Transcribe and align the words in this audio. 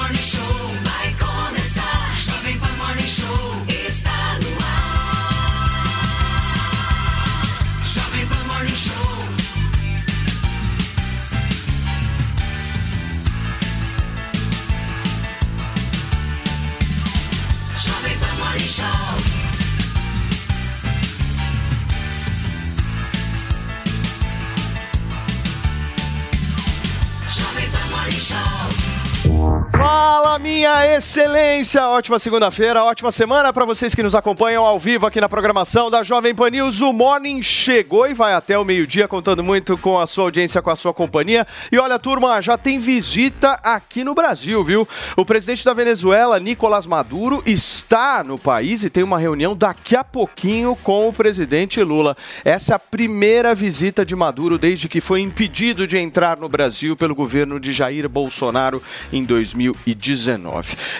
Morning 0.00 0.16
Show 0.16 0.89
minha 30.50 30.96
excelência! 30.96 31.86
Ótima 31.86 32.18
segunda-feira, 32.18 32.82
ótima 32.82 33.12
semana 33.12 33.52
para 33.52 33.64
vocês 33.64 33.94
que 33.94 34.02
nos 34.02 34.16
acompanham 34.16 34.66
ao 34.66 34.80
vivo 34.80 35.06
aqui 35.06 35.20
na 35.20 35.28
programação 35.28 35.88
da 35.88 36.02
Jovem 36.02 36.34
Pan 36.34 36.50
News. 36.50 36.80
O 36.80 36.92
Morning 36.92 37.40
chegou 37.40 38.08
e 38.08 38.14
vai 38.14 38.34
até 38.34 38.58
o 38.58 38.64
meio-dia, 38.64 39.06
contando 39.06 39.44
muito 39.44 39.78
com 39.78 39.96
a 39.96 40.08
sua 40.08 40.24
audiência, 40.24 40.60
com 40.60 40.70
a 40.70 40.74
sua 40.74 40.92
companhia. 40.92 41.46
E 41.70 41.78
olha, 41.78 42.00
turma, 42.00 42.42
já 42.42 42.58
tem 42.58 42.80
visita 42.80 43.60
aqui 43.62 44.02
no 44.02 44.12
Brasil, 44.12 44.64
viu? 44.64 44.88
O 45.16 45.24
presidente 45.24 45.64
da 45.64 45.72
Venezuela, 45.72 46.40
Nicolás 46.40 46.84
Maduro, 46.84 47.44
está 47.46 48.24
no 48.24 48.36
país 48.36 48.82
e 48.82 48.90
tem 48.90 49.04
uma 49.04 49.20
reunião 49.20 49.54
daqui 49.54 49.94
a 49.94 50.02
pouquinho 50.02 50.74
com 50.82 51.08
o 51.08 51.12
presidente 51.12 51.80
Lula. 51.80 52.16
Essa 52.44 52.72
é 52.72 52.76
a 52.76 52.80
primeira 52.80 53.54
visita 53.54 54.04
de 54.04 54.16
Maduro 54.16 54.58
desde 54.58 54.88
que 54.88 55.00
foi 55.00 55.20
impedido 55.20 55.86
de 55.86 55.96
entrar 55.96 56.36
no 56.36 56.48
Brasil 56.48 56.96
pelo 56.96 57.14
governo 57.14 57.60
de 57.60 57.72
Jair 57.72 58.08
Bolsonaro 58.08 58.82
em 59.12 59.22
2019. 59.22 60.39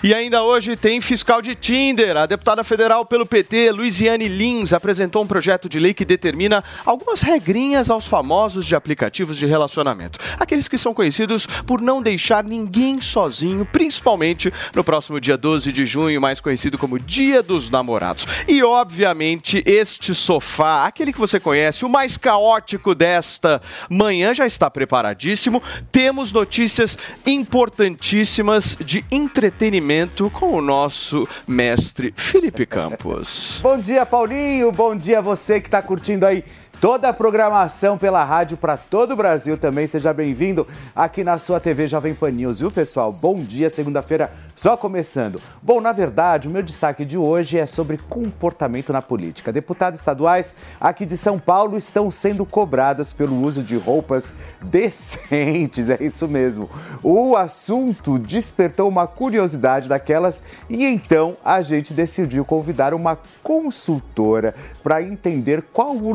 E 0.02 0.14
ainda 0.14 0.42
hoje 0.42 0.76
tem 0.76 1.01
fiscal 1.01 1.40
de 1.40 1.54
Tinder. 1.54 2.16
A 2.16 2.26
deputada 2.26 2.62
federal 2.65 3.04
pelo 3.04 3.26
PT, 3.26 3.73
Luiziane 3.73 4.28
Lins, 4.28 4.73
apresentou 4.73 5.23
um 5.23 5.26
projeto 5.26 5.68
de 5.68 5.78
lei 5.78 5.95
que 5.95 6.04
determina 6.04 6.62
algumas 6.84 7.20
regrinhas 7.20 7.90
aos 7.90 8.06
famosos 8.06 8.66
de 8.66 8.74
aplicativos 8.74 9.37
de 9.37 9.46
relacionamento. 9.46 10.18
Aqueles 10.38 10.68
que 10.68 10.78
são 10.78 10.95
conhecidos 10.95 11.46
por 11.66 11.80
não 11.80 12.02
deixar 12.02 12.45
ninguém 12.45 13.00
sozinho, 13.00 13.65
principalmente 13.65 14.52
no 14.74 14.84
próximo 14.84 15.20
dia 15.20 15.37
12 15.37 15.72
de 15.72 15.87
junho, 15.87 16.20
mais 16.20 16.40
conhecido 16.40 16.78
como 16.78 16.98
Dia 16.98 17.43
dos 17.43 17.70
Namorados. 17.70 18.26
E, 18.46 18.62
obviamente, 18.62 19.62
este 19.66 20.15
sofá, 20.15 20.87
aquele 20.87 21.12
que 21.12 21.18
você 21.18 21.38
conhece, 21.38 21.84
o 21.84 21.88
mais 21.88 22.16
caótico 22.16 22.95
desta 22.95 23.60
manhã, 23.88 24.34
já 24.34 24.46
está 24.46 24.70
preparadíssimo. 24.70 25.62
Temos 25.93 26.32
notícias 26.32 26.98
importantíssimas 27.26 28.76
de 28.80 29.04
entretenimento 29.21 30.30
com 30.30 30.54
o 30.54 30.63
nosso 30.63 31.29
mestre 31.46 32.13
Felipe 32.16 32.65
Campos. 32.65 33.60
Bom 33.62 33.79
dia, 33.79 34.07
Paulinho. 34.07 34.73
Bom 34.73 34.96
dia 34.96 35.18
a 35.18 35.23
você 35.23 35.60
que 35.60 35.68
está 35.68 35.82
curtindo 35.82 36.24
aí 36.24 36.43
toda 36.80 37.10
a 37.10 37.12
programação 37.12 37.98
pela 37.98 38.24
rádio 38.24 38.56
para 38.56 38.76
todo 38.76 39.12
o 39.12 39.16
Brasil 39.16 39.59
também. 39.59 39.86
Seja 39.86 40.14
bem-vindo 40.14 40.66
aqui 40.96 41.22
na 41.22 41.37
sua 41.37 41.60
TV 41.60 41.87
Jovem 41.87 42.14
Pan 42.14 42.30
News, 42.30 42.60
viu, 42.60 42.70
pessoal? 42.70 43.12
Bom 43.12 43.42
dia, 43.42 43.68
segunda-feira 43.68 44.32
só 44.56 44.76
começando. 44.76 45.40
Bom, 45.62 45.80
na 45.80 45.92
verdade, 45.92 46.48
o 46.48 46.50
meu 46.50 46.62
destaque 46.62 47.04
de 47.04 47.18
hoje 47.18 47.59
é 47.59 47.66
sobre 47.66 47.98
comportamento 47.98 48.92
na 48.92 49.02
política. 49.02 49.52
Deputados 49.52 50.00
estaduais 50.00 50.54
aqui 50.80 51.04
de 51.04 51.16
São 51.16 51.38
Paulo 51.38 51.76
estão 51.76 52.10
sendo 52.10 52.46
cobradas 52.46 53.12
pelo 53.12 53.42
uso 53.42 53.62
de 53.62 53.76
roupas 53.76 54.32
decentes, 54.62 55.90
é 55.90 55.98
isso 56.00 56.26
mesmo. 56.26 56.68
O 57.02 57.37
assunto 57.37 58.18
despertou 58.18 58.88
uma 58.88 59.06
curiosidade 59.06 59.88
daquelas 59.88 60.42
e 60.68 60.84
então 60.87 61.37
a 61.44 61.60
gente 61.60 61.92
decidiu 61.92 62.44
convidar 62.44 62.94
uma 62.94 63.18
consultora 63.42 64.54
para 64.82 65.03
entender 65.03 65.62
qual 65.72 65.94
o 65.94 66.12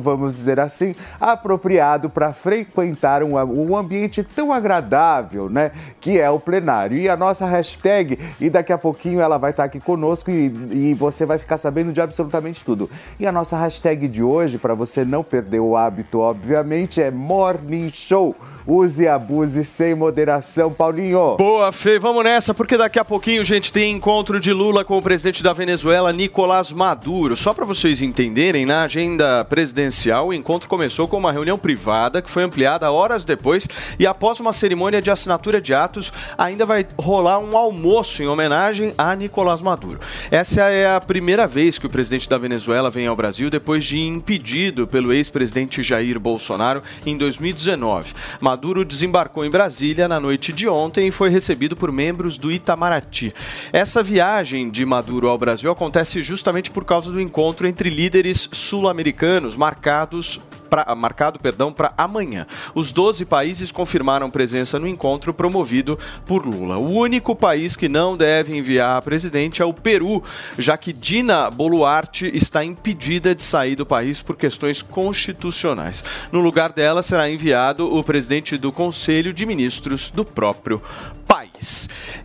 vamos 0.00 0.36
dizer 0.36 0.58
assim, 0.60 0.94
apropriado 1.20 2.08
para 2.08 2.32
frequentar 2.32 3.22
um, 3.22 3.34
um 3.34 3.76
ambiente 3.76 4.22
tão 4.22 4.52
agradável, 4.52 5.48
né, 5.48 5.70
que 6.00 6.20
é 6.20 6.30
o 6.30 6.40
plenário. 6.40 6.96
E 6.96 7.08
a 7.08 7.16
nossa 7.16 7.46
hashtag 7.46 8.18
e 8.40 8.48
daqui 8.50 8.72
a 8.72 8.78
pouquinho 8.78 9.20
ela 9.20 9.38
vai 9.38 9.50
estar 9.50 9.64
aqui 9.64 9.80
conosco 9.80 10.30
e, 10.30 10.46
e 10.70 10.94
você 10.94 11.26
vai 11.26 11.38
ficar 11.38 11.58
sabendo 11.58 11.92
de 11.92 12.00
absolutamente 12.00 12.64
tudo. 12.64 12.90
E 13.18 13.26
a 13.26 13.32
nossa 13.32 13.56
hashtag 13.58 14.08
de 14.08 14.22
hoje, 14.22 14.58
para 14.58 14.74
você 14.74 15.04
não 15.04 15.22
perder 15.22 15.60
o 15.60 15.76
hábito, 15.76 16.20
obviamente, 16.20 17.00
é 17.00 17.10
Morning 17.10 17.90
Show. 17.90 18.34
Use 18.66 19.04
e 19.04 19.08
abuse 19.08 19.64
sem 19.64 19.94
moderação, 19.94 20.72
Paulinho. 20.72 21.36
Boa, 21.36 21.70
Fê, 21.70 22.00
vamos 22.00 22.24
nessa, 22.24 22.52
porque 22.52 22.76
daqui 22.76 22.98
a 22.98 23.04
pouquinho, 23.04 23.44
gente, 23.44 23.72
tem 23.72 23.92
encontro 23.92 24.40
de 24.40 24.52
Lula 24.52 24.84
com 24.84 24.98
o 24.98 25.02
presidente 25.02 25.40
da 25.40 25.52
Venezuela, 25.52 26.12
Nicolás 26.12 26.72
Maduro. 26.72 27.36
Só 27.36 27.54
para 27.54 27.64
vocês 27.64 28.02
entenderem, 28.02 28.66
na 28.66 28.82
agenda 28.82 29.44
presidencial, 29.44 30.28
o 30.28 30.34
encontro 30.34 30.68
começou 30.68 31.06
com 31.06 31.16
uma 31.16 31.30
reunião 31.30 31.56
privada 31.56 32.20
que 32.20 32.28
foi 32.28 32.42
ampliada 32.42 32.90
horas 32.90 33.22
depois 33.22 33.68
e 34.00 34.06
após 34.06 34.40
uma 34.40 34.52
cerimônia 34.52 35.00
de 35.00 35.12
assinatura 35.12 35.60
de 35.60 35.72
atos, 35.72 36.12
ainda 36.36 36.66
vai 36.66 36.84
rolar 36.98 37.38
um 37.38 37.56
almoço 37.56 38.20
em 38.20 38.26
homenagem 38.26 38.92
a 38.98 39.14
Nicolás 39.14 39.62
Maduro. 39.62 40.00
Essa 40.28 40.62
é 40.62 40.92
a 40.92 41.00
primeira 41.00 41.46
vez 41.46 41.78
que 41.78 41.86
o 41.86 41.90
presidente 41.90 42.28
da 42.28 42.36
Venezuela 42.36 42.90
vem 42.90 43.06
ao 43.06 43.14
Brasil 43.14 43.48
depois 43.48 43.84
de 43.84 44.00
impedido 44.00 44.88
pelo 44.88 45.12
ex-presidente 45.12 45.84
Jair 45.84 46.18
Bolsonaro 46.18 46.82
em 47.04 47.16
2019. 47.16 48.12
Maduro 48.40 48.55
desembarcou 48.84 49.44
em 49.44 49.50
Brasília 49.50 50.08
na 50.08 50.18
noite 50.18 50.52
de 50.52 50.68
ontem 50.68 51.08
e 51.08 51.12
foi 51.12 51.28
recebido 51.28 51.76
por 51.76 51.92
membros 51.92 52.38
do 52.38 52.50
Itamaraty. 52.50 53.32
Essa 53.72 54.02
viagem 54.02 54.70
de 54.70 54.84
Maduro 54.84 55.28
ao 55.28 55.38
Brasil 55.38 55.70
acontece 55.70 56.22
justamente 56.22 56.70
por 56.70 56.84
causa 56.84 57.12
do 57.12 57.20
encontro 57.20 57.66
entre 57.66 57.90
líderes 57.90 58.48
sul-americanos 58.52 59.56
marcados 59.56 60.40
pra, 60.66 60.94
marcado 60.94 61.38
perdão, 61.38 61.72
para 61.72 61.92
amanhã. 61.96 62.46
Os 62.74 62.92
12 62.92 63.24
países 63.24 63.72
confirmaram 63.72 64.30
presença 64.30 64.78
no 64.78 64.88
encontro 64.88 65.32
promovido 65.32 65.98
por 66.26 66.44
Lula. 66.44 66.76
O 66.76 66.90
único 66.90 67.34
país 67.34 67.76
que 67.76 67.88
não 67.88 68.16
deve 68.16 68.56
enviar 68.56 68.98
a 68.98 69.02
presidente 69.02 69.62
é 69.62 69.64
o 69.64 69.72
Peru, 69.72 70.22
já 70.58 70.76
que 70.76 70.92
Dina 70.92 71.50
Boluarte 71.50 72.30
está 72.34 72.64
impedida 72.64 73.34
de 73.34 73.42
sair 73.42 73.76
do 73.76 73.86
país 73.86 74.20
por 74.20 74.36
questões 74.36 74.82
constitucionais. 74.82 76.04
No 76.32 76.40
lugar 76.40 76.72
dela 76.72 77.02
será 77.02 77.30
enviado 77.30 77.94
o 77.94 78.02
presidente 78.02 78.58
do 78.58 78.72
Conselho 78.72 79.32
de 79.32 79.46
Ministros 79.46 80.10
do 80.10 80.24
próprio 80.24 80.82
país. 81.26 81.35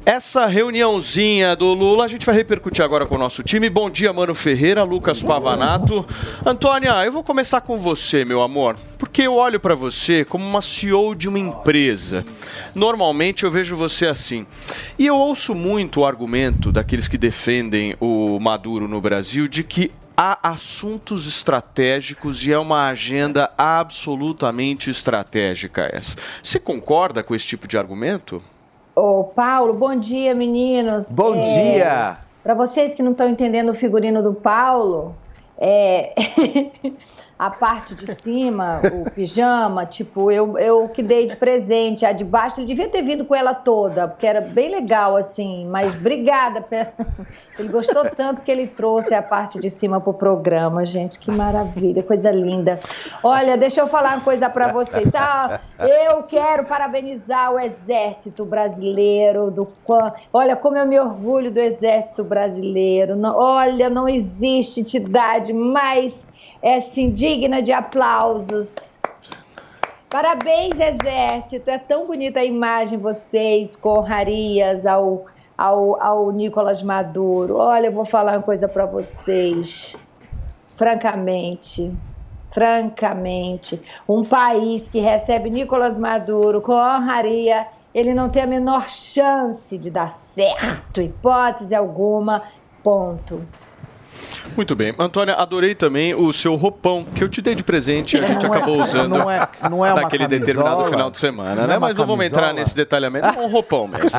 Essa 0.05 0.45
reuniãozinha 0.45 1.55
do 1.55 1.73
Lula 1.73 2.05
a 2.05 2.07
gente 2.07 2.25
vai 2.25 2.35
repercutir 2.35 2.83
agora 2.83 3.05
com 3.05 3.15
o 3.15 3.17
nosso 3.17 3.43
time. 3.43 3.69
Bom 3.69 3.89
dia, 3.89 4.11
Mano 4.11 4.35
Ferreira, 4.35 4.83
Lucas 4.83 5.21
Pavanato. 5.21 6.05
Antônia, 6.45 7.05
eu 7.05 7.11
vou 7.11 7.23
começar 7.23 7.61
com 7.61 7.77
você, 7.77 8.25
meu 8.25 8.41
amor, 8.41 8.75
porque 8.97 9.21
eu 9.21 9.35
olho 9.35 9.59
para 9.59 9.75
você 9.75 10.25
como 10.25 10.45
uma 10.45 10.61
CEO 10.61 11.15
de 11.15 11.27
uma 11.27 11.39
empresa. 11.39 12.25
Normalmente 12.75 13.43
eu 13.43 13.51
vejo 13.51 13.75
você 13.75 14.07
assim. 14.07 14.45
E 14.97 15.05
eu 15.05 15.17
ouço 15.17 15.55
muito 15.55 16.01
o 16.01 16.05
argumento 16.05 16.71
daqueles 16.71 17.07
que 17.07 17.17
defendem 17.17 17.95
o 17.99 18.39
Maduro 18.39 18.87
no 18.87 18.99
Brasil 18.99 19.47
de 19.47 19.63
que 19.63 19.91
há 20.15 20.51
assuntos 20.51 21.27
estratégicos 21.27 22.45
e 22.45 22.51
é 22.51 22.59
uma 22.59 22.87
agenda 22.87 23.51
absolutamente 23.57 24.89
estratégica 24.89 25.89
essa. 25.91 26.15
Você 26.43 26.59
concorda 26.59 27.23
com 27.23 27.33
esse 27.33 27.47
tipo 27.47 27.67
de 27.67 27.77
argumento? 27.77 28.43
Ô, 29.03 29.23
Paulo, 29.23 29.73
bom 29.73 29.95
dia, 29.95 30.35
meninos. 30.35 31.11
Bom 31.11 31.33
É, 31.33 31.41
dia! 31.41 32.17
Para 32.43 32.53
vocês 32.53 32.93
que 32.93 33.01
não 33.01 33.13
estão 33.13 33.27
entendendo 33.27 33.69
o 33.69 33.73
figurino 33.73 34.21
do 34.21 34.31
Paulo, 34.31 35.15
é, 35.57 36.13
a 37.41 37.49
parte 37.49 37.95
de 37.95 38.13
cima, 38.21 38.79
o 38.93 39.09
pijama, 39.09 39.83
tipo, 39.83 40.29
eu, 40.29 40.59
eu 40.59 40.87
que 40.89 41.01
dei 41.01 41.25
de 41.25 41.35
presente. 41.35 42.05
A 42.05 42.11
de 42.11 42.23
baixo, 42.23 42.59
ele 42.59 42.67
devia 42.67 42.87
ter 42.87 43.01
vindo 43.01 43.25
com 43.25 43.33
ela 43.33 43.55
toda, 43.55 44.07
porque 44.07 44.27
era 44.27 44.41
bem 44.41 44.69
legal, 44.69 45.15
assim. 45.17 45.65
Mas 45.65 45.95
obrigada. 45.95 46.63
Ele 47.59 47.67
gostou 47.67 48.03
tanto 48.15 48.41
que 48.41 48.49
ele 48.49 48.65
trouxe 48.65 49.13
a 49.13 49.21
parte 49.21 49.59
de 49.59 49.69
cima 49.69 49.99
pro 49.99 50.13
programa, 50.13 50.83
gente. 50.85 51.19
Que 51.19 51.29
maravilha, 51.29 52.01
coisa 52.01 52.31
linda. 52.31 52.79
Olha, 53.21 53.55
deixa 53.57 53.81
eu 53.81 53.87
falar 53.87 54.15
uma 54.15 54.21
coisa 54.23 54.49
para 54.49 54.69
vocês. 54.71 55.11
Ah, 55.13 55.59
eu 55.77 56.23
quero 56.23 56.65
parabenizar 56.65 57.53
o 57.53 57.59
Exército 57.59 58.45
Brasileiro. 58.45 59.51
Do, 59.51 59.67
qua- 59.83 60.13
olha, 60.33 60.55
como 60.55 60.77
eu 60.77 60.87
me 60.87 60.99
orgulho 60.99 61.51
do 61.51 61.59
Exército 61.59 62.23
Brasileiro. 62.23 63.19
Olha, 63.35 63.89
não 63.89 64.07
existe 64.09 64.79
entidade 64.79 65.53
mais 65.53 66.25
é, 66.61 66.75
assim, 66.75 67.09
digna 67.11 67.61
de 67.61 67.71
aplausos. 67.71 68.93
Parabéns, 70.09 70.79
Exército. 70.79 71.69
É 71.69 71.77
tão 71.77 72.07
bonita 72.07 72.39
a 72.39 72.45
imagem, 72.45 72.97
vocês, 72.97 73.75
com 73.75 73.99
honrarias 73.99 74.85
ao, 74.85 75.25
ao, 75.57 76.01
ao 76.01 76.31
Nicolas 76.31 76.81
Maduro. 76.81 77.57
Olha, 77.57 77.87
eu 77.87 77.93
vou 77.93 78.05
falar 78.05 78.33
uma 78.33 78.43
coisa 78.43 78.67
para 78.67 78.85
vocês. 78.85 79.95
Francamente, 80.75 81.93
francamente, 82.51 83.81
um 84.09 84.23
país 84.23 84.89
que 84.89 84.99
recebe 84.99 85.49
Nicolas 85.49 85.97
Maduro 85.97 86.59
com 86.59 86.73
honraria 86.73 87.67
ele 87.93 88.13
não 88.13 88.29
tem 88.29 88.43
a 88.43 88.47
menor 88.47 88.89
chance 88.89 89.77
de 89.77 89.89
dar 89.89 90.11
certo, 90.11 91.01
hipótese 91.01 91.75
alguma. 91.75 92.43
Ponto. 92.81 93.45
Muito 94.55 94.75
bem. 94.75 94.93
Antônia, 94.99 95.35
adorei 95.35 95.73
também 95.75 96.13
o 96.13 96.31
seu 96.33 96.55
roupão 96.55 97.05
que 97.05 97.23
eu 97.23 97.29
te 97.29 97.41
dei 97.41 97.55
de 97.55 97.63
presente 97.63 98.15
e 98.17 98.19
a 98.19 98.27
gente 98.27 98.45
Não 98.45 98.53
é- 98.53 98.57
acabou 98.57 98.81
usando 98.81 99.17
não 99.17 99.31
é- 99.31 99.47
não 99.69 99.85
é 99.85 99.93
naquele 99.93 100.27
determinado 100.27 100.85
final 100.85 101.09
de 101.09 101.17
semana, 101.17 101.61
não 101.61 101.67
né? 101.67 101.75
é 101.75 101.79
Mas 101.79 101.95
não 101.95 102.05
vamos 102.05 102.25
entrar 102.25 102.53
nesse 102.53 102.75
detalhamento, 102.75 103.25
é 103.27 103.31
um 103.39 103.47
roupão 103.49 103.87
mesmo. 103.87 104.09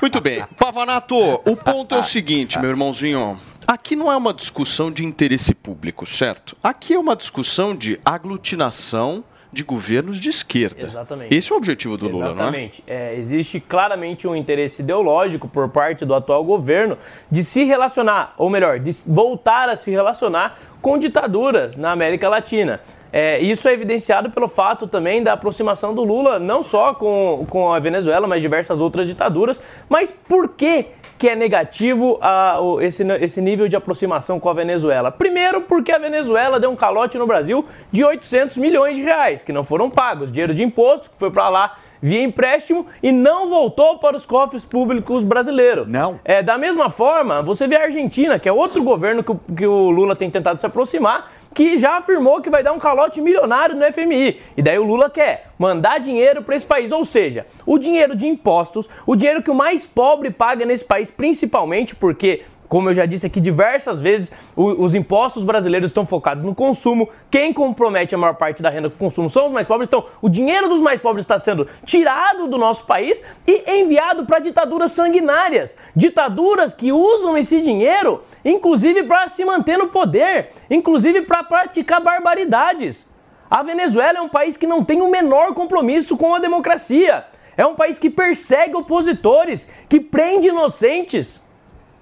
Muito 0.00 0.20
bem. 0.20 0.44
Pavanato, 0.58 1.16
o 1.16 1.56
ponto 1.56 1.94
é 1.94 1.98
o 1.98 2.02
seguinte, 2.02 2.58
meu 2.58 2.70
irmãozinho. 2.70 3.38
Aqui 3.66 3.94
não 3.94 4.10
é 4.10 4.16
uma 4.16 4.34
discussão 4.34 4.90
de 4.90 5.04
interesse 5.04 5.54
público, 5.54 6.04
certo? 6.04 6.56
Aqui 6.62 6.94
é 6.94 6.98
uma 6.98 7.14
discussão 7.14 7.74
de 7.76 7.98
aglutinação 8.04 9.22
de 9.52 9.62
governos 9.62 10.18
de 10.18 10.30
esquerda. 10.30 10.86
Exatamente. 10.86 11.34
Esse 11.34 11.52
é 11.52 11.54
o 11.54 11.58
objetivo 11.58 11.98
do 11.98 12.08
Lula, 12.08 12.24
não 12.24 12.30
é? 12.30 12.32
Exatamente. 12.32 12.84
É, 12.86 13.14
existe 13.16 13.60
claramente 13.60 14.26
um 14.26 14.34
interesse 14.34 14.82
ideológico 14.82 15.46
por 15.46 15.68
parte 15.68 16.04
do 16.04 16.14
atual 16.14 16.42
governo 16.42 16.96
de 17.30 17.44
se 17.44 17.64
relacionar, 17.64 18.34
ou 18.38 18.48
melhor, 18.48 18.78
de 18.78 18.90
voltar 19.06 19.68
a 19.68 19.76
se 19.76 19.90
relacionar 19.90 20.58
com 20.80 20.98
ditaduras 20.98 21.76
na 21.76 21.92
América 21.92 22.28
Latina. 22.28 22.80
É, 23.12 23.38
isso 23.40 23.68
é 23.68 23.74
evidenciado 23.74 24.30
pelo 24.30 24.48
fato 24.48 24.86
também 24.86 25.22
da 25.22 25.34
aproximação 25.34 25.94
do 25.94 26.02
Lula, 26.02 26.38
não 26.38 26.62
só 26.62 26.94
com, 26.94 27.44
com 27.50 27.72
a 27.72 27.78
Venezuela, 27.78 28.26
mas 28.26 28.40
diversas 28.40 28.80
outras 28.80 29.06
ditaduras. 29.06 29.60
Mas 29.88 30.10
por 30.10 30.48
que, 30.48 30.86
que 31.18 31.28
é 31.28 31.36
negativo 31.36 32.18
a- 32.22 32.58
esse, 32.80 33.02
esse 33.20 33.40
nível 33.42 33.68
de 33.68 33.76
aproximação 33.76 34.40
com 34.40 34.48
a 34.48 34.54
Venezuela? 34.54 35.10
Primeiro, 35.10 35.60
porque 35.60 35.92
a 35.92 35.98
Venezuela 35.98 36.58
deu 36.58 36.70
um 36.70 36.76
calote 36.76 37.18
no 37.18 37.26
Brasil 37.26 37.66
de 37.92 38.02
800 38.02 38.56
milhões 38.56 38.96
de 38.96 39.02
reais, 39.02 39.42
que 39.44 39.52
não 39.52 39.62
foram 39.62 39.90
pagos. 39.90 40.32
Dinheiro 40.32 40.54
de 40.54 40.62
imposto 40.62 41.10
que 41.10 41.16
foi 41.18 41.30
para 41.30 41.48
lá 41.50 41.76
via 42.04 42.20
empréstimo 42.20 42.84
e 43.00 43.12
não 43.12 43.48
voltou 43.48 43.98
para 43.98 44.16
os 44.16 44.26
cofres 44.26 44.64
públicos 44.64 45.22
brasileiros. 45.22 45.86
Não. 45.86 46.18
É, 46.24 46.42
da 46.42 46.58
mesma 46.58 46.90
forma, 46.90 47.42
você 47.42 47.68
vê 47.68 47.76
a 47.76 47.82
Argentina, 47.84 48.40
que 48.40 48.48
é 48.48 48.52
outro 48.52 48.82
governo 48.82 49.22
que, 49.22 49.32
que 49.54 49.66
o 49.66 49.88
Lula 49.90 50.16
tem 50.16 50.28
tentado 50.28 50.58
se 50.58 50.66
aproximar, 50.66 51.30
que 51.54 51.76
já 51.76 51.98
afirmou 51.98 52.40
que 52.40 52.50
vai 52.50 52.62
dar 52.62 52.72
um 52.72 52.78
calote 52.78 53.20
milionário 53.20 53.76
no 53.76 53.92
FMI. 53.92 54.40
E 54.56 54.62
daí 54.62 54.78
o 54.78 54.84
Lula 54.84 55.10
quer 55.10 55.50
mandar 55.58 55.98
dinheiro 55.98 56.42
para 56.42 56.56
esse 56.56 56.66
país, 56.66 56.90
ou 56.90 57.04
seja, 57.04 57.46
o 57.66 57.78
dinheiro 57.78 58.16
de 58.16 58.26
impostos, 58.26 58.88
o 59.06 59.14
dinheiro 59.14 59.42
que 59.42 59.50
o 59.50 59.54
mais 59.54 59.86
pobre 59.86 60.30
paga 60.30 60.64
nesse 60.64 60.84
país, 60.84 61.10
principalmente 61.10 61.94
porque 61.94 62.42
como 62.72 62.88
eu 62.88 62.94
já 62.94 63.04
disse 63.04 63.26
aqui 63.26 63.38
diversas 63.38 64.00
vezes, 64.00 64.32
o- 64.56 64.82
os 64.82 64.94
impostos 64.94 65.44
brasileiros 65.44 65.90
estão 65.90 66.06
focados 66.06 66.42
no 66.42 66.54
consumo. 66.54 67.06
Quem 67.30 67.52
compromete 67.52 68.14
a 68.14 68.18
maior 68.18 68.32
parte 68.32 68.62
da 68.62 68.70
renda 68.70 68.88
com 68.88 68.96
o 68.96 68.98
consumo 68.98 69.28
são 69.28 69.44
os 69.44 69.52
mais 69.52 69.66
pobres. 69.66 69.90
Então, 69.90 70.06
o 70.22 70.28
dinheiro 70.30 70.70
dos 70.70 70.80
mais 70.80 70.98
pobres 70.98 71.24
está 71.24 71.38
sendo 71.38 71.68
tirado 71.84 72.46
do 72.48 72.56
nosso 72.56 72.86
país 72.86 73.22
e 73.46 73.70
enviado 73.70 74.24
para 74.24 74.38
ditaduras 74.38 74.92
sanguinárias. 74.92 75.76
Ditaduras 75.94 76.72
que 76.72 76.90
usam 76.90 77.36
esse 77.36 77.60
dinheiro, 77.60 78.22
inclusive 78.42 79.02
para 79.02 79.28
se 79.28 79.44
manter 79.44 79.76
no 79.76 79.88
poder, 79.88 80.52
inclusive 80.70 81.20
para 81.26 81.44
praticar 81.44 82.00
barbaridades. 82.00 83.06
A 83.50 83.62
Venezuela 83.62 84.16
é 84.18 84.22
um 84.22 84.30
país 84.30 84.56
que 84.56 84.66
não 84.66 84.82
tem 84.82 85.02
o 85.02 85.10
menor 85.10 85.52
compromisso 85.52 86.16
com 86.16 86.34
a 86.34 86.38
democracia. 86.38 87.26
É 87.54 87.66
um 87.66 87.74
país 87.74 87.98
que 87.98 88.08
persegue 88.08 88.74
opositores, 88.74 89.68
que 89.90 90.00
prende 90.00 90.48
inocentes. 90.48 91.38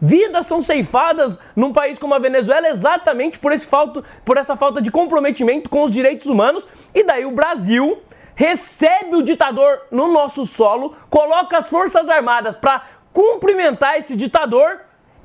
Vidas 0.01 0.47
são 0.47 0.63
ceifadas 0.63 1.39
num 1.55 1.73
país 1.73 1.99
como 1.99 2.15
a 2.15 2.19
Venezuela 2.19 2.69
exatamente 2.69 3.39
por, 3.39 3.53
esse 3.53 3.67
falta, 3.67 4.03
por 4.25 4.39
essa 4.39 4.57
falta 4.57 4.81
de 4.81 4.91
comprometimento 4.91 5.69
com 5.69 5.85
os 5.85 5.93
direitos 5.93 6.27
humanos. 6.27 6.67
E 6.95 7.03
daí 7.05 7.27
o 7.27 7.33
Brasil 7.33 7.99
recebe 8.35 9.17
o 9.17 9.23
ditador 9.23 9.83
no 9.91 10.11
nosso 10.11 10.47
solo, 10.47 10.97
coloca 11.11 11.59
as 11.59 11.69
Forças 11.69 12.09
Armadas 12.09 12.57
para 12.57 12.83
cumprimentar 13.13 13.99
esse 13.99 14.17
ditador 14.17 14.81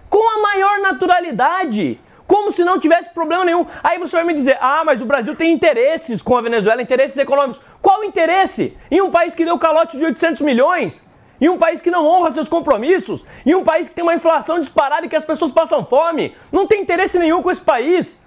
com 0.10 0.38
a 0.38 0.42
maior 0.42 0.80
naturalidade. 0.80 2.00
Como 2.28 2.52
se 2.52 2.64
não 2.64 2.80
tivesse 2.80 3.12
problema 3.12 3.46
nenhum. 3.46 3.66
Aí 3.84 4.00
você 4.00 4.16
vai 4.16 4.26
me 4.26 4.34
dizer, 4.34 4.58
ah, 4.60 4.84
mas 4.84 5.00
o 5.00 5.06
Brasil 5.06 5.36
tem 5.36 5.54
interesses 5.54 6.22
com 6.22 6.36
a 6.36 6.42
Venezuela, 6.42 6.82
interesses 6.82 7.18
econômicos. 7.18 7.62
Qual 7.82 8.04
interesse? 8.04 8.76
Em 8.90 9.00
um 9.00 9.12
país 9.12 9.36
que 9.36 9.46
deu 9.46 9.58
calote 9.60 9.96
de 9.96 10.04
800 10.04 10.42
milhões? 10.42 11.02
Em 11.46 11.50
um 11.50 11.60
país 11.60 11.80
que 11.80 11.92
não 11.92 12.04
honra 12.04 12.32
seus 12.32 12.50
compromissos? 12.50 13.24
Em 13.46 13.54
um 13.54 13.64
país 13.64 13.88
que 13.88 13.94
tem 13.94 14.04
uma 14.04 14.16
inflação 14.16 14.60
disparada 14.60 15.06
e 15.06 15.10
que 15.10 15.16
as 15.16 15.24
pessoas 15.24 15.52
passam 15.52 15.86
fome? 15.86 16.36
Não 16.52 16.66
tem 16.66 16.82
interesse 16.82 17.20
nenhum 17.20 17.44
com 17.44 17.52
esse 17.52 17.62
país. 17.62 18.20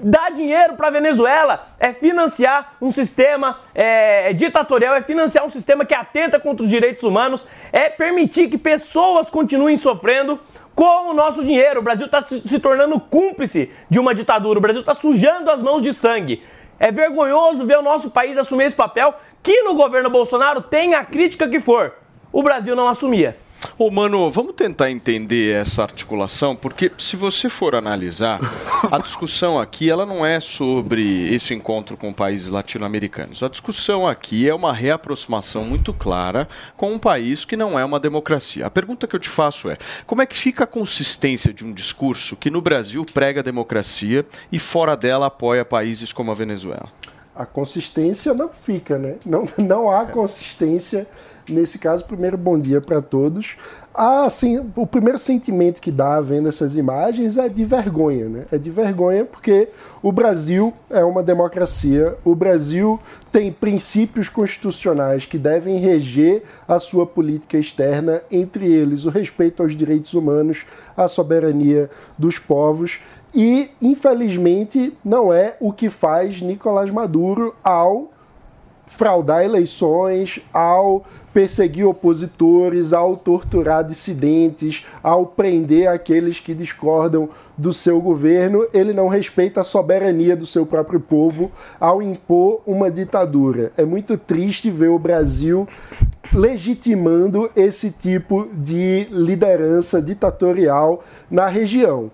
Dar 0.00 0.30
dinheiro 0.30 0.72
para 0.72 0.88
a 0.88 0.90
Venezuela 0.90 1.66
é 1.78 1.92
financiar 1.92 2.76
um 2.80 2.90
sistema 2.90 3.60
é, 3.74 4.32
ditatorial, 4.32 4.94
é 4.94 5.02
financiar 5.02 5.44
um 5.44 5.50
sistema 5.50 5.84
que 5.84 5.94
atenta 5.94 6.40
contra 6.40 6.64
os 6.64 6.70
direitos 6.70 7.04
humanos, 7.04 7.46
é 7.70 7.90
permitir 7.90 8.48
que 8.48 8.56
pessoas 8.56 9.28
continuem 9.28 9.76
sofrendo 9.76 10.40
com 10.74 11.10
o 11.10 11.12
nosso 11.12 11.44
dinheiro. 11.44 11.80
O 11.80 11.82
Brasil 11.82 12.06
está 12.06 12.22
se, 12.22 12.48
se 12.48 12.58
tornando 12.58 12.98
cúmplice 12.98 13.70
de 13.90 13.98
uma 13.98 14.14
ditadura, 14.14 14.58
o 14.58 14.62
Brasil 14.62 14.80
está 14.80 14.94
sujando 14.94 15.50
as 15.50 15.60
mãos 15.60 15.82
de 15.82 15.92
sangue. 15.92 16.42
É 16.80 16.90
vergonhoso 16.90 17.66
ver 17.66 17.76
o 17.76 17.82
nosso 17.82 18.10
país 18.10 18.38
assumir 18.38 18.64
esse 18.64 18.74
papel 18.74 19.14
que 19.42 19.62
no 19.64 19.74
governo 19.74 20.08
Bolsonaro 20.08 20.62
tem 20.62 20.94
a 20.94 21.04
crítica 21.04 21.46
que 21.46 21.60
for. 21.60 22.03
O 22.34 22.42
Brasil 22.42 22.74
não 22.74 22.88
assumia. 22.88 23.36
Ô, 23.78 23.92
mano, 23.92 24.28
vamos 24.28 24.56
tentar 24.56 24.90
entender 24.90 25.54
essa 25.54 25.84
articulação, 25.84 26.56
porque 26.56 26.90
se 26.98 27.14
você 27.14 27.48
for 27.48 27.76
analisar, 27.76 28.40
a 28.90 28.98
discussão 28.98 29.56
aqui 29.56 29.88
ela 29.88 30.04
não 30.04 30.26
é 30.26 30.40
sobre 30.40 31.32
esse 31.32 31.54
encontro 31.54 31.96
com 31.96 32.12
países 32.12 32.50
latino-americanos. 32.50 33.40
A 33.40 33.48
discussão 33.48 34.04
aqui 34.04 34.48
é 34.48 34.52
uma 34.52 34.72
reaproximação 34.72 35.62
muito 35.62 35.94
clara 35.94 36.48
com 36.76 36.92
um 36.92 36.98
país 36.98 37.44
que 37.44 37.56
não 37.56 37.78
é 37.78 37.84
uma 37.84 38.00
democracia. 38.00 38.66
A 38.66 38.70
pergunta 38.70 39.06
que 39.06 39.14
eu 39.14 39.20
te 39.20 39.28
faço 39.28 39.70
é: 39.70 39.78
como 40.04 40.20
é 40.20 40.26
que 40.26 40.34
fica 40.34 40.64
a 40.64 40.66
consistência 40.66 41.52
de 41.52 41.64
um 41.64 41.72
discurso 41.72 42.34
que 42.34 42.50
no 42.50 42.60
Brasil 42.60 43.06
prega 43.14 43.42
a 43.42 43.44
democracia 43.44 44.26
e 44.50 44.58
fora 44.58 44.96
dela 44.96 45.26
apoia 45.26 45.64
países 45.64 46.12
como 46.12 46.32
a 46.32 46.34
Venezuela? 46.34 46.90
a 47.34 47.44
consistência 47.44 48.32
não 48.32 48.48
fica, 48.48 48.96
né? 48.96 49.16
Não, 49.26 49.44
não 49.58 49.90
há 49.90 50.06
consistência 50.06 51.06
nesse 51.48 51.78
caso. 51.78 52.04
Primeiro, 52.04 52.36
bom 52.36 52.58
dia 52.58 52.80
para 52.80 53.00
todos. 53.02 53.56
Ah, 53.96 54.26
o 54.74 54.86
primeiro 54.86 55.18
sentimento 55.18 55.80
que 55.80 55.92
dá 55.92 56.20
vendo 56.20 56.48
essas 56.48 56.74
imagens 56.74 57.38
é 57.38 57.48
de 57.48 57.64
vergonha, 57.64 58.28
né? 58.28 58.44
É 58.50 58.58
de 58.58 58.68
vergonha 58.68 59.24
porque 59.24 59.68
o 60.02 60.10
Brasil 60.10 60.74
é 60.90 61.04
uma 61.04 61.22
democracia, 61.22 62.16
o 62.24 62.34
Brasil 62.34 62.98
tem 63.30 63.52
princípios 63.52 64.28
constitucionais 64.28 65.26
que 65.26 65.38
devem 65.38 65.78
reger 65.78 66.42
a 66.66 66.80
sua 66.80 67.06
política 67.06 67.56
externa, 67.56 68.20
entre 68.32 68.66
eles 68.66 69.04
o 69.04 69.10
respeito 69.10 69.62
aos 69.62 69.76
direitos 69.76 70.12
humanos, 70.12 70.66
a 70.96 71.06
soberania 71.06 71.88
dos 72.18 72.36
povos. 72.36 73.00
E, 73.32 73.70
infelizmente, 73.80 74.92
não 75.04 75.32
é 75.32 75.56
o 75.60 75.72
que 75.72 75.88
faz 75.88 76.40
Nicolás 76.40 76.90
Maduro 76.90 77.54
ao 77.62 78.10
fraudar 78.96 79.44
eleições, 79.44 80.40
ao 80.52 81.04
perseguir 81.32 81.84
opositores, 81.84 82.92
ao 82.92 83.16
torturar 83.16 83.82
dissidentes, 83.82 84.86
ao 85.02 85.26
prender 85.26 85.88
aqueles 85.88 86.38
que 86.38 86.54
discordam 86.54 87.28
do 87.58 87.72
seu 87.72 88.00
governo. 88.00 88.66
Ele 88.72 88.92
não 88.92 89.08
respeita 89.08 89.60
a 89.60 89.64
soberania 89.64 90.36
do 90.36 90.46
seu 90.46 90.64
próprio 90.64 91.00
povo 91.00 91.50
ao 91.80 92.00
impor 92.00 92.62
uma 92.64 92.88
ditadura. 92.88 93.72
É 93.76 93.84
muito 93.84 94.16
triste 94.16 94.70
ver 94.70 94.88
o 94.88 94.98
Brasil 94.98 95.68
legitimando 96.32 97.50
esse 97.56 97.90
tipo 97.90 98.48
de 98.52 99.08
liderança 99.10 100.00
ditatorial 100.00 101.02
na 101.28 101.48
região. 101.48 102.10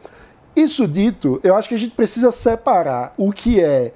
Isso 0.57 0.89
dito, 0.89 1.41
eu 1.45 1.55
acho 1.55 1.69
que 1.69 1.75
a 1.75 1.79
gente 1.79 1.95
precisa 1.95 2.33
separar 2.33 3.15
o 3.17 3.31
que 3.31 3.61
é 3.61 3.93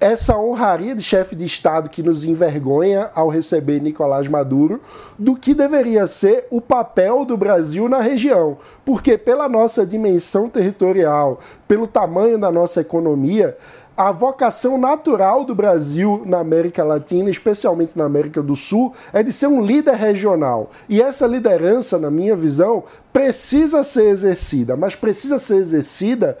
essa 0.00 0.38
honraria 0.38 0.94
de 0.94 1.02
chefe 1.02 1.34
de 1.34 1.44
Estado 1.44 1.88
que 1.88 2.02
nos 2.02 2.24
envergonha 2.24 3.10
ao 3.14 3.28
receber 3.28 3.80
Nicolás 3.80 4.28
Maduro, 4.28 4.80
do 5.18 5.34
que 5.34 5.54
deveria 5.54 6.06
ser 6.06 6.46
o 6.50 6.60
papel 6.60 7.24
do 7.24 7.36
Brasil 7.36 7.88
na 7.88 8.00
região. 8.00 8.58
Porque, 8.84 9.18
pela 9.18 9.48
nossa 9.48 9.84
dimensão 9.84 10.48
territorial, 10.48 11.40
pelo 11.66 11.86
tamanho 11.86 12.38
da 12.38 12.50
nossa 12.50 12.80
economia, 12.80 13.56
a 13.96 14.12
vocação 14.12 14.78
natural 14.78 15.42
do 15.42 15.56
Brasil 15.56 16.22
na 16.24 16.38
América 16.38 16.84
Latina, 16.84 17.28
especialmente 17.28 17.98
na 17.98 18.04
América 18.04 18.40
do 18.40 18.54
Sul, 18.54 18.94
é 19.12 19.24
de 19.24 19.32
ser 19.32 19.48
um 19.48 19.60
líder 19.60 19.96
regional. 19.96 20.70
E 20.88 21.02
essa 21.02 21.26
liderança, 21.26 21.98
na 21.98 22.08
minha 22.08 22.36
visão, 22.36 22.84
precisa 23.12 23.82
ser 23.82 24.10
exercida, 24.10 24.76
mas 24.76 24.94
precisa 24.94 25.36
ser 25.36 25.56
exercida 25.56 26.38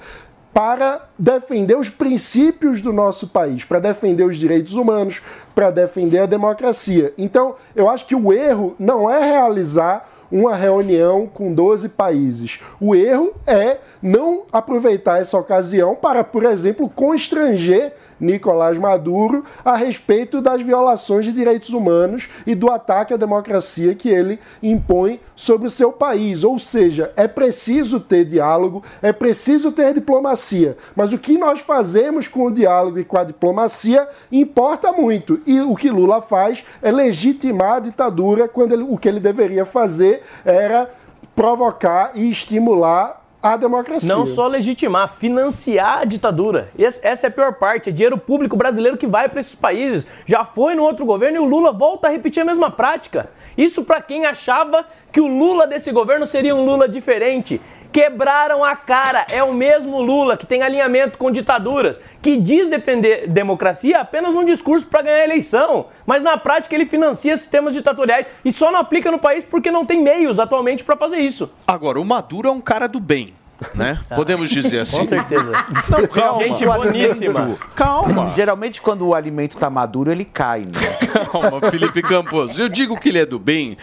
para 0.52 1.08
defender 1.18 1.76
os 1.76 1.88
princípios 1.88 2.80
do 2.80 2.92
nosso 2.92 3.28
país, 3.28 3.64
para 3.64 3.78
defender 3.78 4.24
os 4.24 4.36
direitos 4.36 4.74
humanos, 4.74 5.22
para 5.54 5.70
defender 5.70 6.18
a 6.20 6.26
democracia. 6.26 7.12
Então, 7.16 7.54
eu 7.76 7.88
acho 7.88 8.06
que 8.06 8.14
o 8.14 8.32
erro 8.32 8.74
não 8.78 9.10
é 9.10 9.22
realizar 9.22 10.08
uma 10.30 10.54
reunião 10.54 11.26
com 11.26 11.52
12 11.52 11.90
países. 11.90 12.60
O 12.80 12.94
erro 12.94 13.32
é 13.46 13.78
não 14.02 14.42
aproveitar 14.52 15.20
essa 15.20 15.38
ocasião 15.38 15.94
para, 15.94 16.22
por 16.22 16.44
exemplo, 16.44 16.88
constranger 16.88 17.94
Nicolás 18.20 18.78
Maduro 18.78 19.44
a 19.64 19.76
respeito 19.76 20.40
das 20.40 20.62
violações 20.62 21.24
de 21.24 21.32
direitos 21.32 21.70
humanos 21.70 22.28
e 22.46 22.54
do 22.54 22.70
ataque 22.70 23.14
à 23.14 23.16
democracia 23.16 23.94
que 23.94 24.08
ele 24.08 24.38
impõe 24.62 25.20
sobre 25.34 25.66
o 25.66 25.70
seu 25.70 25.92
país. 25.92 26.44
Ou 26.44 26.58
seja, 26.58 27.12
é 27.16 27.28
preciso 27.28 28.00
ter 28.00 28.24
diálogo, 28.24 28.82
é 29.00 29.12
preciso 29.12 29.72
ter 29.72 29.94
diplomacia. 29.94 30.76
Mas 30.94 31.12
o 31.12 31.18
que 31.18 31.38
nós 31.38 31.60
fazemos 31.60 32.28
com 32.28 32.46
o 32.46 32.50
diálogo 32.50 32.98
e 32.98 33.04
com 33.04 33.18
a 33.18 33.24
diplomacia 33.24 34.08
importa 34.30 34.92
muito. 34.92 35.40
E 35.46 35.60
o 35.60 35.74
que 35.74 35.90
Lula 35.90 36.20
faz 36.20 36.64
é 36.82 36.90
legitimar 36.90 37.74
a 37.74 37.80
ditadura 37.80 38.48
quando 38.48 38.72
ele, 38.72 38.82
o 38.82 38.96
que 38.96 39.08
ele 39.08 39.20
deveria 39.20 39.64
fazer 39.64 40.22
era 40.44 40.90
provocar 41.34 42.12
e 42.14 42.30
estimular 42.30 43.27
a 43.54 43.56
democracia. 43.56 44.08
Não 44.08 44.26
só 44.26 44.46
legitimar, 44.46 45.08
financiar 45.08 45.98
a 46.00 46.04
ditadura. 46.04 46.70
Esse- 46.78 47.06
essa 47.06 47.26
é 47.26 47.28
a 47.28 47.30
pior 47.30 47.54
parte. 47.54 47.90
É 47.90 47.92
dinheiro 47.92 48.18
público 48.18 48.56
brasileiro 48.56 48.96
que 48.96 49.06
vai 49.06 49.28
para 49.28 49.40
esses 49.40 49.54
países. 49.54 50.06
Já 50.26 50.44
foi 50.44 50.74
no 50.74 50.82
outro 50.82 51.04
governo 51.06 51.36
e 51.36 51.40
o 51.40 51.44
Lula 51.44 51.72
volta 51.72 52.08
a 52.08 52.10
repetir 52.10 52.42
a 52.42 52.46
mesma 52.46 52.70
prática. 52.70 53.30
Isso 53.56 53.82
para 53.84 54.00
quem 54.00 54.24
achava 54.26 54.84
que 55.12 55.20
o 55.20 55.26
Lula 55.26 55.66
desse 55.66 55.90
governo 55.90 56.26
seria 56.26 56.54
um 56.54 56.64
Lula 56.64 56.88
diferente. 56.88 57.60
Quebraram 57.90 58.62
a 58.62 58.76
cara. 58.76 59.26
É 59.30 59.42
o 59.42 59.52
mesmo 59.54 60.00
Lula 60.02 60.36
que 60.36 60.46
tem 60.46 60.62
alinhamento 60.62 61.16
com 61.16 61.30
ditaduras, 61.30 61.98
que 62.20 62.36
diz 62.36 62.68
defender 62.68 63.26
democracia 63.26 63.98
apenas 64.00 64.34
num 64.34 64.44
discurso 64.44 64.86
para 64.86 65.00
ganhar 65.02 65.16
a 65.16 65.24
eleição, 65.24 65.86
mas 66.06 66.22
na 66.22 66.36
prática 66.36 66.74
ele 66.74 66.84
financia 66.84 67.34
sistemas 67.36 67.72
ditatoriais 67.72 68.26
e 68.44 68.52
só 68.52 68.70
não 68.70 68.78
aplica 68.78 69.10
no 69.10 69.18
país 69.18 69.42
porque 69.42 69.70
não 69.70 69.86
tem 69.86 70.02
meios 70.02 70.38
atualmente 70.38 70.84
para 70.84 70.96
fazer 70.96 71.16
isso. 71.16 71.50
Agora, 71.66 71.98
o 71.98 72.04
Maduro 72.04 72.48
é 72.48 72.52
um 72.52 72.60
cara 72.60 72.86
do 72.86 73.00
bem, 73.00 73.28
né? 73.74 74.00
Podemos 74.14 74.48
dizer 74.50 74.80
assim. 74.80 74.98
Com 74.98 75.04
certeza. 75.04 75.52
Não, 75.88 76.06
calma. 76.06 76.42
Gente 76.42 76.64
boníssima. 76.66 77.56
Calma, 77.74 78.30
Geralmente, 78.30 78.80
quando 78.80 79.06
o 79.06 79.14
alimento 79.14 79.56
tá 79.56 79.68
maduro, 79.70 80.10
ele 80.10 80.24
cai, 80.24 80.60
né? 80.60 81.26
calma, 81.30 81.70
Felipe 81.70 82.02
Campos. 82.02 82.58
Eu 82.58 82.68
digo 82.68 82.98
que 82.98 83.08
ele 83.08 83.18
é 83.18 83.26
do 83.26 83.38
bem, 83.38 83.76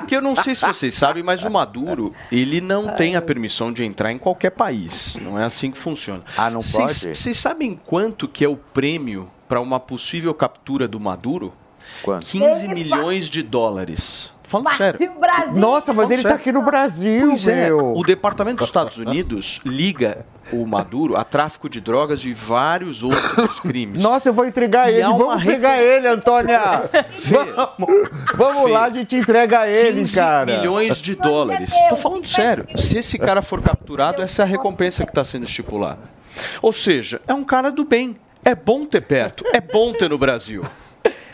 porque 0.00 0.16
eu 0.16 0.22
não 0.22 0.36
sei 0.36 0.54
se 0.54 0.64
vocês 0.66 0.94
sabem, 0.94 1.22
mas 1.22 1.42
o 1.42 1.50
Maduro, 1.50 2.12
ele 2.30 2.60
não 2.60 2.88
tem 2.94 3.16
a 3.16 3.22
permissão 3.22 3.72
de 3.72 3.84
entrar 3.84 4.12
em 4.12 4.18
qualquer 4.18 4.50
país. 4.50 5.16
Não 5.20 5.38
é 5.38 5.44
assim 5.44 5.70
que 5.70 5.78
funciona. 5.78 6.22
Ah, 6.36 6.50
não 6.50 6.60
Vocês- 6.60 7.02
pode? 7.04 7.16
Vocês 7.16 7.38
sabem 7.38 7.78
quanto 7.84 8.28
que 8.28 8.44
é 8.44 8.48
o 8.48 8.56
prêmio 8.56 9.28
para 9.48 9.60
uma 9.60 9.80
possível 9.80 10.32
captura 10.34 10.86
do 10.86 11.00
Maduro? 11.00 11.52
Quanto? 12.02 12.26
15 12.26 12.66
Ele 12.66 12.74
milhões 12.74 13.28
de 13.28 13.42
dólares. 13.42 14.32
Falando 14.50 14.76
sério. 14.76 14.98
Partiu 14.98 15.16
o 15.16 15.20
Brasil. 15.20 15.54
Nossa, 15.60 15.92
mas 15.92 16.10
ele 16.10 16.22
tá 16.24 16.30
sério. 16.30 16.40
aqui 16.40 16.50
no 16.52 16.62
Brasil, 16.62 17.28
Pois 17.28 17.46
é, 17.46 17.66
meu. 17.66 17.92
o 17.96 18.02
Departamento 18.02 18.56
dos 18.58 18.66
Estados 18.66 18.96
Unidos 18.96 19.60
liga 19.64 20.26
o 20.52 20.66
Maduro 20.66 21.16
a 21.16 21.22
tráfico 21.22 21.68
de 21.68 21.80
drogas 21.80 22.24
e 22.24 22.32
vários 22.32 23.04
outros 23.04 23.60
crimes. 23.62 24.02
Nossa, 24.02 24.28
eu 24.28 24.32
vou 24.32 24.44
entregar 24.44 24.90
E 24.90 24.94
ele. 24.96 25.02
Vamos 25.04 25.40
entregar 25.42 25.80
ele, 25.80 26.08
Antônia. 26.08 26.60
vamos 27.28 28.10
vamos 28.34 28.64
Fê. 28.64 28.70
lá, 28.70 28.84
a 28.86 28.90
gente 28.90 29.14
entrega 29.14 29.68
ele, 29.68 30.00
15 30.00 30.16
cara. 30.18 30.56
milhões 30.56 31.00
de 31.00 31.14
dólares. 31.14 31.70
Tô 31.88 31.94
falando 31.94 32.26
sério. 32.26 32.66
Se 32.76 32.98
esse 32.98 33.18
cara 33.20 33.42
for 33.42 33.62
capturado, 33.62 34.20
essa 34.20 34.42
é 34.42 34.44
a 34.44 34.48
recompensa 34.48 35.04
que 35.04 35.12
está 35.12 35.22
sendo 35.22 35.44
estipulada. 35.44 36.00
Ou 36.60 36.72
seja, 36.72 37.20
é 37.28 37.32
um 37.32 37.44
cara 37.44 37.70
do 37.70 37.84
bem. 37.84 38.16
É 38.44 38.56
bom 38.56 38.84
ter 38.84 39.02
perto. 39.02 39.44
É 39.54 39.60
bom 39.60 39.92
ter 39.92 40.08
no 40.10 40.18
Brasil. 40.18 40.64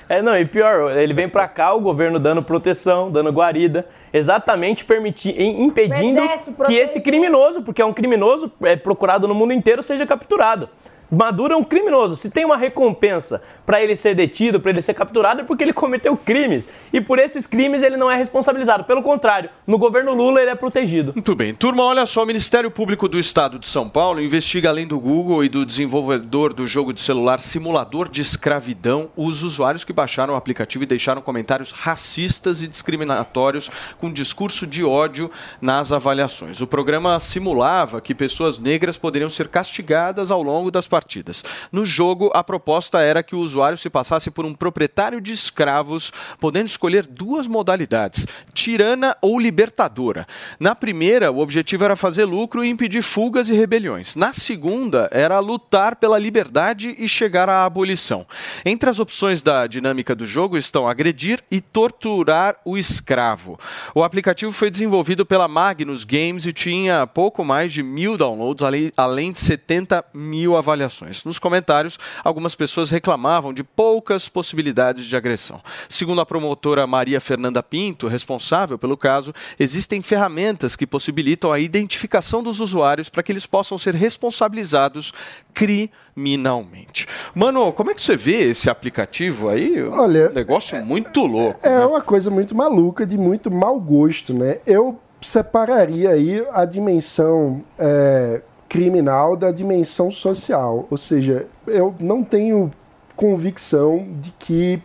É, 0.08 0.22
não, 0.22 0.38
e 0.38 0.44
pior, 0.44 0.96
ele 0.96 1.12
vem 1.12 1.28
pra 1.28 1.48
cá, 1.48 1.74
o 1.74 1.80
governo 1.80 2.18
dando 2.18 2.42
proteção, 2.42 3.10
dando 3.10 3.30
guarida, 3.30 3.86
exatamente 4.12 4.84
permitir, 4.84 5.34
impedindo 5.40 6.20
exército 6.20 6.64
que 6.64 6.74
esse 6.74 7.00
criminoso, 7.00 7.62
porque 7.62 7.82
é 7.82 7.84
um 7.84 7.92
criminoso 7.92 8.50
é, 8.62 8.76
procurado 8.76 9.26
no 9.26 9.34
mundo 9.34 9.52
inteiro, 9.52 9.82
seja 9.82 10.06
capturado. 10.06 10.68
Maduro 11.10 11.54
é 11.54 11.56
um 11.56 11.64
criminoso. 11.64 12.16
Se 12.16 12.30
tem 12.30 12.44
uma 12.44 12.56
recompensa 12.56 13.42
para 13.64 13.82
ele 13.82 13.96
ser 13.96 14.14
detido, 14.14 14.60
para 14.60 14.70
ele 14.70 14.82
ser 14.82 14.94
capturado, 14.94 15.40
é 15.40 15.44
porque 15.44 15.64
ele 15.64 15.72
cometeu 15.72 16.16
crimes. 16.16 16.68
E 16.92 17.00
por 17.00 17.18
esses 17.18 17.46
crimes 17.46 17.82
ele 17.82 17.96
não 17.96 18.10
é 18.10 18.16
responsabilizado. 18.16 18.84
Pelo 18.84 19.02
contrário, 19.02 19.50
no 19.66 19.78
governo 19.78 20.14
Lula 20.14 20.40
ele 20.40 20.50
é 20.50 20.54
protegido. 20.54 21.12
Muito 21.14 21.34
bem. 21.34 21.54
Turma, 21.54 21.82
olha 21.82 22.06
só, 22.06 22.22
o 22.22 22.26
Ministério 22.26 22.70
Público 22.70 23.08
do 23.08 23.18
Estado 23.18 23.58
de 23.58 23.66
São 23.66 23.88
Paulo 23.88 24.20
investiga, 24.20 24.68
além 24.68 24.86
do 24.86 24.98
Google 24.98 25.44
e 25.44 25.48
do 25.48 25.66
desenvolvedor 25.66 26.52
do 26.52 26.66
jogo 26.66 26.92
de 26.92 27.00
celular 27.00 27.40
Simulador 27.40 28.08
de 28.08 28.20
Escravidão, 28.20 29.08
os 29.16 29.42
usuários 29.42 29.84
que 29.84 29.92
baixaram 29.92 30.34
o 30.34 30.36
aplicativo 30.36 30.84
e 30.84 30.86
deixaram 30.86 31.20
comentários 31.22 31.72
racistas 31.72 32.62
e 32.62 32.68
discriminatórios 32.68 33.70
com 33.98 34.12
discurso 34.12 34.66
de 34.66 34.84
ódio 34.84 35.30
nas 35.60 35.92
avaliações. 35.92 36.60
O 36.60 36.66
programa 36.66 37.18
simulava 37.20 38.00
que 38.00 38.14
pessoas 38.14 38.58
negras 38.58 38.96
poderiam 38.96 39.28
ser 39.28 39.48
castigadas 39.48 40.30
ao 40.30 40.42
longo 40.42 40.70
das 40.70 40.86
partidas. 40.96 41.44
No 41.70 41.84
jogo, 41.84 42.30
a 42.32 42.42
proposta 42.42 43.00
era 43.00 43.22
que 43.22 43.36
o 43.36 43.40
usuário 43.40 43.76
se 43.76 43.90
passasse 43.90 44.30
por 44.30 44.46
um 44.46 44.54
proprietário 44.54 45.20
de 45.20 45.30
escravos, 45.30 46.10
podendo 46.40 46.68
escolher 46.68 47.06
duas 47.06 47.46
modalidades: 47.46 48.26
tirana 48.54 49.14
ou 49.20 49.38
libertadora. 49.38 50.26
Na 50.58 50.74
primeira, 50.74 51.30
o 51.30 51.40
objetivo 51.40 51.84
era 51.84 51.96
fazer 51.96 52.24
lucro 52.24 52.64
e 52.64 52.70
impedir 52.70 53.02
fugas 53.02 53.50
e 53.50 53.52
rebeliões. 53.54 54.16
Na 54.16 54.32
segunda, 54.32 55.06
era 55.12 55.38
lutar 55.38 55.96
pela 55.96 56.18
liberdade 56.18 56.94
e 56.98 57.06
chegar 57.06 57.46
à 57.50 57.66
abolição. 57.66 58.26
Entre 58.64 58.88
as 58.88 58.98
opções 58.98 59.42
da 59.42 59.66
dinâmica 59.66 60.14
do 60.14 60.24
jogo 60.24 60.56
estão 60.56 60.88
agredir 60.88 61.44
e 61.50 61.60
torturar 61.60 62.56
o 62.64 62.78
escravo. 62.78 63.58
O 63.94 64.02
aplicativo 64.02 64.50
foi 64.50 64.70
desenvolvido 64.70 65.26
pela 65.26 65.46
Magnus 65.46 66.04
Games 66.04 66.46
e 66.46 66.54
tinha 66.54 67.06
pouco 67.06 67.44
mais 67.44 67.70
de 67.70 67.82
mil 67.82 68.16
downloads, 68.16 68.64
além- 68.96 69.32
de 69.32 69.38
70 69.38 70.04
mil 70.14 70.56
avaliações. 70.56 70.85
Nos 71.24 71.38
comentários, 71.38 71.98
algumas 72.22 72.54
pessoas 72.54 72.90
reclamavam 72.90 73.52
de 73.52 73.62
poucas 73.62 74.28
possibilidades 74.28 75.04
de 75.04 75.16
agressão. 75.16 75.60
Segundo 75.88 76.20
a 76.20 76.26
promotora 76.26 76.86
Maria 76.86 77.20
Fernanda 77.20 77.62
Pinto, 77.62 78.08
responsável 78.08 78.78
pelo 78.78 78.96
caso, 78.96 79.34
existem 79.58 80.02
ferramentas 80.02 80.76
que 80.76 80.86
possibilitam 80.86 81.52
a 81.52 81.58
identificação 81.58 82.42
dos 82.42 82.60
usuários 82.60 83.08
para 83.08 83.22
que 83.22 83.32
eles 83.32 83.46
possam 83.46 83.78
ser 83.78 83.94
responsabilizados 83.94 85.12
criminalmente. 85.54 87.06
Mano, 87.34 87.72
como 87.72 87.90
é 87.90 87.94
que 87.94 88.02
você 88.02 88.16
vê 88.16 88.50
esse 88.50 88.70
aplicativo 88.70 89.48
aí? 89.48 89.82
Olha, 89.82 90.30
um 90.30 90.34
negócio 90.34 90.84
muito 90.84 91.24
louco. 91.26 91.60
É 91.62 91.70
né? 91.70 91.86
uma 91.86 92.02
coisa 92.02 92.30
muito 92.30 92.54
maluca, 92.54 93.06
de 93.06 93.18
muito 93.18 93.50
mau 93.50 93.80
gosto, 93.80 94.34
né? 94.34 94.58
Eu 94.66 94.98
separaria 95.20 96.10
aí 96.10 96.46
a 96.52 96.64
dimensão 96.64 97.64
é, 97.78 98.42
criminal 98.68 99.36
da 99.36 99.50
dimensão 99.50 100.10
social. 100.10 100.86
Ou 100.90 100.96
seja, 100.96 101.46
eu 101.66 101.94
não 101.98 102.22
tenho 102.22 102.70
convicção 103.14 104.06
de 104.20 104.32
que 104.32 104.82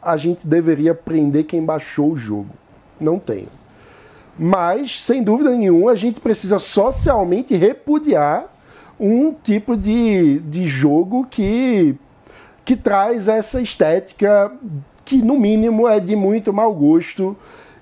a 0.00 0.16
gente 0.16 0.46
deveria 0.46 0.94
prender 0.94 1.44
quem 1.44 1.64
baixou 1.64 2.12
o 2.12 2.16
jogo. 2.16 2.50
Não 3.00 3.18
tenho. 3.18 3.48
Mas, 4.38 5.02
sem 5.02 5.22
dúvida 5.22 5.50
nenhuma, 5.50 5.92
a 5.92 5.96
gente 5.96 6.20
precisa 6.20 6.58
socialmente 6.58 7.56
repudiar 7.56 8.46
um 8.98 9.32
tipo 9.32 9.76
de, 9.76 10.38
de 10.40 10.66
jogo 10.66 11.26
que, 11.28 11.96
que 12.64 12.76
traz 12.76 13.28
essa 13.28 13.60
estética 13.60 14.52
que, 15.04 15.16
no 15.16 15.38
mínimo, 15.38 15.88
é 15.88 16.00
de 16.00 16.14
muito 16.14 16.52
mau 16.52 16.72
gosto 16.74 17.36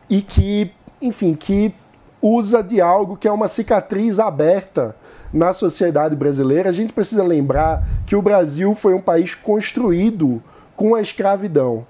e 0.08 0.22
que, 0.22 0.70
enfim, 1.00 1.34
que 1.34 1.74
usa 2.20 2.62
de 2.62 2.80
algo 2.80 3.16
que 3.16 3.28
é 3.28 3.32
uma 3.32 3.48
cicatriz 3.48 4.18
aberta 4.18 4.96
na 5.34 5.52
sociedade 5.52 6.14
brasileira. 6.14 6.70
A 6.70 6.72
gente 6.72 6.92
precisa 6.92 7.24
lembrar 7.24 7.84
que 8.06 8.14
o 8.14 8.22
Brasil 8.22 8.72
foi 8.76 8.94
um 8.94 9.00
país 9.00 9.34
construído 9.34 10.40
com 10.76 10.94
a 10.94 11.02
escravidão. 11.02 11.84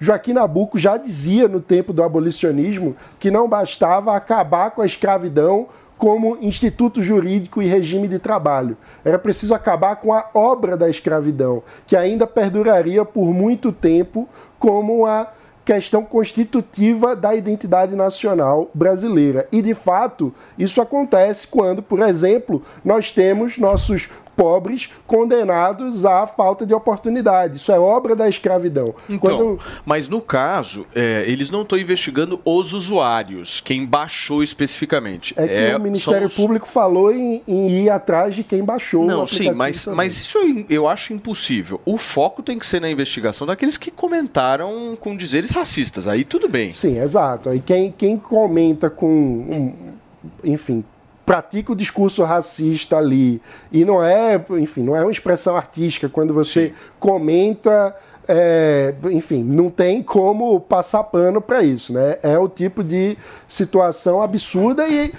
Joaquim 0.00 0.32
Nabuco 0.32 0.78
já 0.78 0.96
dizia 0.96 1.46
no 1.46 1.60
tempo 1.60 1.92
do 1.92 2.02
abolicionismo 2.02 2.96
que 3.18 3.30
não 3.30 3.48
bastava 3.48 4.16
acabar 4.16 4.72
com 4.72 4.82
a 4.82 4.86
escravidão 4.86 5.68
como 5.96 6.38
instituto 6.40 7.02
jurídico 7.02 7.60
e 7.60 7.66
regime 7.66 8.08
de 8.08 8.18
trabalho. 8.18 8.76
Era 9.04 9.18
preciso 9.18 9.54
acabar 9.54 9.96
com 9.96 10.14
a 10.14 10.24
obra 10.32 10.74
da 10.74 10.88
escravidão, 10.88 11.62
que 11.86 11.94
ainda 11.94 12.26
perduraria 12.26 13.04
por 13.04 13.26
muito 13.26 13.70
tempo 13.70 14.26
como 14.58 15.04
a 15.04 15.30
questão 15.64 16.04
constitutiva 16.04 17.14
da 17.14 17.34
identidade 17.34 17.94
nacional 17.94 18.70
brasileira. 18.74 19.46
E, 19.52 19.62
de 19.62 19.74
fato, 19.74 20.34
isso 20.58 20.80
acontece 20.80 21.46
quando, 21.46 21.82
por 21.82 22.00
exemplo, 22.00 22.62
nós 22.84 23.12
temos 23.12 23.58
nossos 23.58 24.08
pobres 24.40 24.88
condenados 25.06 26.06
à 26.06 26.26
falta 26.26 26.64
de 26.64 26.72
oportunidade. 26.72 27.56
Isso 27.56 27.70
é 27.70 27.78
obra 27.78 28.16
da 28.16 28.26
escravidão. 28.26 28.94
Então, 29.06 29.18
Quando- 29.36 29.60
mas 29.84 30.08
no 30.08 30.18
caso, 30.22 30.86
é, 30.94 31.24
eles 31.26 31.50
não 31.50 31.60
estão 31.60 31.78
investigando 31.78 32.40
os 32.42 32.72
usuários, 32.72 33.60
quem 33.60 33.84
baixou 33.84 34.42
especificamente. 34.42 35.34
é 35.36 35.46
que 35.70 35.76
o 35.76 35.80
Ministério 35.80 36.26
os- 36.26 36.34
Público 36.34 36.66
falou 36.66 37.12
em, 37.12 37.42
em 37.46 37.82
ir 37.82 37.90
atrás 37.90 38.34
de 38.34 38.42
quem 38.42 38.64
baixou 38.64 39.02
o 39.02 39.06
Não, 39.06 39.26
sim, 39.26 39.50
mas, 39.52 39.84
também. 39.84 39.96
mas 39.98 40.12
isso 40.20 40.38
eu- 40.38 40.64
eu 40.70 40.88
acho 40.88 41.12
impossível. 41.12 41.78
O 41.84 41.98
foco 41.98 42.42
tem 42.42 42.58
que 42.58 42.64
ser 42.66 42.80
na 42.80 42.90
investigação 42.90 43.46
daqueles 43.46 43.76
que 43.76 43.90
comentaram 43.90 44.96
com 44.98 45.14
dizeres 45.14 45.50
racistas. 45.50 46.08
Aí 46.08 46.24
tudo 46.24 46.48
bem. 46.48 46.70
Sim, 46.70 46.98
exato. 46.98 47.50
Aí 47.50 47.60
quem, 47.60 47.92
quem 47.92 48.16
comenta 48.16 48.88
com, 48.88 49.06
um, 49.06 49.74
enfim, 50.42 50.82
pratica 51.30 51.70
o 51.70 51.76
discurso 51.76 52.24
racista 52.24 52.96
ali 52.96 53.40
e 53.70 53.84
não 53.84 54.02
é, 54.02 54.44
enfim, 54.58 54.82
não 54.82 54.96
é 54.96 55.02
uma 55.02 55.12
expressão 55.12 55.56
artística 55.56 56.08
quando 56.08 56.34
você 56.34 56.74
comenta, 56.98 57.94
é, 58.26 58.92
enfim, 59.12 59.44
não 59.44 59.70
tem 59.70 60.02
como 60.02 60.58
passar 60.58 61.04
pano 61.04 61.40
para 61.40 61.62
isso, 61.62 61.92
né? 61.92 62.18
É 62.20 62.36
o 62.36 62.48
tipo 62.48 62.82
de 62.82 63.16
situação 63.46 64.20
absurda 64.20 64.88
e 64.88 65.14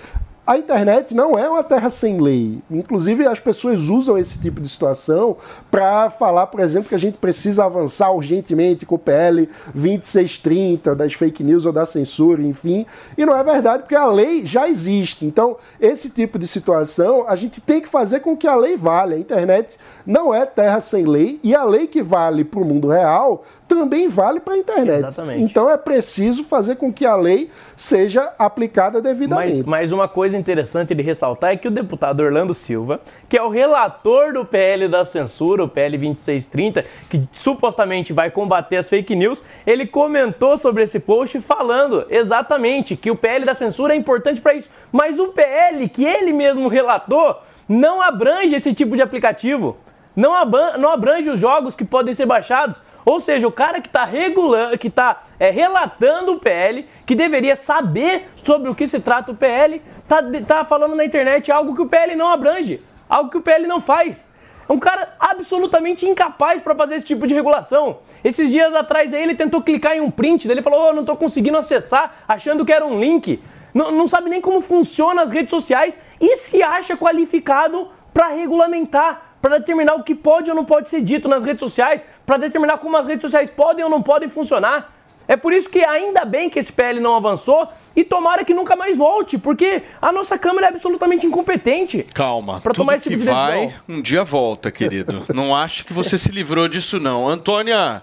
a 0.46 0.58
internet 0.58 1.14
não 1.14 1.38
é 1.38 1.48
uma 1.48 1.64
terra 1.64 1.90
sem 1.90 2.20
lei. 2.20 2.62
Inclusive, 2.70 3.28
as 3.28 3.40
pessoas 3.40 3.90
usam 3.90 4.18
esse 4.18 4.40
tipo 4.40 4.60
de 4.60 4.68
situação 4.68 5.38
para 5.70 6.10
falar, 6.10 6.48
por 6.48 6.60
exemplo, 6.60 6.90
que 6.90 6.96
a 6.96 7.00
gente 7.00 7.20
precisa 7.20 7.64
avançar 7.64 8.12
urgentemente 8.12 8.86
com 8.86 8.96
o 8.96 9.00
PL 9.00 9.48
2630 9.74 10.96
das 10.96 11.14
fake 11.14 11.44
news 11.44 11.66
ou 11.66 11.72
da 11.72 11.86
censura, 11.86 12.42
enfim. 12.42 12.88
E 13.16 13.24
não 13.24 13.38
é 13.38 13.44
verdade, 13.44 13.84
porque 13.84 13.96
a 13.96 14.08
lei 14.08 14.44
já 14.44 14.68
existe. 14.68 15.26
Então, 15.26 15.58
esse 15.80 16.10
tipo 16.10 16.40
de 16.40 16.48
situação, 16.48 17.26
a 17.28 17.36
gente 17.36 17.62
tem 17.62 17.80
que 17.80 17.88
fazer 17.88 18.22
com 18.22 18.36
que 18.36 18.48
a 18.48 18.56
lei 18.56 18.76
valha. 18.76 19.16
A 19.16 19.20
internet 19.20 19.78
não 20.06 20.34
é 20.34 20.46
terra 20.46 20.82
sem 20.82 21.06
lei 21.06 21.40
e 21.44 21.54
a 21.54 21.64
lei 21.64 21.86
que 21.86 22.02
vale 22.02 22.44
para 22.44 22.60
o 22.60 22.66
mundo 22.66 22.88
real 22.88 23.44
também 23.76 24.10
vale 24.10 24.42
para 24.42 24.56
a 24.56 24.58
internet. 24.58 25.00
Exatamente. 25.00 25.44
Então, 25.44 25.70
é 25.70 25.78
preciso 25.78 26.44
fazer 26.44 26.76
com 26.76 26.92
que 26.92 27.06
a 27.06 27.16
lei 27.16 27.50
seja 27.78 28.34
aplicada 28.38 29.02
devidamente. 29.02 29.58
Mas, 29.60 29.66
mas 29.66 29.92
uma 29.94 30.10
coisa 30.10 30.38
interessante 30.38 30.94
de 30.94 31.02
ressaltar 31.02 31.52
é 31.52 31.56
que 31.56 31.70
o 31.70 31.72
deputado 31.72 32.22
Orlando 32.22 32.54
Silva, 32.54 33.00
que 33.30 33.38
é 33.38 33.42
o 33.42 33.48
relator 33.48 34.34
do 34.34 34.46
PL 34.46 34.90
da 34.90 35.06
censura, 35.06 35.64
o 35.64 35.70
PL 35.70 35.98
2630, 35.98 36.86
que 37.10 37.24
supostamente 37.32 38.12
vai 38.12 38.30
combater 38.30 38.76
as 38.76 38.90
fake 38.90 39.16
news, 39.16 39.42
ele 39.66 39.86
comentou 39.86 40.58
sobre 40.58 40.84
esse 40.84 41.00
post 41.00 41.40
falando 41.40 42.06
exatamente 42.10 42.98
que 42.98 43.10
o 43.10 43.16
PL 43.16 43.46
da 43.46 43.56
censura 43.56 43.94
é 43.94 43.98
importante 43.98 44.42
para 44.42 44.54
isso. 44.54 44.70
Mas 44.92 45.18
o 45.18 45.30
PL 45.30 45.88
que 45.88 46.04
ele 46.04 46.34
mesmo 46.34 46.68
relatou 46.68 47.38
não 47.70 48.02
abrange 48.02 48.54
esse 48.54 48.74
tipo 48.74 48.98
de 48.98 49.02
aplicativo. 49.02 49.78
Não, 50.14 50.36
abrange 50.36 51.30
os 51.30 51.40
jogos 51.40 51.74
que 51.74 51.86
podem 51.86 52.14
ser 52.14 52.26
baixados. 52.26 52.82
Ou 53.06 53.20
seja, 53.20 53.48
o 53.48 53.52
cara 53.52 53.82
que 53.82 53.88
está 53.88 54.04
regulando, 54.04 54.78
que 54.78 54.88
está 54.88 55.24
relatando 55.40 56.34
o 56.34 56.40
PL, 56.40 56.88
que 57.06 57.16
deveria 57.16 57.56
saber 57.56 58.30
sobre 58.36 58.70
o 58.70 58.76
que 58.76 58.88
se 58.88 59.00
trata 59.00 59.32
o 59.32 59.36
PL, 59.36 59.82
tá, 60.08 60.22
tá 60.46 60.66
falando 60.66 60.96
na 60.96 61.04
internet 61.06 61.52
algo 61.52 61.76
que 61.76 61.82
o 61.82 61.88
PL 61.88 62.16
não 62.16 62.30
abrange, 62.30 62.82
algo 63.10 63.30
que 63.30 63.38
o 63.38 63.42
PL 63.42 63.68
não 63.68 63.82
faz. 63.82 64.26
É 64.70 64.74
um 64.74 64.80
cara 64.80 65.16
absolutamente 65.20 66.06
incapaz 66.06 66.62
para 66.62 66.76
fazer 66.76 66.96
esse 66.96 67.06
tipo 67.06 67.28
de 67.28 67.34
regulação. 67.34 68.00
Esses 68.24 68.50
dias 68.50 68.74
atrás 68.74 69.12
ele 69.12 69.36
tentou 69.36 69.62
clicar 69.62 69.98
em 69.98 70.02
um 70.02 70.10
print, 70.12 70.50
ele 70.50 70.62
falou: 70.62 70.90
"Oh, 70.90 70.94
não 70.94 71.02
estou 71.02 71.18
conseguindo 71.18 71.58
acessar, 71.58 72.24
achando 72.28 72.64
que 72.66 72.72
era 72.72 72.86
um 72.86 73.00
link. 73.00 73.42
Não, 73.74 73.92
não 73.92 74.08
sabe 74.08 74.30
nem 74.30 74.40
como 74.40 74.62
funciona 74.62 75.24
as 75.24 75.30
redes 75.30 75.50
sociais 75.50 76.00
e 76.20 76.38
se 76.38 76.62
acha 76.62 76.96
qualificado 76.96 77.90
para 78.14 78.30
regulamentar 78.30 79.32
para 79.42 79.58
determinar 79.58 79.96
o 79.96 80.04
que 80.04 80.14
pode 80.14 80.50
ou 80.50 80.56
não 80.56 80.64
pode 80.64 80.90
ser 80.90 81.02
dito 81.02 81.28
nas 81.28 81.44
redes 81.44 81.60
sociais, 81.60 82.06
para 82.32 82.38
determinar 82.38 82.78
como 82.78 82.96
as 82.96 83.06
redes 83.06 83.24
sociais 83.24 83.50
podem 83.50 83.84
ou 83.84 83.90
não 83.90 84.02
podem 84.02 84.30
funcionar. 84.30 84.94
É 85.28 85.36
por 85.36 85.52
isso 85.52 85.70
que 85.70 85.84
ainda 85.84 86.24
bem 86.24 86.50
que 86.50 86.60
esse 86.60 86.72
PL 86.72 87.02
não 87.02 87.18
avançou 87.18 87.68
e 87.94 88.06
tomara 88.06 88.46
que 88.46 88.54
nunca 88.54 88.74
mais 88.74 88.96
volte, 88.98 89.38
porque 89.38 89.84
a 90.02 90.14
nossa 90.14 90.38
Câmara 90.38 90.68
é 90.68 90.70
absolutamente 90.70 91.28
incompetente. 91.28 92.04
Calma. 92.14 92.62
Pra 92.62 92.72
tudo 92.72 92.84
tomar 92.84 92.96
esse 92.96 93.04
que 93.04 93.16
tipo 93.16 93.26
de 93.26 93.30
vai, 93.30 93.66
decisão. 93.66 93.84
um 93.90 94.02
dia 94.02 94.24
volta, 94.24 94.72
querido. 94.72 95.26
Não 95.36 95.54
acho 95.54 95.84
que 95.84 95.92
você 95.92 96.18
se 96.18 96.32
livrou 96.32 96.70
disso, 96.70 97.02
não. 97.02 97.28
Antônia, 97.28 98.02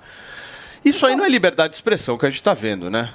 isso 0.84 1.06
aí 1.06 1.16
não 1.16 1.24
é 1.24 1.28
liberdade 1.30 1.70
de 1.70 1.76
expressão 1.76 2.18
que 2.18 2.26
a 2.26 2.28
gente 2.28 2.40
está 2.40 2.52
vendo, 2.52 2.90
né? 2.90 3.14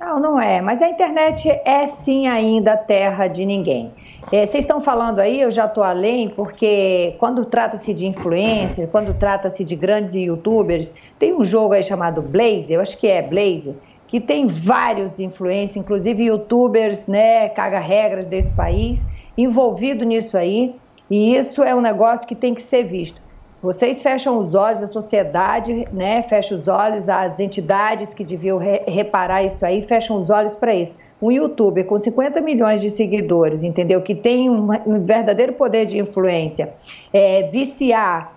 Não, 0.00 0.18
não 0.18 0.40
é. 0.40 0.60
Mas 0.60 0.82
a 0.82 0.88
internet 0.88 1.48
é 1.64 1.86
sim 1.86 2.26
ainda 2.26 2.76
terra 2.76 3.28
de 3.28 3.44
ninguém. 3.46 3.92
É, 4.30 4.44
vocês 4.44 4.64
estão 4.64 4.78
falando 4.78 5.20
aí, 5.20 5.40
eu 5.40 5.50
já 5.50 5.64
estou 5.64 5.82
além, 5.82 6.28
porque 6.28 7.16
quando 7.18 7.46
trata-se 7.46 7.94
de 7.94 8.06
influencer, 8.06 8.88
quando 8.88 9.14
trata-se 9.14 9.64
de 9.64 9.74
grandes 9.74 10.14
youtubers, 10.14 10.92
tem 11.18 11.34
um 11.34 11.44
jogo 11.44 11.72
aí 11.72 11.82
chamado 11.82 12.20
Blaze, 12.20 12.70
eu 12.72 12.80
acho 12.82 12.98
que 12.98 13.06
é 13.06 13.22
Blaze, 13.22 13.74
que 14.06 14.20
tem 14.20 14.46
vários 14.46 15.18
influencers, 15.18 15.76
inclusive 15.76 16.24
youtubers, 16.26 17.06
né, 17.06 17.48
caga-regras 17.48 18.26
desse 18.26 18.52
país, 18.52 19.06
envolvido 19.36 20.04
nisso 20.04 20.36
aí, 20.36 20.78
e 21.08 21.34
isso 21.34 21.62
é 21.62 21.74
um 21.74 21.80
negócio 21.80 22.28
que 22.28 22.34
tem 22.36 22.54
que 22.54 22.60
ser 22.62 22.84
visto. 22.84 23.22
Vocês 23.62 24.02
fecham 24.02 24.38
os 24.38 24.54
olhos, 24.54 24.82
a 24.82 24.86
sociedade, 24.86 25.88
né, 25.90 26.22
fecha 26.22 26.54
os 26.54 26.68
olhos, 26.68 27.08
as 27.08 27.40
entidades 27.40 28.12
que 28.12 28.24
deviam 28.24 28.58
re- 28.58 28.84
reparar 28.86 29.42
isso 29.42 29.64
aí, 29.64 29.80
fecham 29.82 30.20
os 30.20 30.28
olhos 30.28 30.54
para 30.54 30.74
isso. 30.74 30.96
Um 31.20 31.30
youtuber 31.30 31.84
com 31.84 31.98
50 31.98 32.40
milhões 32.40 32.80
de 32.80 32.90
seguidores, 32.90 33.64
entendeu? 33.64 34.00
Que 34.02 34.14
tem 34.14 34.48
um, 34.48 34.68
verdadeiro 35.00 35.54
poder 35.54 35.86
de 35.86 35.98
influência, 35.98 36.72
é, 37.12 37.44
viciar 37.50 38.36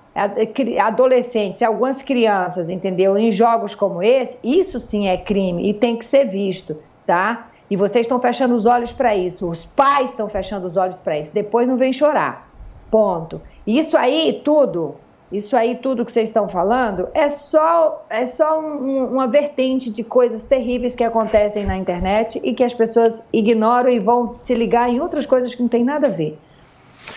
adolescentes, 0.80 1.62
algumas 1.62 2.02
crianças, 2.02 2.70
entendeu? 2.70 3.18
Em 3.18 3.32
jogos 3.32 3.76
como 3.76 4.04
esse, 4.04 4.38
isso 4.44 4.80
sim 4.80 5.08
é 5.08 5.18
crime 5.18 5.70
e 5.70 5.74
tem 5.74 5.96
que 5.96 6.06
ser 6.06 6.26
visto, 6.26 6.76
tá? 7.06 7.48
E 7.70 7.78
vocês 7.78 8.06
estão 8.06 8.20
fechando 8.20 8.54
os 8.54 8.66
olhos 8.66 8.92
para 8.92 9.16
isso, 9.16 9.50
os 9.50 9.66
pais 9.66 10.10
estão 10.10 10.28
fechando 10.28 10.68
os 10.68 10.76
olhos 10.76 11.00
para 11.00 11.18
isso. 11.18 11.34
Depois 11.34 11.68
não 11.68 11.78
vem 11.78 11.94
chorar. 11.94 12.50
Ponto. 12.90 13.42
Isso 13.66 13.96
aí 13.96 14.42
tudo, 14.44 14.96
isso 15.32 15.56
aí 15.56 15.76
tudo 15.76 16.06
que 16.06 16.12
vocês 16.12 16.30
estão 16.30 16.48
falando 16.50 17.08
é 17.14 17.30
só 17.30 18.06
é 18.10 18.26
só 18.26 18.60
um- 18.60 19.06
uma 19.06 19.28
vertente 19.28 19.90
de 19.90 20.04
coisas 20.04 20.46
terríveis 20.46 20.96
que 20.96 21.04
acontecem 21.04 21.66
na 21.66 21.78
internet 21.78 22.40
e 22.44 22.54
que 22.54 22.64
as 22.64 22.74
pessoas 22.74 23.24
ignoram 23.32 23.90
e 23.90 24.00
vão 24.00 24.38
se 24.38 24.54
ligar 24.54 24.90
em 24.90 25.00
outras 25.00 25.26
coisas 25.26 25.54
que 25.56 25.62
não 25.62 25.70
tem 25.70 25.84
nada 25.84 26.08
a 26.08 26.12
ver. 26.12 26.38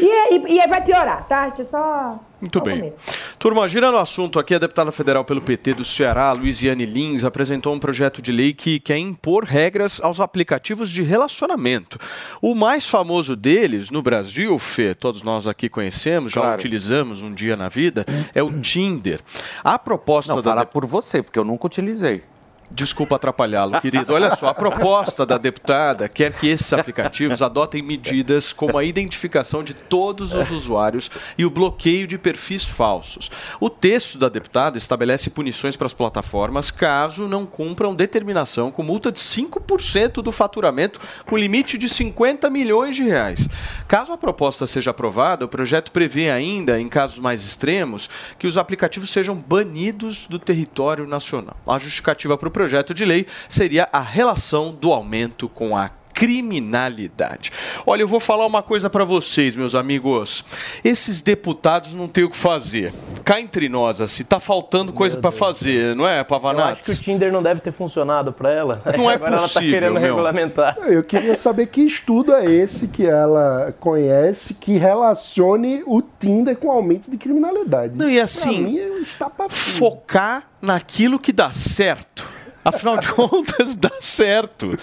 E, 0.00 0.04
é- 0.11 0.35
e, 0.35 0.59
e 0.61 0.66
vai 0.68 0.83
piorar, 0.83 1.24
tá? 1.28 1.48
Isso 1.48 1.61
é 1.62 1.64
só 1.64 2.18
Muito 2.40 2.61
bem. 2.61 2.92
Turma, 3.38 3.68
girando 3.68 3.94
o 3.94 3.98
assunto 3.98 4.38
aqui, 4.38 4.54
a 4.54 4.59
deputada 4.59 4.90
federal 4.92 5.24
pelo 5.24 5.40
PT 5.40 5.74
do 5.74 5.85
Ceará, 5.85 6.33
Luiziane 6.33 6.85
Lins, 6.87 7.24
apresentou 7.24 7.72
um 7.74 7.78
projeto 7.78 8.20
de 8.22 8.33
lei 8.33 8.52
que 8.52 8.80
quer 8.80 8.98
impor 8.98 9.44
regras 9.44 10.00
aos 10.02 10.20
aplicativos 10.20 10.90
de 10.90 11.02
relacionamento. 11.02 11.98
O 12.42 12.54
mais 12.54 12.87
famoso 12.88 13.35
deles 13.37 13.90
no 13.90 14.02
Brasil, 14.02 14.59
Fê, 14.59 14.94
todos 14.94 15.22
nós 15.22 15.46
aqui 15.46 15.68
conhecemos, 15.68 16.33
já 16.33 16.40
Claro. 16.40 16.59
utilizamos 16.59 17.20
um 17.22 17.33
dia 17.33 17.57
na 17.57 17.68
vida, 17.68 18.04
é 18.35 18.42
o 18.42 18.50
Tinder. 18.61 19.20
A 19.62 19.78
proposta 19.78 20.35
Não, 20.35 20.42
da 20.42 20.50
fala 20.50 20.64
de- 20.64 20.70
por 20.72 20.87
você, 20.87 21.22
porque 21.22 21.38
eu 21.38 21.44
nunca 21.44 21.66
utilizei. 21.66 22.22
Desculpa 22.70 23.16
atrapalhá-lo, 23.16 23.81
querido. 23.81 24.14
Olha 24.14 24.35
só, 24.35 24.48
a 24.48 24.55
proposta 24.55 25.24
da 25.24 25.38
deputada 25.38 26.09
quer 26.09 26.33
que 26.33 26.48
esses 26.48 26.72
aplicativos 26.72 27.42
adotem 27.42 27.83
medidas 27.83 28.53
como 28.53 28.79
a 28.79 28.85
identificação 28.85 29.62
de 29.62 29.74
todos 29.74 30.35
os 30.35 30.50
usuários 30.50 31.11
e 31.37 31.44
o 31.44 31.50
bloqueio 31.50 32.07
de 32.07 32.18
perfis 32.18 32.64
falsos. 32.64 33.31
O 33.61 33.68
texto 33.68 34.18
da 34.18 34.29
deputada 34.29 34.79
estabelece 34.79 35.31
punições 35.31 35.77
para 35.77 35.87
as 35.87 35.92
plataformas 35.92 36.70
caso 36.70 37.29
não 37.29 37.46
cumpram 37.46 37.94
determinação 37.94 38.70
com 38.70 38.83
multa 38.83 39.12
de 39.12 39.20
5% 39.20 40.22
do 40.22 40.33
faturamento, 40.33 41.00
com 41.27 41.37
limite 41.37 41.79
de 41.79 41.88
50 41.88 42.48
milhões 42.50 42.96
de 42.96 43.03
reais. 43.03 43.48
Caso 43.87 44.12
a 44.12 44.18
proposta 44.18 44.66
seja 44.66 44.90
aprovada, 44.90 45.44
o 45.44 45.48
projeto 45.48 45.92
prevê 45.92 46.31
ainda, 46.31 46.81
em 46.81 46.88
casos 46.88 47.18
mais 47.18 47.44
extremos, 47.44 48.09
que 48.38 48.46
os 48.46 48.57
aplicativos 48.57 49.11
sejam 49.11 49.37
banidos 49.37 50.27
do 50.27 50.38
território 50.38 51.07
nacional. 51.07 51.57
A 51.66 51.79
justificativa 51.79 52.35
o 52.35 52.53
projeto 52.54 52.94
de 52.94 53.04
lei 53.04 53.26
seria 53.48 53.88
a 53.92 54.00
relação 54.00 54.72
do 54.72 54.92
aumento 54.92 55.48
com 55.48 55.76
a 55.76 55.90
criminalidade. 56.14 57.50
Olha, 57.84 58.02
eu 58.02 58.08
vou 58.08 58.20
falar 58.20 58.46
uma 58.46 58.62
coisa 58.62 58.88
para 58.88 59.04
vocês, 59.04 59.56
meus 59.56 59.74
amigos. 59.74 60.44
Esses 60.84 61.20
deputados 61.20 61.94
não 61.94 62.06
têm 62.06 62.24
o 62.24 62.30
que 62.30 62.36
fazer. 62.36 62.94
Cá 63.24 63.40
entre 63.40 63.68
nós, 63.68 64.00
assim, 64.00 64.22
tá 64.22 64.38
faltando 64.38 64.92
coisa 64.92 65.18
para 65.18 65.32
fazer, 65.32 65.96
não 65.96 66.06
é, 66.06 66.20
Eu 66.20 66.64
acho 66.64 66.84
que 66.84 66.90
o? 66.92 66.96
Tinder 66.96 67.32
não 67.32 67.42
deve 67.42 67.60
ter 67.60 67.72
funcionado 67.72 68.32
para 68.32 68.52
ela. 68.52 68.80
Não 68.96 69.10
é 69.10 69.14
Agora 69.14 69.32
ela 69.32 69.48
tá 69.48 69.54
possível, 69.54 69.70
querendo 69.70 69.94
meu. 69.94 70.02
regulamentar. 70.02 70.76
Eu 70.82 71.02
queria 71.02 71.34
saber 71.34 71.66
que 71.66 71.80
estudo 71.80 72.32
é 72.32 72.44
esse 72.44 72.86
que 72.86 73.04
ela 73.04 73.74
conhece 73.80 74.54
que 74.54 74.76
relacione 74.76 75.82
o 75.84 76.00
Tinder 76.00 76.56
com 76.56 76.68
o 76.68 76.70
aumento 76.70 77.10
de 77.10 77.16
criminalidade. 77.16 77.96
Não, 77.96 78.08
e 78.08 78.20
assim, 78.20 78.62
pra 78.62 78.70
mim, 78.70 78.78
é 78.78 79.46
um. 79.46 79.50
Focar 79.50 80.48
naquilo 80.62 81.18
que 81.18 81.32
dá 81.32 81.50
certo. 81.50 82.24
Afinal 82.64 82.96
de 82.96 83.09
contas, 83.12 83.74
dá 83.74 83.90
certo. 84.00 84.79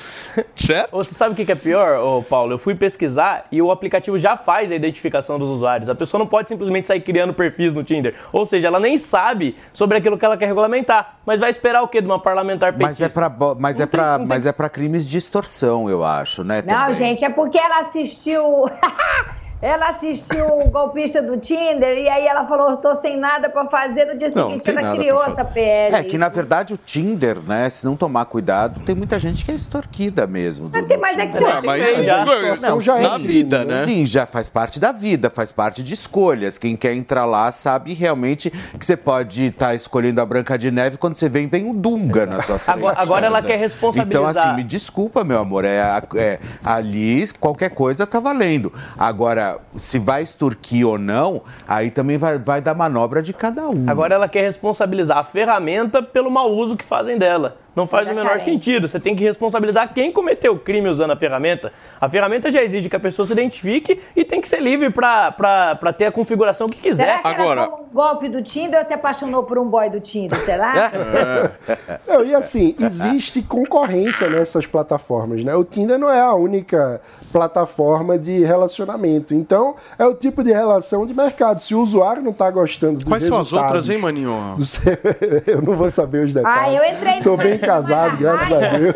Certo? 0.56 0.92
Você 0.92 1.14
sabe 1.16 1.34
o 1.34 1.46
que 1.46 1.52
é 1.52 1.56
pior, 1.56 1.98
ô 1.98 2.22
Paulo? 2.22 2.54
Eu 2.54 2.60
fui 2.60 2.76
pesquisar 2.76 3.46
e 3.52 3.62
o 3.62 3.72
aplicativo 3.72 4.20
já 4.20 4.38
faz 4.38 4.72
a 4.72 4.76
identificação 4.76 5.40
dos 5.40 5.50
usuários. 5.50 5.90
A 5.90 5.96
pessoa 5.96 6.20
não 6.20 6.28
pode 6.28 6.48
simplesmente 6.50 6.86
sair 6.88 7.02
criando 7.02 7.34
perfis 7.34 7.74
no 7.74 7.84
Tinder. 7.84 8.16
Ou 8.32 8.46
seja, 8.46 8.68
ela 8.68 8.80
nem 8.80 8.98
sabe 8.98 9.58
sobre 9.74 9.98
aquilo 9.98 10.18
que 10.18 10.24
ela 10.26 10.38
quer 10.38 10.46
regulamentar. 10.46 11.16
Mas 11.26 11.40
vai 11.40 11.50
esperar 11.50 11.82
o 11.82 11.88
quê 11.88 12.02
de 12.02 12.08
uma 12.08 12.20
parlamentar 12.20 12.72
Mas 12.74 12.98
petista? 13.00 13.06
é 13.06 13.10
pra, 13.10 13.30
bo- 13.30 13.56
mas 13.60 13.80
é 13.80 13.86
pra, 13.86 14.18
mas 14.20 14.46
é 14.46 14.52
pra 14.52 14.70
crimes 14.70 15.06
de 15.08 15.18
extorsão, 15.18 15.90
eu 15.90 16.04
acho, 16.04 16.44
né? 16.44 16.62
Não, 16.66 16.76
também. 16.76 16.96
gente, 16.96 17.26
é 17.26 17.30
porque 17.30 17.58
ela 17.58 17.80
assistiu. 17.80 18.66
ela 19.62 19.90
assistiu 19.90 20.46
o 20.48 20.70
golpista 20.70 21.22
do 21.22 21.38
Tinder 21.38 21.98
e 21.98 22.10
aí 22.10 22.26
ela 22.26 22.46
falou: 22.46 22.78
tô 22.78 22.96
sem 23.02 23.18
nada 23.18 23.50
pra 23.50 23.68
fazer. 23.68 24.06
No 24.06 24.18
dia 24.18 24.30
não 24.34 24.50
seguinte, 24.50 24.70
ela 24.70 24.96
criou 24.96 25.24
essa 25.24 25.46
PL. 25.46 25.96
É 25.96 26.04
que, 26.04 26.18
na 26.18 26.30
verdade, 26.30 26.74
o 26.74 26.78
Tinder, 26.78 27.40
né, 27.40 27.70
se 27.70 27.86
não 27.86 27.96
tomar 27.96 28.26
cuidado, 28.26 28.80
tem 28.82 28.96
muita 28.96 29.20
gente 29.20 29.46
que 29.46 29.52
é 29.52 29.56
extorquida 29.56 30.26
mesmo. 30.26 30.70
do- 30.70 30.80
Mas, 30.88 31.00
mas 31.00 31.18
é 31.18 31.28
que 31.28 31.34
Tinder. 31.38 31.52
você 31.52 31.58
Ah, 31.58 31.62
mas 31.64 31.92
Tem 31.96 32.04
já. 32.04 32.26
não, 32.70 32.82
já 32.82 32.98
é 32.98 33.02
na 33.02 33.10
crime, 33.16 33.28
vida, 33.28 33.66
né? 33.66 33.86
Sim, 33.86 34.06
já 34.06 34.26
faz 34.26 34.50
parte 34.50 34.80
da 34.80 34.92
vida, 34.92 35.30
faz 35.30 35.52
parte 35.52 35.84
de 35.84 35.94
escolhas. 35.94 36.58
Quem 36.58 36.76
quer 36.76 36.94
entrar 36.94 37.26
lá 37.26 37.52
sabe 37.52 37.94
realmente 37.94 38.50
que 38.50 38.86
você 38.86 38.98
pode 38.98 39.46
estar 39.46 39.76
escolhendo 39.76 40.22
a 40.22 40.26
Branca 40.26 40.58
de 40.58 40.72
Neve 40.72 40.98
quando 40.98 41.16
você 41.16 41.30
vem, 41.30 41.48
vem 41.48 41.66
um 41.66 41.74
Dunga 41.74 42.26
na 42.26 42.40
sua 42.40 42.58
frente. 42.58 42.78
Agora- 42.78 43.00
agora 43.00 43.26
ela 43.28 43.42
quer 43.42 43.58
responsabilizar. 43.58 44.22
Então, 44.32 44.42
assim, 44.44 44.56
me 44.56 44.64
desculpa, 44.64 45.24
meu 45.24 45.40
amor, 45.40 45.66
é, 45.66 45.80
é, 46.16 46.40
ali 46.66 47.28
qualquer 47.40 47.70
coisa 47.70 48.08
tá 48.08 48.20
valendo. 48.20 48.72
Agora, 48.98 49.51
se 49.76 50.00
vai 50.00 50.22
extorquir 50.22 50.88
ou 50.88 50.98
não, 50.98 51.42
aí 51.68 51.90
também 51.92 52.18
vai, 52.18 52.38
vai 52.38 52.62
dar 52.62 52.74
manobra 52.74 53.22
de 53.22 53.34
cada 53.34 53.68
um. 53.70 53.90
Agora 53.90 54.16
ela 54.16 54.28
quer 54.28 54.42
responsabilizar 54.42 55.18
a 55.18 55.24
ferramenta 55.24 56.02
pelo 56.02 56.30
mau 56.30 56.52
uso 56.52 56.76
que 56.76 56.86
fazem 56.86 57.18
dela. 57.18 57.58
Não 57.76 57.88
faz 57.88 58.10
o 58.10 58.14
menor 58.14 58.40
sentido. 58.42 58.88
Você 58.88 59.00
tem 59.00 59.16
que 59.16 59.24
responsabilizar 59.24 59.94
quem 59.94 60.12
cometeu 60.12 60.54
o 60.54 60.60
crime 60.60 60.90
usando 60.90 61.12
a 61.12 61.16
ferramenta. 61.16 61.72
A 62.00 62.10
ferramenta 62.10 62.52
já 62.52 62.62
exige 62.62 62.90
que 62.90 62.96
a 62.96 63.00
pessoa 63.00 63.26
se 63.26 63.32
identifique 63.32 64.00
e 64.16 64.26
tem 64.26 64.42
que 64.42 64.50
ser 64.50 64.62
livre 64.62 64.90
pra 64.92 65.94
ter 65.98 66.06
a 66.08 66.12
configuração 66.12 66.68
que 66.68 66.80
quiser. 66.82 67.06
Será 67.06 67.20
que 67.20 67.28
Agora- 67.42 67.70
um 67.70 67.94
golpe 67.94 68.28
do 68.30 68.42
Tinder 68.42 68.80
ou 68.80 68.86
se 68.86 68.94
apaixonou 68.94 69.44
por 69.44 69.58
um 69.58 69.66
boy 69.66 69.90
do 69.90 70.00
Tinder, 70.02 70.38
será? 70.42 70.92
Não, 72.08 72.24
e 72.26 72.36
assim, 72.36 72.76
existe 72.80 73.42
concorrência 73.42 74.30
nessas 74.30 74.66
plataformas, 74.68 75.44
né? 75.44 75.56
O 75.56 75.64
Tinder 75.64 75.98
não 75.98 76.10
é 76.10 76.20
a 76.20 76.34
única 76.34 77.02
plataforma 77.32 78.18
de 78.18 78.44
relacionamento. 78.44 79.34
Então, 79.34 79.76
é 79.98 80.06
o 80.06 80.14
tipo 80.14 80.44
de 80.44 80.52
relação 80.52 81.06
de 81.06 81.14
mercado. 81.14 81.60
Se 81.62 81.74
o 81.74 81.82
usuário 81.82 82.22
não 82.22 82.32
está 82.32 82.50
gostando 82.52 82.96
dos 83.00 83.04
Quais 83.06 83.24
são 83.24 83.40
as 83.40 83.52
outras, 83.54 83.90
hein, 83.90 83.98
Maninho? 83.98 84.56
do 84.58 84.66
seu- 84.66 84.98
Eu 85.48 85.62
não 85.62 85.76
vou 85.76 85.90
saber 85.90 86.26
os 86.26 86.34
detalhes. 86.34 86.62
Ah, 86.62 86.74
eu 86.86 86.94
entrei 86.98 87.22
Tô 87.22 87.32
numa- 87.32 87.44
bem 87.44 87.58
casado, 87.62 88.18
graças 88.18 88.52
a. 88.52 88.78
Deus. 88.78 88.94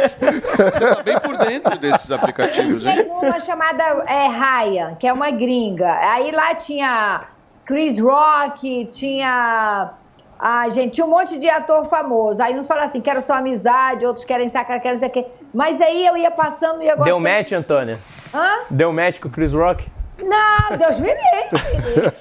Você 0.73 0.95
tá 0.95 1.03
bem 1.03 1.19
por 1.19 1.37
dentro 1.37 1.77
desses 1.77 2.11
aplicativos, 2.11 2.85
hein? 2.85 2.95
Tem 2.95 3.11
uma 3.11 3.39
chamada 3.39 3.83
é, 4.07 4.27
Ryan, 4.27 4.95
que 4.95 5.07
é 5.07 5.13
uma 5.13 5.31
gringa. 5.31 5.87
Aí 6.01 6.31
lá 6.31 6.53
tinha 6.55 7.23
Chris 7.65 7.99
Rock, 7.99 8.85
tinha. 8.91 9.91
Ah, 10.37 10.69
gente, 10.69 10.95
tinha 10.95 11.05
um 11.05 11.09
monte 11.09 11.39
de 11.39 11.49
ator 11.49 11.85
famoso. 11.85 12.43
Aí 12.43 12.57
uns 12.59 12.67
falam 12.67 12.83
assim, 12.83 12.99
quero 12.99 13.21
só 13.21 13.35
amizade, 13.35 14.05
outros 14.05 14.25
querem 14.25 14.49
sacar, 14.49 14.81
quero 14.81 14.95
não 14.95 14.99
sei 14.99 15.07
o 15.07 15.11
quê. 15.11 15.25
Mas 15.53 15.79
aí 15.79 16.05
eu 16.05 16.17
ia 16.17 16.31
passando 16.31 16.81
e 16.81 16.85
ia 16.85 16.95
gostando. 16.95 17.17
Deu 17.17 17.19
match, 17.19 17.53
Antônia? 17.53 17.97
Hã? 18.33 18.59
Deu 18.69 18.91
match 18.91 19.19
com 19.19 19.29
o 19.29 19.31
Chris 19.31 19.53
Rock? 19.53 19.87
Não, 20.21 20.77
Deus 20.77 20.99
me 20.99 21.09
livre. 21.09 22.11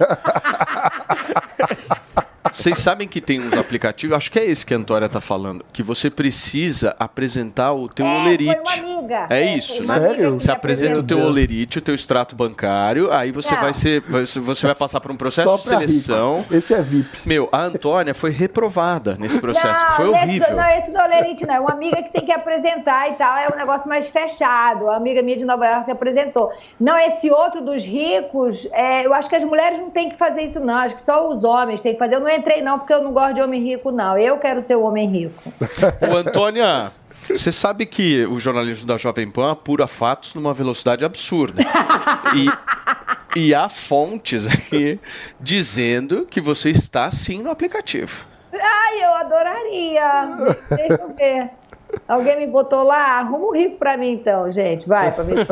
Vocês 2.53 2.79
sabem 2.79 3.09
que 3.09 3.21
tem 3.21 3.41
uns 3.41 3.53
aplicativos, 3.55 4.17
acho 4.17 4.31
que 4.31 4.39
é 4.39 4.45
esse 4.45 4.65
que 4.65 4.75
a 4.75 4.77
Antônia 4.77 5.09
tá 5.09 5.21
falando, 5.21 5.65
que 5.73 5.83
você 5.83 6.11
precisa 6.11 6.95
apresentar 6.99 7.73
o 7.73 7.89
teu 7.89 8.05
É, 8.07 8.21
olerite. 8.23 8.55
Foi 8.55 8.81
uma 8.81 8.95
amiga. 8.95 9.27
É 9.29 9.29
foi 9.29 9.59
isso, 9.59 9.83
uma 9.85 9.99
né? 9.99 10.07
amiga 10.09 10.23
que 10.25 10.31
Você 10.43 10.51
apresenta 10.51 11.01
o 11.01 11.03
teu 11.03 11.19
olerite, 11.21 11.79
o 11.79 11.83
teu 11.83 11.95
extrato 11.95 12.37
bancário, 12.37 13.13
aí 13.13 13.33
você 13.33 13.55
Não. 13.55 13.63
vai 13.63 13.75
ser, 13.75 14.01
você 14.03 14.67
vai 14.67 14.75
passar 14.75 15.01
por 15.01 15.11
um 15.11 15.17
processo 15.17 15.49
Só 15.49 15.57
de 15.57 15.63
seleção. 15.65 16.39
rico. 16.41 16.55
Esse 16.55 16.75
é 16.75 16.83
VIP. 16.83 17.19
Meu, 17.27 17.49
a 17.51 17.63
Antônia 17.63 18.15
foi 18.15 18.31
reprovada 18.31 19.17
nesse 19.19 19.41
processo. 19.41 19.83
Não, 19.83 19.91
foi 19.93 20.09
horrível. 20.09 20.55
não, 20.57 20.69
esse 20.77 20.91
do 20.93 20.99
Olerite 20.99 21.47
não. 21.47 21.55
É 21.55 21.61
uma 21.61 21.73
amiga 21.73 22.03
que 22.03 22.13
tem 22.13 22.25
que 22.25 22.33
apresentar 22.33 23.11
e 23.11 23.15
tal. 23.15 23.37
É 23.39 23.49
um 23.53 23.57
negócio 23.57 23.89
mais 23.89 24.07
fechado. 24.09 24.85
Uma 24.85 24.97
amiga 24.97 25.23
minha 25.23 25.37
de 25.39 25.45
Nova 25.45 25.67
York 25.67 25.91
apresentou. 25.91 26.53
Não, 26.79 26.97
esse 26.99 27.31
outro 27.31 27.63
dos 27.63 27.85
ricos, 27.85 28.69
é, 28.73 29.07
eu 29.07 29.15
acho 29.15 29.29
que 29.29 29.37
as 29.37 29.45
mulheres 29.45 29.79
não 29.79 29.91
têm 29.91 30.09
que 30.09 30.17
fazer 30.17 30.43
isso, 30.43 30.61
não. 30.61 30.75
Acho 30.77 30.95
que 30.97 31.03
só 31.03 31.29
os 31.29 31.43
homens 31.45 31.81
têm 31.81 31.93
que 31.95 31.99
fazer. 31.99 32.17
Eu 32.17 32.21
não 32.21 32.29
entrei, 32.35 32.63
não, 32.63 32.79
porque 32.79 32.93
eu 32.93 33.03
não 33.03 33.13
gosto 33.13 33.35
de 33.35 33.43
homem 33.43 33.63
rico, 33.63 33.91
não. 33.91 34.17
Eu 34.17 34.39
quero 34.39 34.61
ser 34.61 34.77
o 34.77 34.83
homem 34.83 35.09
rico. 35.09 35.43
Ô, 36.01 36.17
Antônia, 36.17 36.93
você 37.29 37.51
sabe 37.51 37.87
que 37.87 38.25
o 38.27 38.39
jornalismo 38.39 38.87
da 38.87 38.97
Jovem 38.97 39.31
Pan 39.31 39.53
apura 39.53 39.87
fatos 39.87 40.35
numa 40.35 40.53
velocidade 40.53 41.05
absurda. 41.05 41.63
E, 42.35 43.39
e 43.39 43.55
há 43.55 43.69
fontes 43.69 44.47
aqui 44.47 44.99
dizendo 45.41 46.27
que 46.27 46.41
você 46.41 46.71
está 46.71 47.11
sim 47.11 47.43
no 47.43 47.51
aplicativo. 47.51 48.25
Ai, 48.53 49.05
eu 49.05 49.15
adoraria. 49.15 50.57
Deixa 50.71 51.03
eu 51.03 51.15
ver. 51.15 51.51
Alguém 52.09 52.39
me 52.39 52.47
botou 52.47 52.83
lá? 52.83 53.19
Arruma 53.19 53.47
um 53.47 53.53
rico 53.53 53.79
pra 53.79 53.97
mim, 53.97 54.13
então, 54.13 54.51
gente. 54.53 54.87
Vai, 54.89 55.13
pra 55.13 55.25
mim. 55.25 55.35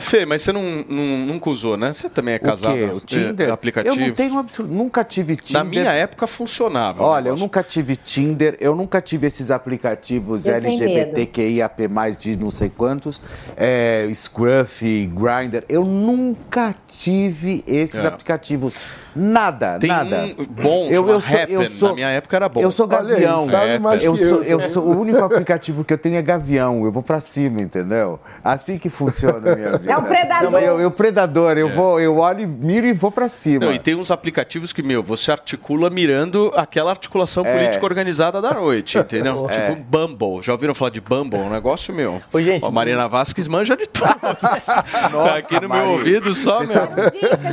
Fê, 0.00 0.26
mas 0.26 0.42
você 0.42 0.52
não, 0.52 0.62
não- 0.88 1.18
nunca 1.26 1.48
usou, 1.48 1.76
né? 1.76 1.92
Você 1.92 2.08
também 2.08 2.34
é 2.34 2.36
O 2.38 2.40
casado. 2.40 2.74
quê? 2.74 2.84
O 2.84 3.00
Tinder? 3.00 3.48
é, 3.48 3.52
aplicativo. 3.52 3.94
Eu 4.00 4.06
não 4.08 4.14
tenho 4.14 4.36
absoluto, 4.38 4.74
nunca 4.74 5.04
tive 5.04 5.36
Tinder. 5.36 5.62
Na 5.62 5.64
minha 5.68 5.92
época 5.92 6.26
funcionava. 6.26 7.02
o 7.02 7.06
Olha, 7.06 7.28
eu 7.28 7.36
nunca 7.36 7.62
tive 7.62 7.94
Tinder, 7.96 8.56
eu 8.60 8.74
nunca 8.74 9.00
tive 9.00 9.26
esses 9.28 9.50
aplicativos 9.50 10.46
LGBTQIAP+, 10.48 11.82
de 12.18 12.36
não 12.36 12.50
sei 12.50 12.68
quantos, 12.68 13.22
é, 13.56 14.08
Scruff, 14.12 14.84
Grindr, 15.14 15.64
eu 15.68 15.84
nunca 15.84 16.74
tive 16.88 17.62
esses 17.66 18.04
É. 18.04 18.08
aplicativos. 18.08 18.78
Nada, 19.16 19.78
Tem 19.78 19.88
nada. 19.88 20.26
um 20.38 20.44
bom, 20.44 20.88
eu, 20.90 21.08
eu 21.08 21.20
sou, 21.20 21.38
eu 21.48 21.66
sou, 21.68 21.88
Na 21.90 21.94
minha 21.94 22.08
época 22.10 22.36
era 22.36 22.48
bom. 22.48 22.60
Eu 22.60 22.70
sou 22.70 22.86
Olha 22.86 22.98
aí, 23.00 23.08
gavião. 23.22 23.46
sabe 23.46 23.78
mais 23.78 24.04
eu, 24.04 24.16
sou, 24.16 24.42
eu. 24.42 24.60
sou 24.70 24.84
o 24.84 25.00
único 25.00 25.18
aplicativo 25.24 25.84
que 25.84 25.92
eu 25.94 25.98
tenho 25.98 26.16
é 26.16 26.22
gavião. 26.22 26.84
Eu 26.84 26.92
vou 26.92 27.02
pra 27.02 27.18
cima, 27.20 27.60
entendeu? 27.62 28.20
Assim 28.44 28.76
que 28.78 28.88
funciona 28.90 29.52
a 29.52 29.56
minha 29.56 29.72
vida. 29.78 29.92
É 29.92 29.96
um 29.96 30.02
predador. 30.02 30.60
Eu, 30.60 30.80
eu 30.80 30.90
predador, 30.90 31.56
eu 31.56 31.68
vou, 31.72 32.00
eu 32.00 32.18
olho, 32.18 32.46
miro 32.46 32.86
e 32.86 32.92
vou 32.92 33.10
pra 33.10 33.28
cima. 33.28 33.66
Não, 33.66 33.72
e 33.72 33.78
tem 33.78 33.94
uns 33.94 34.10
aplicativos 34.10 34.72
que, 34.72 34.82
meu, 34.82 35.02
você 35.02 35.30
articula 35.32 35.88
mirando 35.88 36.50
aquela 36.54 36.90
articulação 36.90 37.44
É. 37.44 37.52
política 37.56 37.84
organizada 37.84 38.42
da 38.42 38.52
noite, 38.52 38.98
entendeu? 38.98 39.46
Tipo 39.50 39.76
Bumble. 39.82 40.42
Já 40.42 40.52
ouviram 40.52 40.74
falar 40.74 40.90
de 40.90 41.00
Bumble? 41.00 41.40
Um 41.40 41.50
negócio, 41.50 41.94
meu. 41.94 42.20
Ô, 42.32 42.40
gente, 42.40 42.64
Ó, 42.64 42.68
a 42.68 42.70
Marina 42.70 43.08
Vasquez 43.08 43.48
manja 43.48 43.76
de 43.76 43.86
tudo. 43.86 44.06
tá 44.20 45.36
aqui 45.36 45.54
no 45.54 45.60
meu 45.62 45.68
Marina. 45.68 45.92
ouvido 45.92 46.34
só, 46.34 46.58
Você 46.58 46.66
meu. 46.66 46.76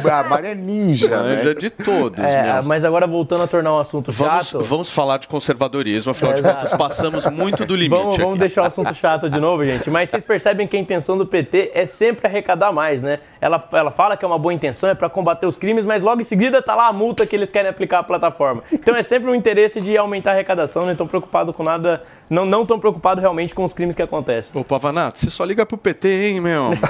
tá- 0.02 0.20
A 0.20 0.24
Maria 0.24 0.52
é 0.52 0.56
ninja, 0.56 1.22
né? 1.24 1.53
Manja 1.56 1.60
de 1.60 1.70
todos, 1.70 2.20
É, 2.24 2.54
meu. 2.54 2.64
mas 2.64 2.84
agora 2.86 3.06
voltando 3.08 3.44
a 3.44 3.48
tornar 3.48 3.74
um 3.74 3.80
assunto 3.80 4.12
Vamos, 4.12 4.50
chato. 4.50 4.64
vamos 4.64 4.92
falar 4.92 5.18
de 5.18 5.28
conservadorismo, 5.28 6.12
afinal 6.12 6.34
de 6.34 6.42
contas, 6.42 6.74
passamos 6.74 7.26
muito 7.28 7.66
do 7.66 7.76
limite 7.76 8.02
Vamos, 8.02 8.18
vamos 8.18 8.40
deixar 8.40 8.64
o 8.64 8.66
assunto 8.66 8.94
chato 8.96 9.30
de 9.30 9.40
novo, 9.40 9.66
gente. 9.66 9.90
Mas 9.90 10.10
vocês 10.10 10.24
percebem 10.24 10.68
que 10.68 10.76
a 10.76 10.80
intenção 10.80 11.18
do 11.18 11.26
PT 11.26 11.72
é 11.74 11.86
sempre 11.86 12.28
arrecadar 12.28 12.72
mais, 12.72 13.02
né? 13.02 13.20
Ela, 13.40 13.68
ela 13.74 13.92
fala 13.92 14.16
que 14.16 14.24
é 14.24 14.28
uma 14.28 14.40
boa 14.40 14.54
intenção, 14.54 14.90
é 14.90 14.96
para 14.96 15.10
combater 15.10 15.46
os 15.46 15.58
crimes, 15.58 15.86
mas 15.86 16.02
logo 16.02 16.22
em 16.22 16.24
seguida 16.24 16.62
tá 16.62 16.76
lá 16.76 16.88
a 16.88 16.94
multa 16.94 17.26
que 17.26 17.36
eles 17.36 17.52
querem 17.52 17.70
aplicar 17.70 18.00
à 18.00 18.04
plataforma. 18.04 18.64
Então 18.72 18.96
é 18.96 19.04
sempre 19.04 19.30
um 19.30 19.36
interesse 19.36 19.82
de 19.82 19.98
aumentar 19.98 20.32
a 20.32 20.34
arrecadação, 20.34 20.84
não 20.86 20.92
estão 20.92 21.08
preocupados 21.08 21.56
com 21.56 21.64
nada, 21.64 22.04
não 22.30 22.46
não 22.46 22.66
tão 22.66 22.80
preocupado 22.80 23.20
realmente 23.20 23.54
com 23.54 23.64
os 23.64 23.74
crimes 23.74 23.96
que 23.96 24.02
acontecem. 24.02 24.60
Ô, 24.60 24.64
Pavanato, 24.64 25.20
você 25.20 25.30
só 25.30 25.44
liga 25.44 25.66
pro 25.66 25.78
PT, 25.78 26.08
hein, 26.10 26.42
meu? 26.42 26.72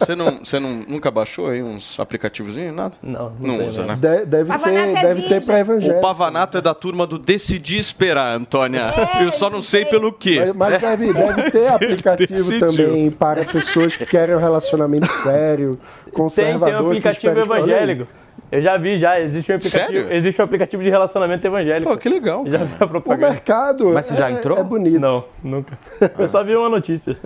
Você, 0.00 0.14
não, 0.14 0.44
você 0.44 0.58
não, 0.58 0.84
nunca 0.86 1.10
baixou 1.10 1.48
aí 1.48 1.62
uns 1.62 1.98
aplicativos? 1.98 2.56
Nada? 2.56 2.94
Não, 3.02 3.32
não 3.44 3.54
Não 3.54 3.58
tem, 3.60 3.68
usa, 3.68 3.84
né? 3.84 3.94
De- 3.94 4.26
deve 4.26 4.48
Pavanato 4.48 4.72
ter, 4.72 4.96
é 4.96 5.02
deve 5.02 5.22
ter 5.28 5.44
para 5.44 5.54
O 5.54 5.58
evangélico. 5.58 6.00
Pavanato 6.00 6.58
é 6.58 6.60
da 6.60 6.74
turma 6.74 7.06
do 7.06 7.18
decidir 7.18 7.78
esperar, 7.78 8.34
Antônia. 8.34 8.80
É, 9.20 9.24
Eu 9.24 9.30
só 9.32 9.48
não 9.50 9.62
sei 9.62 9.82
sei. 9.82 9.90
pelo 9.90 10.12
quê. 10.12 10.40
Mas, 10.54 10.56
mas 10.72 10.80
deve, 10.80 11.12
deve 11.12 11.50
ter 11.52 11.68
aplicativo 11.68 12.32
decidiu. 12.32 12.60
também 12.60 13.10
para 13.10 13.44
pessoas 13.44 13.96
que 13.96 14.06
querem 14.06 14.34
um 14.34 14.38
relacionamento 14.38 15.06
sério, 15.06 15.78
Tem, 16.04 16.12
conservador. 16.12 16.66
tem 16.66 16.76
um 16.76 17.00
que 17.00 17.08
aplicativo 17.08 17.38
evangélico. 17.40 18.06
Eu 18.52 18.60
já 18.60 18.76
vi, 18.76 18.96
já. 18.98 19.18
Existe 19.20 19.50
um 19.50 19.56
aplicativo, 19.56 19.92
Sério? 19.92 20.12
existe 20.12 20.40
um 20.40 20.44
aplicativo 20.44 20.82
de 20.82 20.88
relacionamento 20.90 21.44
evangélico. 21.46 21.90
Pô, 21.90 21.98
que 21.98 22.08
legal. 22.08 22.44
Já 22.46 22.58
vi 22.58 22.74
a 22.78 22.84
O 22.84 22.88
propaganda. 22.88 23.30
mercado 23.32 23.90
Mas 23.92 24.06
você 24.06 24.14
já 24.14 24.28
é- 24.30 24.32
entrou? 24.34 24.58
é 24.58 24.62
bonito. 24.62 25.00
Não, 25.00 25.24
nunca. 25.42 25.76
Eu 26.18 26.28
só 26.28 26.44
vi 26.44 26.54
uma 26.54 26.68
notícia. 26.68 27.16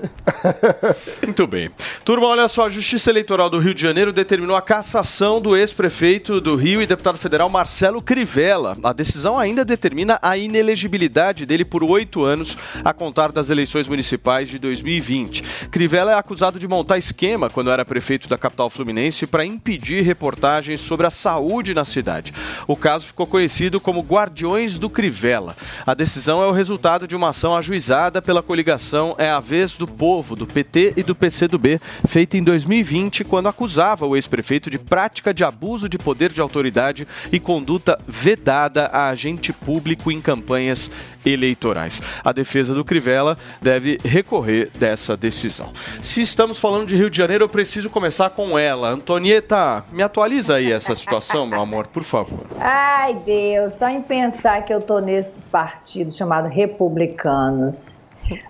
Muito 1.23 1.47
bem. 1.47 1.71
Turma, 2.05 2.27
olha 2.29 2.49
só, 2.49 2.67
a 2.67 2.71
Justiça 2.71 3.11
Eleitoral 3.11 3.51
do 3.51 3.59
Rio 3.59 3.75
de 3.75 3.83
Janeiro 3.83 4.13
determinou 4.13 4.57
a 4.57 4.63
cassação 4.63 5.41
do 5.41 5.57
ex-prefeito 5.57 6.41
do 6.41 6.57
Rio 6.57 6.81
e 6.81 6.87
deputado 6.87 7.19
federal 7.19 7.49
Marcelo 7.51 8.01
Crivella. 8.01 8.77
A 8.83 8.93
decisão 8.93 9.39
ainda 9.39 9.65
determina 9.65 10.19
a 10.23 10.37
inelegibilidade 10.37 11.45
dele 11.45 11.65
por 11.65 11.85
oito 11.85 12.25
anos 12.25 12.57
a 12.85 12.93
contar 12.93 13.33
das 13.33 13.51
eleições 13.51 13.87
municipais 13.87 14.49
de 14.49 14.59
2020. 14.59 15.43
Crivella 15.71 16.13
é 16.13 16.15
acusado 16.15 16.59
de 16.59 16.67
montar 16.67 16.97
esquema 16.99 17.51
quando 17.51 17.71
era 17.71 17.85
prefeito 17.85 18.29
da 18.29 18.39
capital 18.39 18.71
fluminense 18.71 19.27
para 19.27 19.45
impedir 19.45 20.03
reportagens 20.03 20.81
sobre 20.81 21.07
a 21.07 21.08
saúde 21.11 21.75
na 21.75 21.85
cidade. 21.85 22.33
O 22.67 22.77
caso 22.77 23.07
ficou 23.07 23.27
conhecido 23.27 23.81
como 23.81 24.01
Guardiões 24.01 24.79
do 24.79 24.91
Crivella. 24.91 25.57
A 25.87 25.95
decisão 25.95 26.43
é 26.43 26.47
o 26.47 26.53
resultado 26.53 27.07
de 27.07 27.17
uma 27.17 27.31
ação 27.31 27.57
ajuizada 27.57 28.21
pela 28.21 28.43
coligação 28.43 29.15
É 29.19 29.31
a 29.31 29.41
Vez 29.41 29.77
do 29.77 29.87
Povo, 29.87 30.37
do 30.37 30.47
PT 30.47 30.95
e 30.97 31.03
do 31.03 31.15
PCdoB, 31.15 31.81
feita 32.07 32.37
em 32.37 32.43
2020, 32.43 33.25
quando 33.25 33.49
acusava 33.49 34.07
o 34.07 34.17
ex-prefeito 34.17 34.71
de 34.71 34.79
prática 34.79 35.33
de 35.33 35.45
abuso 35.45 35.89
de 35.89 35.99
poder 35.99 36.33
de 36.33 36.41
autoridade 36.41 37.07
e 37.33 37.39
conduta 37.39 37.99
vedada 38.07 38.87
a 38.87 39.09
agente 39.09 39.53
público 39.53 40.11
em 40.11 40.21
campanhas 40.21 40.91
eleitorais. 41.33 42.01
A 42.25 42.33
defesa 42.33 42.75
do 42.75 42.85
Crivella 42.85 43.37
deve 43.61 43.99
recorrer 44.05 44.71
dessa 44.79 45.17
decisão. 45.17 45.73
Se 46.01 46.21
estamos 46.21 46.59
falando 46.59 46.87
de 46.87 46.97
Rio 46.97 47.11
de 47.11 47.17
Janeiro, 47.17 47.45
eu 47.45 47.49
preciso 47.49 47.91
começar 47.91 48.31
com 48.31 48.59
ela. 48.59 48.89
Antonieta, 48.89 49.85
me 49.93 50.03
atualiza 50.03 50.57
aí 50.57 50.73
essa 50.73 50.95
situação, 50.95 51.47
meu 51.47 51.61
amor, 51.61 51.87
por 51.87 52.03
favor. 52.03 52.47
Ai, 52.61 53.15
Deus, 53.25 53.75
só 53.75 53.89
em 53.89 54.03
pensar 54.03 54.65
que 54.65 54.73
eu 54.73 54.81
tô 54.81 54.99
nesse 54.99 55.51
partido 55.51 56.13
chamado 56.13 56.49
Republicanos. 56.49 57.91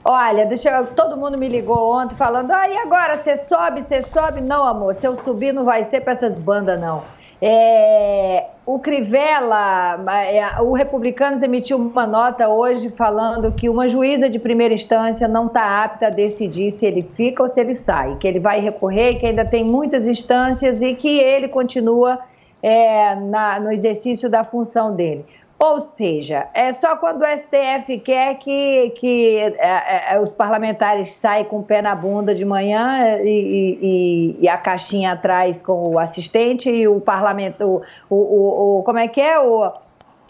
Olha, 0.04 0.44
deixa 0.46 0.70
eu, 0.70 0.86
todo 0.88 1.16
mundo 1.16 1.38
me 1.38 1.48
ligou 1.48 1.94
ontem 1.96 2.16
falando, 2.16 2.50
ah, 2.50 2.64
agora, 2.82 3.16
você 3.16 3.36
sobe, 3.36 3.82
você 3.82 4.02
sobe? 4.02 4.40
Não, 4.40 4.64
amor, 4.64 4.94
se 4.94 5.06
eu 5.06 5.14
subir 5.14 5.52
não 5.52 5.64
vai 5.64 5.84
ser 5.84 6.00
para 6.00 6.12
essas 6.12 6.34
bandas, 6.34 6.80
não. 6.80 7.04
É, 7.40 8.46
o 8.66 8.80
Crivella, 8.80 10.04
é, 10.26 10.60
o 10.60 10.72
Republicanos 10.72 11.40
emitiu 11.40 11.78
uma 11.78 12.06
nota 12.06 12.48
hoje 12.48 12.88
falando 12.90 13.52
que 13.52 13.68
uma 13.68 13.88
juíza 13.88 14.28
de 14.28 14.38
primeira 14.38 14.74
instância 14.74 15.28
não 15.28 15.46
está 15.46 15.84
apta 15.84 16.08
a 16.08 16.10
decidir 16.10 16.72
se 16.72 16.84
ele 16.84 17.02
fica 17.02 17.42
ou 17.42 17.48
se 17.48 17.60
ele 17.60 17.74
sai, 17.74 18.16
que 18.16 18.26
ele 18.26 18.40
vai 18.40 18.60
recorrer, 18.60 19.20
que 19.20 19.26
ainda 19.26 19.44
tem 19.44 19.64
muitas 19.64 20.06
instâncias 20.06 20.82
e 20.82 20.94
que 20.94 21.08
ele 21.08 21.46
continua 21.46 22.18
é, 22.60 23.14
na, 23.14 23.60
no 23.60 23.70
exercício 23.70 24.28
da 24.28 24.42
função 24.42 24.94
dele. 24.94 25.24
Ou 25.58 25.80
seja, 25.80 26.46
é 26.54 26.72
só 26.72 26.96
quando 26.96 27.22
o 27.22 27.26
STF 27.26 27.98
quer 27.98 28.36
que, 28.36 28.90
que 28.90 29.38
é, 29.58 30.14
é, 30.14 30.20
os 30.20 30.32
parlamentares 30.32 31.12
saem 31.12 31.44
com 31.46 31.58
o 31.58 31.62
pé 31.64 31.82
na 31.82 31.96
bunda 31.96 32.32
de 32.32 32.44
manhã 32.44 33.18
e, 33.20 33.78
e, 33.82 34.36
e 34.40 34.48
a 34.48 34.56
caixinha 34.56 35.12
atrás 35.12 35.60
com 35.60 35.94
o 35.94 35.98
assistente 35.98 36.70
e 36.70 36.86
o 36.86 37.00
parlamento, 37.00 37.82
o, 38.08 38.14
o, 38.14 38.78
o 38.78 38.82
como 38.84 39.00
é 39.00 39.08
que 39.08 39.20
é? 39.20 39.40
O, 39.40 39.72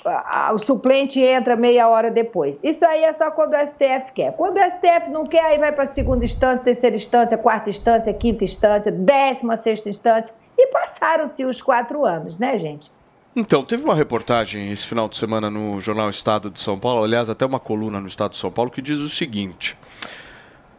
a, 0.07 0.53
o 0.55 0.59
suplente 0.59 1.21
entra 1.21 1.57
meia 1.57 1.89
hora 1.91 2.11
depois. 2.11 2.59
Isso 2.65 2.87
aí 2.87 3.05
é 3.05 3.13
só 3.13 3.31
quando 3.31 3.53
o 3.53 3.67
STF 3.67 4.13
quer. 4.15 4.33
Quando 4.33 4.57
o 4.57 4.71
STF 4.71 5.11
não 5.11 5.25
quer, 5.25 5.45
aí 5.45 5.59
vai 5.59 5.73
para 5.73 5.85
segunda 5.87 6.25
instância, 6.25 6.65
terceira 6.65 6.97
instância, 6.97 7.37
quarta 7.37 7.69
instância, 7.69 8.15
quinta 8.15 8.45
instância, 8.45 8.91
décima 8.91 9.59
sexta 9.59 9.91
instância. 9.91 10.35
E 10.57 10.69
passaram-se 10.69 11.45
os 11.45 11.61
quatro 11.61 12.07
anos, 12.07 12.39
né, 12.39 12.57
gente? 12.57 12.91
Então, 13.39 13.63
teve 13.63 13.85
uma 13.85 13.95
reportagem 13.95 14.73
esse 14.73 14.85
final 14.85 15.09
de 15.09 15.15
semana 15.15 15.49
no 15.49 15.81
jornal 15.81 16.11
Estado 16.11 16.51
de 16.51 16.59
São 16.59 16.77
Paulo, 16.77 17.05
aliás, 17.05 17.31
até 17.31 17.47
uma 17.47 17.61
coluna 17.61 18.01
no 18.01 18.09
Estado 18.09 18.33
de 18.33 18.37
São 18.37 18.51
Paulo, 18.51 18.69
que 18.69 18.83
diz 18.83 18.99
o 18.99 19.09
seguinte: 19.09 19.77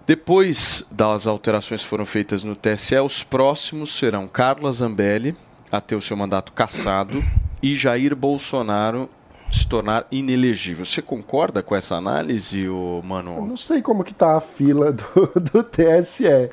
depois 0.05 0.83
das 0.91 1.25
alterações 1.25 1.81
que 1.81 1.87
foram 1.87 2.05
feitas 2.05 2.43
no 2.43 2.57
TSE, 2.57 2.97
os 2.97 3.23
próximos 3.23 3.97
serão 3.97 4.27
Carla 4.27 4.73
Zambelli, 4.73 5.37
a 5.71 5.79
ter 5.79 5.95
o 5.95 6.01
seu 6.01 6.17
mandato 6.17 6.51
cassado, 6.51 7.23
e 7.63 7.77
Jair 7.77 8.13
Bolsonaro 8.13 9.09
se 9.49 9.65
tornar 9.65 10.05
inelegível. 10.11 10.83
Você 10.85 11.01
concorda 11.01 11.63
com 11.63 11.73
essa 11.73 11.95
análise, 11.95 12.67
o 12.67 12.99
Eu 13.01 13.07
Mano? 13.07 13.47
não 13.47 13.55
sei 13.55 13.81
como 13.81 14.03
que 14.03 14.13
tá 14.13 14.35
a 14.35 14.41
fila 14.41 14.91
do, 14.91 15.31
do 15.39 15.63
TSE, 15.63 16.49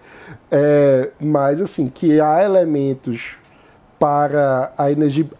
é, 0.53 1.11
mas 1.19 1.61
assim, 1.61 1.89
que 1.89 2.21
há 2.21 2.45
elementos 2.45 3.35
para 3.99 4.73
a, 4.77 4.87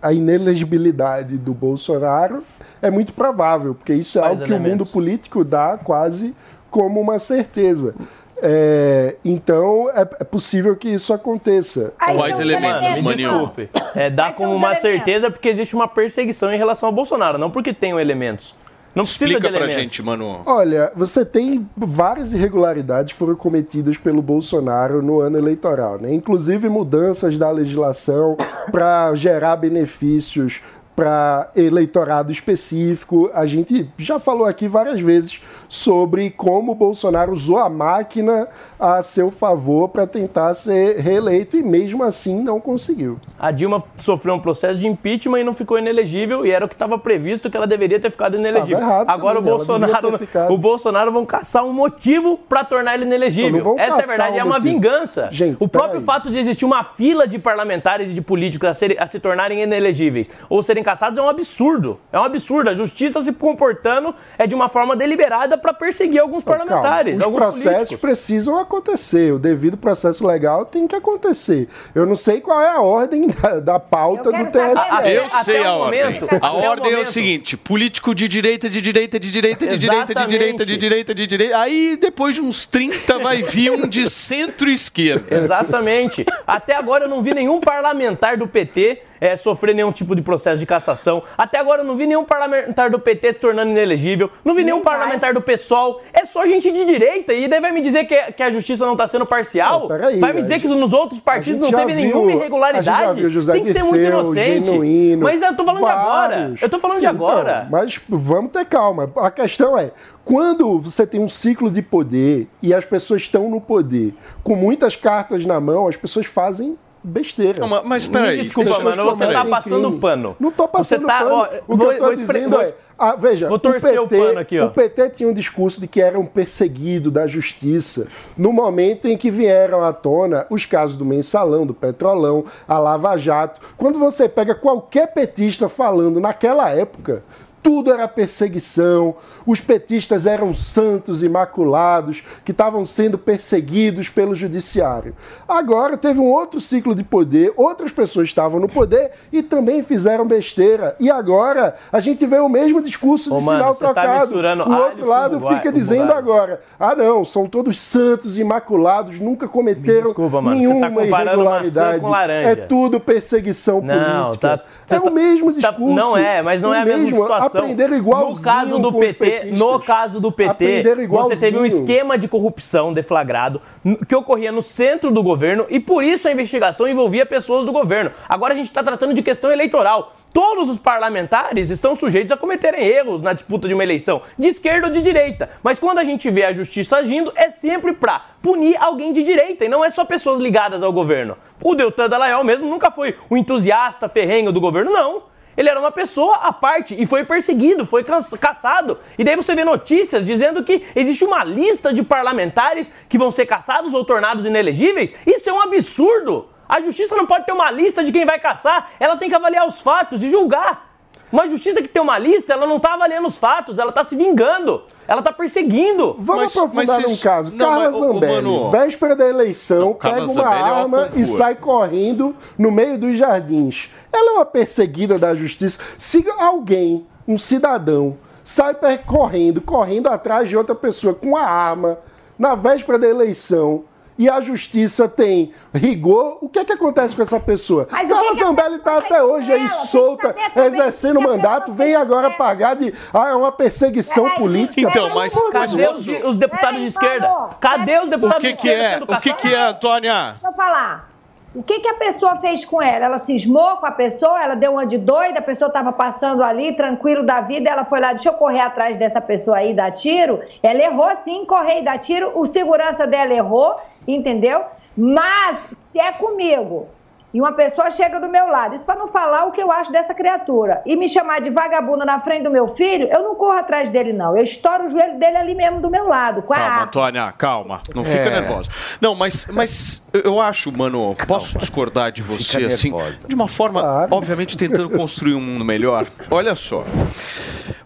a 0.09 0.13
inelegibilidade 0.13 1.37
do 1.37 1.53
Bolsonaro 1.53 2.43
é 2.81 2.91
muito 2.91 3.13
provável, 3.13 3.75
porque 3.75 3.95
isso 3.95 4.19
é 4.19 4.23
Quais 4.23 4.33
algo 4.33 4.45
que 4.45 4.53
o 4.53 4.57
mundo 4.57 4.65
elementos? 4.67 4.91
político 4.91 5.45
dá 5.45 5.79
quase 5.83 6.35
como 6.71 7.01
uma 7.01 7.19
certeza. 7.19 7.95
É, 8.43 9.17
então 9.25 9.89
é, 9.91 10.03
é 10.03 10.25
possível 10.25 10.77
que 10.77 10.89
isso 10.89 11.13
aconteça. 11.13 11.93
Aí 11.99 12.17
Quais 12.17 12.39
elementos, 12.39 13.01
Maninho? 13.01 13.31
desculpe. 13.31 13.71
É, 13.95 14.11
dá 14.11 14.33
como 14.33 14.55
uma 14.55 14.73
elementos? 14.73 14.83
certeza 14.83 15.31
porque 15.31 15.49
existe 15.49 15.75
uma 15.75 15.89
perseguição 15.89 16.53
em 16.53 16.59
relação 16.59 16.89
ao 16.89 16.95
Bolsonaro, 16.95 17.39
não 17.39 17.51
porque 17.51 17.73
tenham 17.73 17.99
elementos. 17.99 18.55
Não 18.97 19.05
precisa 19.05 19.27
Explica 19.27 19.53
de 19.53 19.59
pra 19.59 19.69
gente, 19.69 20.03
Mano. 20.03 20.41
Olha, 20.47 20.91
você 20.97 21.23
tem 21.23 21.69
várias 21.77 22.33
irregularidades 22.33 23.13
que 23.13 23.19
foram 23.19 23.37
cometidas 23.37 23.99
pelo 23.99 24.23
Bolsonaro 24.23 25.03
no 25.03 25.21
ano 25.21 25.37
eleitoral, 25.37 25.99
né? 25.99 26.15
Inclusive 26.15 26.67
mudanças 26.71 27.37
da 27.37 27.51
legislação 27.51 28.39
para 28.73 29.15
gerar 29.15 29.57
benefícios 29.57 30.63
para 30.97 31.51
eleitorado 31.55 32.33
específico. 32.33 33.31
A 33.35 33.45
gente 33.45 33.89
já 33.99 34.19
falou 34.19 34.47
aqui 34.47 34.67
várias 34.67 34.99
vezes 35.01 35.41
sobre 35.69 36.31
como 36.31 36.73
o 36.73 36.75
Bolsonaro 36.75 37.33
usou 37.33 37.59
a 37.59 37.69
máquina 37.69 38.49
a 38.81 39.03
seu 39.03 39.31
favor 39.31 39.89
para 39.89 40.07
tentar 40.07 40.55
ser 40.55 40.99
reeleito 41.01 41.57
e 41.57 41.63
mesmo 41.63 42.03
assim 42.03 42.43
não 42.43 42.59
conseguiu. 42.61 43.19
A 43.39 43.51
Dilma 43.51 43.83
sofreu 43.99 44.35
um 44.35 44.41
processo 44.41 44.81
de 44.81 44.87
impeachment 44.87 45.41
e 45.41 45.45
não 45.45 45.53
ficou 45.53 45.79
inelegível, 45.79 46.47
e 46.47 46.51
era 46.51 46.65
o 46.65 46.69
que 46.69 46.75
estava 46.75 46.99
previsto 46.99 47.51
que 47.51 47.57
ela 47.57 47.67
deveria 47.67 48.01
ter 48.01 48.11
ficado 48.11 48.35
Estava 48.37 48.49
inelegível. 48.51 48.81
errado 48.81 49.11
Agora 49.11 49.37
também, 49.37 49.53
o 49.53 49.57
Bolsonaro, 49.57 50.19
ficado. 50.19 50.53
o 50.55 50.57
Bolsonaro 50.59 51.13
vão 51.13 51.27
caçar 51.27 51.63
um 51.65 51.73
motivo 51.73 52.39
para 52.49 52.65
tornar 52.65 52.95
ele 52.95 53.05
inelegível. 53.05 53.63
vão 53.63 53.79
Essa 53.79 54.01
é 54.01 54.05
a 54.05 54.07
verdade, 54.07 54.33
um 54.37 54.39
é 54.41 54.45
uma 54.45 54.55
motivo. 54.55 54.75
vingança. 54.75 55.29
Gente, 55.31 55.57
o 55.61 55.69
próprio 55.69 56.01
peraí. 56.01 56.07
fato 56.07 56.31
de 56.31 56.39
existir 56.39 56.65
uma 56.65 56.83
fila 56.83 57.27
de 57.29 57.39
parlamentares 57.39 58.11
e 58.11 58.15
de 58.15 58.23
políticos 58.23 58.69
a, 58.69 58.73
serem- 58.75 58.97
a 58.99 59.07
se 59.07 59.21
tornarem 59.21 59.63
inelegíveis 59.63 60.31
ou 60.49 60.63
serem 60.63 60.83
caçados 60.87 61.19
é 61.19 61.23
um 61.23 61.29
absurdo. 61.29 61.99
É 62.13 62.19
um 62.19 62.23
absurdo. 62.23 62.71
A 62.71 62.75
justiça 62.75 63.21
se 63.21 63.33
comportando 63.33 64.15
é 64.39 64.47
de 64.47 64.55
uma 64.55 64.69
forma 64.69 64.95
deliberada 64.95 65.59
para 65.59 65.75
perseguir 65.75 66.21
alguns 66.21 66.45
parlamentares, 66.45 67.19
Calma, 67.19 67.19
Os 67.19 67.25
alguns 67.25 67.41
processos 67.41 67.73
políticos. 67.89 68.01
precisam 68.01 68.59
acontecer. 68.59 69.33
O 69.33 69.39
devido 69.39 69.77
processo 69.77 70.27
legal 70.27 70.65
tem 70.65 70.87
que 70.87 70.95
acontecer. 70.95 71.69
Eu 71.95 72.07
não 72.07 72.15
sei 72.15 72.41
qual 72.41 72.61
é 72.63 72.69
a 72.69 72.81
ordem 72.81 73.27
da, 73.43 73.59
da 73.61 73.81
pauta 73.81 74.31
do. 74.31 74.47
TSE. 74.47 74.59
Até- 74.91 75.17
Eu 75.19 75.25
até 75.27 75.43
sei 75.43 75.61
o 75.61 75.67
a 75.67 75.77
ordem. 75.77 76.05
momento- 76.05 76.29
A 76.41 76.53
ordem 76.53 76.93
é 76.93 76.99
o 77.01 77.05
seguinte: 77.05 77.57
político 77.57 78.15
de 78.15 78.29
direita, 78.29 78.71
de 78.71 78.81
direita, 78.81 79.19
de 79.19 79.31
direita, 79.33 79.67
de 79.67 79.77
direita, 79.79 80.15
de 80.15 80.27
direita, 80.27 80.65
de 80.65 80.77
direita, 80.77 81.15
de 81.15 81.27
direita. 81.27 81.59
Aí 81.59 81.97
depois 82.01 82.37
de 82.37 82.41
uns 82.43 82.65
30 82.67 83.19
vai 83.19 83.43
vir 83.43 83.73
um 83.73 83.89
de 83.89 84.09
centro-esquerda. 84.09 85.35
Exatamente. 85.37 86.25
Até 86.47 86.75
agora 86.77 87.05
eu 87.05 87.09
não 87.09 87.23
vi 87.23 87.35
nenhum 87.35 87.61
parlamentar 87.61 88.37
do 88.37 88.47
PT 88.47 89.03
é, 89.21 89.37
sofrer 89.37 89.75
nenhum 89.75 89.93
tipo 89.93 90.15
de 90.15 90.23
processo 90.23 90.59
de 90.59 90.67
cassação. 90.67 91.23
Até 91.37 91.59
agora 91.59 91.83
eu 91.83 91.85
não 91.85 91.97
vi 91.97 92.07
nenhum 92.07 92.25
parlamentar 92.25 92.91
do 92.91 92.99
PT 92.99 93.35
se 93.35 93.39
tornando 93.39 93.71
inelegível. 93.71 94.31
Não 94.45 94.55
vi 94.55 94.65
nenhum 94.65 94.83
vai. 94.83 94.97
parlamentar 94.97 95.35
do 95.35 95.41
PSOL. 95.41 96.01
É 96.13 96.25
só 96.25 96.47
gente 96.47 96.71
de 96.73 96.85
direita. 96.85 97.33
E 97.33 97.49
daí 97.49 97.61
vai 97.61 97.73
me 97.73 97.81
dizer 97.81 98.05
que, 98.05 98.33
que 98.33 98.43
a 98.43 98.51
justiça 98.51 98.85
não 98.85 98.93
está 98.93 99.07
sendo 99.07 99.27
parcial? 99.27 99.89
Não, 99.89 100.21
vai 100.21 100.33
me 100.33 100.41
dizer 100.43 100.61
que 100.61 100.69
nos 100.69 100.93
outros 100.93 101.21
partidos 101.21 101.63
não 101.63 101.71
teve 101.71 101.93
viu- 101.95 102.03
nenhuma 102.03 102.33
irregularidade? 102.33 103.21
Tem 103.53 103.65
que 103.65 103.73
ser 103.73 103.83
muito 103.85 104.05
inocente. 104.05 104.67
Genuíno, 104.67 105.23
Mas 105.23 105.43
eu 105.43 105.55
tô 105.57 105.65
falando 105.65 105.85
de 105.85 105.91
agora. 105.91 106.37
vários. 106.37 106.63
Eu 106.63 106.69
tô 106.69 106.79
falando 106.79 106.97
de 106.97 107.01
Sim, 107.03 107.07
agora. 107.07 107.65
então, 107.67 107.71
mas 107.71 108.01
vamos 108.09 108.51
ter 108.53 108.65
calma. 108.67 109.11
A 109.17 109.31
questão 109.31 109.79
é, 109.79 109.91
quando 110.25 110.79
você 110.81 111.07
tem 111.07 111.21
um 111.21 111.29
ciclo 111.29 111.71
de 111.71 111.83
poder 111.83 112.49
e 112.63 112.75
as 112.75 112.85
pessoas 112.85 113.23
estão 113.23 113.49
no 113.49 113.61
poder 113.61 114.15
com 114.43 114.55
muitas 114.57 114.97
cartas 114.97 115.45
na 115.47 115.61
mão, 115.61 115.87
as 115.89 115.97
pessoas 115.97 116.27
fazem 116.27 116.77
besteira. 117.07 117.61
Não, 117.61 117.83
mas- 117.85 118.07
peraí. 118.09 118.37
Desculpa, 118.43 118.71
pessoas 118.71 118.97
mano, 118.97 119.11
você 119.15 119.27
tá 119.33 119.45
passando 119.45 119.87
crime. 119.89 120.01
pano. 120.01 120.37
Não 120.41 120.51
tô 120.51 120.67
passando 120.69 121.07
tá- 121.07 121.19
pano. 121.21 121.35
ó, 121.35 121.45
o 121.45 121.49
que 121.79 121.85
vou- 121.85 121.93
eu 121.93 121.99
tô 121.99 122.13
dizendo 122.13 122.51
vou- 122.51 122.61
é... 122.61 122.75
ah, 122.99 123.15
veja, 123.17 123.49
vou 123.49 123.59
torcer 123.59 124.01
o 124.01 124.09
PT, 124.09 124.25
pano 124.27 124.39
aqui, 124.41 124.59
ó. 124.59 124.67
O 124.67 124.71
PT 124.71 125.11
tinha 125.11 125.29
um 125.29 125.33
discurso 125.33 125.81
de 125.81 125.87
que 125.87 126.01
era 126.01 126.19
um 126.19 126.27
perseguido 126.27 127.11
da 127.11 127.27
justiça 127.27 128.09
no 128.37 128.53
momento 128.53 129.07
em 129.07 129.17
que 129.17 129.31
vieram 129.31 129.83
à 129.85 129.93
tona 129.93 130.47
os 130.51 130.67
casos 130.67 130.97
do 130.97 131.05
Mensalão, 131.05 131.65
do 131.67 131.73
Petrolão, 131.75 132.45
a 132.67 132.79
Lava 132.79 133.17
Jato. 133.17 133.61
Quando 133.77 133.99
você 133.99 134.29
pega 134.29 134.55
qualquer 134.55 135.13
petista 135.13 135.69
falando 135.69 136.21
naquela 136.21 136.69
época, 136.71 137.23
tudo 137.67 137.93
era 137.93 138.07
perseguição, 138.07 139.17
os 139.45 139.61
petistas 139.61 140.25
eram 140.25 140.53
santos 140.53 141.21
imaculados 141.25 142.23
que 142.45 142.53
estavam 142.53 142.85
sendo 142.85 143.19
perseguidos 143.19 144.09
pelo 144.09 144.37
judiciário. 144.37 145.17
Agora 145.49 145.97
teve 145.97 146.21
um 146.21 146.31
outro 146.31 146.61
ciclo 146.61 146.95
de 146.95 147.03
poder, 147.03 147.53
outras 147.57 147.91
pessoas 147.91 148.29
estavam 148.29 148.61
no 148.61 148.69
poder 148.69 149.11
e 149.33 149.43
também 149.43 149.83
fizeram 149.83 150.25
besteira. 150.29 150.95
E 151.01 151.11
agora 151.11 151.75
a 151.91 151.99
gente 151.99 152.25
vê 152.25 152.39
o 152.39 152.49
mesmo 152.49 152.81
discurso 152.81 153.31
de 153.31 153.37
Ô, 153.37 153.41
mano, 153.41 153.59
sinal 153.59 153.75
você 153.75 153.85
tá 153.85 153.93
trocado. 153.95 154.21
misturando 154.27 154.63
o 154.71 154.73
outro 154.73 155.07
lado 155.09 155.41
fica 155.49 155.73
dizendo 155.73 156.13
agora: 156.13 156.61
ah, 156.79 156.95
não, 156.95 157.25
são 157.25 157.49
todos 157.49 157.81
santos 157.81 158.39
imaculados, 158.39 159.19
nunca 159.19 159.49
cometeram 159.49 160.05
desculpa, 160.11 160.41
mano, 160.41 160.57
você 160.63 160.69
tá 160.69 160.89
nenhuma 160.89 160.91
maçã 161.05 161.23
irregularidade. 161.25 162.01
com 162.01 162.09
laranja. 162.11 162.49
É 162.49 162.55
tudo 162.55 163.01
perseguição 163.01 163.81
Não, 163.81 164.23
política. 164.27 164.59
tá- 164.59 164.65
você 164.87 164.95
é 164.95 165.01
tá- 165.01 165.11
o 165.11 165.13
mesmo 165.13 165.53
tá- 165.53 165.71
discurso. 165.71 165.95
não 165.97 166.17
é, 166.17 166.43
mas 166.43 166.63
não 166.63 166.73
é 166.73 166.83
a 166.83 166.85
mesma 166.85 167.03
mesmo. 167.03 167.23
situação. 167.23 167.56
Aprenderam 167.59 167.97
igualzinho 167.97 168.37
No 168.37 168.43
caso 168.43 168.79
do 168.79 168.93
PT, 168.93 169.45
no 169.57 169.81
caso 169.81 170.21
do 170.21 170.33
PT, 170.33 171.07
você 171.09 171.37
teve 171.37 171.59
um 171.59 171.67
esquema 171.67 172.19
de 172.19 172.29
corrupção 172.29 172.93
deflagrado 172.93 173.61
que 174.09 174.15
ocorria 174.15 174.53
no 174.53 174.63
centro 174.63 175.11
do 175.11 175.23
governo 175.23 175.67
e 175.69 175.81
por 175.81 176.05
isso 176.05 176.29
a 176.29 176.33
investigação 176.33 176.89
envolvia 176.89 177.27
pessoas 177.27 177.65
do 177.65 177.73
governo. 177.73 178.11
Agora 178.29 178.55
a 178.55 178.57
gente 178.57 178.67
está 178.67 178.83
tratando 178.83 179.15
de 179.15 179.23
questão 179.23 179.51
eleitoral. 179.51 180.15
Todos 180.33 180.69
os 180.69 180.79
parlamentares 180.79 181.71
estão 181.71 181.95
sujeitos 181.97 182.31
a 182.31 182.37
cometerem 182.37 182.87
erros 182.87 183.23
na 183.23 183.33
disputa 183.33 183.67
de 183.67 183.73
uma 183.73 183.83
eleição, 183.83 184.21
de 184.39 184.49
esquerda 184.49 184.89
ou 184.89 184.93
de 184.93 185.01
direita. 185.01 185.49
Mas 185.63 185.79
quando 185.79 185.99
a 185.99 186.05
gente 186.05 186.29
vê 186.29 186.45
a 186.45 186.53
justiça 186.53 186.99
agindo, 186.99 187.33
é 187.35 187.49
sempre 187.49 187.95
pra 187.95 188.23
punir 188.43 188.77
alguém 188.77 189.15
de 189.15 189.23
direita 189.23 189.65
e 189.65 189.69
não 189.69 189.83
é 189.83 189.89
só 189.89 190.05
pessoas 190.05 190.39
ligadas 190.39 190.83
ao 190.83 190.93
governo. 190.93 191.39
O 191.63 191.75
Deltan 191.75 192.07
Dallagnol 192.07 192.45
mesmo 192.45 192.69
nunca 192.69 192.91
foi 192.91 193.17
um 193.31 193.37
entusiasta 193.37 194.11
ferrenho 194.11 194.53
do 194.53 194.61
governo, 194.61 194.93
não. 194.93 195.23
Ele 195.57 195.69
era 195.69 195.81
uma 195.81 195.91
pessoa 195.91 196.37
à 196.37 196.53
parte 196.53 197.01
e 197.01 197.07
foi 197.07 197.25
perseguido, 197.25 197.87
foi 197.87 198.05
caçado. 198.05 198.99
E 199.19 199.25
daí 199.25 199.35
você 199.37 199.55
vê 199.55 199.65
notícias 199.65 200.25
dizendo 200.25 200.63
que 200.63 200.85
existe 200.95 201.25
uma 201.25 201.43
lista 201.43 201.93
de 201.93 202.03
parlamentares 202.03 202.91
que 203.09 203.17
vão 203.17 203.31
ser 203.31 203.47
caçados 203.47 203.95
ou 203.95 204.05
tornados 204.05 204.45
inelegíveis. 204.45 205.13
Isso 205.27 205.49
é 205.49 205.53
um 205.53 205.61
absurdo. 205.61 206.49
A 206.69 206.81
justiça 206.81 207.17
não 207.17 207.27
pode 207.27 207.47
ter 207.47 207.53
uma 207.53 207.71
lista 207.71 208.03
de 208.03 208.11
quem 208.13 208.25
vai 208.25 208.41
caçar, 208.41 208.91
ela 208.99 209.17
tem 209.17 209.29
que 209.29 209.35
avaliar 209.35 209.67
os 209.67 209.81
fatos 209.81 210.23
e 210.23 210.31
julgar. 210.31 210.96
Uma 211.33 211.47
justiça 211.49 211.83
que 211.83 211.89
tem 211.89 212.01
uma 212.01 212.19
lista, 212.19 212.53
ela 212.53 212.67
não 212.67 212.77
está 212.77 212.95
avaliando 212.95 213.27
os 213.27 213.37
fatos, 213.37 213.79
ela 213.81 213.91
está 213.91 214.05
se 214.05 214.15
vingando, 214.15 214.83
ela 215.09 215.21
está 215.21 215.33
perseguindo. 215.33 216.15
Vamos 216.19 216.43
Mas- 216.43 216.57
aprofundar 216.57 217.01
mas 217.01 217.11
num 217.11 217.17
caso. 217.17 217.53
não, 217.53 217.67
Carla 217.67 217.85
mas, 217.85 217.97
ô, 217.97 217.99
ô, 217.99 218.13
Zambelli, 218.13 218.35
Mano- 218.35 218.71
véspera 218.71 219.17
da 219.17 219.29
eleição, 219.29 219.81
Não, 219.81 219.95
Carla 219.95 220.17
pega 220.19 220.27
uma 220.27 220.35
Zambelli 220.35 220.61
é 220.61 220.63
uma 220.65 220.77
arma 220.77 221.11
e 221.17 221.27
sai 221.27 221.57
correndo 221.57 222.35
no 222.57 222.71
meio 222.71 222.97
dos 222.97 223.17
jardins. 223.17 223.91
Ela 224.13 224.31
é 224.31 224.35
uma 224.35 224.45
perseguida 224.47 225.19
da 225.19 225.35
justiça. 225.35 225.83
Se 225.99 226.25
alguém, 226.39 227.05
um 227.27 227.37
cidadão, 227.37 228.17
sai 228.45 228.75
percorrendo, 228.75 229.61
correndo 229.61 230.07
atrás 230.09 230.49
de 230.49 230.57
outra 230.57 230.75
pessoa 230.77 231.13
com 231.13 231.37
a 231.37 231.43
arma 231.43 231.99
na 232.39 232.55
véspera 232.55 232.99
da 233.01 233.09
eleição. 233.09 233.83
E 234.19 234.31
a 234.31 234.41
justiça 234.41 235.07
tem 235.09 235.53
rigor. 235.75 236.39
O 236.41 236.49
que 236.49 236.59
é 236.61 236.65
que 236.65 236.73
acontece 236.73 237.15
com 237.15 237.23
essa 237.23 237.39
pessoa? 237.39 237.87
Mas 237.91 238.11
o 238.11 238.15
Carla 238.15 238.35
Zambelli 238.35 238.77
está 238.77 238.97
até 238.99 239.23
hoje 239.23 239.53
aí 239.53 239.69
solta, 239.69 240.35
exercendo 240.57 241.19
o 241.19 241.23
mandato, 241.23 241.73
vem 241.73 241.95
agora 241.95 242.31
pagar 242.31 242.77
de. 242.77 242.95
Ah, 243.13 243.29
é 243.31 243.35
uma 243.35 243.53
perseguição 243.53 244.31
política. 244.31 244.89
Então, 244.89 245.15
mas- 245.15 245.35
Cadê 245.53 245.89
os, 245.89 246.07
os 246.25 246.39
deputados 246.39 246.81
de 246.81 246.87
esquerda? 246.87 247.49
Cadê 247.61 248.01
os 248.01 248.09
deputados 248.09 248.41
que 248.41 248.53
de 248.53 248.59
que 248.59 248.69
esquerda 248.69 249.05
é? 249.13 249.17
O 249.17 249.21
que 249.21 249.35
que 249.35 249.55
é, 249.55 249.63
Antônia? 249.63 250.31
Deixa 250.33 250.49
eu 250.49 250.53
falar. 250.53 251.17
O 251.55 251.63
que, 251.63 251.81
que 251.81 251.89
a 251.89 251.95
pessoa 251.95 252.37
fez 252.37 252.67
com 252.67 252.83
ela? 252.83 253.07
Ela 253.07 253.19
cismou 253.19 253.77
com 253.79 253.87
a 253.87 253.91
pessoa, 253.91 254.43
ela 254.43 254.55
deu 254.55 254.73
uma 254.73 254.85
de 254.85 254.99
doida, 254.99 255.39
a 255.39 255.43
pessoa 255.43 255.69
estava 255.69 255.91
passando 255.91 256.45
ali, 256.45 256.77
tranquilo 256.77 257.25
da 257.25 257.41
vida, 257.41 257.71
ela 257.71 257.83
foi 257.87 257.99
lá, 257.99 258.13
deixa 258.13 258.29
eu 258.29 258.35
correr 258.35 258.61
atrás 258.61 258.99
dessa 258.99 259.23
pessoa 259.23 259.57
aí, 259.57 259.73
dar 259.75 259.91
tiro. 259.93 260.39
Ela 260.63 260.83
errou 260.83 261.15
sim, 261.17 261.47
correr 261.47 261.79
e 261.81 261.83
dar 261.83 261.97
tiro, 261.99 262.31
o 262.35 262.45
segurança 262.45 263.07
dela 263.07 263.33
errou, 263.33 263.75
entendeu? 264.07 264.63
Mas 264.97 265.59
se 265.73 265.99
é 266.01 266.13
comigo 266.13 266.89
e 267.35 267.41
uma 267.41 267.53
pessoa 267.53 267.91
chega 267.91 268.19
do 268.19 268.29
meu 268.31 268.47
lado, 268.49 268.75
isso 268.75 268.85
para 268.85 268.95
não 268.99 269.07
falar 269.07 269.45
o 269.45 269.53
que 269.53 269.61
eu 269.63 269.71
acho 269.71 269.93
dessa 269.93 270.15
criatura, 270.15 270.81
e 270.87 270.97
me 270.97 271.07
chamar 271.07 271.43
de 271.43 271.51
vagabunda 271.51 272.03
na 272.03 272.19
frente 272.19 272.45
do 272.45 272.51
meu 272.51 272.67
filho, 272.67 273.09
eu 273.13 273.23
não 273.23 273.35
corro 273.35 273.53
atrás 273.59 273.91
dele 273.91 274.11
não, 274.15 274.35
eu 274.35 274.43
estouro 274.43 274.85
o 274.87 274.89
joelho 274.89 275.19
dele 275.19 275.37
ali 275.37 275.55
mesmo 275.55 275.83
do 275.83 275.91
meu 275.91 276.09
lado, 276.09 276.41
com 276.43 276.55
a 276.55 276.57
Calma, 276.57 276.73
arma. 276.73 276.85
Antônia, 276.87 277.33
calma. 277.37 277.83
Não 277.95 278.05
fica 278.05 278.25
É. 278.31 278.41
nervosa. 278.41 278.71
Não, 279.03 279.15
mas, 279.15 279.47
mas 279.53 280.03
eu 280.15 280.41
acho, 280.41 280.73
mano, 280.73 281.15
posso 281.29 281.59
discordar 281.59 282.11
de 282.11 282.23
você, 282.23 282.65
assim, 282.65 282.91
de 283.29 283.35
uma 283.35 283.49
forma, 283.49 283.83
Claro. 283.83 284.09
obviamente, 284.13 284.57
tentando 284.57 284.89
construir 284.89 285.35
um 285.35 285.41
mundo 285.41 285.65
melhor. 285.65 286.07
Olha 286.31 286.55
só. 286.55 286.85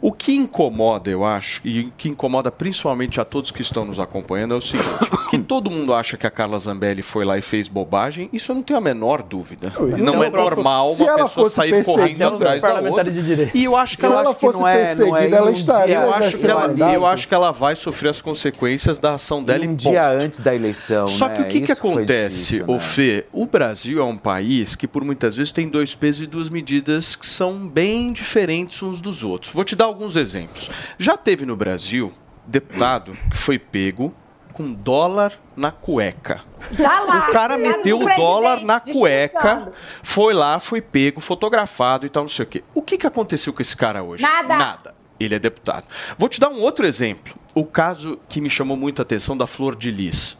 O 0.03 0.13
que 0.13 0.33
incomoda, 0.35 1.11
eu 1.11 1.25
acho, 1.25 1.61
e 1.65 1.81
o 1.81 1.93
que 1.97 2.09
incomoda 2.09 2.51
principalmente 2.51 3.21
a 3.21 3.25
todos 3.25 3.51
que 3.51 3.61
estão 3.63 3.85
nos 3.85 3.99
acompanhando 3.99 4.55
é 4.55 4.57
o 4.57 4.61
seguinte: 4.61 4.89
que 5.31 5.39
todo 5.39 5.71
mundo 5.71 5.93
acha 5.93 6.17
que 6.17 6.27
a 6.27 6.31
Carla 6.31 6.59
Zambelli 6.59 7.03
foi 7.03 7.25
lá 7.25 7.37
e 7.37 7.43
fez 7.43 7.69
bobagem, 7.69 8.29
isso 8.33 8.51
eu 8.51 8.57
não 8.57 8.63
tenho 8.63 8.79
a 8.79 8.81
menor 8.81 9.23
dúvida. 9.23 9.73
Eu- 9.79 9.99
Não 9.99 10.15
eu- 10.15 10.25
é 10.25 10.31
normal 10.31 10.95
se 10.95 11.03
uma 11.03 11.11
ela 11.11 11.23
pessoa 11.25 11.45
fosse 11.45 11.57
sair 11.57 11.85
correndo 11.85 12.23
atrás 12.23 12.41
da 12.41 12.69
outra. 12.69 12.69
parlamentares 12.69 13.15
de 13.15 13.23
direita. 13.23 13.57
E 13.57 13.65
eu 13.65 13.77
acho 13.77 13.95
que 13.97 14.01
Se 14.01 14.07
ela 14.07 14.21
ela 14.23 14.35
que 14.35 14.47
não 14.47 14.67
é- 14.67 14.95
não 14.95 15.17
é 15.17 15.31
ela 15.31 15.51
estaria 15.51 15.95
eu 15.97 16.15
acho, 16.15 16.39
que 16.39 16.47
ela, 16.47 16.93
eu 16.95 17.07
acho 17.07 17.29
que 17.29 17.35
ela 17.35 17.51
vai 17.51 17.77
sofrer 17.77 18.09
as 18.09 18.21
consequências 18.23 18.99
da 18.99 19.15
ação 19.15 19.43
dela 19.43 19.65
um 19.67 19.75
dia 19.75 19.91
ponto. 20.13 20.25
antes 20.25 20.41
da 20.41 20.55
eleição. 20.55 21.07
Só 21.07 21.29
né? 21.29 21.37
que 21.37 21.43
o 21.43 21.45
que, 21.47 21.61
que 21.61 21.73
Isso 21.73 21.81
acontece, 21.81 22.37
difícil, 22.39 22.65
ô 22.67 22.73
né? 22.75 22.81
Fê? 22.81 23.27
O 23.33 23.45
Brasil 23.47 24.01
é 24.01 24.05
um 24.05 24.17
país 24.17 24.75
que 24.75 24.87
por 24.89 25.05
muitas 25.05 25.37
vezes 25.37 25.53
tem 25.53 25.69
dois 25.69 25.95
pesos 25.95 26.23
e 26.23 26.27
duas 26.27 26.49
medidas 26.49 27.15
que 27.15 27.27
são 27.27 27.69
bem 27.69 28.13
diferentes 28.13 28.83
uns 28.83 29.01
dos 29.03 29.23
outros. 29.23 29.53
Vou 29.53 29.63
te 29.65 29.77
dar 29.77 29.90
alguns 29.91 30.17
exemplos. 30.17 30.71
Já 30.99 31.17
teve 31.17 31.45
no 31.45 31.57
Brasil 31.57 32.13
deputado 32.47 33.13
que 33.31 33.37
foi 33.37 33.59
pego 33.59 34.15
com 34.53 34.73
dólar 34.73 35.33
na 35.57 35.71
cueca. 35.71 36.43
Tá 36.77 37.01
lá, 37.01 37.29
O 37.29 37.33
cara 37.33 37.55
lá 37.55 37.59
meteu 37.59 37.99
o 37.99 38.17
dólar 38.17 38.61
na 38.63 38.81
cueca, 38.81 39.73
foi 40.03 40.35
lá, 40.35 40.59
foi 40.61 40.81
pego, 40.83 41.21
fotografado 41.21 42.05
e 42.05 42.09
tal, 42.11 42.25
não 42.25 42.29
sei 42.29 42.45
o 42.45 42.49
quê. 42.49 42.65
O 42.75 42.83
que, 42.83 42.99
que 42.99 43.07
aconteceu 43.07 43.53
com 43.53 43.63
esse 43.63 43.77
cara 43.77 44.03
hoje? 44.03 44.23
Nada. 44.23 44.59
Nada. 44.59 44.95
Ele 45.19 45.35
é 45.35 45.39
deputado. 45.39 45.85
Vou 46.19 46.29
te 46.29 46.41
dar 46.41 46.49
um 46.49 46.61
outro 46.61 46.87
exemplo. 46.87 47.35
O 47.55 47.65
caso 47.65 48.19
que 48.29 48.41
me 48.41 48.51
chamou 48.51 48.77
muito 48.77 49.01
a 49.01 49.03
atenção 49.03 49.37
da 49.37 49.47
Flor 49.47 49.77
de 49.77 49.91
Lis. 49.91 50.37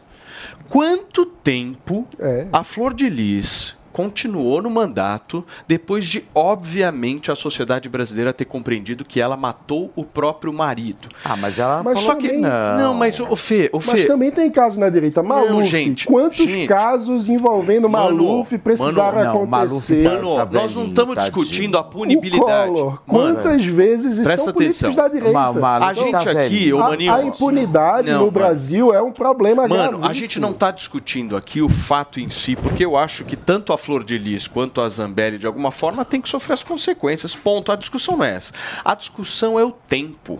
Quanto 0.69 1.25
tempo 1.25 2.07
É. 2.19 2.47
a 2.51 2.63
Flor 2.63 2.93
de 2.93 3.09
Lis 3.09 3.75
continuou 3.91 4.61
no 4.61 4.69
mandato 4.69 5.45
depois 5.67 6.05
de, 6.07 6.23
obviamente, 6.33 7.31
a 7.31 7.35
sociedade 7.35 7.89
brasileira 7.89 8.31
ter 8.33 8.45
compreendido 8.45 9.03
que 9.05 9.19
ela 9.19 9.35
matou 9.35 9.91
o 9.95 10.03
próprio 10.03 10.53
marido? 10.53 11.09
Ah, 11.23 11.35
mas 11.35 11.59
ela 11.59 11.81
Mas 11.83 11.95
falou 12.01 12.11
Só 12.11 12.15
que. 12.15 12.31
Não, 12.33 12.77
não. 12.77 12.93
mas 12.93 13.19
o 13.19 13.35
Fê, 13.35 13.69
o 13.73 13.77
Mas 13.77 14.01
Fê. 14.01 14.05
também 14.05 14.31
tem 14.31 14.49
casos 14.49 14.77
na 14.77 14.89
direita. 14.89 15.21
Maluf, 15.23 15.63
gente, 15.67 16.05
quantos 16.05 16.37
gente. 16.37 16.67
casos 16.67 17.29
envolvendo 17.29 17.89
Mano, 17.89 18.15
Maluf 18.23 18.57
precisaram 18.57 19.17
mano, 19.17 19.33
não, 19.39 19.45
Maluf 19.45 19.71
acontecer? 19.73 20.03
tá- 20.03 20.09
Mano, 20.11 20.35
tá 20.37 20.47
nós 20.51 20.75
não 20.75 20.85
estamos 20.87 21.15
discutindo 21.15 21.77
a 21.77 21.81
o 21.81 21.83
punibilidade. 21.85 22.67
Collor, 22.71 22.85
Mano, 22.85 23.01
quantas 23.05 23.65
vezes 23.65 24.19
presta 24.19 24.45
são 24.45 24.53
políticos 24.53 24.83
atenção. 24.83 25.03
da 25.03 25.07
direita? 25.07 25.31
Ma- 25.33 25.53
Maluf 25.53 25.89
A 25.89 25.93
gente 25.93 26.11
tá 26.11 26.17
aqui, 26.19 26.33
velhinho. 26.33 26.77
ô 26.77 26.81
A- 26.83 26.89
Maninho. 26.89 27.13
a, 27.13 27.23
impunidade 27.23 28.07
Não, 28.07 28.13
no 28.13 28.19
mano. 28.25 28.31
Brasil 28.31 28.93
é 28.93 29.01
um 29.01 29.11
problema 29.11 29.67
Mano, 29.67 29.73
a 29.83 29.87
gravíssimo. 29.87 30.13
gente 30.13 30.39
não 30.39 30.51
está 30.51 30.71
discutindo 30.71 31.35
aqui 31.35 31.61
o 31.61 31.69
fato 31.69 32.19
em 32.19 32.29
si, 32.29 32.55
porque 32.55 32.85
eu 32.85 32.95
acho 32.97 33.23
que 33.25 33.35
tanto 33.35 33.73
a 33.73 33.77
Flor 33.81 34.03
de 34.03 34.17
Lis 34.17 34.47
quanto 34.47 34.79
a 34.79 34.87
Zambelli, 34.87 35.37
de 35.37 35.47
alguma 35.47 35.71
forma, 35.71 36.05
tem 36.05 36.21
que 36.21 36.29
sofrer 36.29 36.53
as 36.53 36.63
consequências. 36.63 37.35
Ponto. 37.35 37.71
A 37.71 37.75
discussão 37.75 38.17
não 38.17 38.25
é 38.25 38.35
essa. 38.35 38.53
A 38.85 38.95
discussão 38.95 39.59
é 39.59 39.63
o 39.63 39.71
tempo. 39.71 40.39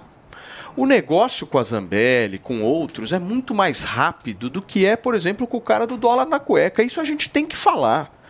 O 0.76 0.86
negócio 0.86 1.46
com 1.46 1.58
a 1.58 1.64
Zambelli, 1.64 2.38
com 2.38 2.62
outros, 2.62 3.12
é 3.12 3.20
muito 3.20 3.54
mais 3.54 3.84
rápido 3.84 4.50
do 4.50 4.62
que 4.62 4.86
é, 4.86 4.96
por 4.96 5.16
exemplo, 5.16 5.46
com 5.46 5.58
o 5.58 5.62
cara 5.62 5.86
do 5.86 5.98
dólar 5.98 6.26
na 6.26 6.40
cueca. 6.40 6.82
Isso 6.82 7.02
a 7.02 7.04
gente 7.04 7.30
tem 7.30 7.46
que 7.46 7.58
falar. 7.58 8.21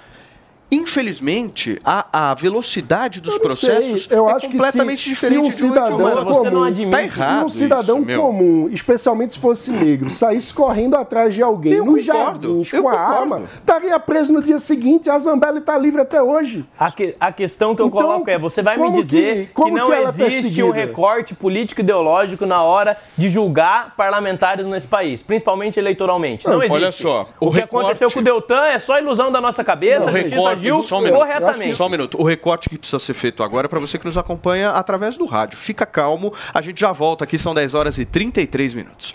Infelizmente, 0.72 1.80
a, 1.84 2.30
a 2.32 2.34
velocidade 2.34 3.20
dos 3.20 3.34
Eu 3.34 3.40
não 3.40 3.46
processos 3.46 4.06
sei, 4.06 4.18
eu 4.18 4.30
é 4.30 4.32
acho 4.34 4.48
que 4.48 4.54
completamente 4.58 5.02
se, 5.04 5.10
diferente 5.10 5.34
se 5.34 5.40
um 5.40 5.44
de 5.44 5.50
de 5.50 5.56
cidadão. 5.56 6.00
Mano, 6.00 6.24
você 6.24 6.50
não 6.50 6.52
comum, 6.52 6.64
admite. 6.64 6.92
Tá 6.92 7.04
errado 7.04 7.40
se 7.40 7.46
um 7.46 7.50
cidadão 7.50 7.98
isso, 7.98 8.06
meu. 8.06 8.22
comum, 8.22 8.70
especialmente 8.72 9.34
se 9.34 9.40
fosse 9.40 9.70
negro, 9.72 10.10
saísse 10.10 10.54
correndo 10.54 10.96
atrás 10.96 11.34
de 11.34 11.42
alguém 11.44 11.74
Eu 11.74 11.86
nos 11.86 12.06
concordo, 12.06 12.48
jardins 12.48 12.72
com 12.72 12.78
a 12.78 12.82
concordo. 12.94 13.14
arma, 13.34 13.42
estaria 13.56 14.00
preso 14.00 14.34
no 14.34 14.42
dia 14.42 14.60
seguinte. 14.60 15.10
A 15.10 15.20
Zambelli 15.20 15.60
está 15.60 15.78
livre 15.78 16.02
até 16.02 16.22
hoje. 16.22 16.66
A, 16.80 16.92
que- 16.92 17.16
a 17.20 17.32
questão 17.32 17.76
que 17.76 17.82
eu 17.82 17.88
Então, 17.88 18.00
coloco 18.02 18.30
é: 18.30 18.40
você 18.40 18.62
vai 18.62 18.78
me 18.78 18.92
dizer 19.02 19.52
que- 19.54 19.64
que, 19.64 19.72
não 19.72 19.88
que 19.88 19.94
é 19.94 20.04
existe 20.04 20.64
um 20.64 20.72
recorte 20.72 21.36
político 21.36 21.82
ideológico 21.82 22.46
na 22.46 22.64
hora 22.64 22.98
de 23.18 23.30
julgar 23.30 23.94
parlamentares 23.98 24.66
nesse 24.66 24.88
país, 24.88 25.22
principalmente 25.22 25.80
eleitoralmente. 25.80 26.46
Não, 26.46 26.54
Não, 26.54 26.64
existe. 26.64 26.76
olha 26.84 26.92
só, 26.92 27.30
o, 27.40 27.48
o 27.48 27.52
que 27.52 27.60
recorte- 27.60 27.86
aconteceu 27.86 28.10
com 28.12 28.20
o 28.20 28.24
Deltan 28.24 28.66
é 28.68 28.80
só 28.80 28.98
ilusão 29.00 29.32
da 29.32 29.42
nossa 29.42 29.64
cabeça, 29.64 30.06
O 30.06 30.10
a 30.10 30.12
justiça 30.12 30.36
recorte, 30.36 30.61
agiu 30.62 30.82
só 30.82 31.00
um 31.00 31.02
minuto. 31.02 31.20
corretamente. 31.20 31.76
Só 31.76 31.88
um 31.88 31.90
minuto. 31.90 32.20
O 32.20 32.24
recorte 32.24 32.70
que 32.70 32.78
precisa 32.78 33.00
ser 33.00 33.14
feito 33.14 33.44
agora 33.44 33.68
é 33.68 33.70
para 33.70 33.80
você 33.80 33.98
que 33.98 34.06
nos 34.06 34.18
acompanha 34.18 34.72
através 34.72 35.18
do 35.18 35.26
rádio. 35.26 35.58
Fica 35.58 35.86
calmo, 35.86 36.34
a 36.54 36.62
gente 36.62 36.80
já 36.80 36.92
volta 36.92 37.24
aqui, 37.24 37.38
são 37.38 37.54
10 37.54 37.74
horas 37.74 37.98
e 37.98 38.06
33 38.06 38.74
minutos. 38.74 39.14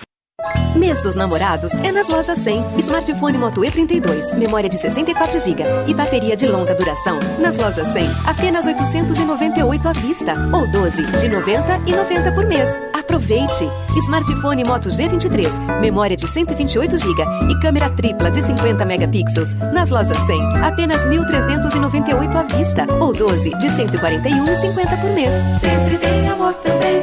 Mês 0.74 1.00
dos 1.00 1.16
namorados 1.16 1.72
é 1.82 1.90
nas 1.90 2.09
lojas 2.09 2.38
100. 2.38 2.78
Smartphone 2.78 3.38
Moto 3.38 3.62
E32, 3.62 4.35
memória 4.35 4.68
de 4.68 4.78
64 4.78 5.38
GB 5.40 5.64
e 5.87 5.94
bateria 5.94 6.37
de 6.37 6.46
longa 6.46 6.74
duração. 6.74 7.18
Nas 7.38 7.56
lojas 7.56 7.88
100, 7.88 8.09
apenas 8.26 8.66
898 8.66 9.88
à 9.88 9.92
vista 9.92 10.35
ou 10.52 10.70
12 10.70 11.02
de 11.18 11.28
90 11.28 11.80
e 11.87 11.92
90 11.92 12.32
por 12.32 12.46
mês. 12.46 12.68
Aproveite! 12.92 13.68
Smartphone 14.04 14.64
Moto 14.64 14.88
G23, 14.88 15.80
memória 15.80 16.16
de 16.16 16.26
128 16.26 16.98
GB 16.98 17.22
e 17.50 17.61
câmera 17.61 17.88
tripla 17.90 18.30
de 18.30 18.42
50 18.42 18.85
megapixels. 18.85 19.54
Nas 19.72 19.90
lojas 19.90 20.18
100, 20.26 20.59
apenas 20.59 21.02
1.398 21.02 22.35
à 22.35 22.42
vista 22.42 22.87
ou 23.00 23.12
12 23.12 23.50
de 23.50 23.66
141,50 23.68 25.00
por 25.00 25.11
mês. 25.11 25.32
Sempre 25.61 25.98
tem 25.98 26.28
amor 26.28 26.52
também, 26.54 27.02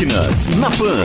Máquinas 0.00 0.48
na 0.56 0.70
Pan. 0.70 1.04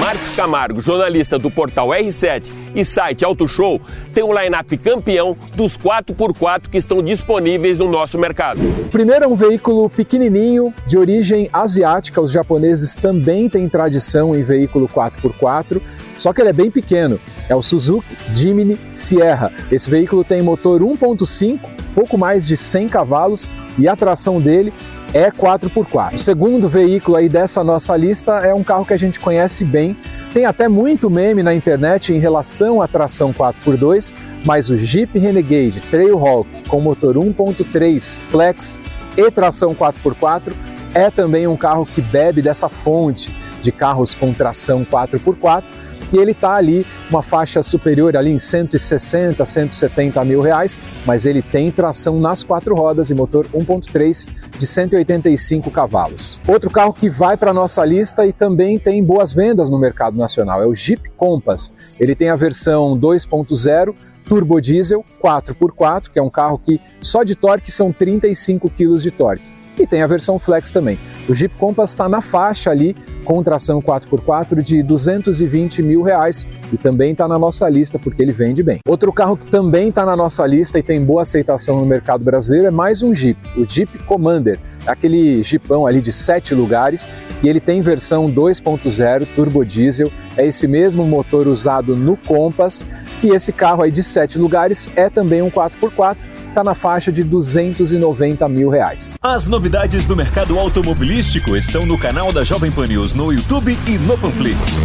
Marcos 0.00 0.34
Camargo, 0.34 0.80
jornalista 0.80 1.36
do 1.36 1.50
portal 1.50 1.88
R7 1.88 2.52
e 2.76 2.84
site 2.84 3.24
Auto 3.24 3.48
Show, 3.48 3.80
tem 4.14 4.22
um 4.22 4.32
line-up 4.32 4.76
campeão 4.76 5.36
dos 5.56 5.76
4x4 5.76 6.68
que 6.68 6.78
estão 6.78 7.02
disponíveis 7.02 7.80
no 7.80 7.88
nosso 7.88 8.16
mercado. 8.20 8.60
O 8.60 8.88
primeiro 8.88 9.24
é 9.24 9.26
um 9.26 9.34
veículo 9.34 9.90
pequenininho, 9.90 10.72
de 10.86 10.96
origem 10.96 11.50
asiática. 11.52 12.20
Os 12.20 12.30
japoneses 12.30 12.96
também 12.96 13.48
têm 13.48 13.68
tradição 13.68 14.32
em 14.32 14.44
veículo 14.44 14.88
4x4, 14.88 15.82
só 16.16 16.32
que 16.32 16.40
ele 16.40 16.50
é 16.50 16.52
bem 16.52 16.70
pequeno. 16.70 17.18
É 17.48 17.56
o 17.56 17.64
Suzuki 17.64 18.16
Jimny 18.32 18.78
Sierra. 18.92 19.52
Esse 19.72 19.90
veículo 19.90 20.22
tem 20.22 20.40
motor 20.40 20.82
1.5, 20.82 21.58
pouco 21.96 22.16
mais 22.16 22.46
de 22.46 22.56
100 22.56 22.88
cavalos 22.88 23.48
e 23.76 23.88
a 23.88 23.96
tração 23.96 24.40
dele 24.40 24.72
é 25.12 25.30
4x4. 25.30 26.14
O 26.14 26.18
segundo 26.18 26.68
veículo 26.68 27.16
aí 27.16 27.28
dessa 27.28 27.64
nossa 27.64 27.96
lista 27.96 28.32
é 28.38 28.52
um 28.52 28.62
carro 28.62 28.84
que 28.84 28.92
a 28.92 28.98
gente 28.98 29.18
conhece 29.18 29.64
bem. 29.64 29.96
Tem 30.32 30.44
até 30.44 30.68
muito 30.68 31.08
meme 31.08 31.42
na 31.42 31.54
internet 31.54 32.12
em 32.12 32.18
relação 32.18 32.82
à 32.82 32.86
tração 32.86 33.32
4x2, 33.32 34.14
mas 34.44 34.68
o 34.68 34.78
Jeep 34.78 35.18
Renegade 35.18 35.80
Trailhawk 35.80 36.48
com 36.68 36.80
motor 36.80 37.16
1.3 37.16 38.20
flex 38.30 38.78
e 39.16 39.30
tração 39.30 39.74
4x4 39.74 40.52
é 40.94 41.10
também 41.10 41.46
um 41.46 41.56
carro 41.56 41.86
que 41.86 42.00
bebe 42.00 42.42
dessa 42.42 42.68
fonte 42.68 43.34
de 43.62 43.72
carros 43.72 44.14
com 44.14 44.32
tração 44.32 44.84
4x4 44.84 45.64
e 46.12 46.16
ele 46.16 46.32
está 46.32 46.54
ali 46.54 46.86
uma 47.10 47.22
faixa 47.22 47.62
superior 47.62 48.16
ali 48.16 48.30
em 48.30 48.38
160, 48.38 49.44
170 49.44 50.24
mil 50.24 50.40
reais, 50.40 50.78
mas 51.06 51.26
ele 51.26 51.42
tem 51.42 51.70
tração 51.70 52.18
nas 52.20 52.44
quatro 52.44 52.74
rodas 52.74 53.10
e 53.10 53.14
motor 53.14 53.46
1.3 53.48 54.28
de 54.56 54.66
185 54.66 55.70
cavalos. 55.70 56.40
Outro 56.46 56.70
carro 56.70 56.92
que 56.92 57.08
vai 57.08 57.36
para 57.36 57.52
nossa 57.52 57.84
lista 57.84 58.26
e 58.26 58.32
também 58.32 58.78
tem 58.78 59.02
boas 59.02 59.32
vendas 59.32 59.70
no 59.70 59.78
mercado 59.78 60.16
nacional 60.16 60.62
é 60.62 60.66
o 60.66 60.74
Jeep 60.74 61.10
Compass. 61.16 61.72
Ele 61.98 62.14
tem 62.14 62.30
a 62.30 62.36
versão 62.36 62.98
2.0 62.98 63.94
turbo 64.24 64.60
diesel 64.60 65.04
4x4, 65.22 66.10
que 66.10 66.18
é 66.18 66.22
um 66.22 66.28
carro 66.28 66.58
que 66.58 66.78
só 67.00 67.22
de 67.22 67.34
torque 67.34 67.72
são 67.72 67.90
35 67.90 68.68
kg 68.68 68.96
de 68.98 69.10
torque. 69.10 69.57
E 69.78 69.86
tem 69.86 70.02
a 70.02 70.06
versão 70.06 70.38
Flex 70.38 70.70
também. 70.70 70.98
O 71.28 71.34
Jeep 71.34 71.54
Compass 71.56 71.90
está 71.90 72.08
na 72.08 72.20
faixa 72.20 72.70
ali, 72.70 72.96
com 73.24 73.42
tração 73.42 73.80
4x4 73.80 74.62
de 74.62 74.82
220 74.82 75.82
mil 75.82 76.02
reais 76.02 76.48
e 76.72 76.76
também 76.76 77.12
está 77.12 77.28
na 77.28 77.38
nossa 77.38 77.68
lista 77.68 77.98
porque 77.98 78.22
ele 78.22 78.32
vende 78.32 78.62
bem. 78.62 78.78
Outro 78.88 79.12
carro 79.12 79.36
que 79.36 79.46
também 79.46 79.90
está 79.90 80.04
na 80.06 80.16
nossa 80.16 80.46
lista 80.46 80.78
e 80.78 80.82
tem 80.82 81.04
boa 81.04 81.22
aceitação 81.22 81.78
no 81.78 81.86
mercado 81.86 82.24
brasileiro 82.24 82.66
é 82.66 82.70
mais 82.70 83.02
um 83.02 83.14
Jeep, 83.14 83.38
o 83.56 83.66
Jeep 83.66 83.98
Commander, 84.04 84.58
aquele 84.86 85.42
Jeepão 85.42 85.86
ali 85.86 86.00
de 86.00 86.12
sete 86.12 86.54
lugares 86.54 87.08
e 87.42 87.48
ele 87.48 87.60
tem 87.60 87.82
versão 87.82 88.30
2.0 88.32 89.26
turbo 89.36 89.64
diesel, 89.64 90.10
é 90.36 90.46
esse 90.46 90.66
mesmo 90.66 91.04
motor 91.04 91.46
usado 91.46 91.94
no 91.94 92.16
Compass 92.16 92.86
e 93.22 93.28
esse 93.30 93.52
carro 93.52 93.82
aí 93.82 93.90
de 93.90 94.02
sete 94.02 94.38
lugares 94.38 94.88
é 94.96 95.10
também 95.10 95.42
um 95.42 95.50
4x4 95.50 96.16
está 96.48 96.64
na 96.64 96.74
faixa 96.74 97.12
de 97.12 97.22
290 97.22 98.48
mil 98.48 98.68
reais. 98.68 99.14
As 99.22 99.46
novidades 99.46 100.04
do 100.04 100.16
mercado 100.16 100.58
automobilístico 100.58 101.56
estão 101.56 101.86
no 101.86 101.98
canal 101.98 102.32
da 102.32 102.42
Jovem 102.42 102.70
Pan 102.70 102.86
News 102.86 103.14
no 103.14 103.32
YouTube 103.32 103.78
e 103.86 103.98
no 103.98 104.18
Panflix. 104.18 104.76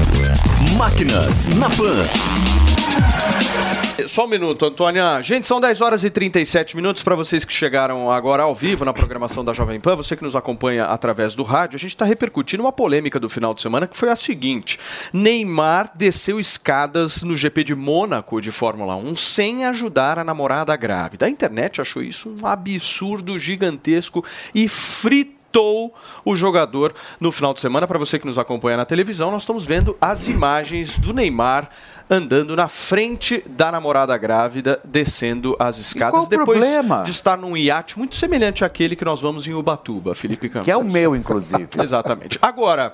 Máquinas 0.77 1.47
na 1.55 1.69
Pan. 1.69 2.72
Só 4.07 4.25
um 4.25 4.27
minuto, 4.27 4.65
Antônia. 4.65 5.21
Gente, 5.23 5.47
são 5.47 5.59
10 5.59 5.81
horas 5.81 6.03
e 6.03 6.09
37 6.09 6.75
minutos 6.75 7.01
para 7.01 7.15
vocês 7.15 7.43
que 7.43 7.51
chegaram 7.51 8.11
agora 8.11 8.43
ao 8.43 8.53
vivo 8.53 8.85
na 8.85 8.93
programação 8.93 9.43
da 9.43 9.53
Jovem 9.53 9.79
Pan. 9.79 9.95
Você 9.95 10.15
que 10.15 10.23
nos 10.23 10.35
acompanha 10.35 10.85
através 10.85 11.33
do 11.33 11.41
rádio, 11.41 11.77
a 11.77 11.79
gente 11.79 11.91
está 11.91 12.05
repercutindo 12.05 12.61
uma 12.61 12.71
polêmica 12.71 13.19
do 13.19 13.27
final 13.27 13.55
de 13.55 13.61
semana 13.61 13.87
que 13.87 13.97
foi 13.97 14.09
a 14.09 14.15
seguinte: 14.15 14.79
Neymar 15.11 15.91
desceu 15.95 16.39
escadas 16.39 17.23
no 17.23 17.35
GP 17.35 17.63
de 17.63 17.75
Mônaco 17.75 18.39
de 18.39 18.51
Fórmula 18.51 18.95
1 18.95 19.15
sem 19.15 19.65
ajudar 19.65 20.19
a 20.19 20.23
namorada 20.23 20.75
grávida. 20.75 21.25
A 21.25 21.29
internet 21.29 21.81
achou 21.81 22.03
isso 22.03 22.35
um 22.41 22.45
absurdo 22.45 23.39
gigantesco 23.39 24.23
e 24.53 24.67
fritou 24.67 25.93
o 26.25 26.35
jogador 26.35 26.93
no 27.19 27.31
final 27.31 27.53
de 27.53 27.59
semana. 27.59 27.87
Para 27.87 27.99
você 27.99 28.17
que 28.17 28.25
nos 28.25 28.37
acompanha 28.37 28.77
na 28.77 28.85
televisão, 28.85 29.31
nós 29.31 29.43
estamos 29.43 29.65
vendo 29.65 29.95
as 30.01 30.27
imagens 30.27 30.97
do 30.97 31.13
Neymar 31.13 31.69
andando 32.15 32.55
na 32.55 32.67
frente 32.67 33.43
da 33.47 33.71
namorada 33.71 34.15
grávida, 34.17 34.79
descendo 34.83 35.55
as 35.59 35.77
escadas, 35.77 36.27
depois 36.27 36.59
problema? 36.59 37.03
de 37.03 37.11
estar 37.11 37.37
num 37.37 37.57
iate 37.57 37.97
muito 37.97 38.15
semelhante 38.15 38.63
àquele 38.63 38.95
que 38.95 39.03
nós 39.03 39.19
vamos 39.21 39.47
em 39.47 39.53
Ubatuba, 39.53 40.13
Felipe 40.13 40.47
Campos. 40.49 40.65
Que 40.65 40.71
é 40.71 40.77
o 40.77 40.83
meu, 40.83 41.15
inclusive. 41.15 41.67
Exatamente. 41.81 42.37
Agora, 42.41 42.93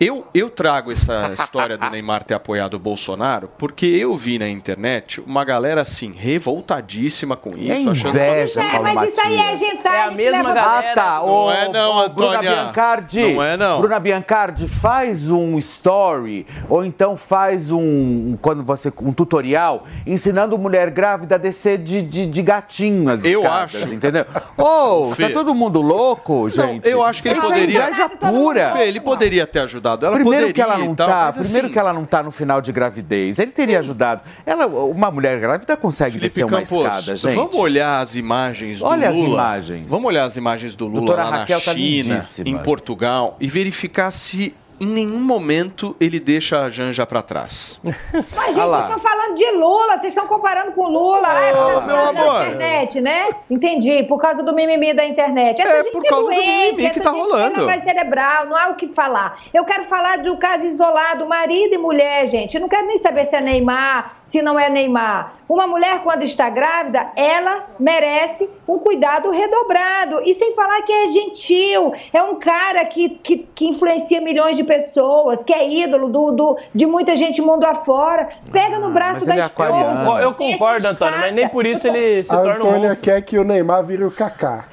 eu, 0.00 0.26
eu 0.34 0.50
trago 0.50 0.90
essa 0.90 1.32
história 1.38 1.78
do 1.78 1.88
Neymar 1.90 2.24
ter 2.24 2.34
apoiado 2.34 2.74
o 2.74 2.78
Bolsonaro 2.78 3.48
porque 3.58 3.86
eu 3.86 4.16
vi 4.16 4.38
na 4.38 4.48
internet 4.48 5.20
uma 5.20 5.44
galera 5.44 5.80
assim, 5.82 6.12
revoltadíssima 6.12 7.36
com 7.36 7.50
isso. 7.50 7.72
É 7.72 7.90
achando 7.90 8.08
inveja, 8.08 8.62
que- 8.62 8.70
Paulo 8.70 8.94
Mas 8.94 9.12
isso 9.12 9.20
aí 9.20 9.40
a 9.40 9.54
gente 9.54 9.82
sabe 9.82 9.96
É 9.96 10.02
a 10.02 10.10
mesma 10.10 10.42
galera. 10.52 10.90
Ah, 10.90 10.94
tá. 10.94 11.16
Não 11.20 11.28
Ô, 11.28 11.50
é 11.52 11.68
não, 11.72 12.04
ô, 12.04 12.08
Bruna 12.08 12.32
Antônia. 12.32 12.50
Biancardi. 12.50 13.34
Não 13.34 13.42
é 13.42 13.56
não. 13.56 13.80
Bruna 13.80 14.00
Biancardi, 14.00 14.66
faz 14.68 15.30
um 15.30 15.56
story 15.58 16.46
ou 16.68 16.84
então 16.84 17.16
faz 17.16 17.70
um 17.70 18.36
quando 18.56 18.64
você 18.64 18.92
um 19.02 19.12
tutorial 19.12 19.84
ensinando 20.06 20.56
mulher 20.56 20.90
grávida 20.90 21.34
a 21.34 21.38
descer 21.38 21.78
de, 21.78 22.00
de, 22.00 22.26
de 22.26 22.42
gatinho 22.42 23.10
as 23.10 23.24
Eu 23.24 23.42
escadas, 23.42 23.82
acho. 23.82 23.94
entendeu? 23.94 24.24
Ô, 24.56 25.10
Fê. 25.14 25.28
tá 25.28 25.34
todo 25.34 25.54
mundo 25.54 25.82
louco, 25.82 26.48
gente? 26.48 26.88
Eu 26.88 27.02
acho 27.02 27.22
que 27.22 27.28
ele 27.28 27.38
Isso 27.38 27.46
poderia. 27.46 27.82
É 27.82 27.86
inveja 27.90 28.08
pura. 28.08 28.70
Fê, 28.72 28.88
ele 28.88 29.00
poderia 29.00 29.46
ter 29.46 29.60
ajudado. 29.60 30.06
Ela 30.06 30.14
primeiro 30.16 30.46
poderia 30.46 30.54
que 30.54 30.60
ela 30.60 30.78
não 30.78 30.94
tal, 30.94 31.06
tá, 31.08 31.32
primeiro 31.32 31.66
assim, 31.66 31.72
que 31.72 31.78
ela 31.78 31.92
não 31.92 32.04
tá 32.04 32.22
no 32.22 32.30
final 32.30 32.60
de 32.60 32.72
gravidez. 32.72 33.38
Ele 33.38 33.50
teria 33.50 33.80
ajudado. 33.80 34.22
Ela, 34.44 34.66
uma 34.66 35.10
mulher 35.10 35.38
grávida 35.38 35.76
consegue 35.76 36.12
Felipe 36.12 36.28
descer 36.28 36.44
uma 36.44 36.58
Campos, 36.58 36.70
escada, 36.70 37.16
gente. 37.16 37.34
Vamos 37.34 37.56
olhar 37.56 37.98
as 38.00 38.14
imagens 38.14 38.78
do 38.78 38.84
Olha 38.86 39.10
as 39.10 39.14
Lula. 39.14 39.28
imagens. 39.28 39.90
Vamos 39.90 40.06
olhar 40.06 40.24
as 40.24 40.36
imagens 40.36 40.74
do 40.74 40.86
Lula 40.86 40.98
Doutora 41.00 41.24
lá 41.24 41.30
Raquel 41.38 41.58
na 41.58 41.64
tá 41.64 41.74
China, 41.74 42.14
lindíssima. 42.14 42.48
em 42.48 42.58
Portugal, 42.58 43.36
e 43.40 43.46
verificar 43.48 44.10
se 44.10 44.54
em 44.80 44.86
nenhum 44.86 45.20
momento 45.20 45.96
ele 46.00 46.18
deixa 46.20 46.62
a 46.62 46.70
Janja 46.70 47.06
pra 47.06 47.22
trás. 47.22 47.80
Mas, 47.84 48.54
gente, 48.54 48.60
Ah 48.60 48.66
vocês 48.66 48.84
estão 48.84 48.98
falando 48.98 49.34
de 49.34 49.50
Lula, 49.52 49.96
vocês 49.96 50.12
estão 50.14 50.26
comparando 50.26 50.72
com 50.72 50.88
Lula. 50.88 51.26
Ah, 51.26 51.40
é 51.40 51.52
por 51.52 51.58
causa 51.58 51.80
meu 51.86 51.96
da 51.96 52.08
amor. 52.22 52.42
internet, 52.42 53.00
né? 53.00 53.28
Entendi, 53.50 54.02
por 54.04 54.20
causa 54.20 54.42
do 54.42 54.52
mimimi 54.54 54.94
da 54.94 55.04
internet. 55.04 55.60
Essa 55.60 55.72
É, 55.72 55.82
gente 55.82 55.92
por 55.92 56.02
causa 56.04 56.24
do 56.24 56.34
doente, 56.34 56.76
mimimi 56.76 56.90
que 56.90 57.00
tá 57.00 57.10
rolando. 57.10 57.58
Não 57.58 57.66
vai 57.66 57.78
cerebral, 57.80 58.46
não 58.46 58.56
há 58.56 58.68
o 58.68 58.74
que 58.76 58.88
falar. 58.88 59.38
Eu 59.52 59.64
quero 59.64 59.84
falar 59.84 60.18
do 60.18 60.36
caso 60.36 60.66
isolado, 60.66 61.26
marido 61.26 61.74
e 61.74 61.78
mulher, 61.78 62.26
gente. 62.26 62.54
Eu 62.54 62.60
não 62.60 62.68
quero 62.68 62.86
nem 62.86 62.96
saber 62.98 63.24
se 63.24 63.34
é 63.36 63.40
Neymar, 63.40 64.16
se 64.24 64.42
não 64.42 64.58
é 64.58 64.68
Neymar. 64.68 65.34
Uma 65.48 65.66
mulher, 65.66 66.02
quando 66.02 66.22
está 66.24 66.50
grávida, 66.50 67.06
ela 67.14 67.66
merece 67.78 68.50
um 68.66 68.78
cuidado 68.78 69.30
redobrado. 69.30 70.20
E 70.24 70.34
sem 70.34 70.54
falar 70.54 70.82
que 70.82 70.92
é 70.92 71.06
gentil, 71.06 71.94
é 72.12 72.20
um 72.22 72.34
cara 72.36 72.84
que, 72.86 73.10
que, 73.10 73.38
que 73.54 73.68
influencia 73.68 74.20
milhões 74.20 74.56
de 74.56 74.64
pessoas, 74.64 75.44
que 75.44 75.52
é 75.52 75.68
ídolo 75.68 76.08
do, 76.08 76.30
do- 76.32 76.58
de 76.74 76.84
muita 76.84 77.14
gente 77.14 77.40
mundo 77.40 77.64
afora. 77.64 78.28
Pega 78.50 78.78
no 78.80 78.90
braço 78.90 79.20
mas 79.20 79.26
da 79.26 79.32
ele 79.34 79.42
é 79.42 79.44
esposa. 79.44 79.68
aquariano. 79.68 80.18
Eu 80.18 80.34
concordo, 80.34 80.88
Antônio, 80.88 81.18
mas 81.20 81.34
nem 81.34 81.48
por 81.48 81.64
isso 81.64 81.86
ele 81.86 82.24
se 82.24 82.32
a 82.34 82.38
torna 82.38 82.52
um 82.52 82.56
Antônia 82.68 82.88
monstro. 82.88 83.04
quer 83.04 83.22
que 83.22 83.38
o 83.38 83.44
Neymar 83.44 83.84
vire 83.84 84.04
o 84.04 84.10
Kaká. 84.10 84.64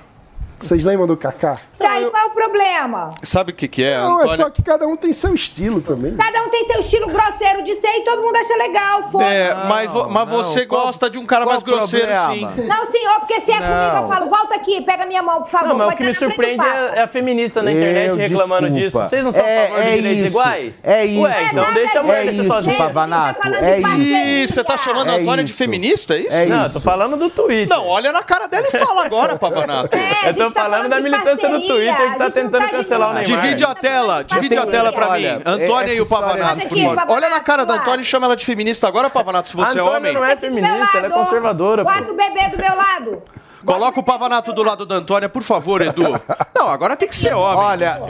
Vocês 0.63 0.83
lembram 0.83 1.05
do 1.05 1.17
Kaká? 1.17 1.57
Tá, 1.77 1.99
e 1.99 2.09
qual 2.09 2.23
é 2.23 2.25
o 2.27 2.29
problema? 2.29 3.09
Sabe 3.21 3.51
o 3.51 3.55
que, 3.55 3.67
que 3.67 3.83
é, 3.83 3.97
Não, 3.99 4.21
é 4.23 4.35
só 4.37 4.49
que 4.49 4.63
cada 4.63 4.87
um 4.87 4.95
tem 4.95 5.11
seu 5.11 5.35
estilo 5.35 5.81
também. 5.81 6.15
Cada 6.15 6.41
um 6.43 6.49
tem 6.49 6.65
seu 6.65 6.79
estilo 6.79 7.07
grosseiro 7.07 7.61
de 7.65 7.75
ser 7.75 7.89
e 7.97 8.05
todo 8.05 8.21
mundo 8.21 8.33
acha 8.37 8.55
legal, 8.55 9.03
foda 9.11 9.25
É, 9.25 9.53
mas, 9.67 9.91
vo- 9.91 10.07
mas 10.09 10.29
você 10.29 10.65
gosta 10.65 11.09
de 11.09 11.17
um 11.19 11.25
cara 11.25 11.45
mais 11.45 11.61
grosseiro, 11.61 12.07
sim. 12.33 12.45
Não, 12.65 12.85
senhor, 12.89 13.19
porque 13.19 13.41
se 13.41 13.51
é 13.51 13.59
Não. 13.59 13.67
comigo, 13.67 13.97
eu 13.97 14.07
falo, 14.07 14.27
volta 14.29 14.55
aqui, 14.55 14.81
pega 14.83 15.05
minha 15.05 15.21
mão, 15.21 15.41
por 15.41 15.49
favor. 15.49 15.67
Não, 15.67 15.75
mas 15.77 15.93
o 15.93 15.97
que 15.97 16.03
me 16.05 16.13
surpreende 16.13 16.65
é, 16.65 16.99
é 16.99 17.01
a 17.01 17.07
feminista 17.09 17.61
na 17.61 17.73
internet 17.73 18.09
Eu, 18.11 18.15
reclamando 18.15 18.69
desculpa. 18.69 18.79
disso. 19.05 19.09
Vocês 19.09 19.25
não 19.25 19.31
são 19.33 19.45
É- 19.45 19.63
a 19.65 19.67
favor 19.67 19.81
de 19.83 19.89
é 19.89 19.95
direitos 19.95 20.19
isso, 20.23 20.27
iguais? 20.27 20.79
é 20.83 21.05
isso. 21.05 21.21
Ué, 21.21 21.43
então 21.51 21.65
É 21.65 21.73
deixa 21.73 21.99
a 21.99 22.03
mulher 22.03 22.21
É 22.21 22.25
descer 22.27 22.41
isso, 22.45 22.49
sozinha. 22.53 22.77
Pavanato, 22.77 23.47
é 23.57 23.79
isso. 23.81 23.89
Ih, 23.99 24.47
você 24.47 24.63
tá 24.63 24.77
chamando 24.77 25.09
a 25.09 25.17
É 25.17 25.21
Antônia 25.21 25.43
de 25.43 25.49
isso. 25.51 25.57
feminista, 25.57 26.13
é 26.15 26.19
isso? 26.19 26.33
É 26.33 26.45
Não, 26.45 26.63
isso. 26.63 26.73
tô 26.75 26.79
falando 26.79 27.17
do 27.17 27.29
Twitter. 27.29 27.67
Não, 27.67 27.85
olha 27.87 28.13
na 28.13 28.23
cara 28.23 28.47
dela 28.47 28.65
e 28.67 28.71
fala 28.71 29.05
agora, 29.05 29.35
Pavanato. 29.37 29.97
É, 29.97 30.29
Eu 30.29 30.35
tô 30.35 30.51
falando 30.53 30.89
da 30.89 30.99
militância 30.99 31.49
do 31.49 31.59
Twitter 31.67 32.11
que 32.13 32.17
tá 32.17 32.29
tentando 32.29 32.69
cancelar 32.69 33.09
o 33.09 33.13
Neymar. 33.13 33.41
Divide 33.41 33.63
a 33.65 33.75
tela, 33.75 34.23
divide 34.23 34.57
a 34.57 34.65
tela 34.65 34.91
pra 34.93 35.11
mim. 35.17 35.41
Antônia 35.45 35.93
e 35.93 36.01
o 36.01 36.07
Pavanato, 36.07 36.59
Olha 36.59 36.67
por 36.67 36.77
favor. 36.95 37.13
Olha 37.13 37.29
na 37.29 37.39
cara 37.39 37.65
da. 37.65 37.73
Antônia 37.75 38.01
e 38.01 38.05
chama 38.05 38.27
ela 38.27 38.35
de 38.35 38.45
feminista 38.45 38.87
agora, 38.87 39.09
Pavanato, 39.09 39.49
se 39.49 39.55
você 39.55 39.79
é 39.79 39.81
Antônia 39.81 39.97
homem. 39.97 40.13
não 40.13 40.23
é 40.25 40.35
feminista, 40.37 40.97
ela 40.97 41.07
é 41.07 41.09
conservadora, 41.09 41.83
pô. 41.83 41.89
Quarto 41.89 42.13
bebê 42.13 42.49
do 42.49 42.57
meu 42.57 42.75
lado. 42.75 43.23
Coloca 43.65 43.99
o 43.99 44.03
Pavanato 44.03 44.51
do 44.53 44.63
lado 44.63 44.85
da 44.85 44.95
Antônia, 44.95 45.29
por 45.29 45.41
favor, 45.43 45.81
Edu. 45.81 46.03
Não, 46.55 46.69
agora 46.69 46.95
tem 46.95 47.07
que 47.07 47.15
ser 47.15 47.33
homem. 47.33 47.57
Olha, 47.65 48.01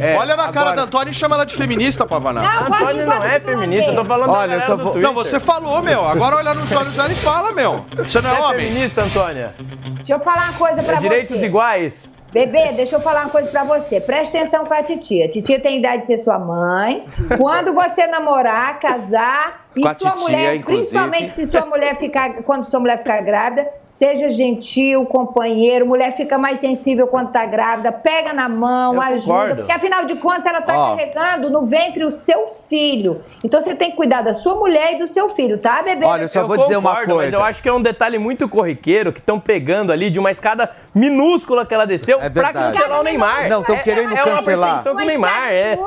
é, 0.00 0.16
Olha 0.16 0.36
na 0.36 0.44
cara 0.44 0.60
agora- 0.70 0.76
da 0.76 0.82
Antônia 0.82 1.10
e 1.10 1.14
chama 1.14 1.34
ela 1.36 1.44
de 1.44 1.54
feminista, 1.56 2.06
Pavanato. 2.06 2.46
Não, 2.70 2.76
Antônia 2.76 3.06
não 3.06 3.22
é 3.24 3.40
feminista, 3.40 3.90
eu 3.90 3.96
tô 3.96 4.04
falando 4.04 4.32
da 4.32 4.38
Olha, 4.38 4.58
do 4.60 4.66
vou- 4.76 4.92
Twitter. 4.92 5.02
Não, 5.02 5.14
você 5.14 5.40
falou, 5.40 5.82
meu. 5.82 6.06
Agora 6.06 6.36
olha 6.36 6.54
nos 6.54 6.70
olhos 6.72 6.96
dela 6.96 7.10
e 7.10 7.14
fala, 7.16 7.52
meu. 7.52 7.84
Você 7.96 8.20
não 8.20 8.30
é 8.30 8.34
Você 8.34 8.40
é 8.40 8.44
homem? 8.46 8.66
feminista, 8.68 9.02
Antônia? 9.02 9.54
Deixa 9.96 10.14
eu 10.14 10.20
falar 10.20 10.50
uma 10.50 10.58
coisa 10.58 10.82
pra 10.82 10.92
É 10.92 10.96
você. 10.96 11.00
direitos 11.08 11.42
iguais? 11.42 12.10
Bebê, 12.32 12.72
deixa 12.72 12.96
eu 12.96 13.00
falar 13.00 13.22
uma 13.24 13.30
coisa 13.30 13.50
pra 13.50 13.62
você. 13.62 14.00
Presta 14.00 14.38
atenção 14.38 14.64
com 14.64 14.72
a 14.72 14.82
titia. 14.82 15.28
Titia 15.30 15.60
tem 15.60 15.80
idade 15.80 16.02
de 16.02 16.06
ser 16.06 16.18
sua 16.18 16.38
mãe. 16.38 17.06
Quando 17.38 17.74
você 17.74 18.06
namorar, 18.06 18.80
casar 18.80 19.66
e 19.76 19.82
Com 19.82 19.88
a 19.88 19.94
sua 19.94 20.10
titia, 20.12 20.22
mulher, 20.22 20.56
inclusive. 20.56 20.88
principalmente 20.88 21.34
se 21.34 21.44
sua 21.46 21.66
mulher 21.66 21.94
ficar, 21.98 22.42
quando 22.42 22.64
sua 22.64 22.80
mulher 22.80 22.96
ficar 22.98 23.20
grávida, 23.20 23.68
seja 23.98 24.28
gentil, 24.28 25.04
companheiro. 25.06 25.86
Mulher 25.86 26.10
fica 26.12 26.36
mais 26.36 26.58
sensível 26.58 27.06
quando 27.06 27.30
tá 27.30 27.44
grávida. 27.46 27.92
Pega 27.92 28.32
na 28.32 28.48
mão, 28.48 28.94
Eu 28.94 29.00
ajuda, 29.02 29.22
concordo. 29.32 29.56
porque 29.56 29.72
afinal 29.72 30.04
de 30.04 30.16
contas 30.16 30.46
ela 30.46 30.60
tá 30.60 30.76
Ó. 30.76 30.90
carregando 30.96 31.50
no 31.50 31.64
ventre 31.66 32.04
o 32.04 32.10
seu 32.10 32.48
filho. 32.48 33.22
Então 33.44 33.60
você 33.60 33.74
tem 33.74 33.90
que 33.90 33.96
cuidar 33.96 34.22
da 34.22 34.34
sua 34.34 34.54
mulher 34.56 34.94
e 34.94 34.98
do 34.98 35.06
seu 35.06 35.28
filho, 35.28 35.58
tá, 35.60 35.82
bebê? 35.82 36.04
Olha, 36.04 36.22
eu 36.22 36.28
só 36.28 36.40
Eu 36.40 36.48
vou 36.48 36.58
dizer 36.58 36.76
uma 36.76 36.90
concordo, 36.90 37.14
Mas 37.14 37.22
coisa. 37.24 37.36
eu 37.36 37.44
acho 37.44 37.62
que 37.62 37.68
é 37.68 37.72
um 37.72 37.82
detalhe 37.82 38.18
muito 38.18 38.48
corriqueiro 38.48 39.12
que 39.12 39.20
estão 39.20 39.38
pegando 39.38 39.92
ali 39.92 40.10
de 40.10 40.18
uma 40.18 40.30
escada 40.30 40.70
minúscula 40.94 41.64
que 41.64 41.72
ela 41.74 41.86
desceu 41.86 42.20
É 42.20 42.28
pra 42.28 42.52
cancelar 42.52 43.00
o 43.00 43.02
Neymar. 43.04 43.48
Não, 43.48 43.62
tão 43.62 43.76
É- 43.76 43.80
querendo 43.80 44.16
é 44.16 44.22
uma 44.24 44.36
cancelar. 44.36 44.44
perseguição 44.44 44.94
com 44.96 45.02
o 45.02 45.06
Neymar, 45.06 45.52
é 45.52 45.78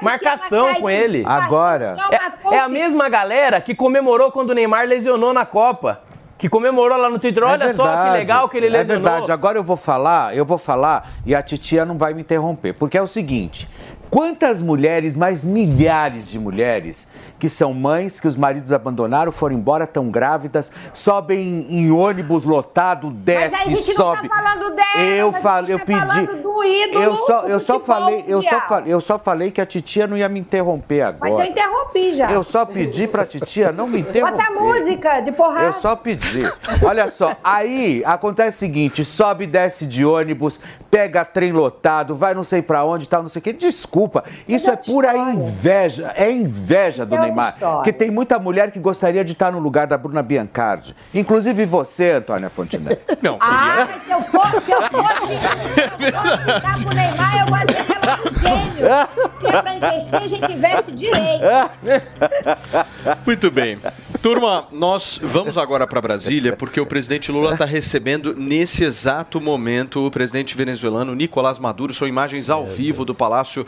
marcação 0.00 0.74
com 0.76 0.88
ele. 0.88 1.22
Agora. 1.26 1.96
É, 2.50 2.54
é 2.56 2.58
a 2.60 2.68
mesma 2.68 3.08
galera 3.08 3.60
que 3.60 3.74
comemorou 3.74 4.30
quando 4.32 4.50
o 4.50 4.54
Neymar 4.54 4.86
lesionou 4.86 5.32
na 5.32 5.44
Copa. 5.44 6.00
Que 6.38 6.48
comemorou 6.48 6.96
lá 6.96 7.10
no 7.10 7.18
Twitter. 7.18 7.42
Olha 7.42 7.64
É 7.64 7.74
só 7.74 7.82
que 7.82 7.88
verdade, 7.88 8.18
legal 8.18 8.48
que 8.48 8.56
ele 8.56 8.66
É 8.68 8.70
lesionou. 8.70 9.02
verdade. 9.02 9.32
Agora 9.32 9.58
eu 9.58 9.64
vou 9.64 9.76
falar, 9.76 10.36
eu 10.36 10.44
vou 10.46 10.56
falar 10.58 11.10
e 11.26 11.34
a 11.34 11.42
titia 11.42 11.84
não 11.84 11.98
vai 11.98 12.14
me 12.14 12.20
interromper. 12.20 12.74
Porque 12.74 12.96
é 12.96 13.02
o 13.02 13.06
seguinte: 13.08 13.68
quantas 14.08 14.62
mulheres, 14.62 15.16
mais 15.16 15.44
milhares 15.44 16.30
de 16.30 16.38
mulheres, 16.38 17.08
que 17.38 17.48
são 17.48 17.72
mães, 17.72 18.18
que 18.20 18.26
os 18.26 18.36
maridos 18.36 18.72
abandonaram, 18.72 19.30
foram 19.30 19.54
embora, 19.56 19.84
estão 19.84 20.10
grávidas, 20.10 20.72
sobem 20.92 21.66
em 21.70 21.90
ônibus 21.90 22.42
lotado, 22.44 23.06
Mas 23.26 23.28
aí 23.28 23.44
a 23.44 23.48
desce, 23.48 23.74
gente 23.74 23.96
sobe. 23.96 24.22
não 24.22 24.28
tá 24.28 24.42
falando 24.42 24.74
dela, 24.74 25.00
eu 25.16 25.28
a 25.28 25.32
falei, 25.32 25.74
eu 25.74 25.78
tá 25.78 25.84
pedi. 25.84 26.26
do 26.42 26.64
ídolo 26.64 27.02
eu 27.04 27.16
só, 27.16 27.40
eu 27.46 27.60
só 27.60 27.78
falei, 27.80 28.24
eu 28.26 28.42
só 28.42 28.60
falei, 28.62 28.92
eu 28.92 29.00
só 29.00 29.18
falei 29.18 29.50
que 29.50 29.60
a 29.60 29.66
titia 29.66 30.06
não 30.06 30.16
ia 30.16 30.28
me 30.28 30.40
interromper 30.40 31.04
Mas 31.20 31.30
agora. 31.30 31.44
eu 31.44 31.50
interrompi 31.50 32.12
já. 32.12 32.30
Eu 32.32 32.42
só 32.42 32.64
pedi 32.64 33.06
pra 33.06 33.24
titia 33.24 33.70
não 33.72 33.86
me 33.86 34.00
interromper. 34.00 34.36
Bota 34.36 34.48
a 34.48 34.60
música 34.62 35.20
de 35.20 35.32
porrada. 35.32 35.66
Eu 35.66 35.72
só 35.72 35.94
pedi. 35.94 36.40
Olha 36.84 37.08
só, 37.08 37.36
aí 37.44 38.02
acontece 38.04 38.56
o 38.56 38.60
seguinte: 38.60 39.04
sobe 39.04 39.44
e 39.44 39.46
desce 39.46 39.86
de 39.86 40.04
ônibus, 40.04 40.60
pega 40.90 41.24
trem 41.24 41.52
lotado, 41.52 42.14
vai 42.14 42.34
não 42.34 42.42
sei 42.44 42.62
pra 42.62 42.84
onde, 42.84 43.08
tal, 43.08 43.22
não 43.22 43.28
sei 43.28 43.40
o 43.40 43.42
quê. 43.42 43.52
Desculpa, 43.52 44.24
isso 44.48 44.70
é 44.70 44.76
pura 44.76 45.16
inveja, 45.16 46.12
é 46.16 46.30
inveja 46.30 47.04
do 47.06 47.14
outra 47.14 47.27
Neymar. 47.28 47.54
história. 47.54 47.76
Porque 47.76 47.92
tem 47.92 48.10
muita 48.10 48.38
mulher 48.38 48.70
que 48.70 48.78
gostaria 48.78 49.24
de 49.24 49.32
estar 49.32 49.50
no 49.52 49.58
lugar 49.58 49.86
da 49.86 49.96
Bruna 49.96 50.22
Biancardi. 50.22 50.94
Inclusive 51.14 51.64
você, 51.66 52.12
Antônia 52.12 52.50
Fontenelle. 52.50 52.98
Não, 53.22 53.36
Ah, 53.40 53.86
mas 53.88 54.02
se 54.04 54.10
eu 54.10 54.22
fosse, 54.22 54.60
se 54.62 54.72
eu 54.72 54.82
fosse, 54.82 55.26
se 55.36 56.86
eu 56.86 56.92
Neymar, 56.92 57.38
eu 57.38 57.46
que 57.66 57.92
ela 57.92 58.12
é 58.12 58.28
um 58.28 58.38
gênio. 58.38 58.86
Se 59.40 59.46
é 59.46 59.62
pra 59.62 59.74
investir, 59.74 60.14
a 60.22 60.28
gente 60.28 60.52
investe 60.52 60.92
direito. 60.92 61.44
Muito 63.26 63.50
bem. 63.50 63.78
Turma, 64.22 64.66
nós 64.72 65.20
vamos 65.22 65.56
agora 65.56 65.86
para 65.86 66.00
Brasília 66.00 66.54
porque 66.56 66.80
o 66.80 66.86
presidente 66.86 67.30
Lula 67.30 67.52
está 67.52 67.64
recebendo 67.64 68.34
nesse 68.34 68.82
exato 68.84 69.40
momento 69.40 70.04
o 70.06 70.10
presidente 70.10 70.56
venezuelano 70.56 71.14
Nicolás 71.14 71.58
Maduro. 71.58 71.94
São 71.94 72.06
imagens 72.08 72.50
ao 72.50 72.66
vivo 72.66 73.04
do 73.04 73.14
Palácio 73.14 73.66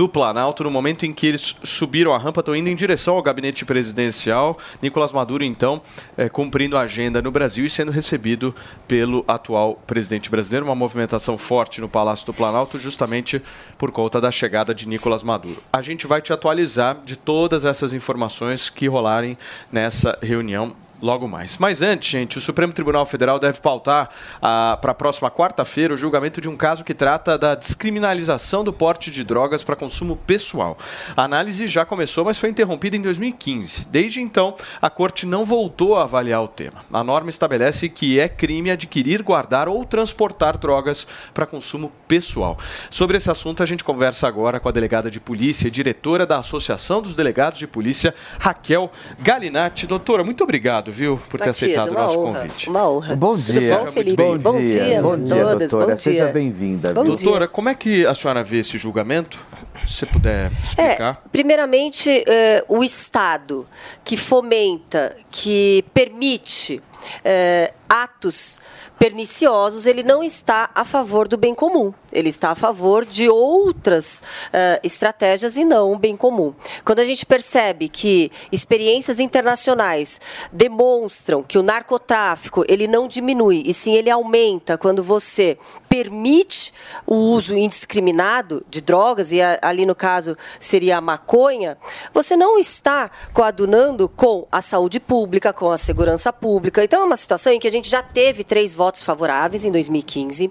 do 0.00 0.08
Planalto. 0.08 0.64
No 0.64 0.70
momento 0.70 1.04
em 1.04 1.12
que 1.12 1.26
eles 1.26 1.54
subiram 1.62 2.14
a 2.14 2.18
rampa, 2.18 2.40
estão 2.40 2.56
indo 2.56 2.70
em 2.70 2.74
direção 2.74 3.16
ao 3.16 3.22
gabinete 3.22 3.66
presidencial. 3.66 4.56
Nicolás 4.80 5.12
Maduro, 5.12 5.44
então, 5.44 5.82
eh, 6.16 6.26
cumprindo 6.26 6.74
a 6.74 6.80
agenda 6.80 7.20
no 7.20 7.30
Brasil 7.30 7.66
e 7.66 7.70
sendo 7.70 7.92
recebido 7.92 8.54
pelo 8.88 9.22
atual 9.28 9.74
presidente 9.86 10.30
brasileiro. 10.30 10.64
Uma 10.64 10.74
movimentação 10.74 11.36
forte 11.36 11.82
no 11.82 11.88
Palácio 11.88 12.24
do 12.24 12.32
Planalto, 12.32 12.78
justamente 12.78 13.42
por 13.76 13.92
conta 13.92 14.18
da 14.22 14.30
chegada 14.30 14.74
de 14.74 14.88
Nicolás 14.88 15.22
Maduro. 15.22 15.62
A 15.70 15.82
gente 15.82 16.06
vai 16.06 16.22
te 16.22 16.32
atualizar 16.32 16.96
de 17.04 17.14
todas 17.14 17.66
essas 17.66 17.92
informações 17.92 18.70
que 18.70 18.88
rolarem 18.88 19.36
nessa 19.70 20.18
reunião 20.22 20.74
logo 21.02 21.26
mais. 21.26 21.56
Mas 21.58 21.82
antes, 21.82 22.10
gente, 22.10 22.38
o 22.38 22.40
Supremo 22.40 22.72
Tribunal 22.72 23.06
Federal 23.06 23.38
deve 23.38 23.60
pautar 23.60 24.10
para 24.40 24.92
a 24.92 24.94
próxima 24.94 25.30
quarta-feira 25.30 25.94
o 25.94 25.96
julgamento 25.96 26.40
de 26.40 26.48
um 26.48 26.56
caso 26.56 26.84
que 26.84 26.94
trata 26.94 27.38
da 27.38 27.54
descriminalização 27.54 28.62
do 28.62 28.72
porte 28.72 29.10
de 29.10 29.24
drogas 29.24 29.62
para 29.62 29.76
consumo 29.76 30.16
pessoal. 30.16 30.76
A 31.16 31.24
análise 31.24 31.66
já 31.68 31.84
começou, 31.84 32.24
mas 32.24 32.38
foi 32.38 32.50
interrompida 32.50 32.96
em 32.96 33.02
2015. 33.02 33.86
Desde 33.90 34.20
então, 34.20 34.54
a 34.80 34.90
corte 34.90 35.26
não 35.26 35.44
voltou 35.44 35.96
a 35.96 36.04
avaliar 36.04 36.42
o 36.42 36.48
tema. 36.48 36.84
A 36.92 37.02
norma 37.02 37.30
estabelece 37.30 37.88
que 37.88 38.18
é 38.18 38.28
crime 38.28 38.70
adquirir, 38.70 39.22
guardar 39.22 39.68
ou 39.68 39.84
transportar 39.84 40.58
drogas 40.58 41.06
para 41.32 41.46
consumo 41.46 41.92
pessoal. 42.06 42.58
Sobre 42.90 43.16
esse 43.16 43.30
assunto, 43.30 43.62
a 43.62 43.66
gente 43.66 43.84
conversa 43.84 44.28
agora 44.28 44.60
com 44.60 44.68
a 44.68 44.72
delegada 44.72 45.10
de 45.10 45.20
polícia 45.20 45.68
e 45.68 45.70
diretora 45.70 46.26
da 46.26 46.38
Associação 46.38 47.00
dos 47.00 47.14
Delegados 47.14 47.58
de 47.58 47.66
Polícia, 47.66 48.14
Raquel 48.38 48.90
Galinatti. 49.18 49.86
Doutora, 49.86 50.24
muito 50.24 50.44
obrigado 50.44 50.89
obrigado, 50.90 50.92
viu, 50.92 51.20
por 51.28 51.40
ter 51.40 51.46
Matias, 51.46 51.56
aceitado 51.56 51.90
o 51.90 51.94
nosso 51.94 52.18
honra, 52.18 52.40
convite. 52.40 52.68
Uma 52.68 52.88
honra. 52.90 53.16
Bom 53.16 53.36
dia. 53.36 53.78
bom, 53.78 53.86
Felipe? 53.86 54.16
Bom, 54.16 54.38
Bom 54.38 54.64
dia, 54.64 55.02
Bom 55.02 55.16
dia, 55.16 55.36
todas. 55.36 55.70
doutora. 55.70 55.92
Bom 55.92 55.98
Seja 55.98 56.26
bem-vinda. 56.26 56.92
Doutora, 56.92 57.48
como 57.48 57.68
é 57.68 57.74
que 57.74 58.04
a 58.06 58.14
senhora 58.14 58.42
vê 58.42 58.58
esse 58.58 58.76
julgamento? 58.76 59.38
Se 59.86 59.94
você 59.94 60.06
puder 60.06 60.52
explicar. 60.64 61.22
É, 61.24 61.28
primeiramente, 61.30 62.22
eh, 62.28 62.64
o 62.68 62.84
Estado 62.84 63.66
que 64.04 64.16
fomenta, 64.16 65.16
que 65.30 65.84
permite 65.94 66.82
eh, 67.24 67.72
atos 67.90 68.60
perniciosos, 68.98 69.84
ele 69.86 70.04
não 70.04 70.22
está 70.22 70.70
a 70.72 70.84
favor 70.84 71.26
do 71.26 71.36
bem 71.36 71.54
comum. 71.54 71.92
Ele 72.12 72.28
está 72.28 72.50
a 72.50 72.54
favor 72.54 73.04
de 73.04 73.28
outras 73.28 74.22
eh, 74.52 74.80
estratégias 74.84 75.56
e 75.56 75.64
não 75.64 75.92
o 75.92 75.98
bem 75.98 76.16
comum. 76.16 76.54
Quando 76.84 77.00
a 77.00 77.04
gente 77.04 77.24
percebe 77.26 77.88
que 77.88 78.30
experiências 78.52 79.18
internacionais 79.20 80.20
demonstram 80.52 81.42
que 81.42 81.58
o 81.58 81.62
narcotráfico 81.62 82.64
ele 82.68 82.86
não 82.86 83.08
diminui 83.08 83.62
e 83.66 83.72
sim 83.74 83.94
ele 83.94 84.10
aumenta 84.10 84.76
quando 84.78 85.02
você 85.02 85.56
permite 85.88 86.72
o 87.06 87.14
uso 87.14 87.56
indiscriminado 87.56 88.64
de 88.68 88.80
drogas 88.80 89.32
e 89.32 89.40
a- 89.40 89.58
ali 89.62 89.84
no 89.86 89.94
caso 89.94 90.36
seria 90.60 90.98
a 90.98 91.00
maconha, 91.00 91.76
você 92.12 92.36
não 92.36 92.58
está 92.58 93.10
coadunando 93.32 94.08
com 94.08 94.46
a 94.52 94.60
saúde 94.62 95.00
pública, 95.00 95.52
com 95.52 95.70
a 95.70 95.78
segurança 95.78 96.32
pública. 96.32 96.84
Então 96.84 97.02
é 97.02 97.04
uma 97.04 97.16
situação 97.16 97.52
em 97.52 97.58
que 97.58 97.66
a 97.66 97.70
gente 97.70 97.79
já 97.88 98.02
teve 98.02 98.44
três 98.44 98.74
votos 98.74 99.02
favoráveis 99.02 99.64
em 99.64 99.70
2015. 99.70 100.50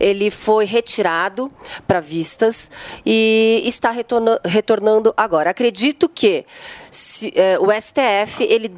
Ele 0.00 0.30
foi 0.30 0.64
retirado 0.64 1.50
para 1.86 2.00
vistas 2.00 2.70
e 3.04 3.62
está 3.64 3.90
retorna- 3.90 4.40
retornando 4.44 5.12
agora. 5.16 5.50
Acredito 5.50 6.08
que 6.08 6.44
se, 6.90 7.32
eh, 7.36 7.58
o 7.58 7.70
STF 7.70 8.42
ele, 8.44 8.70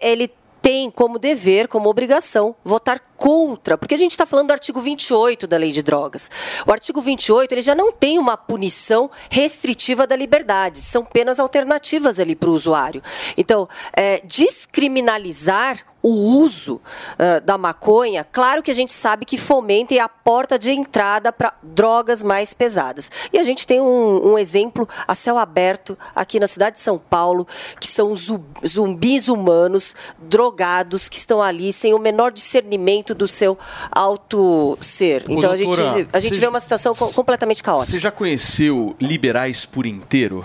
ele 0.00 0.30
tem 0.60 0.90
como 0.90 1.18
dever, 1.18 1.66
como 1.66 1.88
obrigação, 1.88 2.54
votar 2.64 3.00
contra, 3.22 3.78
porque 3.78 3.94
a 3.94 3.98
gente 3.98 4.10
está 4.10 4.26
falando 4.26 4.48
do 4.48 4.52
artigo 4.52 4.80
28 4.80 5.46
da 5.46 5.56
Lei 5.56 5.70
de 5.70 5.80
Drogas. 5.80 6.28
O 6.66 6.72
artigo 6.72 7.00
28 7.00 7.52
ele 7.52 7.62
já 7.62 7.72
não 7.72 7.92
tem 7.92 8.18
uma 8.18 8.36
punição 8.36 9.08
restritiva 9.30 10.08
da 10.08 10.16
liberdade, 10.16 10.80
são 10.80 11.04
penas 11.04 11.38
alternativas 11.38 12.18
ali 12.18 12.34
para 12.34 12.50
o 12.50 12.52
usuário. 12.52 13.00
Então, 13.36 13.68
é, 13.96 14.20
descriminalizar 14.24 15.84
o 16.02 16.10
uso 16.10 16.80
ah, 17.18 17.38
da 17.38 17.56
maconha, 17.56 18.24
claro 18.24 18.62
que 18.62 18.70
a 18.70 18.74
gente 18.74 18.92
sabe 18.92 19.24
que 19.24 19.38
fomenta 19.38 19.94
e 19.94 19.98
é 19.98 20.00
a 20.00 20.08
porta 20.08 20.58
de 20.58 20.72
entrada 20.72 21.32
para 21.32 21.54
drogas 21.62 22.22
mais 22.22 22.52
pesadas. 22.52 23.10
E 23.32 23.38
a 23.38 23.42
gente 23.42 23.66
tem 23.66 23.80
um, 23.80 24.32
um 24.32 24.38
exemplo 24.38 24.88
a 25.06 25.14
céu 25.14 25.38
aberto 25.38 25.96
aqui 26.14 26.40
na 26.40 26.46
cidade 26.46 26.76
de 26.76 26.82
São 26.82 26.98
Paulo, 26.98 27.46
que 27.78 27.86
são 27.86 28.14
zu- 28.16 28.44
zumbis 28.66 29.28
humanos, 29.28 29.94
drogados, 30.18 31.08
que 31.08 31.16
estão 31.16 31.40
ali 31.40 31.72
sem 31.72 31.94
o 31.94 31.98
menor 31.98 32.32
discernimento 32.32 33.11
do 33.14 33.26
seu 33.28 33.58
alto 33.90 34.76
ser. 34.80 35.24
Ô, 35.28 35.32
Então 35.32 35.50
a 35.50 35.56
gente, 35.56 35.66
doutora, 35.76 36.06
a 36.12 36.18
gente 36.18 36.38
vê 36.38 36.46
uma 36.46 36.60
situação 36.60 36.94
co- 36.94 37.12
completamente 37.12 37.62
caótica. 37.62 37.92
Você 37.92 38.00
já 38.00 38.10
conheceu 38.10 38.94
liberais 39.00 39.64
por 39.64 39.86
inteiro? 39.86 40.44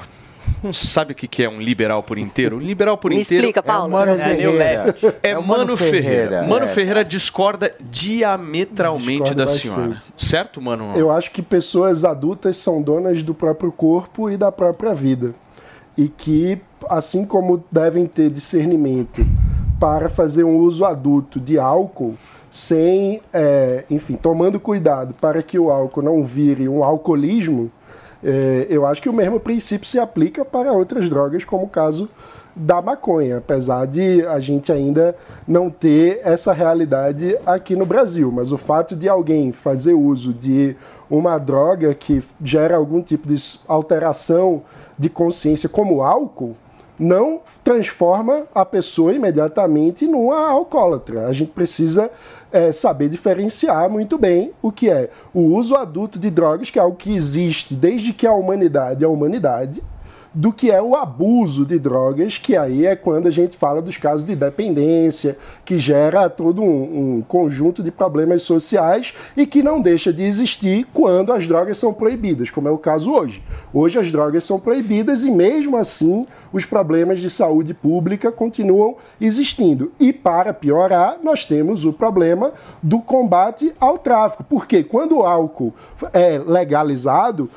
Sabe 0.72 1.12
o 1.12 1.16
que 1.16 1.44
é 1.44 1.50
um 1.50 1.60
liberal 1.62 2.02
por 2.02 2.18
inteiro? 2.18 2.56
Um 2.56 2.60
liberal 2.60 2.98
por 2.98 3.12
Me 3.12 3.20
inteiro. 3.20 3.44
explica, 3.46 3.62
Paulo. 3.62 3.86
É 3.86 3.88
o 3.88 3.92
Mano 3.92 4.12
É, 4.14 4.18
Ferreira. 4.18 4.96
É, 5.22 5.30
É 5.32 5.38
o 5.38 5.44
Mano, 5.44 5.78
Ferreira. 5.78 6.02
Ferreira. 6.08 6.44
Mano 6.48 6.66
É. 6.66 6.68
Ferreira 6.68 7.06
discorda 7.06 7.72
diametralmente 7.80 9.34
Discordo 9.34 9.36
da 9.36 9.46
bastante. 9.46 9.62
senhora. 9.62 9.98
Certo, 10.18 10.62
Mano? 10.62 10.94
Eu 10.96 11.12
acho 11.12 11.32
que 11.32 11.42
pessoas 11.42 12.04
adultas 12.04 12.58
são 12.58 12.82
donas 12.82 13.22
do 13.24 13.34
próprio 13.34 13.72
corpo 13.72 14.30
e 14.30 14.38
da 14.38 14.52
própria 14.52 14.94
vida. 14.94 15.34
E 15.98 16.08
que, 16.08 16.60
assim 16.90 17.26
como 17.26 17.64
devem 17.72 18.06
ter 18.06 18.30
discernimento 18.30 19.26
para 19.80 20.10
fazer 20.10 20.44
um 20.44 20.58
uso 20.58 20.86
adulto 20.86 21.40
de 21.40 21.60
álcool, 21.60 22.16
sem, 22.50 23.22
é, 23.34 23.84
enfim, 23.90 24.16
tomando 24.16 24.60
cuidado 24.60 25.14
para 25.20 25.42
que 25.44 25.60
o 25.60 25.70
álcool 25.70 26.02
não 26.02 26.24
vire 26.24 26.68
um 26.68 26.84
alcoolismo, 26.84 27.72
é, 28.24 28.68
eu 28.70 28.86
acho 28.86 29.02
que 29.02 29.10
o 29.10 29.14
mesmo 29.14 29.40
princípio 29.40 29.88
se 29.88 30.00
aplica 30.00 30.44
para 30.44 30.72
outras 30.72 31.10
drogas, 31.10 31.44
como 31.44 31.66
o 31.66 31.70
caso 31.70 32.10
da 32.56 32.82
maconha, 32.82 33.38
apesar 33.38 33.86
de 33.86 34.26
a 34.26 34.40
gente 34.40 34.72
ainda 34.72 35.16
não 35.48 35.70
ter 35.70 36.22
essa 36.24 36.52
realidade 36.52 37.38
aqui 37.46 37.76
no 37.76 37.86
Brasil. 37.86 38.32
Mas 38.32 38.52
o 38.52 38.58
fato 38.58 38.96
de 38.96 39.08
alguém 39.08 39.52
fazer 39.52 39.94
uso 39.94 40.34
de 40.34 40.76
uma 41.10 41.38
droga 41.38 41.94
que 41.94 42.24
gera 42.44 42.76
algum 42.76 43.02
tipo 43.02 43.28
de 43.28 43.60
alteração 43.68 44.64
de 44.98 45.10
consciência, 45.10 45.70
como 45.70 45.98
o 45.98 46.04
álcool, 46.04 46.56
não 47.00 47.42
transforma 47.64 48.44
a 48.54 48.66
pessoa 48.66 49.14
imediatamente 49.14 50.08
numa 50.08 50.50
alcoólatra. 50.50 51.28
A 51.28 51.34
gente 51.34 51.52
precisa 51.52 52.10
é, 52.52 52.72
saber 52.72 53.10
diferenciar 53.10 53.90
muito 53.90 54.18
bem 54.18 54.52
o 54.62 54.72
que 54.72 54.90
é 54.90 55.10
o 55.34 55.42
uso 55.42 55.76
adulto 55.76 56.18
de 56.18 56.30
drogas, 56.30 56.70
que 56.70 56.80
é 56.80 56.82
algo 56.82 56.98
que 56.98 57.14
existe 57.14 57.76
desde 57.76 58.14
que 58.14 58.26
a 58.26 58.34
humanidade 58.34 59.04
é 59.04 59.08
a 59.08 59.10
humanidade, 59.10 59.84
do 60.38 60.54
que 60.54 60.70
é 60.70 60.80
o 60.80 60.96
abuso 60.96 61.66
de 61.66 61.80
drogas, 61.80 62.38
que 62.38 62.56
aí 62.56 62.86
é 62.86 62.96
quando 62.96 63.26
a 63.26 63.32
gente 63.32 63.58
fala 63.58 63.82
dos 63.82 63.98
casos 63.98 64.24
de 64.24 64.36
dependência, 64.36 65.36
que 65.66 65.80
gera 65.80 66.30
todo 66.30 66.62
um, 66.62 67.18
um 67.18 67.22
conjunto 67.28 67.82
de 67.82 67.90
problemas 67.90 68.44
sociais 68.44 69.16
e 69.36 69.48
que 69.48 69.64
não 69.64 69.82
deixa 69.82 70.14
de 70.14 70.22
existir 70.22 70.86
quando 70.94 71.34
as 71.34 71.48
drogas 71.48 71.80
são 71.80 71.92
proibidas, 71.92 72.52
como 72.52 72.68
é 72.68 72.72
o 72.72 72.78
caso 72.78 73.12
hoje. 73.12 73.42
Hoje 73.74 73.98
as 73.98 74.12
drogas 74.12 74.44
são 74.44 74.60
proibidas 74.60 75.24
e 75.24 75.32
mesmo 75.32 75.76
assim 75.76 76.28
os 76.54 76.68
problemas 76.68 77.20
de 77.20 77.32
saúde 77.32 77.74
pública 77.74 78.32
continuam 78.32 78.96
existindo. 79.20 79.92
E 80.00 80.14
para 80.14 80.54
piorar, 80.54 81.18
nós 81.24 81.46
temos 81.46 81.84
o 81.84 81.92
problema 81.92 82.52
do 82.84 83.00
combate 83.00 83.74
ao 83.80 83.98
tráfico, 83.98 84.44
porque 84.44 84.84
quando 84.84 85.18
o 85.18 85.26
álcool 85.26 85.74
é 86.14 86.38
legalizado, 86.38 87.50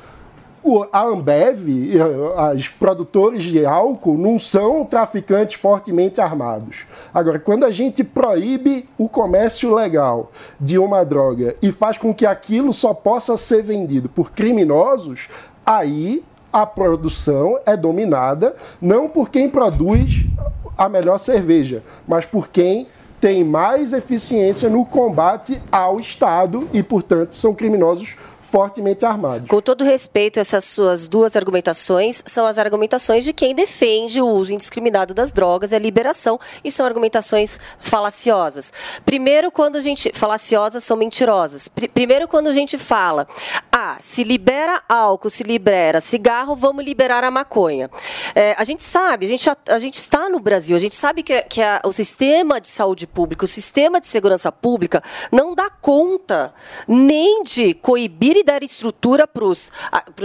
a 0.91 1.03
Ambev, 1.03 1.67
eh, 1.69 2.55
os 2.55 2.67
produtores 2.67 3.43
de 3.43 3.65
álcool, 3.65 4.17
não 4.17 4.37
são 4.37 4.85
traficantes 4.85 5.59
fortemente 5.59 6.21
armados. 6.21 6.85
Agora, 7.13 7.39
quando 7.39 7.65
a 7.65 7.71
gente 7.71 8.03
proíbe 8.03 8.87
o 8.97 9.09
comércio 9.09 9.73
legal 9.73 10.31
de 10.59 10.77
uma 10.77 11.03
droga 11.03 11.55
e 11.61 11.71
faz 11.71 11.97
com 11.97 12.13
que 12.13 12.25
aquilo 12.25 12.71
só 12.71 12.93
possa 12.93 13.37
ser 13.37 13.63
vendido 13.63 14.07
por 14.07 14.31
criminosos, 14.31 15.29
aí 15.65 16.23
a 16.53 16.65
produção 16.65 17.59
é 17.65 17.75
dominada 17.75 18.55
não 18.81 19.07
por 19.07 19.29
quem 19.29 19.49
produz 19.49 20.25
a 20.77 20.89
melhor 20.89 21.17
cerveja, 21.17 21.83
mas 22.07 22.25
por 22.25 22.49
quem 22.49 22.87
tem 23.21 23.43
mais 23.43 23.93
eficiência 23.93 24.67
no 24.67 24.83
combate 24.83 25.61
ao 25.71 25.97
Estado 25.97 26.67
e, 26.73 26.81
portanto, 26.81 27.35
são 27.35 27.53
criminosos 27.53 28.17
fortemente 28.51 29.05
armados. 29.05 29.47
Com 29.47 29.61
todo 29.61 29.83
respeito, 29.83 30.39
essas 30.39 30.65
suas 30.65 31.07
duas 31.07 31.35
argumentações 31.37 32.21
são 32.25 32.45
as 32.45 32.59
argumentações 32.59 33.23
de 33.23 33.31
quem 33.31 33.55
defende 33.55 34.21
o 34.21 34.27
uso 34.27 34.53
indiscriminado 34.53 35.13
das 35.13 35.31
drogas 35.31 35.71
e 35.71 35.75
a 35.75 35.79
liberação, 35.79 36.37
e 36.63 36.69
são 36.69 36.85
argumentações 36.85 37.57
falaciosas. 37.79 38.73
Primeiro, 39.05 39.51
quando 39.51 39.77
a 39.77 39.81
gente. 39.81 40.11
Falaciosas 40.13 40.83
são 40.83 40.97
mentirosas. 40.97 41.69
Pri- 41.69 41.87
primeiro, 41.87 42.27
quando 42.27 42.47
a 42.47 42.53
gente 42.53 42.77
fala, 42.77 43.25
ah, 43.71 43.95
se 44.01 44.23
libera 44.23 44.83
álcool, 44.89 45.29
se 45.29 45.43
libera 45.43 46.01
cigarro, 46.01 46.55
vamos 46.55 46.83
liberar 46.83 47.23
a 47.23 47.31
maconha. 47.31 47.89
É, 48.35 48.53
a 48.57 48.63
gente 48.65 48.83
sabe, 48.83 49.25
a 49.25 49.29
gente, 49.29 49.45
já- 49.45 49.57
a 49.69 49.77
gente 49.77 49.97
está 49.97 50.27
no 50.27 50.39
Brasil, 50.39 50.75
a 50.75 50.79
gente 50.79 50.95
sabe 50.95 51.23
que, 51.23 51.41
que 51.43 51.61
a- 51.61 51.81
o 51.85 51.93
sistema 51.93 52.59
de 52.59 52.67
saúde 52.67 53.07
pública, 53.07 53.45
o 53.45 53.47
sistema 53.47 54.01
de 54.01 54.07
segurança 54.07 54.51
pública, 54.51 55.01
não 55.31 55.55
dá 55.55 55.69
conta 55.69 56.53
nem 56.87 57.43
de 57.43 57.73
coibir 57.75 58.40
dar 58.43 58.63
estrutura 58.63 59.27
para 59.27 59.45
os 59.45 59.71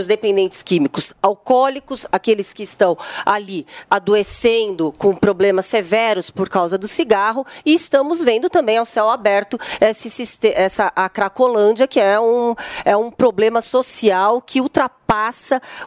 dependentes 0.07 0.63
químicos, 0.63 1.13
alcoólicos, 1.23 2.07
aqueles 2.11 2.53
que 2.53 2.63
estão 2.63 2.97
ali 3.25 3.67
adoecendo 3.91 4.93
com 4.93 5.15
problemas 5.15 5.67
severos 5.67 6.31
por 6.31 6.49
causa 6.49 6.77
do 6.77 6.89
cigarro, 6.89 7.47
e 7.65 7.75
estamos 7.75 8.23
vendo 8.23 8.51
também 8.51 8.79
ao 8.79 8.87
céu 8.87 9.09
aberto 9.09 9.59
esse, 9.81 10.49
essa 10.49 10.93
a 10.95 11.09
Cracolândia, 11.09 11.87
que 11.87 12.01
é 12.01 12.19
um, 12.19 12.55
é 12.85 12.97
um 12.97 13.11
problema 13.11 13.61
social 13.61 14.41
que 14.41 14.61
ultrapassa 14.61 15.06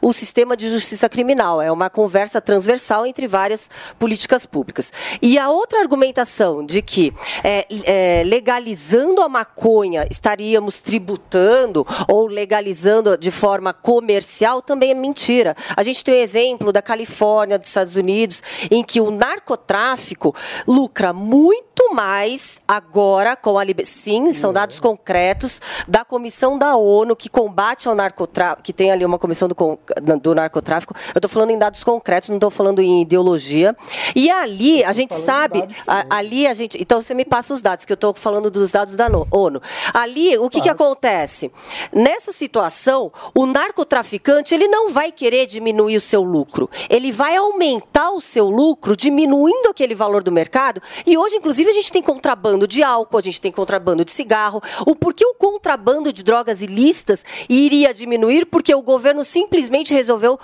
o 0.01 0.13
sistema 0.13 0.55
de 0.55 0.69
justiça 0.69 1.09
criminal. 1.09 1.61
É 1.61 1.71
uma 1.71 1.89
conversa 1.89 2.39
transversal 2.39 3.05
entre 3.05 3.27
várias 3.27 3.69
políticas 3.97 4.45
públicas. 4.45 4.91
E 5.21 5.37
a 5.37 5.49
outra 5.49 5.79
argumentação 5.79 6.65
de 6.65 6.81
que 6.81 7.13
é, 7.43 7.65
é, 7.85 8.23
legalizando 8.25 9.21
a 9.21 9.29
maconha 9.29 10.07
estaríamos 10.09 10.79
tributando 10.81 11.85
ou 12.07 12.27
legalizando 12.27 13.17
de 13.17 13.31
forma 13.31 13.73
comercial 13.73 14.61
também 14.61 14.91
é 14.91 14.95
mentira. 14.95 15.55
A 15.75 15.83
gente 15.83 16.03
tem 16.03 16.15
o 16.15 16.17
exemplo 16.17 16.71
da 16.71 16.81
Califórnia, 16.81 17.59
dos 17.59 17.69
Estados 17.69 17.95
Unidos, 17.95 18.41
em 18.71 18.83
que 18.83 19.01
o 19.01 19.11
narcotráfico 19.11 20.35
lucra 20.67 21.13
muito 21.13 21.93
mais 21.93 22.61
agora 22.67 23.35
com 23.35 23.57
a 23.57 23.63
liber... 23.63 23.85
sim, 23.85 24.31
são 24.31 24.53
dados 24.53 24.79
concretos 24.79 25.61
da 25.87 26.05
comissão 26.05 26.57
da 26.57 26.75
ONU 26.75 27.15
que 27.15 27.29
combate 27.29 27.87
ao 27.87 27.95
narcotráfico, 27.95 28.63
que 28.63 28.73
tem 28.73 28.91
ali 28.91 29.05
uma 29.05 29.18
comissão 29.19 29.47
do, 29.47 29.55
do 30.21 30.33
narcotráfico. 30.35 30.95
Eu 31.13 31.19
estou 31.19 31.29
falando 31.29 31.51
em 31.51 31.57
dados 31.57 31.83
concretos, 31.83 32.29
não 32.29 32.37
estou 32.37 32.49
falando 32.49 32.81
em 32.81 33.01
ideologia. 33.01 33.75
E 34.15 34.29
ali 34.29 34.83
a 34.83 34.91
gente 34.93 35.13
sabe, 35.13 35.63
a- 35.87 36.05
ali 36.09 36.47
a 36.47 36.53
gente. 36.53 36.77
Então 36.81 37.01
você 37.01 37.13
me 37.13 37.25
passa 37.25 37.53
os 37.53 37.61
dados, 37.61 37.85
que 37.85 37.91
eu 37.91 37.95
estou 37.95 38.13
falando 38.13 38.49
dos 38.49 38.71
dados 38.71 38.95
da 38.95 39.07
ONU. 39.31 39.61
Ali, 39.93 40.37
o 40.37 40.49
que, 40.49 40.61
que 40.61 40.69
acontece? 40.69 41.51
Nessa 41.91 42.31
situação, 42.31 43.11
o 43.35 43.45
narcotraficante 43.45 44.53
ele 44.53 44.67
não 44.67 44.89
vai 44.89 45.11
querer 45.11 45.45
diminuir 45.45 45.95
o 45.97 46.01
seu 46.01 46.21
lucro. 46.23 46.69
Ele 46.89 47.11
vai 47.11 47.35
aumentar 47.35 48.11
o 48.11 48.21
seu 48.21 48.47
lucro, 48.49 48.95
diminuindo 48.95 49.69
aquele 49.69 49.95
valor 49.95 50.23
do 50.23 50.31
mercado. 50.31 50.81
E 51.05 51.17
hoje, 51.17 51.35
inclusive, 51.35 51.69
a 51.69 51.73
gente 51.73 51.91
tem 51.91 52.01
contrabando 52.01 52.67
de 52.67 52.83
álcool, 52.83 53.17
a 53.17 53.21
gente 53.21 53.41
tem 53.41 53.51
contrabando 53.51 54.05
de 54.05 54.11
cigarro. 54.11 54.61
O 54.85 54.95
porquê 54.95 55.25
o 55.25 55.33
contrabando 55.33 56.13
de 56.13 56.23
drogas 56.23 56.61
ilícitas 56.61 57.23
iria 57.49 57.93
diminuir? 57.93 58.45
Porque 58.45 58.73
o 58.73 58.81
governo 58.81 58.98
simplesmente 59.23 59.93
resolveu 59.93 60.39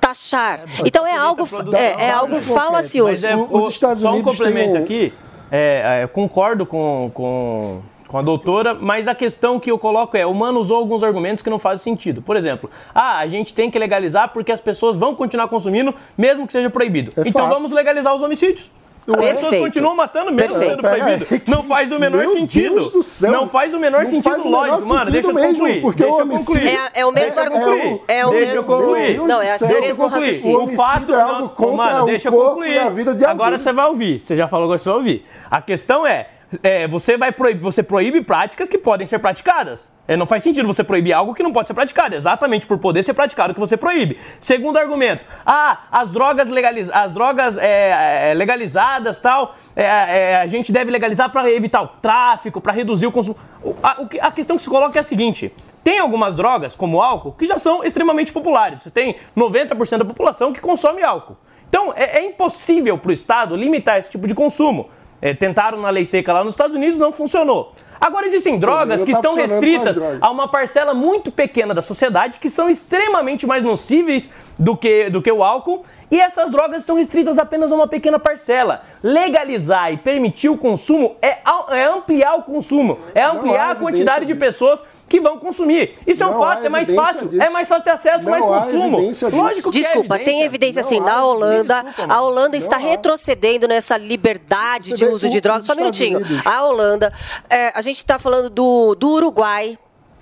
taxar. 0.00 0.60
Então 0.84 1.06
é 1.06 1.16
algo, 1.16 1.48
é, 1.74 2.06
é 2.06 2.10
algo 2.10 2.36
falacioso. 2.40 3.26
É, 3.26 3.36
o- 3.36 3.70
só 3.70 4.14
um 4.14 4.22
complemento 4.22 4.78
aqui. 4.78 5.12
É, 5.50 6.02
é, 6.02 6.06
concordo 6.06 6.66
com, 6.66 7.10
com, 7.14 7.80
com 8.08 8.18
a 8.18 8.22
doutora, 8.22 8.74
mas 8.74 9.06
a 9.06 9.14
questão 9.14 9.60
que 9.60 9.70
eu 9.70 9.78
coloco 9.78 10.16
é: 10.16 10.26
o 10.26 10.34
Mano 10.34 10.58
usou 10.60 10.76
alguns 10.76 11.02
argumentos 11.02 11.42
que 11.42 11.50
não 11.50 11.58
fazem 11.58 11.84
sentido. 11.94 12.20
Por 12.20 12.36
exemplo, 12.36 12.68
ah, 12.94 13.18
a 13.18 13.28
gente 13.28 13.54
tem 13.54 13.70
que 13.70 13.78
legalizar 13.78 14.32
porque 14.32 14.50
as 14.50 14.60
pessoas 14.60 14.96
vão 14.96 15.14
continuar 15.14 15.48
consumindo, 15.48 15.94
mesmo 16.18 16.46
que 16.46 16.52
seja 16.52 16.68
proibido. 16.70 17.12
então 17.16 17.42
fato. 17.42 17.48
vamos 17.48 17.70
legalizar 17.72 18.14
os 18.14 18.22
homicídios. 18.22 18.70
As 19.08 19.16
pessoas 19.40 19.56
continuam 19.60 19.94
matando 19.94 20.32
mesmo 20.32 20.58
Perfeito. 20.58 20.82
sendo 20.82 20.82
proibido. 20.82 21.42
Não 21.46 21.62
faz 21.62 21.92
o 21.92 21.98
menor 21.98 22.18
Meu 22.18 22.28
sentido. 22.32 22.74
Deus 22.74 22.90
do 22.90 23.02
céu. 23.02 23.30
Não 23.30 23.48
faz 23.48 23.72
o 23.72 23.78
menor 23.78 24.00
Não 24.00 24.06
sentido 24.10 24.32
faz 24.32 24.42
o 24.44 24.48
menor 24.48 24.68
lógico, 24.68 24.88
mano. 24.88 25.06
sentido 25.06 25.12
Deixa 25.12 25.28
eu 25.28 25.34
mesmo, 25.34 25.52
concluir. 25.54 25.80
porque 25.80 26.02
deixa 26.02 26.20
eu 26.20 26.26
concluir. 26.28 26.68
É, 26.68 26.90
é 27.00 27.06
o 27.06 27.12
mesmo 27.12 27.40
argumento. 27.40 27.64
concluir. 27.70 28.00
É 28.08 28.26
o 28.26 28.30
Deixa 28.30 28.46
eu 28.46 28.54
mesmo. 28.54 28.66
concluir. 28.66 29.18
Não, 29.18 29.42
é, 29.42 29.56
eu 29.56 29.80
mesmo 29.80 30.04
concluir. 30.04 30.26
raciocínio. 30.26 30.58
O 30.58 30.62
homicídio 30.62 31.14
é 31.14 31.20
algo 31.22 31.48
contra 31.50 31.76
mano, 31.76 32.02
o 32.02 32.06
deixa 32.06 32.28
eu 32.28 32.32
concluir. 32.32 32.72
e 32.72 32.78
a 32.78 32.88
vida 32.88 33.14
de 33.14 33.24
Agora 33.24 33.58
você 33.58 33.72
vai 33.72 33.86
ouvir. 33.86 34.20
Você 34.20 34.36
já 34.36 34.48
falou, 34.48 34.64
agora 34.64 34.78
você 34.78 34.88
vai 34.88 34.98
ouvir. 34.98 35.24
A 35.50 35.60
questão 35.62 36.06
é, 36.06 36.28
é, 36.62 36.86
você 36.86 37.16
vai 37.16 37.32
proibir, 37.32 37.60
você 37.60 37.82
proíbe 37.82 38.20
práticas 38.20 38.68
que 38.68 38.78
podem 38.78 39.06
ser 39.06 39.18
praticadas. 39.18 39.88
É, 40.08 40.16
não 40.16 40.26
faz 40.26 40.42
sentido 40.42 40.66
você 40.66 40.84
proibir 40.84 41.12
algo 41.12 41.34
que 41.34 41.42
não 41.42 41.52
pode 41.52 41.66
ser 41.66 41.74
praticado. 41.74 42.14
Exatamente 42.14 42.66
por 42.66 42.78
poder 42.78 43.02
ser 43.02 43.14
praticado 43.14 43.52
que 43.52 43.60
você 43.60 43.76
proíbe. 43.76 44.18
Segundo 44.38 44.76
argumento, 44.76 45.24
ah, 45.44 45.80
as 45.90 46.12
drogas, 46.12 46.48
legaliz... 46.48 46.88
as 46.90 47.12
drogas 47.12 47.58
é, 47.58 48.30
é, 48.30 48.34
legalizadas 48.34 49.20
tal, 49.20 49.54
é, 49.74 49.84
é, 49.84 50.36
a 50.36 50.46
gente 50.46 50.72
deve 50.72 50.90
legalizar 50.90 51.30
para 51.30 51.50
evitar 51.50 51.82
o 51.82 51.88
tráfico, 51.88 52.60
para 52.60 52.72
reduzir 52.72 53.06
o 53.06 53.12
consumo. 53.12 53.36
A, 53.82 53.96
a 54.28 54.30
questão 54.30 54.56
que 54.56 54.62
se 54.62 54.68
coloca 54.68 54.98
é 54.98 55.00
a 55.00 55.04
seguinte: 55.04 55.52
tem 55.82 55.98
algumas 55.98 56.34
drogas, 56.34 56.76
como 56.76 56.98
o 56.98 57.02
álcool, 57.02 57.32
que 57.32 57.46
já 57.46 57.58
são 57.58 57.84
extremamente 57.84 58.32
populares. 58.32 58.82
Você 58.82 58.90
tem 58.90 59.16
90% 59.36 59.98
da 59.98 60.04
população 60.04 60.52
que 60.52 60.60
consome 60.60 61.02
álcool. 61.02 61.36
Então, 61.68 61.92
é, 61.96 62.18
é 62.18 62.24
impossível 62.24 62.96
para 62.96 63.08
o 63.08 63.12
Estado 63.12 63.56
limitar 63.56 63.98
esse 63.98 64.10
tipo 64.10 64.26
de 64.26 64.34
consumo. 64.34 64.88
É, 65.20 65.32
tentaram 65.34 65.80
na 65.80 65.90
lei 65.90 66.04
seca 66.04 66.32
lá 66.32 66.44
nos 66.44 66.52
Estados 66.54 66.76
Unidos, 66.76 66.98
não 66.98 67.12
funcionou. 67.12 67.72
Agora 68.00 68.26
existem 68.26 68.58
drogas 68.58 69.02
que 69.02 69.12
tá 69.12 69.18
estão 69.18 69.34
restritas 69.34 69.96
a 70.20 70.30
uma 70.30 70.48
parcela 70.48 70.92
muito 70.92 71.30
pequena 71.30 71.72
da 71.72 71.82
sociedade 71.82 72.38
que 72.38 72.50
são 72.50 72.68
extremamente 72.68 73.46
mais 73.46 73.62
nocíveis 73.62 74.30
do 74.58 74.76
que, 74.76 75.08
do 75.10 75.22
que 75.22 75.32
o 75.32 75.42
álcool. 75.42 75.82
E 76.10 76.20
essas 76.20 76.50
drogas 76.50 76.80
estão 76.80 76.96
restritas 76.96 77.38
apenas 77.38 77.72
a 77.72 77.74
uma 77.74 77.88
pequena 77.88 78.18
parcela. 78.18 78.82
Legalizar 79.02 79.92
e 79.92 79.96
permitir 79.96 80.48
o 80.48 80.56
consumo 80.56 81.16
é, 81.20 81.38
é 81.70 81.84
ampliar 81.84 82.36
o 82.36 82.42
consumo, 82.42 83.00
é 83.14 83.24
ampliar 83.24 83.70
a 83.70 83.74
quantidade 83.74 84.24
de 84.24 84.34
pessoas 84.34 84.84
que 85.08 85.20
vão 85.20 85.38
consumir. 85.38 85.94
Isso 86.06 86.22
é 86.22 86.26
um 86.26 86.32
Não 86.32 86.38
fato, 86.40 86.64
é 86.64 86.68
mais 86.68 86.88
evidência 86.88 87.12
fácil, 87.14 87.28
disso. 87.28 87.42
é 87.42 87.50
mais 87.50 87.68
fácil 87.68 87.84
ter 87.84 87.90
acesso, 87.90 88.24
Não 88.24 88.30
mais 88.30 88.44
consumo. 88.44 88.98
evidência. 88.98 89.28
Lógico 89.28 89.70
que 89.70 89.80
Desculpa, 89.80 90.16
é 90.16 90.18
tem 90.18 90.42
evidência 90.42 90.82
Não 90.82 90.88
assim, 90.88 91.00
na 91.00 91.24
Holanda, 91.24 91.82
desculpa, 91.82 92.12
a 92.14 92.22
Holanda 92.22 92.56
está 92.56 92.76
retrocedendo 92.76 93.68
nessa 93.68 93.96
liberdade 93.96 94.90
Você 94.90 94.96
de 94.96 95.04
uso 95.06 95.28
de 95.28 95.40
drogas. 95.40 95.64
Só 95.66 95.74
um 95.74 95.76
minutinho. 95.76 96.20
A 96.44 96.62
Holanda, 96.64 97.12
é, 97.48 97.72
a 97.74 97.80
gente 97.80 97.98
está 97.98 98.18
falando 98.18 98.50
do, 98.50 98.94
do 98.94 99.08
Uruguai. 99.10 99.78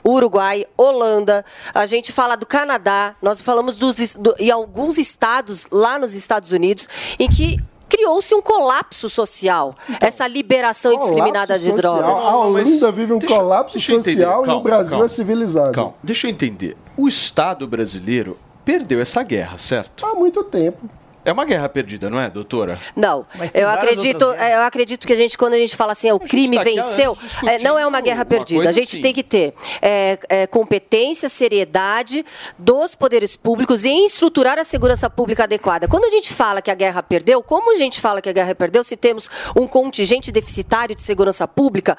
Uruguai, 0.06 0.66
Holanda, 0.76 1.42
a 1.72 1.86
gente 1.86 2.12
fala 2.12 2.36
do 2.36 2.44
Canadá, 2.44 3.14
nós 3.22 3.40
falamos 3.40 3.76
dos, 3.76 4.14
do, 4.16 4.34
em 4.38 4.50
alguns 4.50 4.98
estados 4.98 5.66
lá 5.72 5.98
nos 5.98 6.12
Estados 6.12 6.52
Unidos 6.52 6.86
em 7.18 7.26
que 7.26 7.56
criou-se 7.94 8.34
um 8.34 8.42
colapso 8.42 9.08
social, 9.08 9.74
essa 10.00 10.26
liberação 10.26 10.92
indiscriminada 10.92 11.58
de 11.58 11.70
Colapso 11.70 11.82
drogas. 11.82 12.16
social. 12.16 12.32
A 12.42 12.46
Holanda 12.46 12.92
vive 12.92 13.12
um 13.12 13.18
Deixa- 13.18 13.34
colapso 13.36 13.74
deixa 13.78 14.02
social 14.02 14.40
e 14.40 14.42
o 14.42 14.46
Calma, 14.46 14.62
Brasil 14.62 14.90
calma. 14.90 15.04
é 15.04 15.08
civilizado. 15.08 15.72
Calma, 15.72 15.94
deixa 16.02 16.26
eu 16.26 16.30
entender. 16.30 16.76
O 16.96 17.06
Estado 17.08 17.66
brasileiro 17.66 18.36
perdeu 18.64 19.00
essa 19.00 19.22
guerra, 19.22 19.58
certo? 19.58 20.04
Há 20.04 20.14
muito 20.14 20.42
tempo. 20.44 20.88
É 21.24 21.32
uma 21.32 21.44
guerra 21.44 21.68
perdida, 21.68 22.10
não 22.10 22.20
é, 22.20 22.28
doutora? 22.28 22.78
Não, 22.94 23.26
eu 23.54 23.68
acredito, 23.68 24.30
é, 24.32 24.56
eu 24.56 24.62
acredito 24.62 25.06
que 25.06 25.12
a 25.12 25.16
gente, 25.16 25.38
quando 25.38 25.54
a 25.54 25.58
gente 25.58 25.74
fala 25.74 25.92
assim, 25.92 26.08
é, 26.08 26.14
o 26.14 26.20
crime 26.20 26.56
tá 26.56 26.64
venceu, 26.64 27.14
discutindo 27.14 27.48
é, 27.48 27.58
não 27.60 27.78
é 27.78 27.86
uma 27.86 28.00
guerra 28.00 28.20
uma 28.20 28.26
perdida. 28.26 28.62
coisa 28.62 28.70
A 28.70 28.72
gente 28.72 28.92
assim. 28.92 29.00
tem 29.00 29.14
que 29.14 29.22
ter 29.22 29.54
é, 29.80 30.18
é, 30.28 30.46
competência, 30.46 31.28
seriedade 31.28 32.24
dos 32.58 32.94
poderes 32.94 33.36
públicos 33.36 33.84
em 33.84 34.04
estruturar 34.04 34.58
a 34.58 34.64
segurança 34.64 35.08
pública 35.08 35.44
adequada. 35.44 35.88
Quando 35.88 36.04
a 36.04 36.10
gente 36.10 36.32
fala 36.32 36.60
que 36.60 36.70
a 36.70 36.74
guerra 36.74 37.02
perdeu, 37.02 37.42
como 37.42 37.74
a 37.74 37.78
gente 37.78 38.00
fala 38.00 38.20
que 38.20 38.28
a 38.28 38.32
guerra 38.32 38.54
perdeu 38.54 38.84
se 38.84 38.96
temos 38.96 39.30
um 39.56 39.66
contingente 39.66 40.30
deficitário 40.30 40.94
de 40.94 41.02
segurança 41.02 41.48
pública 41.48 41.96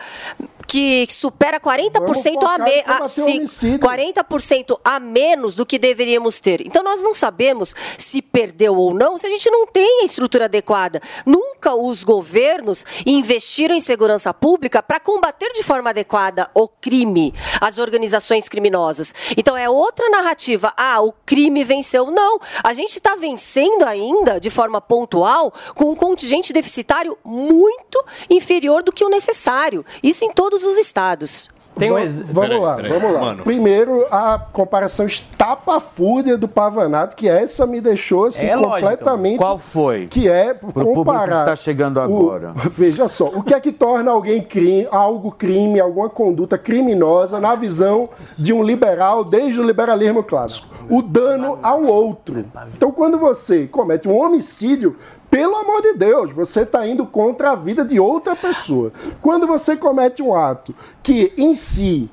que 0.68 1.08
supera 1.10 1.60
40% 1.60 1.94
Vamos 2.02 2.44
a, 2.44 2.58
me, 2.58 2.84
a, 2.86 3.06
homicídio. 3.06 3.80
40% 3.80 4.80
a 4.84 5.00
menos 5.00 5.56
do 5.56 5.66
que 5.66 5.80
deveríamos 5.80 6.40
ter. 6.40 6.62
Então 6.66 6.84
nós 6.84 7.02
não 7.02 7.14
sabemos 7.14 7.74
se 7.98 8.22
perdeu 8.22 8.76
ou 8.76 8.94
não, 8.94 9.18
se 9.18 9.28
a 9.28 9.30
gente 9.30 9.50
não 9.50 9.68
tem 9.68 10.02
a 10.02 10.06
estrutura 10.06 10.46
adequada. 10.46 11.02
Nunca 11.26 11.55
os 11.74 12.04
governos 12.04 12.86
investiram 13.06 13.76
em 13.76 13.80
segurança 13.80 14.34
pública 14.34 14.84
para 14.84 15.00
combater 15.00 15.52
de 15.54 15.64
forma 15.64 15.90
adequada 15.90 16.50
o 16.54 16.68
crime, 16.68 17.34
as 17.60 17.78
organizações 17.78 18.48
criminosas. 18.50 19.14
Então 19.38 19.56
é 19.58 19.70
outra 19.70 20.10
narrativa. 20.10 20.74
Ah, 20.78 21.02
o 21.02 21.12
crime 21.26 21.64
venceu. 21.64 22.12
Não, 22.12 22.40
a 22.64 22.74
gente 22.74 22.92
está 22.92 23.16
vencendo 23.16 23.84
ainda 23.84 24.40
de 24.40 24.50
forma 24.50 24.80
pontual 24.80 25.54
com 25.74 25.92
um 25.92 25.96
contingente 25.96 26.54
deficitário 26.54 27.18
muito 27.24 28.04
inferior 28.30 28.84
do 28.84 28.92
que 28.92 29.04
o 29.04 29.10
necessário. 29.10 29.86
Isso 30.04 30.26
em 30.26 30.32
todos 30.32 30.64
os 30.64 30.78
estados. 30.78 31.55
Tem 31.78 31.92
um 31.92 31.98
ex- 32.00 32.22
Vamos 32.22 32.50
Peraí, 32.50 32.60
lá, 32.62 32.76
peraí, 32.76 32.92
vamos 32.94 33.14
lá. 33.14 33.20
mano. 33.20 33.44
Primeiro, 33.44 34.06
a 34.10 34.40
comparação 34.52 35.06
estapafúrdia 35.06 36.38
do 36.38 36.48
Pavanato, 36.48 37.16
que 37.16 37.28
essa 37.28 37.66
me 37.68 37.82
deixou 37.82 38.26
assim, 38.26 38.48
É 38.48 38.58
completamente. 38.58 39.38
Qual 39.38 39.58
foi? 39.58 40.08
Que 40.08 40.30
é 40.30 40.54
público 40.54 40.94
comparar. 40.94 41.40
que 41.40 41.50
tá 41.50 41.56
chegando 41.56 41.98
o- 41.98 42.02
agora. 42.02 42.54
veja 42.72 43.08
só, 43.08 43.26
o 43.28 43.44
que 43.44 43.54
é 43.54 43.60
que 43.60 43.72
torna 43.72 44.12
alguém 44.12 44.42
crime, 44.42 44.88
algo 44.92 45.32
crime, 45.32 45.80
alguma 45.80 46.10
conduta 46.10 46.58
criminosa 46.58 47.40
na 47.40 47.56
visão 47.56 48.10
de 48.38 48.54
um 48.54 48.64
liberal 48.64 49.24
desde 49.24 49.60
o 49.60 49.64
liberalismo 49.64 50.24
clássico? 50.24 50.74
O 50.90 51.02
dano 51.02 51.58
ao 51.64 51.84
outro. 51.84 52.46
Então, 52.76 52.92
quando 52.92 53.18
você 53.18 53.66
comete 53.66 54.08
um 54.08 54.16
homicídio, 54.18 54.96
pelo 55.30 55.56
amor 55.56 55.82
de 55.82 55.94
Deus, 55.94 56.32
você 56.34 56.62
está 56.62 56.88
indo 56.88 57.06
contra 57.06 57.52
a 57.52 57.56
vida 57.56 57.84
de 57.84 58.00
outra 58.00 58.36
pessoa. 58.36 58.92
Quando 59.22 59.48
você 59.48 59.76
comete 59.76 60.22
um 60.22 60.36
ato 60.36 60.74
que 61.04 61.34
em 61.38 61.56
si 61.56 62.10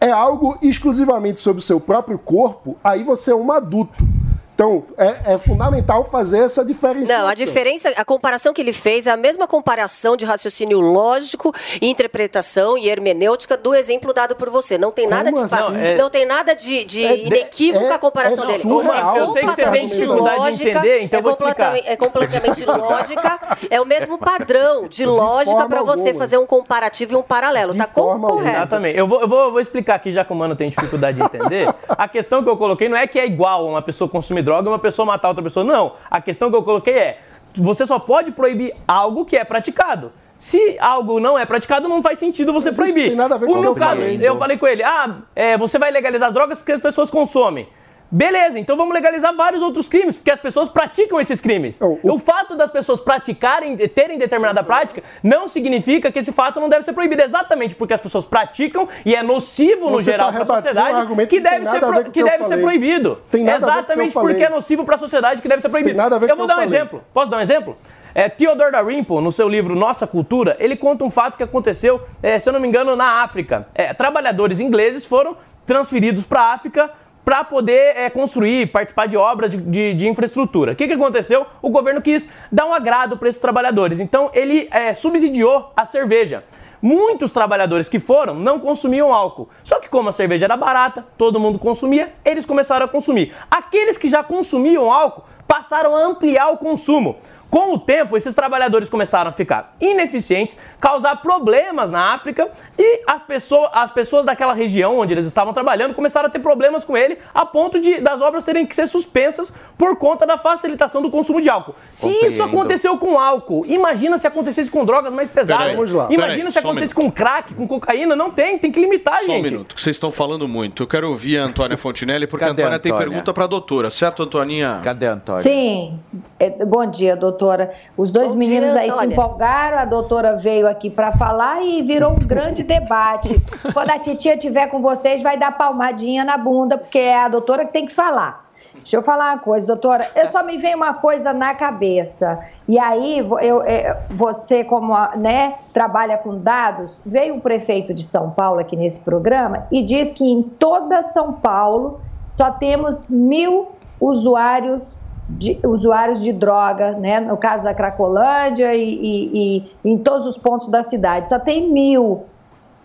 é 0.00 0.10
algo 0.10 0.58
exclusivamente 0.60 1.40
sobre 1.40 1.60
o 1.60 1.64
seu 1.64 1.80
próprio 1.80 2.18
corpo, 2.18 2.76
aí 2.82 3.02
você 3.02 3.30
é 3.30 3.34
um 3.34 3.50
adulto. 3.50 4.13
Então, 4.54 4.84
é, 4.96 5.34
é 5.34 5.38
fundamental 5.38 6.04
fazer 6.04 6.38
essa 6.38 6.64
diferenciação. 6.64 7.24
Não, 7.24 7.28
a 7.28 7.34
diferença, 7.34 7.88
a 7.96 8.04
comparação 8.04 8.52
que 8.54 8.60
ele 8.62 8.72
fez 8.72 9.06
é 9.06 9.10
a 9.10 9.16
mesma 9.16 9.48
comparação 9.48 10.16
de 10.16 10.24
raciocínio 10.24 10.78
lógico, 10.80 11.52
interpretação 11.82 12.78
e 12.78 12.88
hermenêutica 12.88 13.56
do 13.56 13.74
exemplo 13.74 14.12
dado 14.12 14.36
por 14.36 14.50
você. 14.50 14.78
Não 14.78 14.92
tem 14.92 15.08
nada 15.08 15.24
de 15.30 15.32
Como 15.34 15.44
espa- 15.46 15.56
assim? 15.58 15.72
não, 15.72 15.96
Não, 15.98 16.06
é- 16.06 16.10
tem 16.10 16.24
nada 16.24 16.54
de, 16.54 16.84
de 16.84 17.04
É- 17.04 17.16
inequívoco 17.26 17.84
é- 17.86 17.92
a 17.94 17.98
comparação 17.98 18.44
é 18.44 18.46
dele. 18.46 18.58
surreal. 18.62 19.16
É 19.16 19.20
Eu 19.20 19.28
sei 19.30 19.42
que 19.42 19.48
você 19.48 19.56
tem 19.56 19.64
completamente 19.64 19.90
dificuldade 19.90 20.34
de 20.36 20.40
lógica. 20.42 20.70
entender, 20.70 21.02
então 21.02 21.18
é, 21.18 21.20
eu 21.20 21.22
vou 21.24 21.32
explicar. 21.32 21.54
completamente, 21.66 21.88
é 21.88 21.96
completamente 21.96 22.64
lógica. 22.64 23.40
É 23.70 23.80
o 23.80 23.84
mesmo 23.84 24.18
padrão 24.18 24.86
de 24.86 25.04
lógica 25.04 25.50
forma 25.56 25.68
para 25.68 25.82
você 25.82 26.08
alguma. 26.10 26.18
fazer 26.18 26.38
um 26.38 26.46
comparativo 26.46 27.14
e 27.14 27.16
um 27.16 27.22
paralelo. 27.22 27.72
De 27.72 27.78
tá 27.78 27.86
correto. 27.88 28.56
Exatamente. 28.56 28.96
Eu 28.98 29.08
vou, 29.08 29.20
eu, 29.20 29.28
vou, 29.28 29.40
eu 29.46 29.50
vou 29.50 29.60
explicar 29.60 29.96
aqui, 29.96 30.12
já 30.12 30.24
que 30.24 30.32
o 30.32 30.36
mano 30.36 30.54
tem 30.54 30.68
dificuldade 30.70 31.18
de 31.18 31.24
entender. 31.24 31.66
A 31.88 32.06
questão 32.06 32.40
que 32.40 32.48
eu 32.48 32.56
coloquei 32.56 32.88
não 32.88 32.96
é 32.96 33.06
que 33.08 33.18
é 33.18 33.26
igual 33.26 33.66
uma 33.66 33.82
pessoa 33.82 34.08
consumir 34.08 34.43
droga 34.44 34.68
e 34.68 34.72
uma 34.72 34.78
pessoa 34.78 35.06
matar 35.06 35.28
outra 35.28 35.42
pessoa. 35.42 35.64
Não. 35.64 35.94
A 36.10 36.20
questão 36.20 36.50
que 36.50 36.56
eu 36.56 36.62
coloquei 36.62 36.94
é: 36.94 37.20
você 37.56 37.86
só 37.86 37.98
pode 37.98 38.30
proibir 38.30 38.74
algo 38.86 39.24
que 39.24 39.36
é 39.36 39.44
praticado. 39.44 40.12
Se 40.38 40.76
algo 40.78 41.18
não 41.18 41.38
é 41.38 41.46
praticado, 41.46 41.88
não 41.88 42.02
faz 42.02 42.18
sentido 42.18 42.52
você 42.52 42.68
Mas 42.68 42.78
isso 42.78 42.82
proibir. 42.92 43.08
tem 43.08 43.16
nada 43.16 43.34
a 43.34 43.38
ver 43.38 43.46
o 43.46 43.48
com 43.48 43.60
meu 43.60 43.74
caso, 43.74 44.00
falei, 44.00 44.18
eu 44.20 44.36
falei 44.36 44.58
com 44.58 44.66
ele: 44.66 44.82
ah, 44.82 45.16
é, 45.34 45.56
você 45.56 45.78
vai 45.78 45.90
legalizar 45.90 46.28
as 46.28 46.34
drogas 46.34 46.58
porque 46.58 46.72
as 46.72 46.80
pessoas 46.80 47.10
consomem. 47.10 47.68
Beleza, 48.14 48.60
então 48.60 48.76
vamos 48.76 48.94
legalizar 48.94 49.34
vários 49.34 49.60
outros 49.60 49.88
crimes, 49.88 50.14
porque 50.14 50.30
as 50.30 50.38
pessoas 50.38 50.68
praticam 50.68 51.20
esses 51.20 51.40
crimes. 51.40 51.80
O 52.00 52.16
fato 52.16 52.54
das 52.54 52.70
pessoas 52.70 53.00
praticarem, 53.00 53.76
terem 53.88 54.16
determinada 54.16 54.62
prática, 54.62 55.02
não 55.20 55.48
significa 55.48 56.12
que 56.12 56.20
esse 56.20 56.30
fato 56.30 56.60
não 56.60 56.68
deve 56.68 56.84
ser 56.84 56.92
proibido. 56.92 57.22
Exatamente 57.22 57.74
porque 57.74 57.92
as 57.92 58.00
pessoas 58.00 58.24
praticam 58.24 58.88
e 59.04 59.16
é 59.16 59.22
nocivo 59.22 59.90
no 59.90 59.98
Você 59.98 60.12
geral 60.12 60.28
tá 60.32 60.44
para 60.44 60.54
a 60.54 60.58
um 60.58 60.62
sociedade 60.62 60.96
argumento 61.00 61.28
que 61.28 61.36
que 61.38 61.42
deve, 61.42 61.66
ser, 61.66 61.80
pro- 61.80 61.90
o 61.98 62.04
que 62.04 62.10
que 62.12 62.22
eu 62.22 62.26
deve 62.26 62.44
ser 62.44 62.60
proibido. 62.60 63.18
O 63.32 63.36
eu 63.36 63.56
Exatamente 63.56 64.12
porque 64.12 64.44
é 64.44 64.48
nocivo 64.48 64.84
para 64.84 64.94
a 64.94 64.98
sociedade 64.98 65.42
que 65.42 65.48
deve 65.48 65.60
ser 65.60 65.68
proibido. 65.68 66.00
Eu 66.00 66.06
o 66.06 66.10
vou 66.10 66.20
que 66.20 66.28
dar 66.28 66.38
um 66.38 66.40
eu 66.42 66.46
falei. 66.46 66.66
exemplo. 66.66 67.02
Posso 67.12 67.28
dar 67.32 67.38
um 67.38 67.40
exemplo? 67.40 67.76
É, 68.14 68.28
Theodor 68.28 68.70
Dalrymple, 68.70 69.20
no 69.20 69.32
seu 69.32 69.48
livro 69.48 69.74
Nossa 69.74 70.06
Cultura, 70.06 70.56
ele 70.60 70.76
conta 70.76 71.02
um 71.02 71.10
fato 71.10 71.36
que 71.36 71.42
aconteceu, 71.42 72.00
é, 72.22 72.38
se 72.38 72.48
eu 72.48 72.52
não 72.52 72.60
me 72.60 72.68
engano, 72.68 72.94
na 72.94 73.24
África. 73.24 73.66
É, 73.74 73.92
trabalhadores 73.92 74.60
ingleses 74.60 75.04
foram 75.04 75.36
transferidos 75.66 76.22
para 76.24 76.40
a 76.42 76.52
África 76.52 76.90
para 77.24 77.42
poder 77.44 77.96
é, 77.96 78.10
construir, 78.10 78.66
participar 78.70 79.06
de 79.06 79.16
obras 79.16 79.50
de, 79.50 79.56
de- 79.56 79.94
de 79.94 80.08
infraestrutura. 80.08 80.72
O 80.72 80.76
que, 80.76 80.86
que 80.86 80.92
aconteceu? 80.92 81.46
O 81.62 81.70
governo 81.70 82.02
quis 82.02 82.28
dar 82.52 82.66
um 82.66 82.74
agrado 82.74 83.16
para 83.16 83.28
esses 83.28 83.40
trabalhadores. 83.40 83.98
Então, 83.98 84.30
ele 84.34 84.68
é, 84.70 84.92
subsidiou 84.92 85.72
a 85.76 85.86
cerveja. 85.86 86.44
Muitos 86.82 87.32
trabalhadores 87.32 87.88
que 87.88 87.98
foram 87.98 88.34
não 88.34 88.58
consumiam 88.58 89.10
álcool. 89.14 89.48
Só 89.62 89.80
que 89.80 89.88
como 89.88 90.10
a 90.10 90.12
cerveja 90.12 90.44
era 90.44 90.54
barata, 90.54 91.06
todo 91.16 91.40
mundo 91.40 91.58
consumia, 91.58 92.12
eles 92.22 92.44
começaram 92.44 92.84
a 92.84 92.88
consumir. 92.88 93.32
Aqueles 93.50 93.96
que 93.96 94.06
já 94.10 94.22
consumiam 94.22 94.92
álcool 94.92 95.24
passaram 95.48 95.96
a 95.96 96.04
ampliar 96.04 96.50
o 96.50 96.58
consumo. 96.58 97.16
Com 97.54 97.74
o 97.74 97.78
tempo, 97.78 98.16
esses 98.16 98.34
trabalhadores 98.34 98.88
começaram 98.88 99.30
a 99.30 99.32
ficar 99.32 99.76
ineficientes, 99.80 100.58
causar 100.80 101.22
problemas 101.22 101.88
na 101.88 102.12
África 102.12 102.48
e 102.76 103.02
as 103.06 103.22
pessoas, 103.22 103.70
as 103.72 103.92
pessoas 103.92 104.26
daquela 104.26 104.52
região 104.52 104.98
onde 104.98 105.14
eles 105.14 105.24
estavam 105.24 105.54
trabalhando 105.54 105.94
começaram 105.94 106.26
a 106.26 106.28
ter 106.28 106.40
problemas 106.40 106.84
com 106.84 106.96
ele, 106.96 107.16
a 107.32 107.46
ponto 107.46 107.78
de 107.78 108.00
das 108.00 108.20
obras 108.20 108.42
terem 108.44 108.66
que 108.66 108.74
ser 108.74 108.88
suspensas 108.88 109.54
por 109.78 109.96
conta 109.96 110.26
da 110.26 110.36
facilitação 110.36 111.00
do 111.00 111.12
consumo 111.12 111.40
de 111.40 111.48
álcool. 111.48 111.76
Se 111.94 112.10
isso 112.26 112.42
aconteceu 112.42 112.98
com 112.98 113.20
álcool, 113.20 113.64
imagina 113.66 114.18
se 114.18 114.26
acontecesse 114.26 114.68
com 114.68 114.84
drogas 114.84 115.12
mais 115.12 115.30
pesadas. 115.30 115.62
Peraí, 115.66 115.76
vamos 115.76 115.92
lá. 115.92 116.08
Imagina 116.10 116.26
Peraí, 116.26 116.46
se 116.52 116.52
só 116.54 116.58
um 116.58 116.70
acontecesse 116.70 116.94
com 116.96 117.08
crack, 117.08 117.54
com 117.54 117.68
cocaína, 117.68 118.16
não 118.16 118.32
tem, 118.32 118.58
tem 118.58 118.72
que 118.72 118.80
limitar, 118.80 119.18
Só 119.18 119.26
um 119.26 119.26
gente. 119.36 119.44
minuto, 119.44 119.76
que 119.76 119.80
vocês 119.80 119.94
estão 119.94 120.10
falando 120.10 120.48
muito. 120.48 120.82
Eu 120.82 120.88
quero 120.88 121.08
ouvir 121.08 121.38
a 121.38 121.44
Antônia 121.44 121.76
Fontinelli, 121.76 122.26
porque 122.26 122.44
Cadê 122.44 122.62
a 122.62 122.64
a 122.64 122.66
Antônia 122.66 122.78
tem 122.80 122.90
Antônia? 122.90 123.08
pergunta 123.10 123.32
para 123.32 123.44
a 123.44 123.46
doutora, 123.46 123.90
certo, 123.90 124.24
Antoninha? 124.24 124.80
Cadê 124.82 125.06
a 125.06 125.12
Antônia? 125.12 125.42
Sim. 125.42 126.00
É, 126.40 126.64
Bom 126.64 126.84
dia, 126.90 127.14
doutora. 127.44 127.72
Os 127.96 128.10
dois 128.10 128.30
Bom 128.30 128.36
meninos 128.36 128.70
dia, 128.72 128.80
aí 128.80 128.90
se 128.90 129.06
empolgaram, 129.06 129.78
a 129.78 129.84
doutora 129.84 130.36
veio 130.36 130.66
aqui 130.66 130.88
para 130.88 131.12
falar 131.12 131.62
e 131.62 131.82
virou 131.82 132.12
um 132.12 132.16
grande 132.18 132.62
debate. 132.64 133.40
Quando 133.72 133.90
a 133.90 133.98
titia 133.98 134.34
estiver 134.34 134.68
com 134.68 134.80
vocês, 134.80 135.22
vai 135.22 135.38
dar 135.38 135.52
palmadinha 135.56 136.24
na 136.24 136.38
bunda, 136.38 136.78
porque 136.78 136.98
é 136.98 137.20
a 137.22 137.28
doutora 137.28 137.64
que 137.66 137.72
tem 137.72 137.86
que 137.86 137.92
falar. 137.92 138.42
Deixa 138.74 138.96
eu 138.96 139.02
falar 139.02 139.32
uma 139.32 139.38
coisa, 139.38 139.66
doutora. 139.66 140.04
Eu 140.14 140.26
só 140.26 140.42
me 140.42 140.58
vem 140.58 140.74
uma 140.74 140.94
coisa 140.94 141.32
na 141.32 141.54
cabeça. 141.54 142.38
E 142.68 142.78
aí, 142.78 143.22
vo- 143.22 143.38
eu, 143.38 143.62
é, 143.62 143.98
você, 144.10 144.62
como 144.64 144.94
né, 145.16 145.54
trabalha 145.72 146.18
com 146.18 146.38
dados, 146.38 147.00
veio 147.06 147.36
o 147.36 147.40
prefeito 147.40 147.94
de 147.94 148.02
São 148.02 148.30
Paulo 148.30 148.60
aqui 148.60 148.76
nesse 148.76 149.00
programa 149.00 149.66
e 149.70 149.82
diz 149.82 150.12
que 150.12 150.24
em 150.24 150.42
toda 150.42 151.02
São 151.02 151.32
Paulo 151.32 152.00
só 152.30 152.50
temos 152.50 153.06
mil 153.08 153.68
usuários 154.00 154.82
de, 155.28 155.58
usuários 155.64 156.20
de 156.20 156.32
droga, 156.32 156.92
né? 156.92 157.20
No 157.20 157.36
caso 157.36 157.64
da 157.64 157.74
Cracolândia 157.74 158.74
e, 158.74 158.82
e- 158.82 159.62
e 159.84 159.90
em 159.92 159.98
todos 159.98 160.26
os 160.26 160.36
pontos 160.38 160.68
da 160.68 160.82
cidade, 160.82 161.28
só 161.28 161.38
tem 161.38 161.70
mil. 161.72 162.24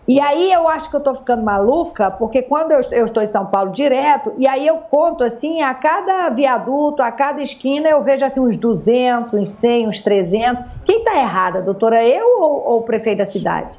E 0.08 0.18
aí 0.18 0.50
eu 0.52 0.66
acho 0.66 0.90
que 0.90 0.96
eu 0.96 1.00
tô 1.00 1.14
ficando 1.14 1.42
maluca, 1.44 2.10
porque 2.10 2.42
quando 2.42 2.72
eu, 2.72 2.80
eu 2.90 3.04
estou 3.04 3.22
em 3.22 3.28
São 3.28 3.46
Paulo 3.46 3.70
direto, 3.70 4.32
e 4.38 4.48
aí 4.48 4.66
eu 4.66 4.78
conto 4.78 5.22
assim, 5.22 5.60
a 5.62 5.72
cada 5.72 6.28
viaduto, 6.30 7.00
a 7.02 7.12
cada 7.12 7.40
esquina, 7.42 7.88
eu 7.88 8.02
vejo 8.02 8.24
assim 8.24 8.40
uns 8.40 8.56
200, 8.56 9.32
uns 9.34 9.48
100, 9.50 9.86
uns 9.86 10.00
300. 10.00 10.64
Quem 10.84 11.04
tá 11.04 11.16
errada, 11.16 11.60
doutora? 11.62 12.04
Eu 12.04 12.26
ou, 12.40 12.68
ou 12.70 12.78
o 12.78 12.82
prefeito 12.82 13.18
da 13.18 13.26
cidade? 13.26 13.78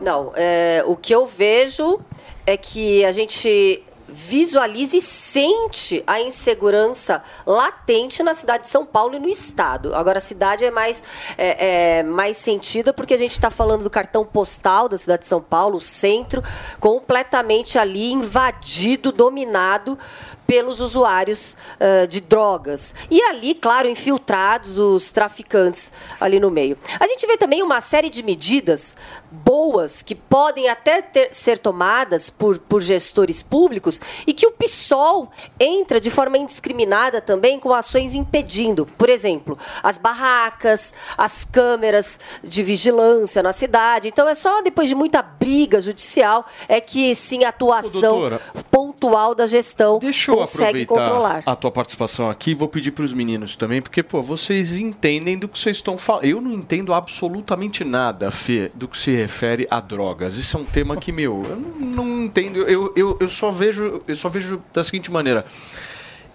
Não, 0.00 0.32
é, 0.34 0.82
o 0.86 0.96
que 0.96 1.14
eu 1.14 1.24
vejo 1.26 2.00
é 2.46 2.56
que 2.56 3.04
a 3.04 3.12
gente 3.12 3.82
visualiza 4.12 4.96
e 4.96 5.00
sente 5.00 6.02
a 6.06 6.20
insegurança 6.20 7.22
latente 7.46 8.22
na 8.22 8.34
cidade 8.34 8.64
de 8.64 8.68
São 8.68 8.84
Paulo 8.84 9.16
e 9.16 9.18
no 9.18 9.28
estado. 9.28 9.94
Agora, 9.94 10.18
a 10.18 10.20
cidade 10.20 10.64
é 10.64 10.70
mais, 10.70 11.02
é, 11.36 11.98
é 11.98 12.02
mais 12.02 12.36
sentida 12.36 12.92
porque 12.92 13.14
a 13.14 13.18
gente 13.18 13.32
está 13.32 13.50
falando 13.50 13.82
do 13.82 13.90
cartão 13.90 14.24
postal 14.24 14.88
da 14.88 14.96
cidade 14.96 15.22
de 15.22 15.28
São 15.28 15.40
Paulo, 15.40 15.76
o 15.76 15.80
centro, 15.80 16.42
completamente 16.78 17.78
ali 17.78 18.12
invadido, 18.12 19.10
dominado 19.10 19.98
pelos 20.46 20.80
usuários 20.80 21.56
ah, 21.80 22.06
de 22.06 22.20
drogas. 22.20 22.94
E 23.10 23.20
ali, 23.22 23.54
claro, 23.54 23.88
infiltrados 23.88 24.78
os 24.78 25.10
traficantes 25.10 25.92
ali 26.20 26.38
no 26.38 26.50
meio. 26.50 26.76
A 26.98 27.06
gente 27.06 27.26
vê 27.26 27.36
também 27.36 27.62
uma 27.62 27.80
série 27.80 28.10
de 28.10 28.22
medidas 28.22 28.96
boas 29.30 30.02
que 30.02 30.14
podem 30.14 30.68
até 30.68 31.00
ter- 31.00 31.32
ser 31.32 31.58
tomadas 31.58 32.28
por, 32.30 32.58
por 32.58 32.80
gestores 32.80 33.42
públicos 33.42 34.00
e 34.26 34.32
que 34.32 34.46
o 34.46 34.52
PSOL 34.52 35.30
entra 35.58 36.00
de 36.00 36.10
forma 36.10 36.36
indiscriminada 36.38 37.20
também 37.20 37.58
com 37.58 37.72
ações 37.72 38.14
impedindo. 38.14 38.86
Por 38.98 39.08
exemplo, 39.08 39.58
as 39.82 39.98
barracas, 39.98 40.92
as 41.16 41.44
câmeras 41.44 42.18
de 42.42 42.62
vigilância 42.62 43.42
na 43.42 43.52
cidade. 43.52 44.08
Então 44.08 44.28
é 44.28 44.34
só 44.34 44.60
depois 44.62 44.88
de 44.88 44.94
muita 44.94 45.22
briga 45.22 45.80
judicial 45.80 46.46
é 46.68 46.80
que 46.80 47.14
sim 47.14 47.44
a 47.44 47.48
atuação 47.48 48.20
doutora, 48.20 48.40
pontual 48.70 49.34
da 49.34 49.46
gestão 49.46 49.98
Deixa 49.98 50.31
eu 50.32 50.38
consegue 50.38 50.82
aproveitar 50.82 50.94
controlar. 50.94 51.42
a 51.44 51.56
tua 51.56 51.70
participação 51.70 52.30
aqui 52.30 52.50
e 52.50 52.54
vou 52.54 52.68
pedir 52.68 52.90
para 52.92 53.04
os 53.04 53.12
meninos 53.12 53.56
também, 53.56 53.80
porque, 53.80 54.02
pô, 54.02 54.22
vocês 54.22 54.76
entendem 54.76 55.38
do 55.38 55.48
que 55.48 55.58
vocês 55.58 55.76
estão 55.76 55.98
falando. 55.98 56.24
Eu 56.24 56.40
não 56.40 56.52
entendo 56.52 56.92
absolutamente 56.94 57.84
nada, 57.84 58.30
Fê, 58.30 58.70
do 58.74 58.88
que 58.88 58.98
se 58.98 59.10
refere 59.14 59.66
a 59.70 59.80
drogas. 59.80 60.34
Isso 60.34 60.56
é 60.56 60.60
um 60.60 60.64
tema 60.64 60.96
que, 60.96 61.12
meu, 61.12 61.42
eu 61.48 61.56
não, 61.56 62.06
não 62.06 62.24
entendo. 62.24 62.58
Eu, 62.62 62.92
eu, 62.96 63.16
eu 63.20 63.28
só 63.28 63.50
vejo, 63.50 64.02
eu 64.06 64.16
só 64.16 64.28
vejo 64.28 64.62
da 64.72 64.82
seguinte 64.82 65.10
maneira. 65.10 65.44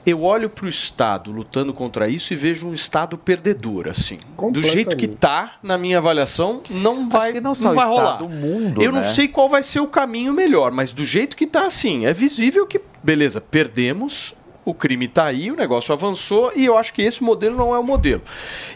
Eu 0.08 0.24
olho 0.24 0.50
para 0.50 0.66
o 0.66 0.70
Estado 0.70 1.34
lutando 1.34 1.74
contra 1.74 2.08
isso 2.08 2.32
e 2.32 2.36
vejo 2.38 2.66
um 2.66 2.74
Estado 2.74 3.18
perdedor, 3.18 3.90
assim. 3.90 4.18
Do 4.54 4.64
jeito 4.64 4.96
que 4.96 5.06
tá, 5.06 5.56
na 5.62 5.78
minha 5.78 5.98
avaliação, 5.98 6.62
não 6.70 7.10
vai, 7.10 7.34
que 7.34 7.42
não 7.42 7.54
só 7.54 7.72
o 7.72 7.76
vai 7.76 7.86
rolar. 7.86 8.24
mundo, 8.24 8.82
eu 8.82 8.90
não 8.90 9.02
né? 9.02 9.06
sei 9.06 9.28
qual 9.28 9.50
vai 9.50 9.62
ser 9.64 9.82
o 9.82 9.88
caminho 9.88 10.32
melhor, 10.32 10.72
mas 10.72 10.94
do 10.94 11.04
jeito 11.04 11.36
que 11.36 11.46
tá 11.46 11.66
assim, 11.66 12.06
é 12.06 12.14
visível 12.14 12.66
que, 12.66 12.80
beleza, 13.04 13.40
perdemos, 13.40 14.36
o 14.66 14.74
crime 14.74 15.08
tá 15.08 15.26
aí, 15.26 15.50
o 15.50 15.56
negócio 15.56 15.94
avançou 15.94 16.52
e 16.54 16.66
eu 16.66 16.78
acho 16.78 16.94
que 16.94 17.02
esse 17.02 17.24
modelo 17.24 17.56
não 17.56 17.74
é 17.74 17.80
o 17.80 17.84
modelo. 17.84 18.22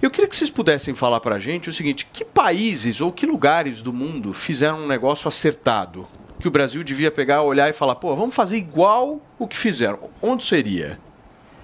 Eu 0.01 0.09
queria 0.09 0.28
que 0.28 0.36
vocês 0.36 0.49
pudessem 0.49 0.95
falar 0.95 1.19
pra 1.19 1.38
gente 1.38 1.69
o 1.69 1.74
seguinte, 1.74 2.07
que 2.13 2.24
países 2.24 3.01
ou 3.01 3.11
que 3.11 3.26
lugares 3.26 3.82
do 3.82 3.91
mundo 3.91 4.34
fizeram 4.34 4.80
um 4.80 4.88
negócio 4.88 5.28
acertado? 5.28 6.07
Que 6.39 6.47
o 6.47 6.51
Brasil 6.51 6.82
devia 6.84 7.11
pegar, 7.11 7.43
olhar 7.43 7.69
e 7.69 7.74
falar, 7.74 7.95
pô, 7.95 8.15
vamos 8.15 8.34
fazer 8.34 8.55
igual 8.55 9.22
o 9.38 9.45
que 9.45 9.57
fizeram. 9.57 9.99
Onde 10.22 10.45
seria? 10.45 10.97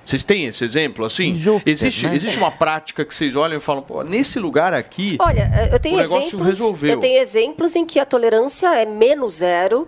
Vocês 0.06 0.24
têm 0.24 0.46
esse 0.46 0.64
exemplo 0.64 1.04
assim? 1.04 1.34
existe, 1.66 2.08
né? 2.08 2.16
existe 2.16 2.38
uma 2.38 2.52
prática 2.52 3.04
que 3.04 3.14
vocês 3.16 3.36
olham 3.36 3.58
e 3.58 3.60
falam, 3.62 3.82
pô, 3.82 4.04
nesse 4.04 4.40
lugar 4.40 4.74
aqui, 4.74 5.18
Olha, 5.20 5.52
eh, 5.54 5.70
eu 5.74 5.80
tenho 5.80 5.96
o 5.96 6.00
negócio 6.00 6.28
exemplos. 6.28 6.48
resolveu. 6.48 6.92
Eu 6.92 6.98
tenho 6.98 7.22
exemplos 7.22 7.76
em 7.76 7.86
que 7.86 8.00
a 8.00 8.06
tolerância 8.06 8.74
é 8.76 8.86
menos 8.86 9.36
zero 9.36 9.88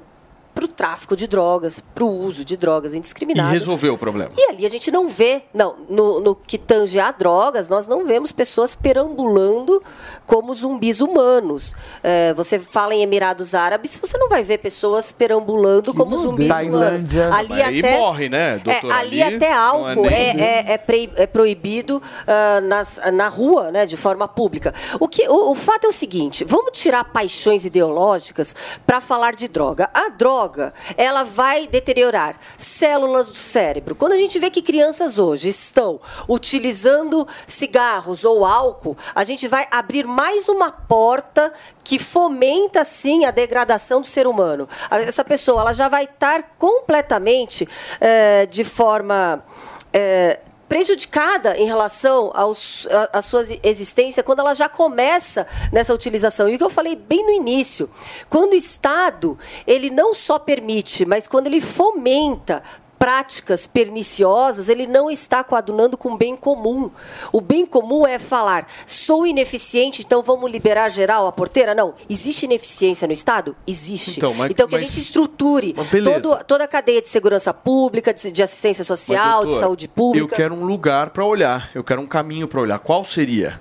para 0.59 0.65
o 0.65 0.67
tráfico 0.67 1.15
de 1.15 1.25
drogas, 1.25 1.79
para 1.79 2.03
o 2.03 2.09
uso 2.09 2.43
de 2.43 2.57
drogas 2.57 2.93
e 2.93 2.97
indiscriminado. 2.97 3.49
resolveu 3.53 3.93
o 3.93 3.97
problema. 3.97 4.31
E 4.37 4.49
ali 4.49 4.65
a 4.65 4.69
gente 4.69 4.91
não 4.91 5.07
vê, 5.07 5.43
não, 5.53 5.77
no, 5.87 6.19
no 6.19 6.35
que 6.35 6.57
tange 6.57 6.99
a 6.99 7.11
drogas, 7.13 7.69
nós 7.69 7.87
não 7.87 8.05
vemos 8.05 8.33
pessoas 8.33 8.75
perambulando 8.75 9.81
como 10.25 10.53
zumbis 10.53 10.99
humanos. 10.99 11.73
É, 12.03 12.33
você 12.33 12.59
fala 12.59 12.93
em 12.93 13.01
Emirados 13.01 13.55
Árabes, 13.55 13.97
você 13.97 14.17
não 14.17 14.27
vai 14.27 14.43
ver 14.43 14.57
pessoas 14.57 15.13
perambulando 15.13 15.93
como 15.93 16.17
zumbis 16.17 16.49
humanos. 16.49 17.05
Ali 17.31 17.47
Mas 17.49 17.61
aí 17.61 17.79
até, 17.79 17.97
morre, 17.97 18.27
né, 18.29 18.57
doutora? 18.57 18.93
É, 18.93 18.97
ali, 18.99 19.21
Ali 19.23 19.35
até 19.35 19.45
é 19.47 19.53
álcool 19.53 20.01
nem- 20.01 20.13
é, 20.13 20.35
é- 20.39 20.73
é 20.73 20.77
pre- 20.77 21.11
é 21.15 21.25
proibido 21.25 22.01
ah, 22.27 22.59
nas- 22.61 22.99
na 23.13 23.29
rua, 23.29 23.71
né, 23.71 23.85
de 23.85 23.95
forma 23.95 24.27
pública. 24.27 24.73
O, 24.99 25.07
que, 25.07 25.25
o, 25.29 25.51
o 25.51 25.55
fato 25.55 25.85
é 25.85 25.87
o 25.87 25.93
seguinte: 25.93 26.43
vamos 26.43 26.71
tirar 26.73 27.05
paixões 27.05 27.63
ideológicas 27.63 28.53
para 28.85 28.99
falar 28.99 29.35
de 29.35 29.47
droga. 29.47 29.89
A 29.93 30.09
droga, 30.09 30.48
ela 30.97 31.23
vai 31.23 31.67
deteriorar 31.67 32.39
células 32.57 33.27
do 33.27 33.35
cérebro. 33.35 33.95
Quando 33.95 34.13
a 34.13 34.17
gente 34.17 34.39
vê 34.39 34.49
que 34.49 34.61
crianças 34.61 35.19
hoje 35.19 35.49
estão 35.49 35.99
utilizando 36.27 37.27
cigarros 37.45 38.23
ou 38.23 38.45
álcool, 38.45 38.97
a 39.13 39.23
gente 39.23 39.47
vai 39.47 39.67
abrir 39.71 40.05
mais 40.05 40.49
uma 40.49 40.71
porta 40.71 41.51
que 41.83 41.97
fomenta 41.97 42.83
sim 42.83 43.25
a 43.25 43.31
degradação 43.31 44.01
do 44.01 44.07
ser 44.07 44.27
humano. 44.27 44.67
Essa 44.91 45.23
pessoa, 45.23 45.61
ela 45.61 45.73
já 45.73 45.87
vai 45.87 46.05
estar 46.05 46.55
completamente 46.57 47.67
eh, 47.99 48.45
de 48.45 48.63
forma 48.63 49.43
eh, 49.91 50.39
prejudicada 50.69 51.57
em 51.57 51.65
relação 51.65 52.31
aos, 52.33 52.87
a, 53.11 53.21
sua 53.21 53.43
existência 53.63 54.21
quando 54.21 54.39
ela 54.39 54.53
já 54.53 54.69
começa 54.69 55.47
nessa 55.71 55.93
utilização. 55.93 56.47
E 56.47 56.55
o 56.55 56.57
que 56.57 56.63
eu 56.63 56.69
falei 56.69 56.95
bem 56.95 57.25
no 57.25 57.31
início, 57.31 57.89
quando 58.29 58.53
o 58.53 58.55
Estado 58.55 59.37
ele 59.65 59.89
não 59.89 60.13
só 60.13 60.37
permite, 60.37 61.05
mas 61.05 61.27
quando 61.27 61.47
ele 61.47 61.59
fomenta 61.59 62.61
práticas 62.99 63.65
perniciosas, 63.65 64.67
ele 64.69 64.85
não 64.85 65.09
está 65.09 65.41
coadunando 65.43 65.97
com 65.97 66.11
o 66.11 66.17
bem 66.17 66.35
comum. 66.35 66.91
O 67.31 67.39
bem 67.39 67.65
comum 67.65 68.05
é 68.05 68.19
falar, 68.19 68.67
sou 68.85 69.25
ineficiente, 69.25 70.01
então 70.05 70.21
vamos 70.21 70.51
liberar 70.51 70.89
geral 70.89 71.25
a 71.25 71.31
porteira? 71.31 71.73
Não. 71.73 71.93
Existe 72.09 72.43
ineficiência 72.43 73.07
no 73.07 73.13
Estado? 73.13 73.55
Existe. 73.65 74.17
Então, 74.19 74.33
mas- 74.33 74.51
então 74.51 74.67
que 74.67 74.75
a 74.75 74.79
mas- 74.79 74.89
gente 74.89 74.99
estruture 75.01 75.73
Mas 75.75 75.89
todo- 76.03 76.43
toda 76.43 76.65
a 76.65 76.67
cadeia 76.67 77.01
de 77.01 77.07
segurança 77.07 77.53
pública, 77.53 78.13
de, 78.13 78.31
de 78.31 78.43
assistência 78.43 78.81
Mas, 78.81 78.87
social, 78.87 79.39
de 79.39 79.45
doutor, 79.47 79.59
saúde 79.61 79.87
pública. 79.87 80.33
Eu 80.33 80.37
quero 80.37 80.53
um 80.55 80.65
lugar 80.65 81.11
para 81.11 81.23
olhar, 81.23 81.71
eu 81.73 81.83
quero 81.83 82.01
um 82.01 82.07
caminho 82.07 82.47
para 82.47 82.59
olhar. 82.59 82.79
Qual 82.79 83.03
seria? 83.05 83.59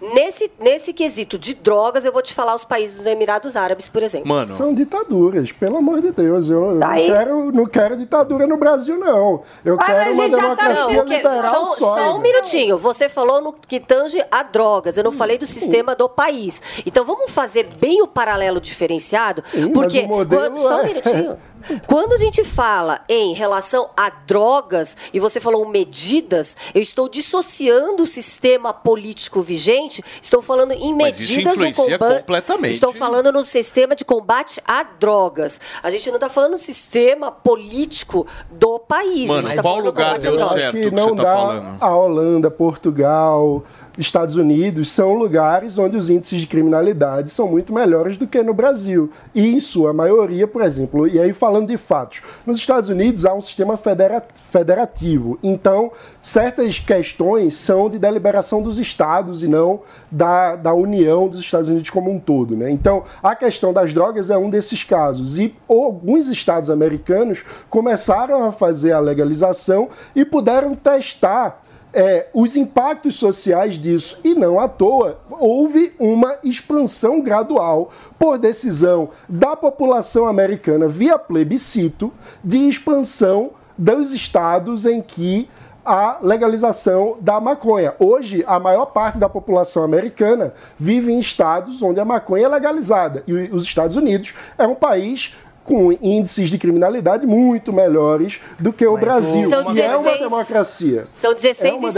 Nesse, 0.00 0.50
nesse 0.60 0.92
quesito 0.92 1.38
de 1.38 1.54
drogas, 1.54 2.04
eu 2.04 2.12
vou 2.12 2.22
te 2.22 2.32
falar 2.32 2.54
os 2.54 2.64
países 2.64 2.96
dos 2.98 3.06
Emirados 3.06 3.56
Árabes, 3.56 3.88
por 3.88 4.02
exemplo. 4.02 4.28
Mano. 4.28 4.56
São 4.56 4.72
ditaduras, 4.74 5.50
pelo 5.52 5.76
amor 5.76 6.00
de 6.00 6.12
Deus. 6.12 6.48
Eu, 6.48 6.64
eu 6.66 6.72
não, 6.74 6.80
Tá 6.80 6.90
aí. 6.92 7.06
quero, 7.08 7.52
não 7.52 7.66
quero 7.66 7.96
ditadura 7.96 8.46
no 8.46 8.56
Brasil, 8.56 8.96
não. 8.96 9.42
Eu 9.64 9.76
Ah, 9.80 9.84
quero 9.84 10.16
mas 10.16 10.28
uma 10.28 10.30
tá- 10.30 10.42
democracia 10.42 10.84
Não, 10.84 10.94
porque- 10.94 11.16
liberal 11.16 11.64
só, 11.64 11.74
só. 11.74 11.94
só 11.96 12.16
um 12.16 12.20
minutinho. 12.20 12.78
Você 12.78 13.08
falou 13.08 13.40
no 13.40 13.52
que 13.52 13.80
tange 13.80 14.24
a 14.30 14.42
drogas. 14.42 14.96
Eu 14.96 15.04
não 15.04 15.12
falei 15.12 15.36
do 15.38 15.46
sistema 15.46 15.94
do 15.96 16.08
país. 16.08 16.62
Então 16.86 17.04
vamos 17.04 17.30
fazer 17.30 17.64
bem 17.80 18.00
o 18.02 18.06
paralelo 18.06 18.60
diferenciado, 18.60 19.42
mas 19.52 19.66
porque 19.72 20.00
o 20.00 20.08
modelo 20.08 20.42
quando- 20.42 20.58
só 20.58 20.76
um 20.76 20.80
é- 20.80 20.84
minutinho. 20.84 21.36
Quando 21.86 22.12
a 22.12 22.16
gente 22.16 22.44
fala 22.44 23.00
em 23.08 23.34
relação 23.34 23.90
a 23.96 24.08
drogas 24.10 24.96
e 25.12 25.20
você 25.20 25.40
falou 25.40 25.66
medidas, 25.68 26.56
eu 26.74 26.80
estou 26.80 27.08
dissociando 27.08 28.02
o 28.02 28.06
sistema 28.06 28.72
político 28.72 29.40
vigente, 29.40 30.02
estou 30.22 30.40
falando 30.42 30.72
em 30.72 30.94
Mas 30.94 31.18
isso 31.18 31.32
medidas 31.32 31.56
no 31.58 31.72
combate. 31.74 32.18
completamente. 32.20 32.74
Estou 32.74 32.92
falando 32.92 33.32
no 33.32 33.44
sistema 33.44 33.94
de 33.96 34.04
combate 34.04 34.60
a 34.66 34.82
drogas. 34.82 35.60
A 35.82 35.90
gente 35.90 36.08
não 36.08 36.16
está 36.16 36.28
falando 36.28 36.52
no 36.52 36.58
sistema 36.58 37.30
político 37.30 38.26
do 38.50 38.78
país. 38.78 39.28
Mano, 39.28 39.40
a 39.40 39.42
gente 39.42 39.56
tá 39.56 39.62
qual 39.62 39.80
lugar 39.80 40.18
deu 40.18 40.38
certo 40.38 40.74
que 40.76 40.90
que 40.90 40.90
não 40.94 41.10
você 41.10 41.16
tá 41.16 41.22
dá 41.22 41.32
falando? 41.34 41.76
a 41.82 41.96
Holanda, 41.96 42.50
Portugal, 42.50 43.64
Estados 43.98 44.36
Unidos 44.36 44.90
são 44.90 45.14
lugares 45.14 45.76
onde 45.76 45.96
os 45.96 46.08
índices 46.08 46.40
de 46.40 46.46
criminalidade 46.46 47.30
são 47.30 47.48
muito 47.48 47.72
melhores 47.72 48.16
do 48.16 48.26
que 48.26 48.42
no 48.42 48.54
Brasil. 48.54 49.10
E 49.34 49.46
em 49.46 49.58
sua 49.58 49.92
maioria, 49.92 50.46
por 50.46 50.62
exemplo, 50.62 51.06
e 51.08 51.18
aí 51.18 51.32
falando 51.32 51.66
de 51.66 51.76
fatos, 51.76 52.22
nos 52.46 52.58
Estados 52.58 52.88
Unidos 52.88 53.24
há 53.24 53.34
um 53.34 53.40
sistema 53.40 53.76
federa- 53.76 54.22
federativo. 54.34 55.38
Então, 55.42 55.90
certas 56.22 56.78
questões 56.78 57.54
são 57.54 57.90
de 57.90 57.98
deliberação 57.98 58.62
dos 58.62 58.78
estados 58.78 59.42
e 59.42 59.48
não 59.48 59.80
da, 60.10 60.54
da 60.54 60.72
União 60.72 61.28
dos 61.28 61.40
Estados 61.40 61.68
Unidos 61.68 61.90
como 61.90 62.10
um 62.10 62.20
todo. 62.20 62.56
Né? 62.56 62.70
Então, 62.70 63.04
a 63.22 63.34
questão 63.34 63.72
das 63.72 63.92
drogas 63.92 64.30
é 64.30 64.38
um 64.38 64.48
desses 64.48 64.84
casos. 64.84 65.38
E 65.38 65.54
alguns 65.68 66.28
estados 66.28 66.70
americanos 66.70 67.44
começaram 67.68 68.44
a 68.44 68.52
fazer 68.52 68.92
a 68.92 69.00
legalização 69.00 69.88
e 70.14 70.24
puderam 70.24 70.72
testar 70.74 71.62
é, 71.92 72.28
os 72.32 72.56
impactos 72.56 73.16
sociais 73.16 73.76
disso. 73.76 74.18
E 74.24 74.34
não 74.34 74.58
à 74.58 74.68
toa, 74.68 75.18
houve 75.30 75.92
uma 75.98 76.36
expansão 76.42 77.20
gradual, 77.20 77.90
por 78.18 78.38
decisão 78.38 79.10
da 79.28 79.56
população 79.56 80.26
americana 80.26 80.88
via 80.88 81.18
plebiscito, 81.18 82.12
de 82.42 82.68
expansão 82.68 83.50
dos 83.76 84.12
estados 84.12 84.84
em 84.84 85.00
que 85.00 85.48
a 85.84 86.18
legalização 86.20 87.16
da 87.18 87.40
maconha. 87.40 87.94
Hoje, 87.98 88.44
a 88.46 88.60
maior 88.60 88.86
parte 88.86 89.16
da 89.16 89.26
população 89.26 89.82
americana 89.82 90.52
vive 90.78 91.10
em 91.10 91.18
estados 91.18 91.82
onde 91.82 91.98
a 91.98 92.04
maconha 92.04 92.44
é 92.44 92.48
legalizada. 92.48 93.22
E 93.26 93.32
os 93.32 93.62
Estados 93.62 93.96
Unidos 93.96 94.34
é 94.58 94.66
um 94.66 94.74
país 94.74 95.34
com 95.68 95.92
índices 96.00 96.48
de 96.48 96.56
criminalidade 96.56 97.26
muito 97.26 97.72
melhores 97.72 98.40
do 98.58 98.72
que 98.72 98.86
o 98.86 98.96
Brasil. 98.96 99.48
São 99.50 99.60
E 99.70 99.80
é 99.82 99.96
uma 99.96 100.02
16 100.02 100.18
democracia. 100.20 101.04
São 101.12 101.34
16 101.34 101.82
É 101.84 101.86
estados, 101.88 101.94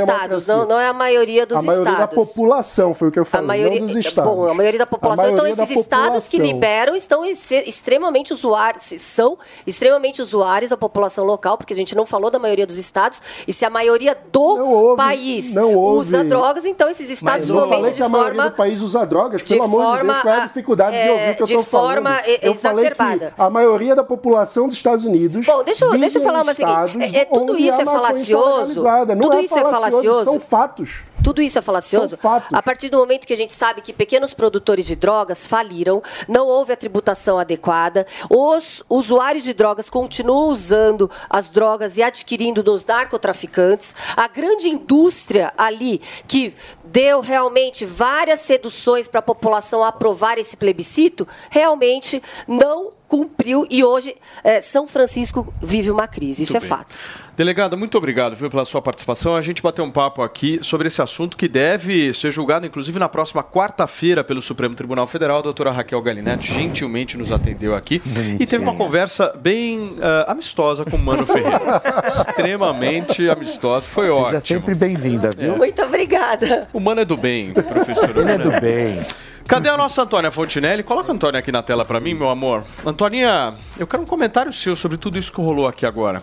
democracia. 0.46 0.56
não, 0.56 0.66
não 0.66 0.80
é 0.80 0.88
a 0.88 0.92
maioria 0.92 1.46
dos 1.46 1.58
a 1.58 1.62
maioria 1.62 1.92
estados. 1.92 2.16
da 2.16 2.24
população, 2.24 2.94
foi 2.94 3.08
o 3.08 3.12
que 3.12 3.18
eu 3.18 3.22
A 3.22 3.26
falei, 3.26 3.46
maioria, 3.46 3.80
não 3.80 3.86
dos 3.86 3.96
estados. 3.96 4.32
bom, 4.34 4.48
a 4.48 4.54
maioria 4.54 4.78
da 4.80 4.86
população. 4.86 5.24
A 5.26 5.28
então, 5.28 5.44
maioria 5.44 5.62
esses 5.62 5.74
da 5.74 5.80
estados 5.80 6.24
que 6.28 6.36
população. 6.38 6.54
liberam 6.54 6.96
estão 6.96 7.24
ex- 7.24 7.50
extremamente 7.52 8.32
usuários, 8.32 8.84
são 8.98 9.38
extremamente 9.66 10.20
usuários 10.20 10.70
da 10.70 10.76
população 10.76 11.24
local, 11.24 11.56
porque 11.56 11.72
a 11.72 11.76
gente 11.76 11.94
não 11.94 12.04
falou 12.04 12.30
da 12.30 12.38
maioria 12.38 12.66
dos 12.66 12.76
estados. 12.76 13.22
E 13.46 13.52
se 13.52 13.64
a 13.64 13.70
maioria 13.70 14.16
do 14.32 14.96
país 14.96 15.54
não 15.54 15.74
houve- 15.74 16.00
usa 16.00 16.24
drogas, 16.24 16.64
então 16.64 16.90
esses 16.90 17.08
estados 17.10 17.46
Mas 17.46 17.50
eu 17.50 17.54
não 17.54 17.62
falei 17.68 17.76
fomentam 17.78 17.96
que 17.96 18.02
a 18.02 18.06
de 18.06 18.12
maioria 18.12 18.34
forma 18.34 18.50
do 18.50 18.56
país 18.56 18.80
usa 18.82 19.06
drogas, 19.06 19.42
de 19.42 19.48
pelo 19.48 19.62
amor 19.64 19.80
de 19.80 19.86
forma, 19.86 20.12
Deus, 20.12 20.22
qual 20.22 20.34
é 20.34 20.38
a 20.40 20.46
dificuldade 20.46 20.96
de 20.96 21.02
é, 21.08 21.12
ouvir 21.12 21.30
o 21.30 21.36
que 21.36 21.42
eu 21.42 21.46
de 21.46 21.54
tô 21.54 21.62
falando? 21.62 21.80
forma 21.94 22.20
e- 22.26 22.38
eu 22.42 22.54
falei 22.54 22.84
que 22.86 22.92
exacerbada. 22.92 23.34
A 23.60 23.64
maioria 23.64 23.94
da 23.94 24.02
população 24.02 24.66
dos 24.66 24.76
Estados 24.76 25.04
Unidos 25.04 25.46
Bom, 25.46 25.62
deixa 25.62 25.84
eu, 25.84 25.98
deixa 25.98 26.18
eu 26.18 26.22
falar 26.22 26.42
uma 26.42 26.54
seguinte. 26.54 27.14
É, 27.14 27.20
é, 27.20 27.24
tudo 27.24 27.56
isso 27.58 27.78
a 27.78 27.82
é 27.82 27.84
maconha 27.84 28.10
está 28.12 28.34
falacioso. 28.34 28.74
Tudo 29.20 29.34
é 29.34 29.42
isso 29.42 29.58
é 29.58 29.62
falacioso, 29.62 29.90
falacioso. 29.90 30.24
São 30.24 30.40
fatos. 30.40 31.02
Tudo 31.22 31.42
isso 31.42 31.58
é 31.58 31.62
falacioso? 31.62 32.18
A 32.52 32.62
partir 32.62 32.88
do 32.88 32.98
momento 32.98 33.26
que 33.26 33.32
a 33.32 33.36
gente 33.36 33.52
sabe 33.52 33.80
que 33.80 33.92
pequenos 33.92 34.34
produtores 34.34 34.86
de 34.86 34.96
drogas 34.96 35.46
faliram, 35.46 36.02
não 36.28 36.46
houve 36.46 36.72
a 36.72 36.76
tributação 36.76 37.38
adequada, 37.38 38.06
os 38.28 38.82
usuários 38.88 39.44
de 39.44 39.52
drogas 39.52 39.90
continuam 39.90 40.48
usando 40.48 41.10
as 41.28 41.48
drogas 41.48 41.96
e 41.96 42.02
adquirindo 42.02 42.62
dos 42.62 42.84
narcotraficantes, 42.84 43.94
a 44.16 44.26
grande 44.28 44.68
indústria 44.68 45.52
ali 45.56 46.00
que 46.26 46.54
deu 46.84 47.20
realmente 47.20 47.84
várias 47.84 48.40
seduções 48.40 49.08
para 49.08 49.20
a 49.20 49.22
população 49.22 49.84
aprovar 49.84 50.38
esse 50.38 50.56
plebiscito, 50.56 51.26
realmente 51.50 52.22
não 52.48 52.92
cumpriu 53.06 53.66
e 53.68 53.82
hoje 53.82 54.16
eh, 54.44 54.60
São 54.60 54.86
Francisco 54.86 55.52
vive 55.60 55.90
uma 55.90 56.06
crise. 56.06 56.44
Isso 56.44 56.52
Muito 56.52 56.64
é 56.64 56.68
bem. 56.68 56.78
fato. 56.78 56.98
Delegado, 57.40 57.74
muito 57.74 57.96
obrigado 57.96 58.36
viu, 58.36 58.50
pela 58.50 58.66
sua 58.66 58.82
participação. 58.82 59.34
A 59.34 59.40
gente 59.40 59.62
bateu 59.62 59.82
um 59.82 59.90
papo 59.90 60.20
aqui 60.20 60.60
sobre 60.60 60.88
esse 60.88 61.00
assunto 61.00 61.38
que 61.38 61.48
deve 61.48 62.12
ser 62.12 62.30
julgado, 62.30 62.66
inclusive, 62.66 62.98
na 62.98 63.08
próxima 63.08 63.42
quarta-feira 63.42 64.22
pelo 64.22 64.42
Supremo 64.42 64.74
Tribunal 64.74 65.06
Federal. 65.06 65.38
A 65.38 65.40
doutora 65.40 65.70
Raquel 65.70 66.02
Galinetti 66.02 66.52
gentilmente 66.52 67.16
nos 67.16 67.32
atendeu 67.32 67.74
aqui 67.74 68.02
e 68.38 68.46
teve 68.46 68.62
uma 68.62 68.74
conversa 68.74 69.32
bem 69.40 69.96
ah, 70.02 70.32
amistosa 70.32 70.84
com 70.84 70.98
o 70.98 70.98
Mano 70.98 71.24
Ferreira. 71.24 71.80
Extremamente 72.06 73.30
amistosa. 73.30 73.86
Foi 73.86 74.08
Seja 74.08 74.16
ótimo. 74.16 74.40
sempre 74.42 74.74
bem-vinda, 74.74 75.30
viu? 75.34 75.56
Muito 75.56 75.80
obrigada. 75.80 76.68
O 76.74 76.78
Mano 76.78 77.00
é 77.00 77.06
do 77.06 77.16
bem, 77.16 77.54
professor. 77.54 78.18
Ele 78.18 78.32
é 78.32 78.36
do 78.36 78.60
bem. 78.60 79.00
Cadê 79.48 79.70
a 79.70 79.78
nossa 79.78 80.02
Antônia 80.02 80.30
Fontinelli? 80.30 80.82
Coloca 80.82 81.10
a 81.10 81.14
Antônia 81.14 81.40
aqui 81.40 81.50
na 81.50 81.62
tela 81.62 81.86
pra 81.86 82.00
mim, 82.00 82.12
meu 82.12 82.28
amor. 82.28 82.64
Antoninha, 82.84 83.54
eu 83.78 83.86
quero 83.86 84.02
um 84.02 84.06
comentário 84.06 84.52
seu 84.52 84.76
sobre 84.76 84.98
tudo 84.98 85.18
isso 85.18 85.32
que 85.32 85.40
rolou 85.40 85.66
aqui 85.66 85.86
agora. 85.86 86.20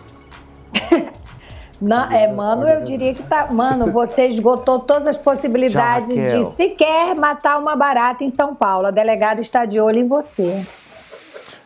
Não, 1.80 2.12
é, 2.12 2.28
mano, 2.28 2.68
eu 2.68 2.84
diria 2.84 3.14
que 3.14 3.22
tá. 3.22 3.50
Mano, 3.52 3.92
você 3.92 4.28
esgotou 4.28 4.80
todas 4.80 5.06
as 5.06 5.18
possibilidades 5.18 6.10
Tchau, 6.10 6.50
de 6.50 6.56
sequer 6.56 7.16
matar 7.16 7.60
uma 7.60 7.76
barata 7.76 8.24
em 8.24 8.32
São 8.32 8.56
Paulo. 8.56 8.88
A 8.88 8.92
delegada 8.92 9.42
está 9.42 9.64
de 9.64 9.80
olho 9.80 10.00
em 10.00 10.08
você. 10.08 10.66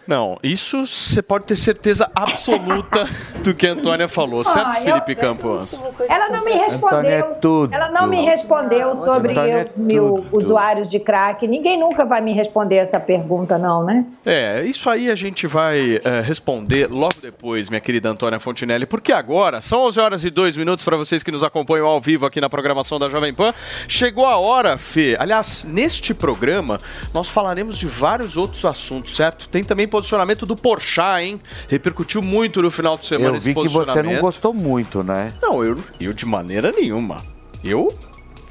Não, 0.07 0.37
isso 0.43 0.85
você 0.87 1.21
pode 1.21 1.45
ter 1.45 1.55
certeza 1.55 2.09
absoluta 2.15 3.05
do 3.43 3.53
que 3.53 3.67
a 3.67 3.71
Antônia 3.73 4.07
falou, 4.07 4.43
certo, 4.43 4.67
Ah, 4.67 4.73
Felipe 4.73 5.15
Campos? 5.15 5.73
Ela 6.09 6.29
não 6.29 6.43
me 6.43 6.51
Antônia 6.53 6.65
respondeu. 6.69 7.11
é 7.11 7.21
tudo. 7.41 7.73
Ela 7.73 7.89
não 7.89 8.07
me 8.07 8.21
respondeu 8.25 8.95
sobre 8.95 9.31
Antônia 9.31 9.53
é 9.53 9.69
os 9.69 9.77
mil 9.77 10.25
usuários 10.31 10.89
de 10.89 10.99
crack. 10.99 11.47
Ninguém 11.47 11.79
nunca 11.79 12.03
vai 12.05 12.21
me 12.21 12.33
responder 12.33 12.77
essa 12.77 12.99
pergunta, 12.99 13.57
não, 13.57 13.83
né? 13.83 14.05
É, 14.25 14.63
isso 14.63 14.89
aí 14.89 15.09
a 15.09 15.15
gente 15.15 15.47
vai 15.47 15.99
eh, 16.03 16.21
responder 16.21 16.87
logo 16.89 17.15
depois, 17.21 17.69
minha 17.69 17.79
querida 17.79 18.09
Antônia 18.09 18.39
Fontinelli, 18.39 18.85
porque 18.85 19.11
agora 19.11 19.61
são 19.61 19.81
11 19.85 19.99
horas 19.99 20.25
e 20.25 20.29
2 20.29 20.57
minutos 20.57 20.83
para 20.83 20.97
vocês 20.97 21.23
que 21.23 21.31
nos 21.31 21.43
acompanham 21.43 21.87
ao 21.87 22.01
vivo 22.01 22.25
aqui 22.25 22.41
na 22.41 22.49
programação 22.49 22.97
da 22.99 23.07
Jovem 23.09 23.33
Pan. 23.33 23.53
Chegou 23.87 24.25
a 24.25 24.37
hora, 24.37 24.77
Fê. 24.77 25.15
Aliás, 25.19 25.63
neste 25.63 26.13
programa 26.13 26.79
nós 27.13 27.27
falaremos 27.29 27.77
de 27.77 27.87
vários 27.87 28.37
outros 28.37 28.65
assuntos, 28.65 29.15
certo? 29.15 29.47
Tem 29.47 29.63
também 29.63 29.87
posicionamento 29.91 30.45
do 30.45 30.55
Porchat, 30.55 31.21
hein? 31.23 31.39
Repercutiu 31.67 32.21
muito 32.23 32.61
no 32.61 32.71
final 32.71 32.97
de 32.97 33.05
semana 33.05 33.29
Eu 33.29 33.35
esse 33.35 33.53
vi 33.53 33.53
que 33.53 33.67
você 33.67 34.01
não 34.01 34.19
gostou 34.19 34.53
muito, 34.53 35.03
né? 35.03 35.33
Não, 35.41 35.63
eu, 35.63 35.77
eu 35.99 36.13
de 36.13 36.25
maneira 36.25 36.71
nenhuma. 36.71 37.23
Eu 37.63 37.93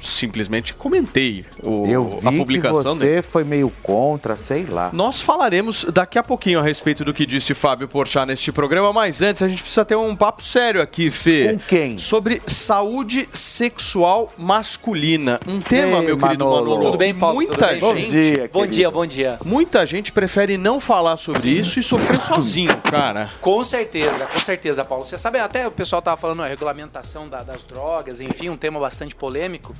simplesmente 0.01 0.73
comentei 0.73 1.45
o, 1.63 1.85
Eu 1.85 2.05
vi 2.09 2.27
a 2.27 2.31
publicação 2.31 2.93
que 2.93 2.99
dele. 3.05 3.15
você 3.17 3.21
foi 3.21 3.43
meio 3.43 3.71
contra, 3.83 4.35
sei 4.35 4.65
lá. 4.65 4.89
Nós 4.93 5.21
falaremos 5.21 5.85
daqui 5.85 6.17
a 6.17 6.23
pouquinho 6.23 6.59
a 6.59 6.63
respeito 6.63 7.03
do 7.05 7.13
que 7.13 7.25
disse 7.25 7.53
Fábio 7.53 7.87
Porchat 7.87 8.25
neste 8.25 8.51
programa, 8.51 8.91
mas 8.93 9.21
antes 9.21 9.41
a 9.41 9.47
gente 9.47 9.61
precisa 9.61 9.85
ter 9.85 9.95
um 9.95 10.15
papo 10.15 10.43
sério 10.43 10.81
aqui, 10.81 11.09
Fê. 11.11 11.53
Com 11.53 11.59
quem? 11.59 11.97
Sobre 11.97 12.41
saúde 12.47 13.27
sexual 13.33 14.33
masculina. 14.37 15.39
Um 15.47 15.59
tema, 15.61 15.99
Ei, 15.99 16.05
meu 16.05 16.17
querido 16.17 16.45
Manolo. 16.45 16.61
Manolo. 16.65 16.81
Tudo 16.81 16.97
bem, 16.97 17.13
Paulo? 17.13 17.35
Muita 17.35 17.73
Tudo 17.75 17.93
bem? 17.93 18.09
gente. 18.09 18.11
Bom 18.11 18.25
dia, 18.27 18.49
Bom 18.51 18.67
dia, 18.67 18.91
bom 18.91 19.05
dia. 19.05 19.39
Muita 19.45 19.85
gente 19.85 20.11
prefere 20.11 20.57
não 20.57 20.79
falar 20.79 21.17
sobre 21.17 21.49
isso 21.49 21.79
e 21.79 21.83
sofrer 21.83 22.19
sozinho, 22.21 22.75
cara. 22.77 23.29
Com 23.39 23.63
certeza, 23.63 24.25
com 24.25 24.39
certeza, 24.39 24.83
Paulo. 24.83 25.05
Você 25.05 25.17
sabe, 25.17 25.39
até 25.39 25.67
o 25.67 25.71
pessoal 25.71 26.01
tava 26.01 26.17
falando 26.17 26.41
a 26.43 26.47
regulamentação 26.47 27.27
da- 27.27 27.43
das 27.43 27.63
drogas, 27.63 28.19
enfim, 28.21 28.49
um 28.49 28.57
tema 28.57 28.79
bastante 28.79 29.15
polêmico. 29.15 29.73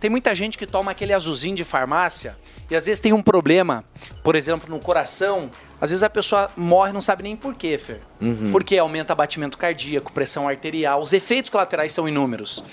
Tem 0.00 0.10
muita 0.10 0.34
gente 0.34 0.58
que 0.58 0.66
toma 0.66 0.90
aquele 0.90 1.12
azulzinho 1.12 1.54
de 1.54 1.64
farmácia 1.64 2.36
e 2.68 2.74
às 2.74 2.86
vezes 2.86 2.98
tem 2.98 3.12
um 3.12 3.22
problema, 3.22 3.84
por 4.22 4.34
exemplo, 4.34 4.68
no 4.68 4.80
coração. 4.80 5.50
Às 5.80 5.90
vezes 5.90 6.02
a 6.02 6.10
pessoa 6.10 6.50
morre 6.56 6.90
e 6.90 6.92
não 6.92 7.00
sabe 7.00 7.22
nem 7.22 7.36
por 7.36 7.54
quê, 7.54 7.78
Fer. 7.78 8.00
Uhum. 8.20 8.50
Porque 8.50 8.76
aumenta 8.78 9.14
batimento 9.14 9.56
cardíaco, 9.56 10.12
pressão 10.12 10.48
arterial, 10.48 11.00
os 11.00 11.12
efeitos 11.12 11.50
colaterais 11.50 11.92
são 11.92 12.08
inúmeros. 12.08 12.64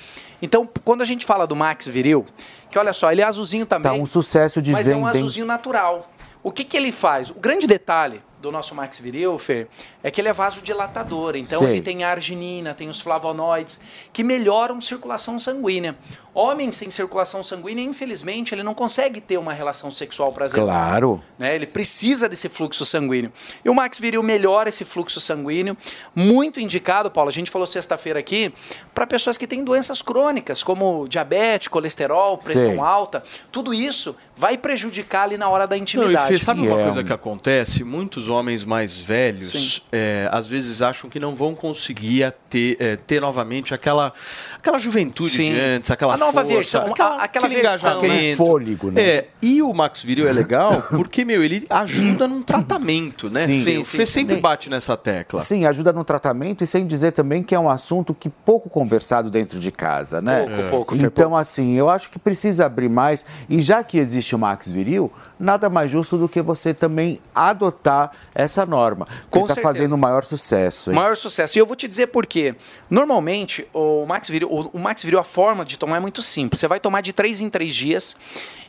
Então, 0.41 0.67
quando 0.84 1.01
a 1.01 1.05
gente 1.05 1.26
fala 1.26 1.45
do 1.45 1.55
Max 1.55 1.88
Viril, 1.88 2.26
que 2.72 2.80
olha 2.80 2.93
só, 2.93 3.11
ele 3.11 3.22
é 3.22 3.26
azulzinho 3.26 3.65
também. 3.65 3.91
Tá 3.91 3.97
um 3.97 4.05
sucesso 4.05 4.61
de 4.61 4.72
mas 4.72 4.88
é 4.88 4.95
um 4.95 5.05
azulzinho 5.05 5.45
natural. 5.45 6.09
O 6.41 6.51
que, 6.51 6.63
que 6.63 6.78
ele 6.78 6.91
faz? 6.91 7.30
O 7.30 7.36
grande 7.36 7.67
detalhe 7.67 8.22
do 8.41 8.51
nosso 8.51 8.74
Max 8.74 8.99
Viril, 8.99 9.38
Fer, 9.38 9.67
é 10.01 10.09
que 10.09 10.22
ele 10.22 10.30
é 10.30 10.34
vasodilatador. 10.34 11.36
Então 11.36 11.59
Sei. 11.59 11.72
ele 11.72 11.82
tem 11.82 12.03
a 12.03 12.09
arginina, 12.09 12.74
tem 12.74 12.88
os 12.88 13.01
flavonoides, 13.01 13.82
que 14.13 14.24
melhoram 14.24 14.80
circulação 14.80 15.38
sanguínea. 15.38 15.97
Homem 16.42 16.72
sem 16.72 16.90
circulação 16.90 17.44
sanguínea, 17.44 17.84
infelizmente, 17.84 18.56
ele 18.56 18.64
não 18.64 18.74
consegue 18.74 19.20
ter 19.20 19.38
uma 19.38 19.52
relação 19.52 19.92
sexual 19.92 20.32
prazerosa. 20.32 20.72
Claro. 20.72 21.22
Né? 21.38 21.54
Ele 21.54 21.68
precisa 21.68 22.30
desse 22.30 22.48
fluxo 22.48 22.86
sanguíneo. 22.86 23.30
E 23.64 23.70
o 23.70 23.74
Max 23.74 24.00
Viril 24.00 24.24
melhora 24.24 24.70
esse 24.70 24.86
fluxo 24.86 25.20
sanguíneo, 25.20 25.76
muito 26.16 26.58
indicado, 26.62 27.12
Paulo, 27.12 27.28
a 27.28 27.34
gente 27.34 27.52
falou 27.52 27.68
sexta-feira 27.68 28.20
aqui, 28.20 28.54
para 28.96 29.06
pessoas 29.06 29.38
que 29.38 29.46
têm 29.46 29.66
doenças 29.66 30.02
crônicas, 30.02 30.64
como 30.64 31.10
diabetes, 31.10 31.68
colesterol, 31.68 32.38
pressão 32.38 32.70
Sei. 32.70 32.80
alta. 32.80 33.22
Tudo 33.52 33.74
isso 33.74 34.16
vai 34.40 34.58
prejudicar 34.58 35.24
ali 35.24 35.38
na 35.38 35.50
hora 35.50 35.68
da 35.68 35.76
Não, 35.76 35.80
e 35.80 35.82
intimidade. 35.82 36.38
Fê, 36.38 36.42
sabe 36.42 36.62
uma 36.62 36.80
é 36.80 36.84
coisa 36.86 37.04
que 37.04 37.12
acontece? 37.12 37.84
Muitos 37.84 38.30
homens 38.30 38.64
mais 38.64 38.98
velhos, 38.98 39.82
é, 39.92 40.30
às 40.32 40.48
vezes 40.48 40.82
acham 40.82 41.10
que 41.10 41.20
não 41.20 41.36
vão 41.36 41.54
conseguir 41.54 42.34
ter, 42.50 42.78
é, 42.80 42.96
ter 42.96 43.20
novamente 43.20 43.74
aquela, 43.74 44.14
aquela 44.56 44.80
juventude 44.80 45.32
Sim. 45.32 45.52
de 45.52 45.60
antes, 45.60 45.92
aquela 45.92 46.14
A 46.14 46.29
nova 46.32 46.42
força, 46.42 46.80
versão, 46.80 46.92
aquela, 46.92 47.24
aquela 47.24 47.46
aquele 47.48 47.62
versão, 47.62 47.92
engajamento. 47.92 48.14
Aquele 48.16 48.36
fôlego, 48.36 48.92
né? 48.92 49.02
É, 49.02 49.28
e 49.42 49.62
o 49.62 49.74
Max 49.74 50.02
Viril 50.04 50.28
é 50.28 50.32
legal 50.32 50.82
porque, 50.92 51.24
meu, 51.26 51.44
ele 51.44 51.66
ajuda 51.70 52.28
num 52.28 52.42
tratamento, 52.42 53.28
né? 53.32 53.46
Sim. 53.46 53.58
Sim, 53.58 53.84
sim, 53.84 53.98
sim. 53.98 54.06
sempre 54.06 54.36
bate 54.38 54.70
nessa 54.70 54.96
tecla. 54.96 55.42
Sim, 55.42 55.66
ajuda 55.66 55.92
no 55.94 56.04
tratamento 56.04 56.64
e 56.64 56.68
sem 56.68 56.86
dizer 56.88 57.12
também 57.12 57.44
que 57.44 57.54
é 57.54 57.60
um 57.60 57.70
assunto 57.70 58.14
que 58.14 58.30
pouco 58.30 58.70
conversado 58.70 59.30
dentro 59.30 59.60
de 59.60 59.72
casa, 59.72 60.22
né? 60.22 60.40
Pouco, 60.40 60.54
É. 60.62 60.70
pouco, 60.70 60.96
Então, 60.96 61.36
assim, 61.36 61.74
eu 61.76 61.90
acho 61.90 62.10
que 62.10 62.20
precisa 62.20 62.66
abrir 62.66 62.90
mais. 62.90 63.26
E 63.50 63.62
já 63.62 63.84
que 63.84 63.98
existe 63.98 64.36
o 64.36 64.40
Max 64.40 64.70
Viril, 64.70 65.12
nada 65.40 65.70
mais 65.70 65.90
justo 65.92 66.18
do 66.18 66.28
que 66.28 66.42
você 66.42 66.74
também 66.74 67.20
adotar 67.34 68.12
essa 68.34 68.66
norma. 68.66 69.08
Com 69.30 69.46
está 69.46 69.62
fazendo 69.62 69.94
o 69.94 69.98
maior 69.98 70.24
sucesso. 70.24 70.90
hein? 70.92 70.96
Maior 70.96 71.16
sucesso. 71.16 71.58
E 71.58 71.60
eu 71.60 71.66
vou 71.66 71.76
te 71.76 71.88
dizer 71.88 72.08
por 72.08 72.26
quê. 72.26 72.56
Normalmente, 72.90 73.68
o 73.74 74.06
Max 74.06 74.30
Viril, 74.30 74.50
o, 74.52 74.70
o 74.74 74.80
Max 74.80 75.04
Viril, 75.04 75.20
a 75.20 75.24
forma 75.24 75.64
de 75.64 75.78
tomar 75.78 75.98
é 75.98 76.00
muito 76.00 76.09
simples. 76.22 76.60
Você 76.60 76.68
vai 76.68 76.80
tomar 76.80 77.01
de 77.01 77.14
3 77.14 77.41
em 77.41 77.49
3 77.49 77.76
dias. 77.76 78.18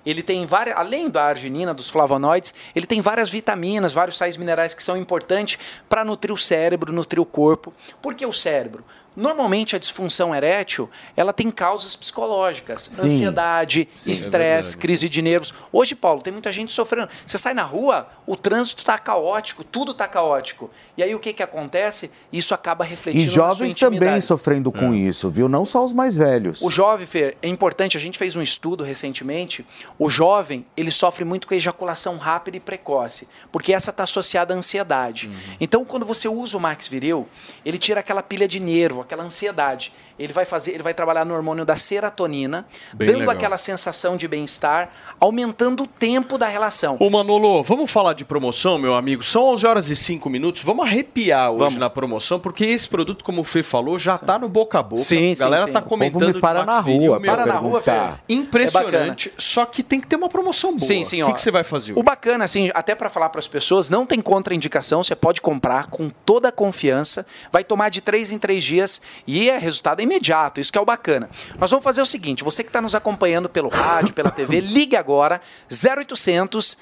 Ele 0.05 0.23
tem 0.23 0.47
várias, 0.47 0.77
além 0.77 1.11
da 1.11 1.25
arginina, 1.25 1.75
dos 1.75 1.91
flavonoides, 1.91 2.55
ele 2.75 2.87
tem 2.87 3.01
várias 3.01 3.29
vitaminas, 3.29 3.93
vários 3.93 4.17
sais 4.17 4.37
minerais 4.37 4.73
que 4.73 4.83
são 4.83 4.97
importantes 4.97 5.59
para 5.89 6.05
nutrir 6.05 6.33
o 6.33 6.39
cérebro, 6.39 6.93
nutrir 6.93 7.21
o 7.21 7.27
corpo. 7.27 7.73
Por 8.01 8.15
que 8.15 8.25
o 8.25 8.33
cérebro? 8.33 8.83
Normalmente 9.17 9.75
a 9.75 9.79
disfunção 9.79 10.35
erétil, 10.35 10.89
ela 11.17 11.33
tem 11.33 11.51
causas 11.51 11.97
psicológicas, 11.97 12.83
Sim. 12.83 13.07
ansiedade, 13.09 13.89
Sim, 13.95 14.11
é 14.11 14.13
estresse, 14.13 14.71
verdade. 14.71 14.83
crise 14.83 15.09
de 15.09 15.21
nervos. 15.23 15.53
Hoje, 15.73 15.95
Paulo, 15.95 16.23
tem 16.23 16.33
muita 16.33 16.53
gente 16.53 16.73
sofrendo. 16.73 17.09
Você 17.27 17.37
sai 17.37 17.53
na 17.53 17.65
rua, 17.65 18.09
o 18.27 18.37
trânsito 18.37 18.85
tá 18.85 18.99
caótico, 18.99 19.65
tudo 19.65 19.93
tá 19.93 20.07
caótico. 20.07 20.71
E 20.97 21.03
aí 21.03 21.15
o 21.15 21.19
que 21.19 21.33
que 21.33 21.43
acontece? 21.43 22.11
Isso 22.33 22.55
acaba 22.55 22.85
refletindo 22.85 23.25
E 23.25 23.27
na 23.27 23.33
sua 23.33 23.49
jovens 23.49 23.75
também 23.75 24.21
sofrendo 24.21 24.71
com 24.71 24.95
isso, 24.95 25.29
viu? 25.29 25.49
Não 25.49 25.67
só 25.67 25.85
os 25.85 25.93
mais 25.93 26.17
velhos. 26.17 26.61
O 26.63 26.71
jovem, 26.71 27.07
Fer, 27.07 27.37
é 27.43 27.49
importante, 27.49 27.97
a 27.97 28.01
gente 28.01 28.19
fez 28.19 28.37
um 28.37 28.43
estudo 28.43 28.85
recentemente, 28.85 29.67
o 29.99 30.09
jovem, 30.09 30.65
ele 30.77 30.91
sofre 30.91 31.25
muito 31.25 31.47
com 31.47 31.55
a 31.55 31.57
ejaculação 31.57 32.17
rápida 32.17 32.57
e 32.57 32.61
precoce, 32.61 33.27
porque 33.51 33.73
essa 33.73 33.91
está 33.91 34.05
associada 34.05 34.55
à 34.55 34.57
ansiedade. 34.57 35.29
Uhum. 35.29 35.57
Então, 35.61 35.85
quando 35.85 36.07
você 36.07 36.29
usa 36.29 36.57
o 36.57 36.61
Max 36.61 36.87
Viril, 36.87 37.27
ele 37.65 37.79
tira 37.79 38.01
aquela 38.01 38.23
pilha 38.23 38.47
de 38.47 38.61
nervo, 38.61 39.00
aquela 39.01 39.23
ansiedade. 39.25 39.93
Ele 40.19 40.33
vai 40.33 40.45
fazer, 40.45 40.73
ele 40.73 40.83
vai 40.83 40.93
trabalhar 40.93 41.25
no 41.25 41.35
hormônio 41.35 41.65
da 41.65 41.77
serotonina, 41.77 42.67
Bem 42.93 43.09
dando 43.09 43.21
legal. 43.21 43.35
aquela 43.35 43.57
sensação 43.57 44.17
de 44.17 44.29
bem-estar, 44.29 44.91
aumentando 45.19 45.85
o 45.85 45.87
tempo 45.87 46.37
da 46.37 46.47
relação. 46.47 46.97
Ô 47.01 47.09
Manolo, 47.09 47.63
vamos 47.63 47.91
falar 47.91 48.13
de 48.13 48.25
promoção, 48.25 48.79
meu 48.79 48.95
amigo? 48.95 49.23
São 49.23 49.45
11 49.45 49.67
horas 49.67 49.89
e 49.89 49.97
5 49.97 50.29
minutos. 50.29 50.63
Vamos 50.63 50.85
arrepiar 50.85 51.51
hoje 51.51 51.79
na 51.79 51.89
promoção, 51.89 52.39
porque 52.39 52.65
esse 52.65 52.89
produto, 52.89 53.25
como 53.25 53.41
o 53.41 53.45
Fê 53.45 53.63
falou, 53.63 53.99
já 53.99 54.19
tá 54.19 54.39
no 54.39 54.49
boca 54.49 54.79
a 54.79 54.83
boca. 54.83 55.03
Sim, 55.03 55.33
a 55.33 55.37
galera 55.37 55.67
sim, 55.67 55.73
tá 55.73 55.81
sim. 55.81 55.89
comentando. 55.89 56.37
O 56.37 56.41
para 56.41 56.65
na 56.65 56.81
rua 56.81 57.19
meu. 57.19 57.33
Para 57.33 57.47
na 57.47 57.57
rua, 57.57 57.81
Fer. 57.81 57.95
perguntar. 57.95 58.21
Impressionante. 58.29 59.33
só 59.39 59.65
que 59.65 59.83
tem 59.83 60.01
que 60.01 60.07
ter 60.07 60.17
uma 60.17 60.29
promoção 60.29 60.71
boa. 60.71 60.81
Sim, 60.81 61.05
sim, 61.05 61.23
O 61.23 61.27
que, 61.27 61.35
que 61.35 61.41
você 61.41 61.51
vai 61.51 61.65
fazer? 61.65 61.93
O 61.97 62.03
bacana, 62.03 62.45
assim, 62.45 62.71
até 62.75 62.95
para 62.95 63.09
falar 63.09 63.29
para 63.31 63.39
as 63.39 63.49
pessoas, 63.49 63.89
não 63.89 64.05
tem 64.07 64.21
contraindicação, 64.21 65.03
você 65.03 65.15
pode 65.15 65.41
comprar 65.41 65.87
com 65.87 66.11
toda 66.11 66.49
a 66.49 66.53
confiança, 66.53 67.27
vai 67.51 67.65
tomar 67.65 67.89
de 67.89 68.01
três 68.01 68.33
em 68.33 68.39
três 68.39 68.63
dias 68.65 68.90
e 69.27 69.51
é 69.51 69.59
resultado 69.59 70.01
imediato, 70.01 70.61
isso 70.61 70.73
que 70.73 70.79
é 70.79 70.81
o 70.81 70.85
bacana. 70.85 71.29
Nós 71.59 71.71
vamos 71.71 71.85
fazer 71.85 72.01
o 72.01 72.07
seguinte, 72.07 72.43
você 72.43 72.63
que 72.63 72.69
está 72.71 72.81
nos 72.81 72.95
acompanhando 72.95 73.49
pelo 73.49 73.69
rádio, 73.69 74.15
pela 74.15 74.31
TV, 74.31 74.61
ligue 74.63 74.97
agora, 74.97 75.41
0800 75.71 76.77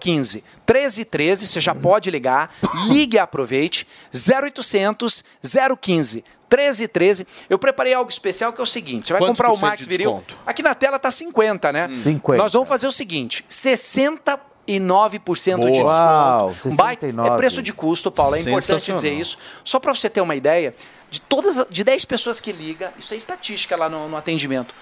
015 0.00 0.44
1313, 0.66 1.46
você 1.46 1.60
já 1.60 1.74
pode 1.74 2.10
ligar, 2.10 2.54
ligue 2.88 3.16
e 3.16 3.20
aproveite, 3.20 3.86
0800 4.12 5.22
015 5.80 6.24
1313. 6.50 7.26
Eu 7.50 7.58
preparei 7.58 7.94
algo 7.94 8.10
especial 8.10 8.52
que 8.52 8.60
é 8.60 8.64
o 8.64 8.66
seguinte: 8.66 9.08
você 9.08 9.12
vai 9.12 9.20
Quantos 9.20 9.38
comprar 9.38 9.52
o 9.52 9.58
Max 9.58 9.84
Viril. 9.84 10.22
Aqui 10.46 10.62
na 10.62 10.74
tela 10.74 10.98
tá 10.98 11.10
50, 11.10 11.72
né? 11.72 11.88
50. 11.94 12.42
Nós 12.42 12.52
vamos 12.52 12.68
fazer 12.68 12.86
o 12.86 12.92
seguinte: 12.92 13.44
60 13.48 14.53
e 14.66 14.78
9% 14.80 15.18
de 15.60 15.70
desconto. 15.72 15.84
Uau, 15.86 16.54
Um 16.66 16.76
baita- 16.76 17.06
69. 17.06 17.30
é 17.30 17.36
preço 17.36 17.62
de 17.62 17.72
custo, 17.72 18.10
Paulo. 18.10 18.36
É 18.36 18.40
importante 18.40 18.92
dizer 18.92 19.12
isso. 19.12 19.36
Só 19.62 19.78
para 19.78 19.92
você 19.94 20.08
ter 20.10 20.20
uma 20.20 20.34
ideia, 20.34 20.74
de 21.10 21.20
todas 21.20 21.64
de 21.70 21.84
10 21.84 22.04
pessoas 22.04 22.40
que 22.40 22.50
ligam, 22.52 22.90
isso 22.98 23.12
é 23.14 23.16
estatística 23.16 23.76
lá 23.76 23.88
no, 23.88 24.08
no 24.08 24.16
atendimento. 24.16 24.74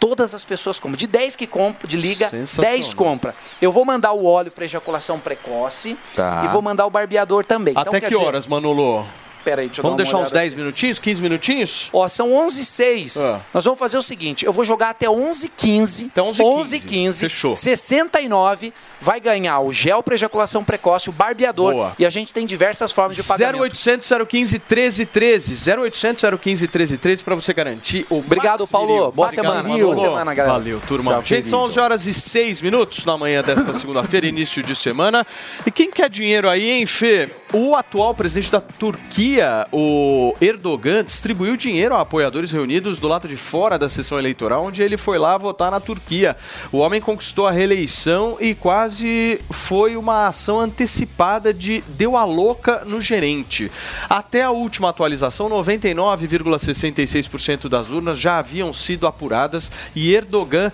Todas 0.00 0.34
as 0.34 0.44
pessoas 0.44 0.80
compram. 0.80 0.96
De 0.96 1.06
10 1.06 1.36
que 1.36 1.46
compram, 1.46 1.88
de 1.88 1.96
liga, 1.96 2.28
Sensacional. 2.28 2.72
10 2.72 2.92
compra. 2.94 3.34
Eu 3.60 3.70
vou 3.70 3.84
mandar 3.84 4.12
o 4.12 4.24
óleo 4.24 4.50
para 4.50 4.64
ejaculação 4.64 5.20
precoce 5.20 5.96
Tá. 6.16 6.42
e 6.44 6.48
vou 6.48 6.60
mandar 6.60 6.86
o 6.86 6.90
barbeador 6.90 7.44
também. 7.44 7.72
Até 7.76 7.98
então, 7.98 8.00
que 8.08 8.14
dizer- 8.14 8.24
horas, 8.24 8.46
Manolo? 8.48 9.06
Peraí, 9.44 9.66
deixa 9.66 9.80
eu 9.80 9.82
Vamos 9.82 9.96
deixar 9.96 10.16
uns 10.18 10.30
olhada 10.30 10.40
10 10.40 10.54
minutinhos, 10.54 10.98
15 10.98 11.22
minutinhos? 11.22 11.90
Ó, 11.92 12.08
são 12.08 12.32
11 12.34 12.60
e 12.60 12.64
6. 12.64 13.16
Ah. 13.18 13.40
Nós 13.52 13.64
vamos 13.64 13.78
fazer 13.78 13.98
o 13.98 14.02
seguinte, 14.02 14.44
eu 14.44 14.52
vou 14.52 14.64
jogar 14.64 14.90
até 14.90 15.08
11 15.08 15.46
h 15.46 15.54
15. 15.56 16.06
Até 16.06 16.22
11 16.22 16.42
h 16.42 16.50
11 16.50 16.76
h 16.76 16.86
15. 16.86 17.20
Fechou. 17.20 17.56
69 17.56 18.72
vai 19.00 19.20
ganhar 19.20 19.60
o 19.60 19.72
gel 19.72 20.02
para 20.02 20.14
ejaculação 20.14 20.64
precoce, 20.64 21.10
o 21.10 21.12
barbeador 21.12 21.72
Boa. 21.72 21.94
e 21.98 22.06
a 22.06 22.10
gente 22.10 22.32
tem 22.32 22.46
diversas 22.46 22.92
formas 22.92 23.16
de 23.16 23.22
pagamento. 23.24 23.62
0800 23.62 24.08
015 24.28 24.52
1313. 24.58 25.70
0800 25.70 26.22
015 26.40 26.62
1313 26.62 27.22
para 27.24 27.34
você 27.34 27.52
garantir 27.52 28.06
o 28.08 28.18
Obrigado, 28.18 28.60
Max 28.60 28.70
Paulo. 28.70 28.88
Viril. 28.88 29.12
Boa 29.12 29.28
Obrigado, 29.28 29.44
semana. 29.44 29.78
Boa 29.78 29.96
semana, 29.96 30.34
galera. 30.34 30.58
Valeu, 30.58 30.80
turma. 30.86 31.12
Tchau, 31.12 31.22
Gente, 31.24 31.50
são 31.50 31.60
querido. 31.60 31.72
11 31.72 31.80
horas 31.80 32.06
e 32.06 32.14
6 32.14 32.60
minutos 32.60 33.04
na 33.04 33.18
manhã 33.18 33.42
desta 33.42 33.74
segunda-feira, 33.74 34.26
início 34.26 34.62
de 34.62 34.76
semana. 34.76 35.26
E 35.66 35.70
quem 35.70 35.90
quer 35.90 36.08
dinheiro 36.08 36.48
aí, 36.48 36.70
hein, 36.70 36.86
Fê? 36.86 37.28
O 37.52 37.74
atual 37.74 38.14
presidente 38.14 38.50
da 38.50 38.60
Turquia, 38.60 39.31
o 39.70 40.34
Erdogan, 40.40 41.04
distribuiu 41.04 41.56
dinheiro 41.56 41.94
a 41.94 42.00
apoiadores 42.00 42.50
reunidos 42.50 42.98
do 42.98 43.06
lado 43.08 43.28
de 43.28 43.36
fora 43.36 43.78
da 43.78 43.88
sessão 43.88 44.18
eleitoral, 44.18 44.64
onde 44.64 44.82
ele 44.82 44.96
foi 44.96 45.18
lá 45.18 45.38
votar 45.38 45.70
na 45.70 45.78
Turquia. 45.80 46.36
O 46.70 46.78
homem 46.78 47.00
conquistou 47.00 47.46
a 47.46 47.50
reeleição 47.50 48.36
e 48.40 48.54
quase 48.54 49.40
foi 49.50 49.96
uma 49.96 50.26
ação 50.26 50.60
antecipada 50.60 51.54
de 51.54 51.82
deu 51.88 52.16
a 52.16 52.24
louca 52.24 52.84
no 52.84 53.00
gerente. 53.00 53.70
Até 54.08 54.42
a 54.42 54.50
última 54.50 54.88
atualização, 54.88 55.48
99,66% 55.48 57.68
das 57.68 57.90
urnas 57.90 58.18
já 58.18 58.38
haviam 58.38 58.72
sido 58.72 59.06
apuradas 59.06 59.70
e 59.94 60.12
Erdogan 60.14 60.72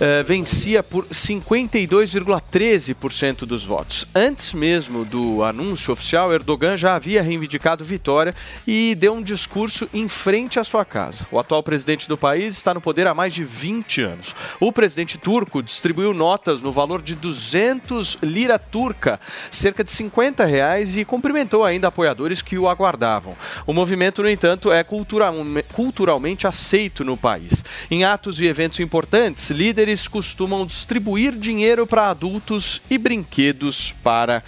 eh, 0.00 0.22
vencia 0.22 0.82
por 0.82 1.04
52,13% 1.06 3.46
dos 3.46 3.64
votos. 3.64 4.06
Antes 4.14 4.54
mesmo 4.54 5.04
do 5.04 5.42
anúncio 5.44 5.92
oficial, 5.92 6.32
Erdogan 6.32 6.76
já 6.76 6.94
havia 6.94 7.22
reivindicado 7.22 7.84
vitória 7.84 8.34
e 8.66 8.94
deu 8.94 9.12
um 9.14 9.22
discurso 9.22 9.88
em 9.92 10.08
frente 10.08 10.58
à 10.58 10.64
sua 10.64 10.84
casa. 10.84 11.26
O 11.30 11.38
atual 11.38 11.62
presidente 11.62 12.08
do 12.08 12.16
país 12.16 12.56
está 12.56 12.72
no 12.72 12.80
poder 12.80 13.06
há 13.06 13.14
mais 13.14 13.34
de 13.34 13.44
20 13.44 14.00
anos. 14.00 14.34
O 14.58 14.72
presidente 14.72 15.18
turco 15.18 15.62
distribuiu 15.62 16.14
notas 16.14 16.62
no 16.62 16.72
valor 16.72 17.02
de 17.02 17.14
200 17.14 18.18
lira 18.22 18.58
turca, 18.58 19.20
cerca 19.50 19.84
de 19.84 19.92
50 19.92 20.44
reais, 20.44 20.96
e 20.96 21.04
cumprimentou 21.04 21.64
ainda 21.64 21.88
apoiadores 21.88 22.40
que 22.40 22.58
o 22.58 22.68
aguardavam. 22.68 23.36
O 23.66 23.72
movimento, 23.72 24.22
no 24.22 24.30
entanto, 24.30 24.72
é 24.72 24.82
cultura- 24.84 25.32
culturalmente 25.72 26.46
aceito 26.46 27.04
no 27.04 27.16
país. 27.16 27.64
Em 27.90 28.04
atos 28.04 28.40
e 28.40 28.46
eventos 28.46 28.78
importantes, 28.80 29.50
líderes 29.50 29.89
costumam 30.08 30.66
distribuir 30.66 31.32
dinheiro 31.36 31.86
para 31.86 32.08
adultos 32.08 32.80
e 32.90 32.96
brinquedos 32.98 33.94
para 34.02 34.42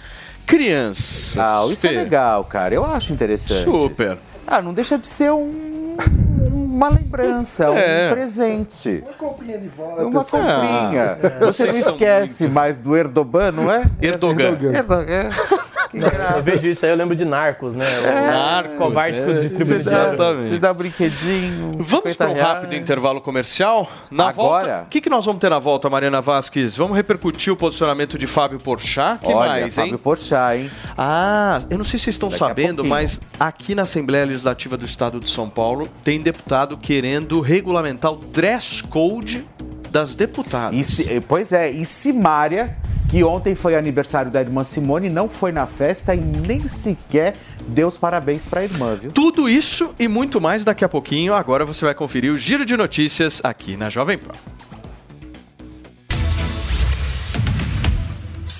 crianças. 0.45 1.37
Ah, 1.37 1.65
isso 1.71 1.87
é 1.87 1.91
legal, 1.91 2.43
cara. 2.45 2.73
Eu 2.75 2.83
acho 2.85 3.13
interessante. 3.13 3.63
Super. 3.63 4.17
Ah, 4.45 4.61
não 4.61 4.73
deixa 4.73 4.97
de 4.97 5.07
ser 5.07 5.31
um, 5.31 5.95
um 5.97 6.63
uma 6.73 6.89
lembrança, 6.89 7.65
É. 7.65 8.09
um 8.09 8.13
presente. 8.13 9.03
Uma 9.05 9.13
comprinha 9.13 9.57
de 9.59 9.67
volta. 9.67 10.05
Uma 10.07 10.21
assim. 10.21 10.31
comprinha. 10.31 11.17
Ah, 11.23 11.45
Você 11.45 11.65
não 11.65 11.71
vocês 11.73 11.87
esquece 11.87 12.47
mais 12.47 12.77
do 12.77 12.97
Erdogan, 12.97 13.51
não 13.51 13.71
é? 13.71 13.83
Erdogan. 14.01 14.57
Erdogan. 14.73 15.29
Eu 15.93 16.43
vejo 16.43 16.67
isso 16.67 16.85
aí, 16.85 16.91
eu 16.91 16.95
lembro 16.95 17.15
de 17.15 17.25
Narcos, 17.25 17.75
né? 17.75 17.85
O 17.99 18.03
Narcos, 18.03 18.73
covardes 18.77 19.21
é. 19.21 19.39
distribuidor. 19.39 19.79
Exatamente. 19.79 20.49
você 20.49 20.59
dá 20.59 20.73
brinquedinho. 20.73 21.71
Vamos 21.77 22.11
50 22.11 22.15
para 22.17 22.29
um 22.29 22.33
reais. 22.33 22.47
rápido 22.47 22.75
intervalo 22.75 23.21
comercial? 23.21 23.89
Na 24.09 24.29
Agora? 24.29 24.67
volta, 24.67 24.83
o 24.83 24.89
que, 24.89 25.01
que 25.01 25.09
nós 25.09 25.25
vamos 25.25 25.39
ter 25.39 25.49
na 25.49 25.59
volta, 25.59 25.89
Mariana 25.89 26.21
Vasquez? 26.21 26.75
Vamos 26.75 26.95
repercutir 26.95 27.53
o 27.53 27.55
posicionamento 27.55 28.17
de 28.17 28.27
Fábio 28.27 28.59
Porchat? 28.59 29.19
que 29.19 29.31
Olha, 29.31 29.61
mais, 29.61 29.75
Fábio 29.75 29.93
hein? 29.93 29.97
Porchat, 29.97 30.57
hein? 30.57 30.71
Ah, 30.97 31.61
eu 31.69 31.77
não 31.77 31.85
sei 31.85 31.99
se 31.99 32.05
vocês 32.05 32.15
estão 32.15 32.29
Daqui 32.29 32.43
a 32.43 32.47
sabendo, 32.47 32.83
mas 32.83 33.21
aqui 33.39 33.75
na 33.75 33.83
Assembleia 33.83 34.25
Legislativa 34.25 34.77
do 34.77 34.85
Estado 34.85 35.19
de 35.19 35.29
São 35.29 35.49
Paulo 35.49 35.87
tem 36.03 36.19
deputado 36.21 36.77
querendo 36.77 37.39
regulamentar 37.39 38.11
o 38.11 38.17
dress 38.17 38.81
code 38.83 39.45
das 39.93 40.15
deputadas. 40.15 40.77
E 40.77 40.83
si- 40.83 41.21
pois 41.27 41.51
é, 41.53 41.69
e 41.71 41.85
Simária, 41.85 42.75
que 43.09 43.23
ontem 43.23 43.53
foi 43.53 43.75
aniversário 43.75 44.31
da 44.31 44.41
irmã 44.41 44.63
Simone, 44.63 45.07
não 45.07 45.29
foi 45.29 45.51
na 45.51 45.67
festa 45.67 46.15
e 46.15 46.19
nem 46.19 46.67
sequer 46.67 47.35
deu 47.67 47.87
os 47.87 47.95
parabéns 47.97 48.47
para 48.47 48.61
a 48.61 48.63
irmã, 48.63 48.97
viu? 48.99 49.11
Tudo 49.11 49.47
isso 49.47 49.93
e 49.99 50.07
muito 50.07 50.41
mais 50.41 50.65
daqui 50.65 50.83
a 50.83 50.89
pouquinho. 50.89 51.33
Agora 51.35 51.63
você 51.63 51.85
vai 51.85 51.93
conferir 51.93 52.33
o 52.33 52.37
Giro 52.37 52.65
de 52.65 52.75
Notícias 52.75 53.39
aqui 53.43 53.77
na 53.77 53.89
Jovem 53.89 54.17
Pan. 54.17 54.33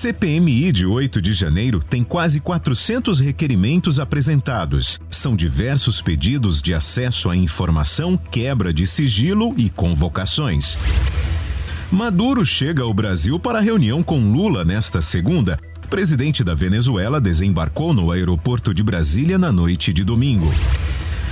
CPMI 0.04 0.70
de 0.70 0.84
8 0.84 1.22
de 1.22 1.32
janeiro 1.32 1.80
tem 1.80 2.04
quase 2.04 2.38
400 2.38 3.20
requerimentos 3.20 3.98
apresentados. 3.98 5.00
São 5.08 5.34
diversos 5.34 6.02
pedidos 6.02 6.60
de 6.60 6.74
acesso 6.74 7.30
à 7.30 7.34
informação, 7.34 8.14
quebra 8.30 8.70
de 8.70 8.86
sigilo 8.86 9.54
e 9.56 9.70
convocações. 9.70 10.78
Maduro 11.90 12.44
chega 12.44 12.82
ao 12.82 12.92
Brasil 12.92 13.40
para 13.40 13.60
reunião 13.60 14.02
com 14.02 14.18
Lula 14.30 14.62
nesta 14.62 15.00
segunda. 15.00 15.58
O 15.82 15.88
presidente 15.88 16.44
da 16.44 16.52
Venezuela 16.52 17.18
desembarcou 17.18 17.94
no 17.94 18.12
aeroporto 18.12 18.74
de 18.74 18.82
Brasília 18.82 19.38
na 19.38 19.50
noite 19.50 19.90
de 19.90 20.04
domingo. 20.04 20.52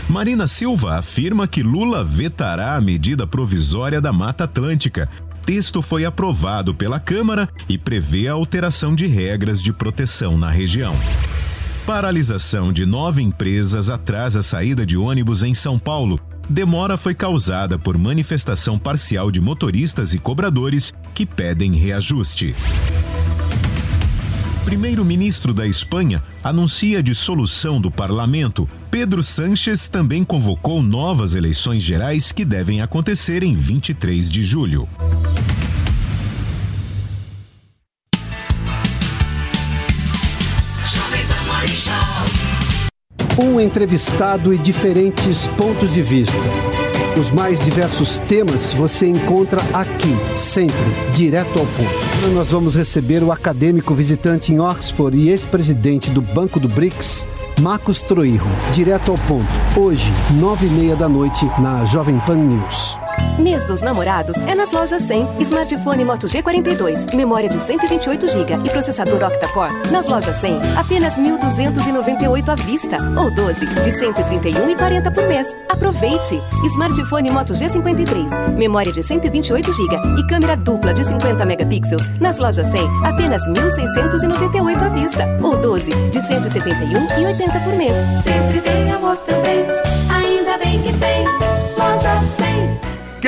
Marina 0.08 0.46
Silva 0.46 0.96
afirma 0.96 1.46
que 1.46 1.62
Lula 1.62 2.02
vetará 2.02 2.74
a 2.74 2.80
medida 2.80 3.26
provisória 3.26 4.00
da 4.00 4.14
Mata 4.14 4.44
Atlântica. 4.44 5.10
Texto 5.44 5.82
foi 5.82 6.04
aprovado 6.04 6.72
pela 6.72 7.00
Câmara 7.00 7.48
e 7.68 7.76
prevê 7.76 8.28
a 8.28 8.32
alteração 8.32 8.94
de 8.94 9.06
regras 9.06 9.60
de 9.60 9.72
proteção 9.72 10.38
na 10.38 10.50
região. 10.50 10.96
Paralisação 11.84 12.72
de 12.72 12.86
nove 12.86 13.22
empresas 13.22 13.90
atrasa 13.90 14.38
a 14.38 14.42
saída 14.42 14.86
de 14.86 14.96
ônibus 14.96 15.42
em 15.42 15.52
São 15.52 15.78
Paulo. 15.78 16.18
Demora 16.48 16.96
foi 16.96 17.14
causada 17.14 17.76
por 17.76 17.98
manifestação 17.98 18.78
parcial 18.78 19.32
de 19.32 19.40
motoristas 19.40 20.14
e 20.14 20.18
cobradores 20.18 20.94
que 21.12 21.26
pedem 21.26 21.72
reajuste. 21.74 22.54
Primeiro-ministro 24.64 25.52
da 25.52 25.66
Espanha 25.66 26.22
anuncia 26.42 27.02
dissolução 27.02 27.80
do 27.80 27.90
parlamento. 27.90 28.68
Pedro 28.90 29.22
Sánchez 29.22 29.88
também 29.88 30.24
convocou 30.24 30.82
novas 30.82 31.34
eleições 31.34 31.82
gerais 31.82 32.30
que 32.30 32.44
devem 32.44 32.80
acontecer 32.80 33.42
em 33.42 33.54
23 33.54 34.30
de 34.30 34.42
julho. 34.42 34.88
Um 43.42 43.60
entrevistado 43.60 44.54
e 44.54 44.58
diferentes 44.58 45.48
pontos 45.48 45.92
de 45.92 46.02
vista. 46.02 46.81
Os 47.18 47.30
mais 47.30 47.62
diversos 47.62 48.18
temas 48.20 48.72
você 48.72 49.06
encontra 49.06 49.60
aqui, 49.74 50.16
sempre, 50.34 50.74
direto 51.12 51.58
ao 51.58 51.66
ponto. 51.66 52.32
Nós 52.32 52.50
vamos 52.50 52.74
receber 52.74 53.22
o 53.22 53.30
acadêmico 53.30 53.94
visitante 53.94 54.50
em 54.50 54.58
Oxford 54.58 55.18
e 55.18 55.28
ex-presidente 55.28 56.10
do 56.10 56.22
Banco 56.22 56.58
do 56.58 56.68
BRICS, 56.68 57.26
Marcos 57.60 58.00
Troirro, 58.00 58.48
direto 58.72 59.10
ao 59.10 59.18
ponto. 59.18 59.44
Hoje, 59.76 60.10
nove 60.40 60.66
e 60.66 60.70
meia 60.70 60.96
da 60.96 61.08
noite, 61.08 61.44
na 61.60 61.84
Jovem 61.84 62.18
Pan 62.20 62.36
News. 62.36 62.96
Mês 63.38 63.64
dos 63.64 63.82
namorados 63.82 64.36
é 64.46 64.54
nas 64.54 64.70
lojas 64.72 65.02
100. 65.02 65.40
Smartphone 65.40 66.04
Moto 66.04 66.26
G42, 66.26 67.14
memória 67.14 67.48
de 67.48 67.60
128 67.60 68.28
GB 68.28 68.52
e 68.64 68.70
processador 68.70 69.22
octa-core. 69.22 69.72
Nas 69.90 70.06
lojas 70.06 70.36
100, 70.36 70.60
apenas 70.76 71.16
1.298 71.16 72.48
à 72.48 72.54
vista 72.54 72.96
ou 73.18 73.34
12 73.34 73.66
de 73.66 73.90
131,40 73.90 75.14
por 75.14 75.26
mês. 75.26 75.48
Aproveite! 75.68 76.40
Smartphone 76.72 77.30
Moto 77.30 77.52
G53, 77.52 78.52
memória 78.56 78.92
de 78.92 79.02
128 79.02 79.72
GB 79.72 79.96
e 80.18 80.26
câmera 80.26 80.56
dupla 80.56 80.94
de 80.94 81.04
50 81.04 81.44
megapixels. 81.44 82.02
Nas 82.20 82.38
lojas 82.38 82.68
100, 82.68 82.80
apenas 83.04 83.42
1.698 83.48 84.82
à 84.82 84.88
vista 84.88 85.38
ou 85.42 85.56
12 85.56 85.90
de 85.90 86.18
171,80 86.20 87.64
por 87.64 87.74
mês. 87.76 87.92
Sempre 88.22 88.60
tem 88.60 88.92
amor 88.92 89.16
também. 89.18 89.91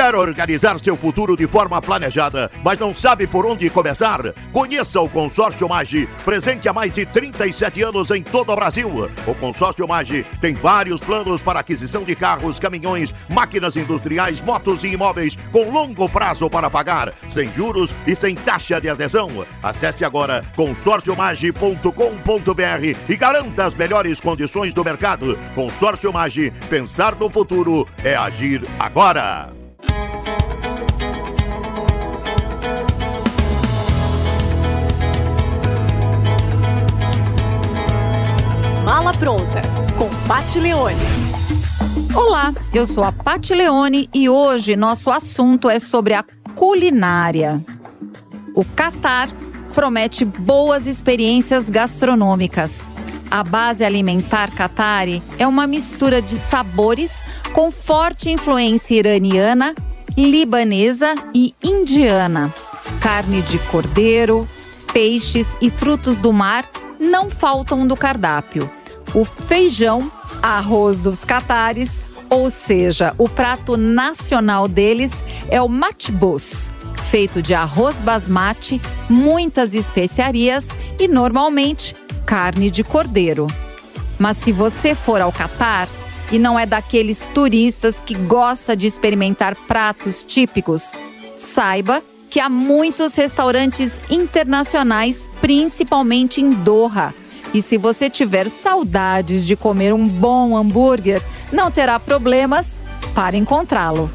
Quer 0.05 0.17
organizar 0.17 0.79
seu 0.81 0.99
futuro 0.99 1.35
de 1.35 1.47
forma 1.47 1.81
planejada, 1.81 2.51
mas 2.63 2.79
não 2.79 2.93
sabe 2.93 3.27
por 3.27 3.47
onde 3.47 3.71
começar? 3.71 4.21
Conheça 4.53 5.01
o 5.01 5.09
Consórcio 5.09 5.67
Magi, 5.67 6.07
presente 6.27 6.69
há 6.69 6.75
mais 6.75 6.93
de 6.93 7.07
37 7.07 7.83
anos 7.83 8.11
em 8.11 8.23
todo 8.23 8.53
o 8.53 8.55
Brasil. 8.55 8.91
O 9.27 9.35
Consórcio 9.35 9.89
Magi 9.89 10.27
tem 10.43 10.53
vários 10.53 11.01
planos 11.01 11.41
para 11.41 11.61
aquisição 11.61 12.05
de 12.05 12.15
carros, 12.15 12.61
caminhões, 12.61 13.15
máquinas 13.31 13.79
industriais, 13.79 14.43
motos 14.43 14.85
e 14.85 14.89
imóveis 14.89 15.39
com 15.51 15.71
longo 15.71 16.07
prazo 16.07 16.51
para 16.51 16.69
pagar, 16.69 17.11
sem 17.31 17.51
juros 17.51 17.95
e 18.07 18.15
sem 18.15 18.35
taxa 18.35 18.79
de 18.79 18.91
adesão. 18.91 19.31
Acesse 19.63 20.05
agora 20.05 20.45
consórciomagi.com.br 20.55 22.99
e 23.09 23.17
garanta 23.17 23.65
as 23.65 23.75
melhores 23.75 24.21
condições 24.21 24.75
do 24.75 24.85
mercado. 24.85 25.39
Consórcio 25.55 26.13
Magi, 26.13 26.53
pensar 26.69 27.15
no 27.15 27.31
futuro 27.31 27.89
é 28.05 28.15
agir 28.15 28.63
agora. 28.79 29.64
Pronta, 39.19 39.63
com 39.97 40.09
Pat 40.27 40.57
Leone. 40.57 40.97
Olá, 42.15 42.53
eu 42.73 42.87
sou 42.87 43.05
a 43.05 43.13
Pati 43.13 43.55
Leone 43.55 44.09
e 44.13 44.29
hoje 44.29 44.77
nosso 44.77 45.11
assunto 45.11 45.71
é 45.71 45.79
sobre 45.79 46.15
a 46.15 46.25
culinária. 46.55 47.61
O 48.55 48.65
Catar 48.65 49.29
promete 49.75 50.25
boas 50.25 50.87
experiências 50.87 51.71
gastronômicas. 51.71 52.89
A 53.31 53.45
base 53.45 53.85
alimentar 53.85 54.51
Qatari 54.55 55.23
é 55.39 55.47
uma 55.47 55.67
mistura 55.67 56.21
de 56.21 56.37
sabores 56.37 57.25
com 57.53 57.71
forte 57.71 58.31
influência 58.31 58.97
iraniana, 58.97 59.75
libanesa 60.17 61.15
e 61.33 61.55
indiana. 61.63 62.53
Carne 63.01 63.43
de 63.43 63.59
cordeiro, 63.71 64.49
peixes 64.93 65.57
e 65.61 65.71
frutos 65.71 66.19
do 66.19 66.33
mar 66.33 66.69
não 66.99 67.31
faltam 67.31 67.87
do 67.87 67.97
cardápio. 67.97 68.69
O 69.15 69.25
feijão, 69.25 70.11
arroz 70.43 70.99
dos 70.99 71.25
catares, 71.25 72.03
ou 72.29 72.51
seja, 72.51 73.15
o 73.17 73.29
prato 73.29 73.77
nacional 73.77 74.67
deles 74.67 75.25
é 75.49 75.63
o 75.63 75.69
matbus, 75.69 76.69
feito 77.11 77.41
de 77.41 77.55
arroz 77.55 78.01
basmati, 78.01 78.83
muitas 79.09 79.73
especiarias 79.73 80.71
e 80.99 81.07
normalmente 81.07 81.95
carne 82.27 82.71
de 82.71 82.83
cordeiro. 82.83 83.47
Mas 84.19 84.39
se 84.39 84.51
você 84.51 84.97
for 84.97 85.21
ao 85.21 85.31
Catar 85.31 85.89
e 86.33 86.39
não 86.39 86.59
é 86.59 86.67
daqueles 86.67 87.29
turistas 87.29 88.01
que 88.01 88.15
gosta 88.15 88.77
de 88.77 88.89
experimentar 88.89 89.55
pratos 89.55 90.25
típicos, 90.25 90.93
saiba 91.37 92.03
que 92.29 92.41
há 92.41 92.49
muitos 92.49 93.15
restaurantes 93.15 94.03
internacionais, 94.11 95.31
principalmente 95.41 96.41
em 96.41 96.51
Doha. 96.51 97.15
E 97.55 97.63
se 97.63 97.79
você 97.79 98.11
tiver 98.11 98.49
saudades 98.51 99.47
de 99.47 99.55
comer 99.55 99.95
um 99.95 100.09
bom 100.09 100.57
hambúrguer, 100.57 101.23
não 101.53 101.71
terá 101.71 102.01
problemas 102.01 102.81
para 103.15 103.37
encontrá-lo. 103.37 104.11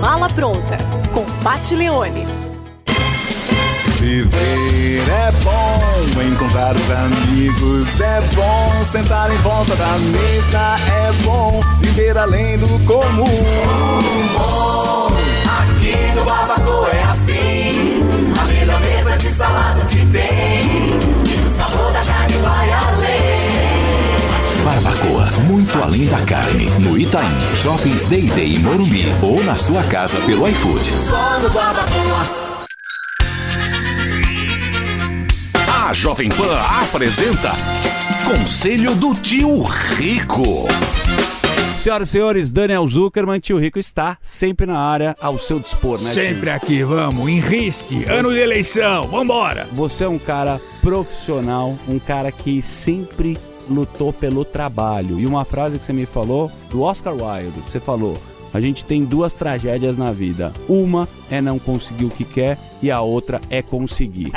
Mala 0.00 0.28
Pronta, 0.28 0.78
com 1.12 1.24
Pat 1.44 1.70
Leone. 1.70 2.33
Viver 4.04 4.26
ver. 4.26 5.08
É 5.08 5.32
bom 5.42 6.22
encontrar 6.22 6.74
os 6.76 6.90
amigos, 6.90 8.00
é 8.02 8.20
bom 8.34 8.84
sentar 8.84 9.32
em 9.32 9.38
volta 9.38 9.74
da 9.76 9.96
mesa, 9.98 10.76
é 10.92 11.10
bom 11.24 11.58
viver 11.80 12.18
além 12.18 12.58
do 12.58 12.68
comum. 12.84 13.24
Bom, 14.34 15.08
aqui 15.58 15.96
no 16.14 16.22
Barbacoa 16.22 16.90
é 16.90 17.02
assim, 17.02 18.02
a 18.38 18.78
mesa 18.80 19.16
de 19.16 19.28
saladas 19.30 19.88
que 19.88 20.04
tem, 20.04 20.98
e 21.26 21.46
o 21.46 21.48
sabor 21.48 21.90
da 21.90 22.04
carne 22.04 22.36
vai 22.42 22.72
além. 22.72 23.44
Barbacoa, 24.64 25.24
muito 25.44 25.82
além 25.82 26.04
da 26.04 26.20
carne, 26.26 26.66
no 26.80 26.98
Itaim, 26.98 27.34
Shoppings 27.54 28.04
Day 28.04 28.28
Day 28.28 28.56
e 28.56 28.58
Morumbi, 28.58 29.06
ou 29.22 29.42
na 29.44 29.56
sua 29.56 29.82
casa 29.84 30.18
pelo 30.26 30.46
iFood. 30.46 30.90
Só 30.90 31.38
no 31.38 31.48
Barbacoa. 31.48 32.53
Jovem 35.94 36.28
Pan 36.28 36.58
apresenta 36.58 37.52
Conselho 38.26 38.96
do 38.96 39.14
Tio 39.14 39.62
Rico. 39.62 40.66
Senhoras 41.76 42.08
e 42.08 42.10
senhores, 42.10 42.50
Daniel 42.50 42.84
Zuckerman, 42.84 43.38
tio 43.38 43.58
Rico 43.58 43.78
está 43.78 44.18
sempre 44.20 44.66
na 44.66 44.76
área 44.76 45.16
ao 45.20 45.38
seu 45.38 45.60
dispor, 45.60 46.02
né? 46.02 46.12
tio? 46.12 46.22
Sempre 46.22 46.50
aqui, 46.50 46.82
vamos, 46.82 47.28
em 47.28 47.38
risque, 47.38 48.04
ano 48.06 48.32
de 48.32 48.40
eleição, 48.40 49.06
vambora. 49.06 49.68
Você 49.72 50.02
é 50.02 50.08
um 50.08 50.18
cara 50.18 50.60
profissional, 50.82 51.78
um 51.86 52.00
cara 52.00 52.32
que 52.32 52.60
sempre 52.60 53.38
lutou 53.70 54.12
pelo 54.12 54.44
trabalho. 54.44 55.20
E 55.20 55.26
uma 55.26 55.44
frase 55.44 55.78
que 55.78 55.86
você 55.86 55.92
me 55.92 56.06
falou 56.06 56.50
do 56.70 56.82
Oscar 56.82 57.14
Wilde, 57.14 57.60
você 57.64 57.78
falou: 57.78 58.18
a 58.52 58.60
gente 58.60 58.84
tem 58.84 59.04
duas 59.04 59.34
tragédias 59.34 59.96
na 59.96 60.10
vida. 60.10 60.52
Uma 60.68 61.08
é 61.30 61.40
não 61.40 61.58
conseguir 61.58 62.04
o 62.04 62.10
que 62.10 62.24
quer 62.24 62.58
e 62.84 62.90
a 62.90 63.00
outra 63.00 63.40
é 63.48 63.62
conseguir. 63.62 64.30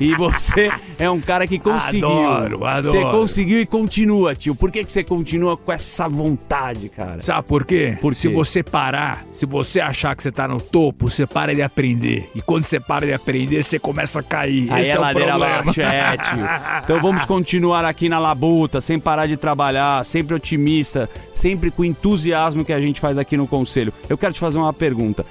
E 0.00 0.14
você 0.14 0.72
é 0.98 1.10
um 1.10 1.20
cara 1.20 1.46
que 1.46 1.58
conseguiu. 1.58 2.08
Adoro, 2.08 2.64
adoro. 2.64 2.82
Você 2.82 3.02
conseguiu 3.02 3.60
e 3.60 3.66
continua, 3.66 4.34
tio. 4.34 4.54
Por 4.54 4.70
que, 4.70 4.82
que 4.82 4.90
você 4.90 5.04
continua 5.04 5.54
com 5.54 5.70
essa 5.70 6.08
vontade, 6.08 6.88
cara? 6.88 7.20
Sabe 7.20 7.46
por 7.46 7.66
quê? 7.66 7.98
Por 8.00 8.14
se 8.14 8.28
você 8.28 8.62
parar, 8.62 9.26
se 9.34 9.44
você 9.44 9.80
achar 9.80 10.16
que 10.16 10.22
você 10.22 10.32
tá 10.32 10.48
no 10.48 10.58
topo, 10.58 11.10
você 11.10 11.26
para 11.26 11.54
de 11.54 11.60
aprender. 11.60 12.30
E 12.34 12.40
quando 12.40 12.64
você 12.64 12.80
para 12.80 13.04
de 13.04 13.12
aprender, 13.12 13.62
você 13.62 13.78
começa 13.78 14.20
a 14.20 14.22
cair. 14.22 14.72
Aí 14.72 14.80
Esse 14.80 14.92
é 14.92 14.98
o 14.98 15.02
ladeira 15.02 15.34
abaixo, 15.34 15.82
é, 15.82 16.16
tio. 16.16 16.38
Então 16.82 17.02
vamos 17.02 17.26
continuar 17.26 17.84
aqui 17.84 18.08
na 18.08 18.18
labuta, 18.18 18.80
sem 18.80 18.98
parar 18.98 19.26
de 19.26 19.36
trabalhar, 19.36 20.02
sempre 20.06 20.34
otimista, 20.34 21.10
sempre 21.34 21.70
com 21.70 21.82
o 21.82 21.84
entusiasmo 21.84 22.64
que 22.64 22.72
a 22.72 22.80
gente 22.80 22.98
faz 22.98 23.18
aqui 23.18 23.36
no 23.36 23.46
Conselho. 23.46 23.92
Eu 24.08 24.16
quero 24.16 24.32
te 24.32 24.40
fazer 24.40 24.56
uma 24.56 24.72
pergunta. 24.72 25.26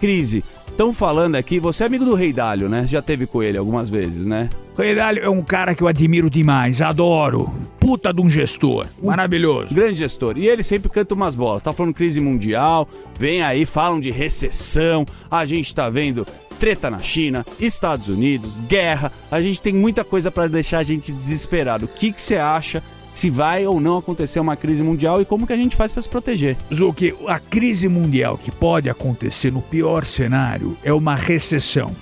Crise, 0.00 0.42
estão 0.74 0.92
falando 0.92 1.36
aqui, 1.36 1.60
você 1.60 1.84
é 1.84 1.86
amigo 1.86 2.04
do 2.04 2.14
Rei 2.14 2.32
Dálio, 2.32 2.68
né? 2.68 2.84
Já 2.86 3.00
teve 3.00 3.28
com 3.28 3.40
ele 3.40 3.56
algumas 3.56 3.88
vezes, 3.88 4.26
né? 4.26 4.50
Rei 4.76 4.92
Dálio 4.92 5.22
é 5.22 5.30
um 5.30 5.40
cara 5.40 5.72
que 5.72 5.84
eu 5.84 5.86
admiro 5.86 6.28
demais, 6.28 6.82
adoro. 6.82 7.54
Puta 7.78 8.12
de 8.12 8.20
um 8.20 8.28
gestor, 8.28 8.86
maravilhoso. 9.00 9.72
Grande 9.72 10.00
gestor. 10.00 10.36
E 10.36 10.48
ele 10.48 10.64
sempre 10.64 10.88
canta 10.88 11.14
umas 11.14 11.36
bolas. 11.36 11.62
Tá 11.62 11.72
falando 11.72 11.94
crise 11.94 12.20
mundial, 12.20 12.88
vem 13.16 13.40
aí, 13.40 13.64
falam 13.64 14.00
de 14.00 14.10
recessão, 14.10 15.06
a 15.30 15.46
gente 15.46 15.72
tá 15.72 15.88
vendo 15.88 16.26
treta 16.58 16.90
na 16.90 16.98
China, 16.98 17.46
Estados 17.60 18.08
Unidos, 18.08 18.58
guerra. 18.66 19.12
A 19.30 19.40
gente 19.40 19.62
tem 19.62 19.72
muita 19.72 20.02
coisa 20.02 20.28
pra 20.28 20.48
deixar 20.48 20.78
a 20.78 20.84
gente 20.84 21.12
desesperado. 21.12 21.84
O 21.84 21.88
que 21.88 22.10
que 22.10 22.20
você 22.20 22.36
acha 22.36 22.82
se 23.14 23.30
vai 23.30 23.66
ou 23.66 23.80
não 23.80 23.96
acontecer 23.96 24.40
uma 24.40 24.56
crise 24.56 24.82
mundial 24.82 25.22
e 25.22 25.24
como 25.24 25.46
que 25.46 25.52
a 25.52 25.56
gente 25.56 25.76
faz 25.76 25.92
pra 25.92 26.02
se 26.02 26.08
proteger? 26.08 26.56
Zuki, 26.72 27.14
a 27.26 27.38
crise 27.38 27.88
mundial 27.88 28.36
que 28.36 28.50
pode 28.50 28.90
acontecer 28.90 29.52
no 29.52 29.62
pior 29.62 30.04
cenário 30.04 30.76
é 30.82 30.92
uma 30.92 31.14
recessão. 31.14 31.94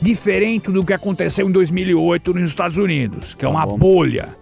Diferente 0.00 0.70
do 0.70 0.84
que 0.84 0.92
aconteceu 0.92 1.48
em 1.48 1.52
2008 1.52 2.34
nos 2.34 2.48
Estados 2.48 2.78
Unidos, 2.78 3.34
que 3.34 3.44
é 3.44 3.48
uma 3.48 3.66
bolha. 3.66 4.36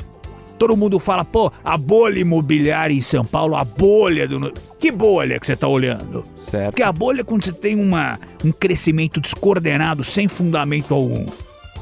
Todo 0.58 0.76
mundo 0.76 1.00
fala, 1.00 1.24
pô, 1.24 1.52
a 1.64 1.76
bolha 1.76 2.20
imobiliária 2.20 2.94
em 2.94 3.00
São 3.00 3.24
Paulo, 3.24 3.56
a 3.56 3.64
bolha 3.64 4.28
do. 4.28 4.52
Que 4.78 4.92
bolha 4.92 5.40
que 5.40 5.46
você 5.46 5.56
tá 5.56 5.66
olhando? 5.66 6.22
Certo. 6.36 6.70
Porque 6.70 6.84
a 6.84 6.92
bolha 6.92 7.22
é 7.22 7.24
quando 7.24 7.44
você 7.44 7.52
tem 7.52 7.74
uma, 7.74 8.16
um 8.44 8.52
crescimento 8.52 9.20
descoordenado, 9.20 10.04
sem 10.04 10.28
fundamento 10.28 10.94
algum. 10.94 11.26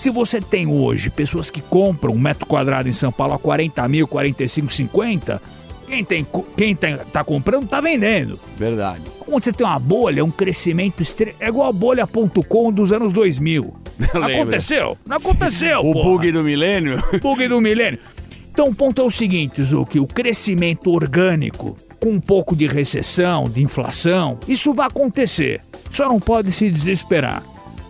Se 0.00 0.08
você 0.08 0.40
tem 0.40 0.66
hoje 0.66 1.10
pessoas 1.10 1.50
que 1.50 1.60
compram 1.60 2.14
um 2.14 2.18
metro 2.18 2.46
quadrado 2.46 2.88
em 2.88 2.92
São 2.92 3.12
Paulo 3.12 3.34
a 3.34 3.38
40 3.38 3.86
mil, 3.86 4.08
45, 4.08 4.72
50, 4.72 5.42
quem, 5.86 6.02
tem, 6.02 6.26
quem 6.56 6.74
tem, 6.74 6.96
tá 7.12 7.22
comprando 7.22 7.68
tá 7.68 7.82
vendendo. 7.82 8.40
Verdade. 8.56 9.02
Quando 9.18 9.44
você 9.44 9.52
tem 9.52 9.66
uma 9.66 9.78
bolha, 9.78 10.24
um 10.24 10.30
crescimento 10.30 11.02
extremo. 11.02 11.36
É 11.38 11.48
igual 11.48 11.68
a 11.68 11.72
bolha.com 11.72 12.72
dos 12.72 12.94
anos 12.94 13.12
2000. 13.12 13.74
Eu 14.14 14.20
lembro. 14.22 14.40
Aconteceu? 14.40 14.96
Não 15.06 15.18
aconteceu, 15.18 15.80
O 15.80 15.92
porra. 15.92 16.08
bug 16.08 16.32
do 16.32 16.42
milênio? 16.42 16.98
Bug 17.20 17.46
do 17.46 17.60
milênio. 17.60 17.98
Então 18.50 18.68
o 18.68 18.74
ponto 18.74 19.02
é 19.02 19.04
o 19.04 19.10
seguinte, 19.10 19.62
Zuki, 19.62 20.00
o 20.00 20.06
crescimento 20.06 20.90
orgânico, 20.90 21.76
com 22.00 22.12
um 22.12 22.20
pouco 22.20 22.56
de 22.56 22.66
recessão, 22.66 23.44
de 23.44 23.62
inflação, 23.62 24.38
isso 24.48 24.72
vai 24.72 24.86
acontecer. 24.86 25.60
Só 25.90 26.08
não 26.08 26.18
pode 26.18 26.50
se 26.52 26.70
desesperar. 26.70 27.42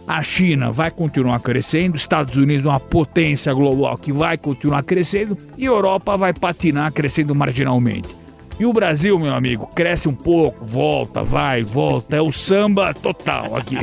A 0.07 0.23
China 0.23 0.71
vai 0.73 0.91
continuar 0.91 1.39
crescendo, 1.41 1.97
Estados 1.97 2.37
Unidos 2.37 2.67
é 2.67 2.69
uma 2.69 2.81
potência 2.81 3.53
global 3.55 3.97
que 3.97 4.13
vai 4.13 4.37
continuar 4.37 4.83
crescendo 4.83 5.39
e 5.57 5.65
a 5.67 5.71
Europa 5.71 6.17
vai 6.17 6.33
patinar 6.33 6.93
crescendo 6.93 7.35
marginalmente. 7.35 8.09
E 8.59 8.67
o 8.67 8.75
Brasil, 8.75 9.19
meu 9.19 9.33
amigo, 9.33 9.67
cresce 9.69 10.07
um 10.07 10.15
pouco, 10.15 10.63
volta, 10.67 11.23
vai, 11.23 11.63
volta. 11.63 12.17
É 12.17 12.21
o 12.21 12.31
samba 12.31 12.93
total 12.93 13.57
aqui. 13.57 13.77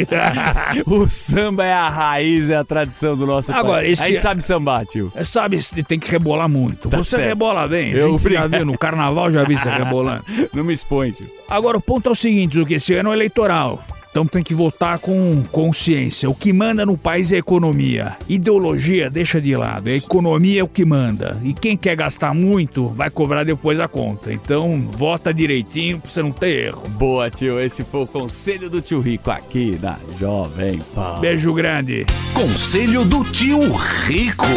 o 0.85 1.09
samba 1.09 1.65
é 1.65 1.73
a 1.73 1.89
raiz, 1.89 2.47
é 2.49 2.57
a 2.57 2.63
tradição 2.63 3.17
do 3.17 3.25
nosso 3.25 3.51
Agora, 3.51 3.81
país. 3.81 3.93
esse- 3.93 4.03
A 4.03 4.07
gente 4.09 4.21
sabe 4.21 4.43
sambar, 4.43 4.85
tio. 4.85 5.11
É, 5.15 5.23
Sabe, 5.23 5.59
tem 5.87 5.97
que 5.97 6.11
rebolar 6.11 6.47
muito. 6.47 6.89
Tá 6.89 6.97
você 6.97 7.15
certo. 7.15 7.27
rebola 7.29 7.67
bem. 7.67 7.91
Eu 7.91 8.19
já 8.19 8.45
viu, 8.45 8.65
no 8.65 8.77
carnaval 8.77 9.31
já 9.31 9.43
vi 9.43 9.57
você 9.57 9.67
rebolando. 9.71 10.23
Não 10.53 10.63
me 10.63 10.73
expõe, 10.73 11.11
tio. 11.11 11.27
Agora, 11.49 11.77
o 11.77 11.81
ponto 11.81 12.09
é 12.09 12.11
o 12.11 12.15
seguinte, 12.15 12.63
que 12.63 12.75
esse 12.75 12.93
ano 12.93 13.09
é 13.11 13.13
eleitoral. 13.15 13.83
Então 14.17 14.25
tem 14.25 14.41
que 14.41 14.55
votar 14.55 14.97
com 14.97 15.43
consciência. 15.51 16.27
O 16.27 16.33
que 16.33 16.51
manda 16.51 16.83
no 16.83 16.97
país 16.97 17.31
é 17.31 17.35
a 17.35 17.37
economia. 17.37 18.17
Ideologia 18.27 19.11
deixa 19.11 19.39
de 19.39 19.55
lado. 19.55 19.89
A 19.89 19.93
economia 19.93 20.61
é 20.61 20.63
o 20.63 20.67
que 20.67 20.83
manda. 20.83 21.37
E 21.43 21.53
quem 21.53 21.77
quer 21.77 21.95
gastar 21.95 22.33
muito 22.33 22.87
vai 22.87 23.11
cobrar 23.11 23.43
depois 23.43 23.79
a 23.79 23.87
conta. 23.87 24.33
Então 24.33 24.89
vota 24.91 25.31
direitinho 25.31 25.99
pra 25.99 26.09
você 26.09 26.23
não 26.23 26.31
ter 26.31 26.65
erro. 26.65 26.81
Boa, 26.97 27.29
tio. 27.29 27.59
Esse 27.59 27.83
foi 27.83 28.01
o 28.01 28.07
conselho 28.07 28.71
do 28.71 28.81
tio 28.81 29.01
Rico 29.01 29.29
aqui 29.29 29.77
na 29.79 29.99
Jovem 30.19 30.81
Pan. 30.95 31.19
Beijo 31.19 31.53
grande. 31.53 32.03
Conselho 32.33 33.05
do 33.05 33.23
Tio 33.23 33.71
Rico. 33.71 34.47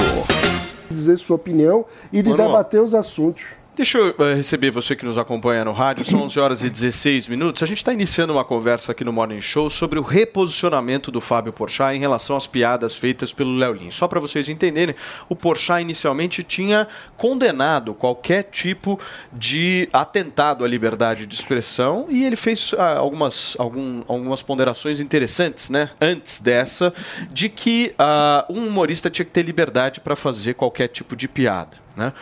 Dizer 0.91 1.19
sua 1.19 1.37
opinião 1.37 1.85
e 2.11 2.23
de 2.23 2.31
Mano, 2.31 2.45
debater 2.45 2.81
os 2.81 2.95
assuntos. 2.95 3.60
Deixa 3.77 3.97
eu 3.97 4.15
eh, 4.19 4.35
receber 4.35 4.71
você 4.71 4.95
que 4.95 5.07
nos 5.07 5.17
acompanha 5.17 5.65
no 5.65 5.73
rádio. 5.73 6.05
São 6.05 6.21
11 6.25 6.39
horas 6.39 6.63
e 6.63 6.69
16 6.69 7.29
minutos. 7.29 7.63
A 7.63 7.67
gente 7.67 7.79
está 7.79 7.93
iniciando 7.93 8.33
uma 8.33 8.45
conversa 8.45 8.93
aqui 8.93 9.05
no 9.05 9.13
Morning 9.13 9.41
Show 9.41 9.71
sobre 9.71 9.99
o 9.99 10.03
reposicionamento 10.03 11.11
do 11.11 11.19
Fábio 11.21 11.53
Porchat 11.53 11.97
em 11.97 12.01
relação 12.01 12.37
às 12.37 12.47
piadas 12.47 12.97
feitas 12.97 13.33
pelo 13.33 13.55
Léo 13.57 13.73
Lins. 13.73 13.95
Só 13.95 14.07
para 14.07 14.21
vocês 14.21 14.51
entenderem, 14.51 14.95
o 15.31 15.37
Porchat 15.37 15.81
inicialmente 15.81 16.43
tinha 16.43 16.89
condenado 17.17 17.95
qualquer 17.95 18.43
tipo 18.51 18.99
de 19.33 19.89
atentado 19.95 20.63
à 20.63 20.69
liberdade 20.69 21.25
de 21.25 21.35
expressão 21.35 22.07
e 22.11 22.25
ele 22.25 22.37
fez 22.37 22.75
ah, 22.77 22.99
algumas, 22.99 23.57
algum- 23.59 24.03
algumas 24.09 24.43
ponderações 24.43 25.01
interessantes, 25.01 25.71
né? 25.71 25.91
Antes 25.99 26.41
dessa, 26.41 26.93
de 27.33 27.49
que 27.49 27.95
ah, 27.99 28.45
um 28.51 28.67
humorista 28.67 29.09
tinha 29.09 29.25
que 29.25 29.31
ter 29.31 29.43
liberdade 29.43 30.01
para 30.01 30.17
fazer 30.17 30.55
qualquer 30.55 30.89
tipo 30.89 31.17
de 31.17 31.27
piada, 31.29 31.79
né? 31.97 32.13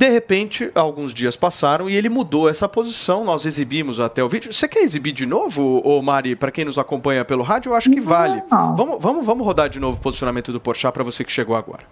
De 0.00 0.08
repente, 0.08 0.70
alguns 0.74 1.12
dias 1.12 1.36
passaram 1.36 1.90
e 1.90 1.94
ele 1.94 2.08
mudou 2.08 2.48
essa 2.48 2.66
posição. 2.66 3.22
Nós 3.22 3.44
exibimos 3.44 4.00
até 4.00 4.24
o 4.24 4.30
vídeo. 4.30 4.50
Você 4.50 4.66
quer 4.66 4.80
exibir 4.80 5.12
de 5.12 5.26
novo, 5.26 5.82
ô 5.84 6.00
Mari, 6.00 6.34
para 6.34 6.50
quem 6.50 6.64
nos 6.64 6.78
acompanha 6.78 7.22
pelo 7.22 7.42
rádio? 7.42 7.68
Eu 7.68 7.74
acho 7.74 7.90
que 7.90 8.00
vale. 8.00 8.42
Vamos, 8.50 8.96
vamos, 8.98 9.26
vamos 9.26 9.46
rodar 9.46 9.68
de 9.68 9.78
novo 9.78 9.98
o 9.98 10.00
posicionamento 10.00 10.52
do 10.52 10.58
Porchat 10.58 10.90
para 10.90 11.04
você 11.04 11.22
que 11.22 11.30
chegou 11.30 11.54
agora. 11.54 11.82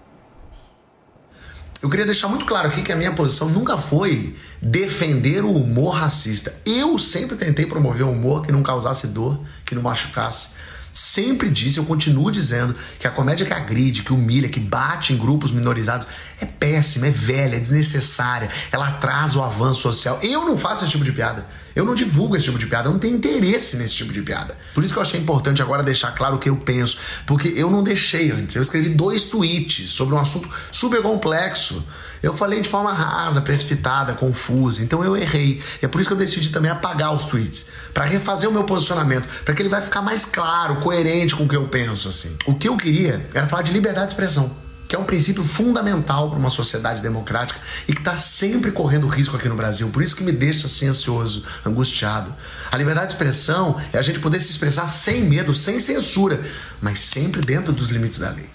Eu 1.82 1.90
queria 1.90 2.06
deixar 2.06 2.28
muito 2.28 2.47
claro 2.47 2.68
aqui 2.68 2.80
que 2.80 2.90
a 2.90 2.97
minha 2.97 3.12
posição 3.12 3.51
nunca 3.51 3.76
foi 3.76 4.35
defender 4.62 5.44
o 5.44 5.52
humor 5.52 5.90
racista. 5.90 6.59
Eu 6.64 6.98
sempre 6.98 7.36
tentei 7.36 7.66
promover 7.66 8.06
um 8.06 8.12
humor 8.12 8.40
que 8.40 8.51
não 8.51 8.62
causasse 8.62 9.09
dor, 9.09 9.39
que 9.66 9.74
não 9.74 9.82
machucasse. 9.82 10.55
Sempre 10.93 11.51
disse, 11.51 11.78
eu 11.78 11.85
continuo 11.85 12.31
dizendo, 12.31 12.74
que 12.98 13.06
a 13.06 13.10
comédia 13.10 13.47
que 13.47 13.52
agride, 13.52 14.02
que 14.02 14.12
humilha, 14.12 14.48
que 14.48 14.60
bate 14.60 15.12
em 15.12 15.16
grupos 15.16 15.51
minorizados 15.51 16.06
é 16.40 16.47
péssima, 16.47 17.06
é 17.06 17.10
velha, 17.10 17.56
é 17.56 17.60
desnecessária, 17.60 18.51
ela 18.73 18.89
atrasa 18.89 19.39
o 19.39 19.43
avanço 19.43 19.82
social. 19.82 20.19
Eu 20.23 20.44
não 20.44 20.56
faço 20.56 20.85
esse 20.85 20.93
tipo 20.93 21.05
de 21.05 21.12
piada. 21.12 21.47
Eu 21.74 21.85
não 21.85 21.94
divulgo 21.94 22.36
esse 22.36 22.47
tipo 22.47 22.59
de 22.59 22.66
piada, 22.66 22.89
eu 22.89 22.93
não 22.93 22.98
tenho 22.98 23.16
interesse 23.16 23.77
nesse 23.77 23.94
tipo 23.94 24.12
de 24.12 24.20
piada. 24.23 24.59
Por 24.74 24.82
isso 24.82 24.93
que 24.93 24.98
eu 24.98 25.02
achei 25.02 25.20
importante 25.20 25.62
agora 25.62 25.82
deixar 25.82 26.10
claro 26.10 26.35
o 26.35 26.39
que 26.40 26.48
eu 26.48 26.56
penso, 26.56 26.98
porque 27.24 27.52
eu 27.55 27.70
não 27.70 27.85
deixei 27.85 28.32
antes. 28.32 28.56
Eu 28.56 28.62
escrevi 28.62 28.89
dois 28.89 29.24
tweets 29.24 29.90
sobre 29.90 30.15
um 30.15 30.19
assunto 30.19 30.51
super 30.73 31.01
complexo. 31.02 31.85
Eu 32.23 32.36
falei 32.36 32.61
de 32.61 32.69
forma 32.69 32.93
rasa, 32.93 33.40
precipitada, 33.40 34.15
confusa, 34.15 34.82
então 34.82 35.05
eu 35.05 35.16
errei. 35.16 35.62
E 35.81 35.85
é 35.85 35.89
por 35.89 36.01
isso 36.01 36.09
que 36.09 36.15
eu 36.15 36.19
decidi 36.19 36.51
também 36.51 36.70
apagar 36.70 37.15
os 37.15 37.27
tweets, 37.27 37.66
para 37.95 38.05
refazer 38.05 38.49
o 38.49 38.53
meu 38.53 38.65
posicionamento, 38.65 39.27
para 39.45 39.55
que 39.55 39.62
ele 39.62 39.69
vai 39.69 39.81
ficar 39.81 40.03
mais 40.03 40.24
claro, 40.24 40.77
coerente 40.77 41.35
com 41.35 41.45
o 41.45 41.49
que 41.49 41.57
eu 41.57 41.69
penso 41.69 42.09
assim. 42.09 42.36
O 42.47 42.55
que 42.55 42.69
eu 42.69 42.77
queria 42.77 43.27
era 43.35 43.47
falar 43.47 43.62
de 43.62 43.73
liberdade 43.73 44.07
de 44.07 44.12
expressão 44.12 44.69
que 44.89 44.97
é 44.97 44.99
um 44.99 45.05
princípio 45.05 45.45
fundamental 45.45 46.31
para 46.31 46.39
uma 46.39 46.49
sociedade 46.49 47.03
democrática 47.03 47.61
e 47.86 47.93
que 47.93 48.01
está 48.01 48.16
sempre 48.16 48.73
correndo 48.73 49.07
risco 49.07 49.36
aqui 49.36 49.47
no 49.47 49.55
Brasil. 49.55 49.90
Por 49.90 50.03
isso 50.03 50.16
que 50.16 50.24
me 50.24 50.32
deixa 50.32 50.66
assim 50.66 50.89
ansioso, 50.89 51.45
angustiado. 51.65 52.35
A 52.73 52.77
liberdade 52.77 53.09
de 53.09 53.12
expressão 53.12 53.78
é 53.93 53.99
a 53.99 54.03
gente 54.03 54.19
poder 54.19 54.40
se 54.40 54.51
expressar 54.51 54.89
sem 54.89 55.23
medo, 55.23 55.55
sem 55.55 55.78
censura, 55.78 56.40
mas 56.81 57.03
sempre 57.03 57.43
dentro 57.43 57.70
dos 57.70 57.90
limites 57.90 58.19
da 58.19 58.31
lei. 58.31 58.49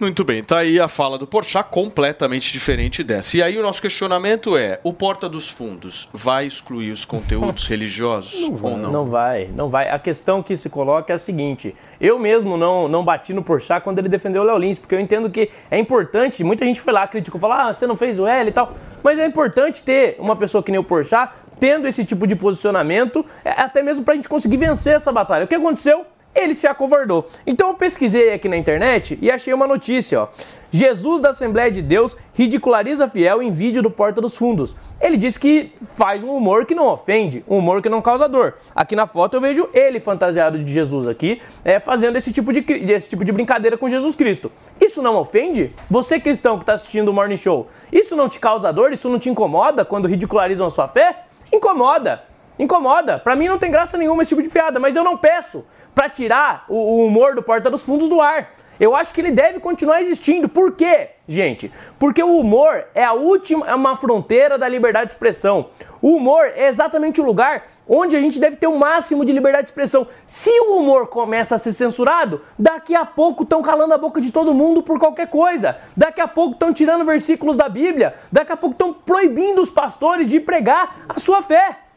Muito 0.00 0.22
bem, 0.22 0.44
tá 0.44 0.58
aí 0.58 0.78
a 0.78 0.86
fala 0.86 1.18
do 1.18 1.26
Porchat 1.26 1.68
completamente 1.70 2.52
diferente 2.52 3.02
dessa. 3.02 3.36
E 3.36 3.42
aí 3.42 3.58
o 3.58 3.62
nosso 3.62 3.82
questionamento 3.82 4.56
é: 4.56 4.78
o 4.84 4.92
Porta 4.92 5.28
dos 5.28 5.50
Fundos 5.50 6.08
vai 6.12 6.46
excluir 6.46 6.92
os 6.92 7.04
conteúdos 7.04 7.66
religiosos 7.68 8.48
ou 8.62 8.76
não? 8.76 8.92
Não 8.92 9.06
vai, 9.06 9.50
não 9.52 9.68
vai. 9.68 9.90
A 9.90 9.98
questão 9.98 10.40
que 10.40 10.56
se 10.56 10.70
coloca 10.70 11.12
é 11.12 11.16
a 11.16 11.18
seguinte: 11.18 11.74
eu 12.00 12.16
mesmo 12.16 12.56
não, 12.56 12.86
não 12.86 13.04
bati 13.04 13.32
no 13.32 13.42
Porchat 13.42 13.82
quando 13.82 13.98
ele 13.98 14.08
defendeu 14.08 14.42
o 14.42 14.44
Léo 14.44 14.56
Lins, 14.58 14.78
porque 14.78 14.94
eu 14.94 15.00
entendo 15.00 15.28
que 15.28 15.50
é 15.68 15.76
importante. 15.76 16.44
Muita 16.44 16.64
gente 16.64 16.80
foi 16.80 16.92
lá, 16.92 17.04
criticou, 17.08 17.40
falou: 17.40 17.56
ah, 17.56 17.74
você 17.74 17.84
não 17.84 17.96
fez 17.96 18.20
o 18.20 18.26
L 18.26 18.48
e 18.48 18.52
tal. 18.52 18.74
Mas 19.02 19.18
é 19.18 19.26
importante 19.26 19.82
ter 19.82 20.14
uma 20.20 20.36
pessoa 20.36 20.62
que 20.62 20.70
nem 20.70 20.78
o 20.78 20.84
Porchat 20.84 21.32
tendo 21.58 21.88
esse 21.88 22.04
tipo 22.04 22.24
de 22.24 22.36
posicionamento, 22.36 23.26
é, 23.44 23.50
até 23.50 23.82
mesmo 23.82 24.04
pra 24.04 24.14
gente 24.14 24.28
conseguir 24.28 24.58
vencer 24.58 24.94
essa 24.94 25.10
batalha. 25.10 25.44
O 25.44 25.48
que 25.48 25.56
aconteceu? 25.56 26.06
Ele 26.34 26.54
se 26.54 26.66
acovardou. 26.66 27.28
Então 27.46 27.70
eu 27.70 27.74
pesquisei 27.74 28.32
aqui 28.32 28.48
na 28.48 28.56
internet 28.56 29.18
e 29.20 29.30
achei 29.30 29.52
uma 29.52 29.66
notícia, 29.66 30.22
ó. 30.22 30.28
Jesus 30.70 31.22
da 31.22 31.30
Assembleia 31.30 31.70
de 31.70 31.80
Deus 31.80 32.14
ridiculariza 32.34 33.08
fiel 33.08 33.42
em 33.42 33.50
vídeo 33.50 33.82
do 33.82 33.90
Porta 33.90 34.20
dos 34.20 34.36
Fundos. 34.36 34.76
Ele 35.00 35.16
diz 35.16 35.38
que 35.38 35.72
faz 35.96 36.22
um 36.22 36.30
humor 36.30 36.66
que 36.66 36.74
não 36.74 36.86
ofende, 36.88 37.42
um 37.48 37.56
humor 37.56 37.80
que 37.80 37.88
não 37.88 38.02
causa 38.02 38.28
dor. 38.28 38.54
Aqui 38.74 38.94
na 38.94 39.06
foto 39.06 39.36
eu 39.36 39.40
vejo 39.40 39.68
ele 39.72 39.98
fantasiado 39.98 40.62
de 40.62 40.70
Jesus 40.70 41.08
aqui, 41.08 41.40
é, 41.64 41.80
fazendo 41.80 42.16
esse 42.16 42.32
tipo, 42.32 42.52
de, 42.52 42.64
esse 42.92 43.08
tipo 43.08 43.24
de 43.24 43.32
brincadeira 43.32 43.78
com 43.78 43.88
Jesus 43.88 44.14
Cristo. 44.14 44.52
Isso 44.78 45.00
não 45.00 45.16
ofende? 45.16 45.74
Você 45.88 46.20
cristão 46.20 46.56
que 46.58 46.64
está 46.64 46.74
assistindo 46.74 47.08
o 47.08 47.14
Morning 47.14 47.38
Show, 47.38 47.68
isso 47.90 48.14
não 48.14 48.28
te 48.28 48.38
causa 48.38 48.70
dor? 48.70 48.92
Isso 48.92 49.08
não 49.08 49.18
te 49.18 49.30
incomoda 49.30 49.84
quando 49.84 50.06
ridicularizam 50.06 50.66
a 50.66 50.70
sua 50.70 50.86
fé? 50.86 51.24
Incomoda. 51.50 52.24
Incomoda. 52.58 53.18
Pra 53.18 53.36
mim 53.36 53.48
não 53.48 53.58
tem 53.58 53.70
graça 53.70 53.96
nenhuma 53.96 54.22
esse 54.22 54.30
tipo 54.30 54.42
de 54.42 54.48
piada, 54.48 54.80
mas 54.80 54.96
eu 54.96 55.04
não 55.04 55.16
peço 55.16 55.64
pra 55.94 56.08
tirar 56.08 56.64
o, 56.68 56.76
o 56.76 57.06
humor 57.06 57.34
do 57.34 57.42
Porta 57.42 57.70
dos 57.70 57.84
Fundos 57.84 58.08
do 58.08 58.20
ar. 58.20 58.50
Eu 58.80 58.94
acho 58.94 59.12
que 59.12 59.20
ele 59.20 59.32
deve 59.32 59.58
continuar 59.58 60.00
existindo. 60.00 60.48
Por 60.48 60.72
quê, 60.72 61.10
gente? 61.26 61.72
Porque 61.98 62.22
o 62.22 62.38
humor 62.38 62.84
é 62.94 63.02
a 63.02 63.12
última, 63.12 63.66
é 63.66 63.74
uma 63.74 63.96
fronteira 63.96 64.56
da 64.56 64.68
liberdade 64.68 65.06
de 65.06 65.12
expressão. 65.12 65.70
O 66.00 66.14
humor 66.14 66.44
é 66.54 66.68
exatamente 66.68 67.20
o 67.20 67.24
lugar 67.24 67.64
onde 67.88 68.14
a 68.14 68.20
gente 68.20 68.38
deve 68.38 68.54
ter 68.54 68.68
o 68.68 68.78
máximo 68.78 69.24
de 69.24 69.32
liberdade 69.32 69.64
de 69.64 69.70
expressão. 69.70 70.06
Se 70.24 70.50
o 70.60 70.76
humor 70.76 71.08
começa 71.08 71.56
a 71.56 71.58
ser 71.58 71.72
censurado, 71.72 72.40
daqui 72.56 72.94
a 72.94 73.04
pouco 73.04 73.42
estão 73.42 73.62
calando 73.62 73.94
a 73.94 73.98
boca 73.98 74.20
de 74.20 74.30
todo 74.30 74.54
mundo 74.54 74.80
por 74.80 75.00
qualquer 75.00 75.26
coisa. 75.26 75.76
Daqui 75.96 76.20
a 76.20 76.28
pouco 76.28 76.52
estão 76.52 76.72
tirando 76.72 77.04
versículos 77.04 77.56
da 77.56 77.68
Bíblia. 77.68 78.14
Daqui 78.30 78.52
a 78.52 78.56
pouco 78.56 78.74
estão 78.74 78.92
proibindo 78.92 79.60
os 79.60 79.70
pastores 79.70 80.26
de 80.26 80.38
pregar 80.38 81.04
a 81.08 81.18
sua 81.18 81.42
fé. 81.42 81.87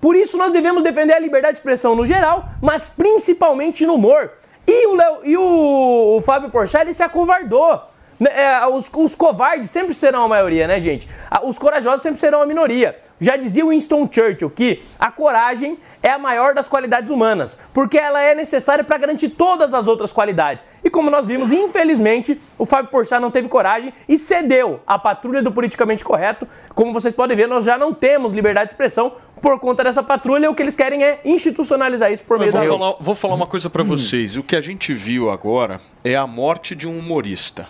Por 0.00 0.14
isso 0.16 0.36
nós 0.36 0.52
devemos 0.52 0.82
defender 0.82 1.14
a 1.14 1.18
liberdade 1.18 1.54
de 1.54 1.58
expressão 1.58 1.94
no 1.94 2.06
geral, 2.06 2.48
mas 2.62 2.88
principalmente 2.88 3.84
no 3.86 3.94
humor. 3.94 4.32
E 4.66 4.86
o, 4.86 4.94
Leo- 4.94 5.20
e 5.24 5.36
o, 5.36 6.16
o 6.18 6.20
Fábio 6.20 6.50
Porchat, 6.50 6.82
ele 6.84 6.94
se 6.94 7.02
acovardou. 7.02 7.80
Né, 8.20 8.30
é, 8.34 8.66
os, 8.66 8.90
os 8.92 9.14
covardes 9.14 9.70
sempre 9.70 9.94
serão 9.94 10.24
a 10.24 10.28
maioria, 10.28 10.66
né, 10.66 10.80
gente? 10.80 11.08
Os 11.44 11.56
corajosos 11.56 12.02
sempre 12.02 12.18
serão 12.18 12.42
a 12.42 12.46
minoria. 12.46 12.98
Já 13.20 13.36
dizia 13.36 13.64
Winston 13.64 14.08
Churchill 14.10 14.50
que 14.50 14.82
a 14.98 15.10
coragem 15.10 15.78
é 16.02 16.10
a 16.10 16.18
maior 16.18 16.52
das 16.54 16.68
qualidades 16.68 17.10
humanas, 17.10 17.58
porque 17.72 17.96
ela 17.98 18.20
é 18.20 18.34
necessária 18.34 18.84
para 18.84 18.98
garantir 18.98 19.30
todas 19.30 19.72
as 19.72 19.86
outras 19.88 20.12
qualidades. 20.12 20.64
E 20.82 20.90
como 20.90 21.10
nós 21.10 21.26
vimos, 21.26 21.52
infelizmente, 21.52 22.40
o 22.56 22.66
Fábio 22.66 22.90
Porchat 22.90 23.20
não 23.20 23.30
teve 23.30 23.48
coragem 23.48 23.92
e 24.08 24.18
cedeu 24.18 24.80
à 24.86 24.98
patrulha 24.98 25.42
do 25.42 25.50
politicamente 25.52 26.04
correto. 26.04 26.46
Como 26.74 26.92
vocês 26.92 27.14
podem 27.14 27.36
ver, 27.36 27.46
nós 27.48 27.64
já 27.64 27.78
não 27.78 27.94
temos 27.94 28.32
liberdade 28.32 28.66
de 28.68 28.72
expressão 28.74 29.12
por 29.38 29.58
conta 29.60 29.84
dessa 29.84 30.02
patrulha. 30.02 30.50
O 30.50 30.54
que 30.54 30.62
eles 30.62 30.76
querem 30.76 31.02
é 31.02 31.20
institucionalizar 31.24 32.12
isso 32.12 32.24
por 32.24 32.38
meio 32.38 32.50
vou 32.52 32.60
da 32.60 32.68
lei. 32.68 32.78
falar, 32.78 32.96
vou 33.00 33.14
falar 33.14 33.34
uma 33.34 33.46
coisa 33.46 33.70
pra 33.70 33.82
vocês. 33.82 34.36
O 34.36 34.42
que 34.42 34.54
a 34.56 34.60
gente 34.60 34.92
viu 34.94 35.30
agora 35.30 35.80
é 36.04 36.14
a 36.16 36.26
morte 36.26 36.74
de 36.74 36.86
um 36.86 36.98
humorista. 36.98 37.66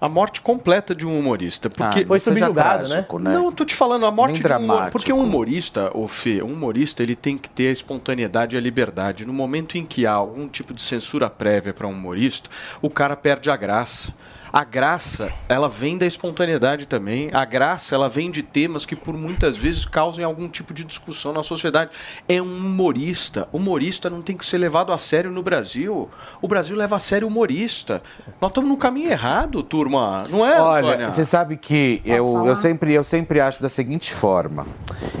A 0.00 0.08
morte 0.08 0.40
completa 0.40 0.94
de 0.94 1.04
um 1.04 1.18
humorista. 1.18 1.68
Porque 1.68 2.00
Ah, 2.04 2.06
Foi 2.06 2.20
seja 2.20 2.38
subjugado, 2.38 2.88
trágico, 2.88 3.18
né? 3.18 3.32
Não, 3.32 3.50
tô 3.50 3.64
te 3.64 3.74
falando, 3.74 4.06
a 4.06 4.12
morte 4.12 4.34
Nem 4.34 4.42
de 4.42 4.46
um 4.52 4.56
humor- 4.56 4.66
dramático. 4.68 4.92
Porque 4.92 5.12
um 5.12 5.24
humorista, 5.24 5.90
o 5.92 6.06
Fê, 6.06 6.40
um 6.40 6.52
humorista, 6.52 7.02
ele 7.02 7.16
tem 7.16 7.36
que 7.36 7.50
ter 7.50 7.68
a 7.70 7.72
espontaneidade 7.72 8.54
e 8.54 8.58
a 8.58 8.60
liberdade. 8.60 9.26
No 9.26 9.32
momento 9.32 9.76
em 9.76 9.84
que 9.84 10.06
há 10.06 10.12
algum 10.12 10.46
tipo 10.46 10.72
de 10.72 10.80
censura 10.82 11.28
prévia 11.28 11.74
para 11.74 11.88
um 11.88 11.90
humorista, 11.90 12.48
o 12.80 12.88
cara 12.88 13.16
perde 13.16 13.50
a 13.50 13.56
graça. 13.56 14.14
A 14.52 14.64
graça, 14.64 15.30
ela 15.48 15.68
vem 15.68 15.98
da 15.98 16.06
espontaneidade 16.06 16.86
também. 16.86 17.30
A 17.32 17.44
graça, 17.44 17.94
ela 17.94 18.08
vem 18.08 18.30
de 18.30 18.42
temas 18.42 18.86
que 18.86 18.96
por 18.96 19.14
muitas 19.14 19.56
vezes 19.56 19.84
causam 19.84 20.24
algum 20.24 20.48
tipo 20.48 20.72
de 20.72 20.84
discussão 20.84 21.32
na 21.32 21.42
sociedade. 21.42 21.90
É 22.28 22.40
um 22.40 22.56
humorista. 22.56 23.48
Humorista 23.52 24.08
não 24.08 24.22
tem 24.22 24.36
que 24.36 24.44
ser 24.44 24.58
levado 24.58 24.92
a 24.92 24.98
sério 24.98 25.30
no 25.30 25.42
Brasil. 25.42 26.08
O 26.40 26.48
Brasil 26.48 26.76
leva 26.76 26.96
a 26.96 26.98
sério 26.98 27.26
o 27.26 27.30
humorista. 27.30 28.02
Nós 28.40 28.50
estamos 28.50 28.70
no 28.70 28.76
caminho 28.76 29.10
errado, 29.10 29.62
turma. 29.62 30.24
Não 30.30 30.44
é, 30.44 30.60
Olha, 30.60 30.88
Antônia? 30.88 31.12
você 31.12 31.24
sabe 31.24 31.56
que 31.56 32.00
eu, 32.04 32.46
eu, 32.46 32.56
sempre, 32.56 32.92
eu 32.92 33.04
sempre 33.04 33.40
acho 33.40 33.62
da 33.62 33.68
seguinte 33.68 34.12
forma. 34.12 34.66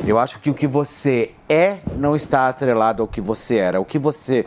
Eu 0.06 0.18
acho 0.18 0.38
que 0.40 0.48
o 0.48 0.54
que 0.54 0.66
você 0.66 1.32
é 1.48 1.78
não 1.96 2.14
está 2.14 2.48
atrelado 2.48 3.02
ao 3.02 3.08
que 3.08 3.20
você 3.20 3.56
era. 3.56 3.80
O 3.80 3.84
que 3.84 3.98
você. 3.98 4.46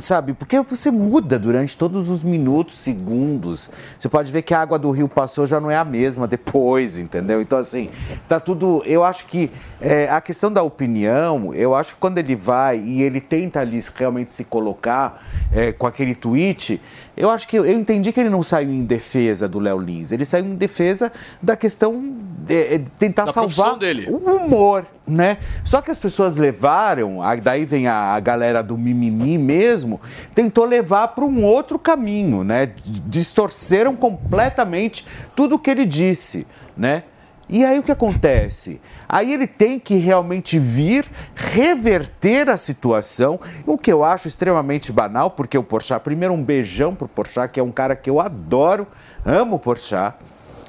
Sabe, 0.00 0.32
porque 0.32 0.60
você 0.60 0.90
muda 0.90 1.38
durante 1.38 1.76
todos 1.76 2.08
os 2.08 2.24
minutos, 2.24 2.78
segundos. 2.78 3.70
Você 3.98 4.08
pode 4.08 4.32
ver 4.32 4.42
que 4.42 4.54
a 4.54 4.60
água 4.60 4.78
do 4.78 4.90
rio 4.90 5.08
passou 5.08 5.46
já 5.46 5.60
não 5.60 5.70
é 5.70 5.76
a 5.76 5.84
mesma 5.84 6.26
depois, 6.26 6.98
entendeu? 6.98 7.40
Então, 7.40 7.58
assim, 7.58 7.90
tá 8.28 8.40
tudo. 8.40 8.82
Eu 8.86 9.04
acho 9.04 9.26
que 9.26 9.50
é, 9.80 10.08
a 10.08 10.20
questão 10.20 10.52
da 10.52 10.62
opinião, 10.62 11.54
eu 11.54 11.74
acho 11.74 11.94
que 11.94 12.00
quando 12.00 12.18
ele 12.18 12.34
vai 12.34 12.78
e 12.78 13.02
ele 13.02 13.20
tenta 13.20 13.60
ali 13.60 13.82
realmente 13.96 14.32
se 14.32 14.44
colocar 14.44 15.22
é, 15.52 15.72
com 15.72 15.86
aquele 15.86 16.14
tweet, 16.14 16.80
eu 17.16 17.30
acho 17.30 17.46
que 17.46 17.56
eu 17.56 17.66
entendi 17.66 18.12
que 18.12 18.20
ele 18.20 18.30
não 18.30 18.42
saiu 18.42 18.70
em 18.70 18.84
defesa 18.84 19.48
do 19.48 19.58
Léo 19.58 19.78
Lins, 19.78 20.10
ele 20.12 20.24
saiu 20.24 20.44
em 20.44 20.54
defesa 20.54 21.12
da 21.40 21.56
questão 21.56 22.14
de, 22.46 22.78
de 22.78 22.90
tentar 22.92 23.26
Da 23.26 23.32
salvar 23.32 23.78
o 24.08 24.16
humor, 24.16 24.86
né? 25.06 25.38
Só 25.64 25.80
que 25.80 25.90
as 25.90 25.98
pessoas 25.98 26.36
levaram, 26.36 27.18
daí 27.42 27.64
vem 27.64 27.86
a, 27.86 28.14
a 28.14 28.20
galera 28.20 28.62
do 28.62 28.76
mimimi 28.76 29.38
mesmo, 29.38 30.00
tentou 30.34 30.64
levar 30.64 31.08
para 31.08 31.24
um 31.24 31.44
outro 31.44 31.78
caminho, 31.78 32.42
né? 32.42 32.72
Distorceram 32.84 33.94
completamente 33.94 35.06
tudo 35.36 35.54
o 35.54 35.58
que 35.58 35.70
ele 35.70 35.84
disse, 35.84 36.46
né? 36.76 37.04
E 37.48 37.64
aí 37.64 37.78
o 37.78 37.82
que 37.82 37.92
acontece? 37.92 38.80
Aí 39.08 39.32
ele 39.32 39.46
tem 39.46 39.78
que 39.78 39.96
realmente 39.96 40.58
vir 40.58 41.04
reverter 41.34 42.48
a 42.48 42.56
situação, 42.56 43.38
o 43.66 43.76
que 43.76 43.92
eu 43.92 44.02
acho 44.02 44.26
extremamente 44.28 44.90
banal, 44.90 45.30
porque 45.30 45.56
o 45.58 45.62
Porchat, 45.62 46.02
primeiro 46.02 46.32
um 46.34 46.42
beijão 46.42 46.94
pro 46.94 47.06
Porchat, 47.06 47.52
que 47.52 47.60
é 47.60 47.62
um 47.62 47.70
cara 47.70 47.94
que 47.94 48.08
eu 48.08 48.18
adoro, 48.20 48.86
amo 49.24 49.56
o 49.56 49.58
Porchat. 49.58 50.16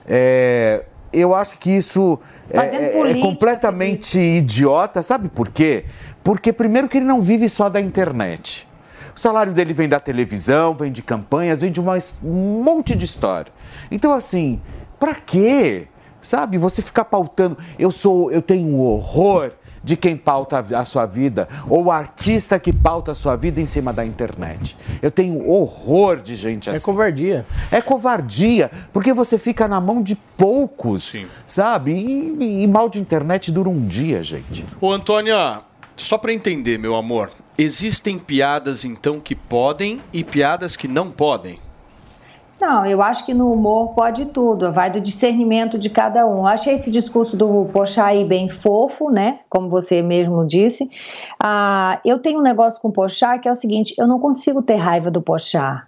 É, 0.07 0.83
eu 1.13 1.33
acho 1.33 1.57
que 1.57 1.71
isso 1.71 2.19
é, 2.49 2.59
é- 2.59 2.85
é 2.85 2.89
política, 2.89 3.25
completamente 3.25 4.19
idiota, 4.19 5.01
sabe 5.01 5.29
por 5.29 5.49
quê? 5.49 5.85
Porque 6.23 6.51
primeiro 6.51 6.89
que 6.89 6.97
ele 6.97 7.05
não 7.05 7.21
vive 7.21 7.47
só 7.47 7.69
da 7.69 7.79
internet. 7.79 8.67
O 9.15 9.19
salário 9.19 9.53
dele 9.53 9.73
vem 9.73 9.87
da 9.87 9.99
televisão, 9.99 10.73
vem 10.75 10.91
de 10.91 11.01
campanhas, 11.01 11.61
vem 11.61 11.71
de 11.71 11.79
uma, 11.79 11.97
um 12.21 12.61
monte 12.61 12.93
de 12.95 13.05
história. 13.05 13.51
Então 13.89 14.11
assim, 14.13 14.61
pra 14.99 15.15
quê? 15.15 15.87
Sabe, 16.25 16.57
você 16.57 16.81
ficar 16.81 17.05
pautando, 17.05 17.55
eu 17.77 17.91
sou, 17.91 18.31
eu 18.31 18.41
tenho 18.41 18.67
um 18.67 18.79
horror 18.79 19.51
de 19.83 19.95
quem 19.95 20.17
pauta 20.17 20.57
a 20.57 20.83
sua 20.83 21.05
vida, 21.05 21.47
ou 21.69 21.83
o 21.83 21.91
artista 21.91 22.57
que 22.57 22.73
pauta 22.73 23.11
a 23.11 23.15
sua 23.15 23.35
vida 23.35 23.61
em 23.61 23.67
cima 23.67 23.93
da 23.93 24.03
internet. 24.03 24.75
Eu 24.99 25.11
tenho 25.11 25.47
horror 25.47 26.17
de 26.17 26.33
gente 26.33 26.67
assim. 26.67 26.81
É 26.81 26.83
covardia. 26.83 27.45
É 27.71 27.79
covardia, 27.79 28.71
porque 28.91 29.13
você 29.13 29.37
fica 29.37 29.67
na 29.67 29.79
mão 29.79 30.01
de 30.01 30.15
poucos, 30.35 31.15
sabe? 31.45 31.91
E, 31.93 32.63
e 32.63 32.67
mal 32.67 32.89
de 32.89 32.99
internet 32.99 33.51
dura 33.51 33.69
um 33.69 33.85
dia, 33.85 34.23
gente. 34.23 34.65
Ô, 34.81 34.91
Antônia, 34.91 35.61
só 35.95 36.17
para 36.17 36.33
entender, 36.33 36.79
meu 36.79 36.95
amor, 36.95 37.29
existem 37.55 38.17
piadas 38.17 38.83
então 38.83 39.19
que 39.19 39.35
podem 39.35 39.99
e 40.11 40.23
piadas 40.23 40.75
que 40.75 40.87
não 40.87 41.11
podem? 41.11 41.59
Não, 42.59 42.85
eu 42.85 43.01
acho 43.01 43.25
que 43.25 43.33
no 43.33 43.51
humor 43.51 43.93
pode 43.93 44.25
tudo, 44.27 44.71
vai 44.71 44.89
do 44.89 45.01
discernimento 45.01 45.77
de 45.77 45.89
cada 45.89 46.25
um. 46.25 46.39
Eu 46.39 46.47
achei 46.47 46.73
esse 46.73 46.89
discurso 46.89 47.35
do 47.35 47.65
Pochá 47.71 48.07
aí 48.07 48.23
bem 48.23 48.47
fofo, 48.47 49.09
né? 49.09 49.39
Como 49.49 49.67
você 49.67 50.01
mesmo 50.01 50.45
disse. 50.47 50.89
Ah, 51.37 51.99
eu 52.05 52.19
tenho 52.19 52.39
um 52.39 52.43
negócio 52.43 52.81
com 52.81 52.87
o 52.87 52.93
Pochá 52.93 53.37
que 53.37 53.47
é 53.47 53.51
o 53.51 53.55
seguinte: 53.55 53.93
eu 53.97 54.07
não 54.07 54.19
consigo 54.19 54.61
ter 54.61 54.75
raiva 54.75 55.11
do 55.11 55.21
Pochá. 55.21 55.85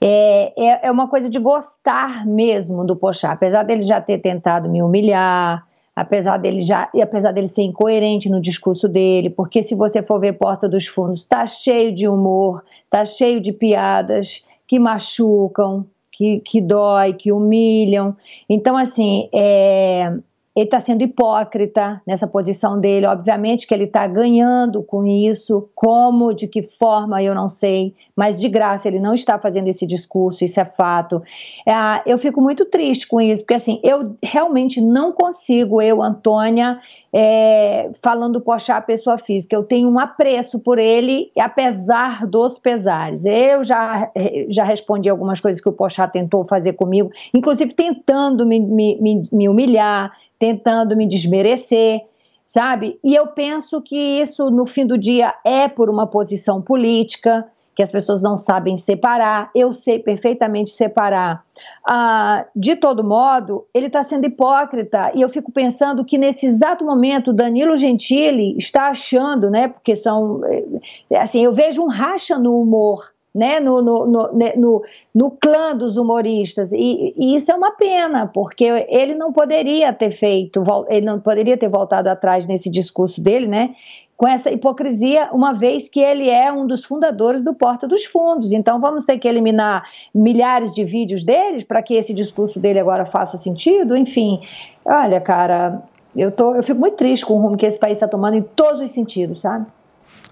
É, 0.00 0.52
é, 0.56 0.88
é 0.88 0.90
uma 0.90 1.08
coisa 1.08 1.28
de 1.28 1.38
gostar 1.38 2.24
mesmo 2.24 2.84
do 2.84 2.94
Pochá, 2.94 3.32
apesar 3.32 3.64
dele 3.64 3.82
já 3.82 4.00
ter 4.00 4.18
tentado 4.18 4.70
me 4.70 4.82
humilhar, 4.82 5.66
apesar 5.96 6.36
dele 6.36 6.60
já 6.60 6.88
e 6.94 7.02
apesar 7.02 7.32
dele 7.32 7.48
ser 7.48 7.62
incoerente 7.62 8.28
no 8.28 8.40
discurso 8.40 8.88
dele, 8.88 9.30
porque 9.30 9.62
se 9.62 9.74
você 9.74 10.02
for 10.02 10.20
ver 10.20 10.34
Porta 10.34 10.68
dos 10.68 10.86
Fundos, 10.86 11.24
tá 11.24 11.44
cheio 11.44 11.92
de 11.92 12.06
humor, 12.06 12.62
tá 12.88 13.04
cheio 13.04 13.40
de 13.40 13.52
piadas 13.52 14.44
que 14.66 14.78
machucam, 14.78 15.86
que, 16.14 16.40
que 16.40 16.60
dói, 16.60 17.12
que 17.14 17.32
humilham. 17.32 18.16
Então, 18.48 18.76
assim, 18.76 19.28
é, 19.34 20.12
ele 20.54 20.66
está 20.66 20.78
sendo 20.78 21.02
hipócrita 21.02 22.00
nessa 22.06 22.28
posição 22.28 22.78
dele. 22.80 23.06
Obviamente 23.06 23.66
que 23.66 23.74
ele 23.74 23.84
está 23.84 24.06
ganhando 24.06 24.82
com 24.82 25.04
isso. 25.04 25.68
Como, 25.74 26.32
de 26.32 26.46
que 26.46 26.62
forma, 26.62 27.20
eu 27.22 27.34
não 27.34 27.48
sei. 27.48 27.94
Mas 28.14 28.40
de 28.40 28.48
graça, 28.48 28.86
ele 28.86 29.00
não 29.00 29.14
está 29.14 29.38
fazendo 29.38 29.66
esse 29.66 29.84
discurso, 29.84 30.44
isso 30.44 30.60
é 30.60 30.64
fato. 30.64 31.20
Ah, 31.68 32.00
eu 32.06 32.16
fico 32.16 32.40
muito 32.40 32.64
triste 32.64 33.08
com 33.08 33.20
isso, 33.20 33.42
porque 33.42 33.54
assim, 33.54 33.80
eu 33.82 34.16
realmente 34.22 34.80
não 34.80 35.10
consigo, 35.12 35.82
eu, 35.82 36.00
Antônia, 36.00 36.78
é, 37.12 37.90
falando 38.02 38.40
Pochá 38.40 38.80
pessoa 38.80 39.18
física, 39.18 39.54
eu 39.54 39.64
tenho 39.64 39.88
um 39.88 39.98
apreço 39.98 40.60
por 40.60 40.78
ele, 40.78 41.30
apesar 41.38 42.26
dos 42.26 42.58
pesares. 42.58 43.24
Eu 43.24 43.64
já, 43.64 44.10
já 44.48 44.62
respondi 44.62 45.08
algumas 45.08 45.40
coisas 45.40 45.60
que 45.60 45.68
o 45.68 45.72
Pochá 45.72 46.06
tentou 46.06 46.44
fazer 46.44 46.74
comigo, 46.74 47.10
inclusive 47.32 47.72
tentando 47.72 48.46
me, 48.46 48.60
me, 48.60 49.00
me, 49.00 49.28
me 49.32 49.48
humilhar, 49.48 50.12
tentando 50.38 50.96
me 50.96 51.06
desmerecer, 51.06 52.00
sabe? 52.46 52.98
E 53.02 53.14
eu 53.14 53.28
penso 53.28 53.80
que 53.80 53.96
isso, 53.96 54.50
no 54.50 54.66
fim 54.66 54.86
do 54.86 54.98
dia, 54.98 55.34
é 55.44 55.68
por 55.68 55.88
uma 55.88 56.06
posição 56.06 56.60
política, 56.60 57.46
que 57.74 57.82
as 57.82 57.90
pessoas 57.90 58.22
não 58.22 58.38
sabem 58.38 58.76
separar. 58.76 59.50
Eu 59.54 59.72
sei 59.72 59.98
perfeitamente 59.98 60.70
separar. 60.70 61.44
Ah, 61.86 62.46
de 62.54 62.76
todo 62.76 63.02
modo, 63.02 63.66
ele 63.74 63.86
está 63.86 64.02
sendo 64.02 64.26
hipócrita 64.26 65.10
e 65.14 65.20
eu 65.20 65.28
fico 65.28 65.50
pensando 65.50 66.04
que 66.04 66.16
nesse 66.16 66.46
exato 66.46 66.84
momento 66.84 67.32
Danilo 67.32 67.76
Gentili 67.76 68.56
está 68.56 68.90
achando, 68.90 69.50
né? 69.50 69.68
Porque 69.68 69.96
são, 69.96 70.40
eh, 70.44 71.18
assim, 71.18 71.44
eu 71.44 71.52
vejo 71.52 71.82
um 71.82 71.88
racha 71.88 72.38
no 72.38 72.60
humor. 72.60 73.13
Né, 73.34 73.58
no, 73.58 73.82
no, 73.82 74.06
no, 74.06 74.30
no, 74.56 74.82
no 75.12 75.30
clã 75.32 75.76
dos 75.76 75.96
humoristas, 75.96 76.70
e, 76.72 77.12
e 77.16 77.34
isso 77.34 77.50
é 77.50 77.54
uma 77.56 77.72
pena, 77.72 78.28
porque 78.28 78.62
ele 78.88 79.16
não 79.16 79.32
poderia 79.32 79.92
ter 79.92 80.12
feito, 80.12 80.62
ele 80.88 81.04
não 81.04 81.18
poderia 81.18 81.56
ter 81.56 81.68
voltado 81.68 82.08
atrás 82.08 82.46
nesse 82.46 82.70
discurso 82.70 83.20
dele, 83.20 83.48
né? 83.48 83.74
com 84.16 84.28
essa 84.28 84.50
hipocrisia, 84.50 85.28
uma 85.32 85.52
vez 85.52 85.88
que 85.88 86.00
ele 86.00 86.28
é 86.28 86.52
um 86.52 86.66
dos 86.66 86.84
fundadores 86.84 87.42
do 87.42 87.52
Porta 87.52 87.86
dos 87.86 88.04
Fundos. 88.04 88.52
Então 88.52 88.80
vamos 88.80 89.04
ter 89.04 89.18
que 89.18 89.26
eliminar 89.26 89.84
milhares 90.14 90.72
de 90.72 90.84
vídeos 90.84 91.24
deles 91.24 91.64
para 91.64 91.82
que 91.82 91.94
esse 91.94 92.14
discurso 92.14 92.60
dele 92.60 92.78
agora 92.78 93.04
faça 93.04 93.36
sentido. 93.36 93.96
Enfim, 93.96 94.40
olha, 94.84 95.20
cara, 95.20 95.82
eu, 96.16 96.30
tô, 96.30 96.54
eu 96.54 96.62
fico 96.62 96.78
muito 96.78 96.96
triste 96.96 97.26
com 97.26 97.34
o 97.34 97.42
rumo 97.42 97.56
que 97.56 97.66
esse 97.66 97.78
país 97.78 97.94
está 97.94 98.06
tomando 98.06 98.36
em 98.36 98.42
todos 98.42 98.80
os 98.80 98.90
sentidos, 98.90 99.40
sabe? 99.40 99.66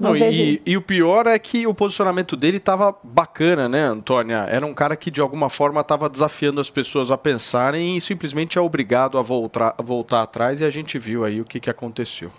Não, 0.03 0.17
e, 0.17 0.61
e, 0.67 0.77
o 0.77 0.83
pior 0.83 1.27
é 1.27 1.39
que 1.39 1.67
o 1.67 1.75
posicionamento 1.75 2.37
dele 2.37 2.57
estava 2.57 2.95
bacana, 3.03 3.69
né, 3.69 3.85
Antônia? 3.85 4.47
Era 4.49 4.67
um 4.67 4.75
cara 4.75 4.97
que 4.97 5.11
de 5.11 5.21
alguma 5.21 5.49
forma 5.49 5.81
estava 5.81 6.09
desafiando 6.09 6.61
as 6.61 6.69
pessoas 6.69 7.11
a 7.11 7.17
pensarem 7.17 7.97
e 7.97 8.01
simplesmente 8.01 8.59
é 8.59 8.61
obrigado 8.61 9.19
a 9.19 9.23
voltar, 9.23 9.75
a 9.79 9.83
voltar 9.83 10.23
atrás 10.23 10.61
e 10.61 10.65
a 10.65 10.71
gente 10.71 10.99
viu 10.99 11.25
aí 11.25 11.41
o 11.41 11.45
que, 11.45 11.61
que 11.61 11.71
aconteceu. 11.71 12.31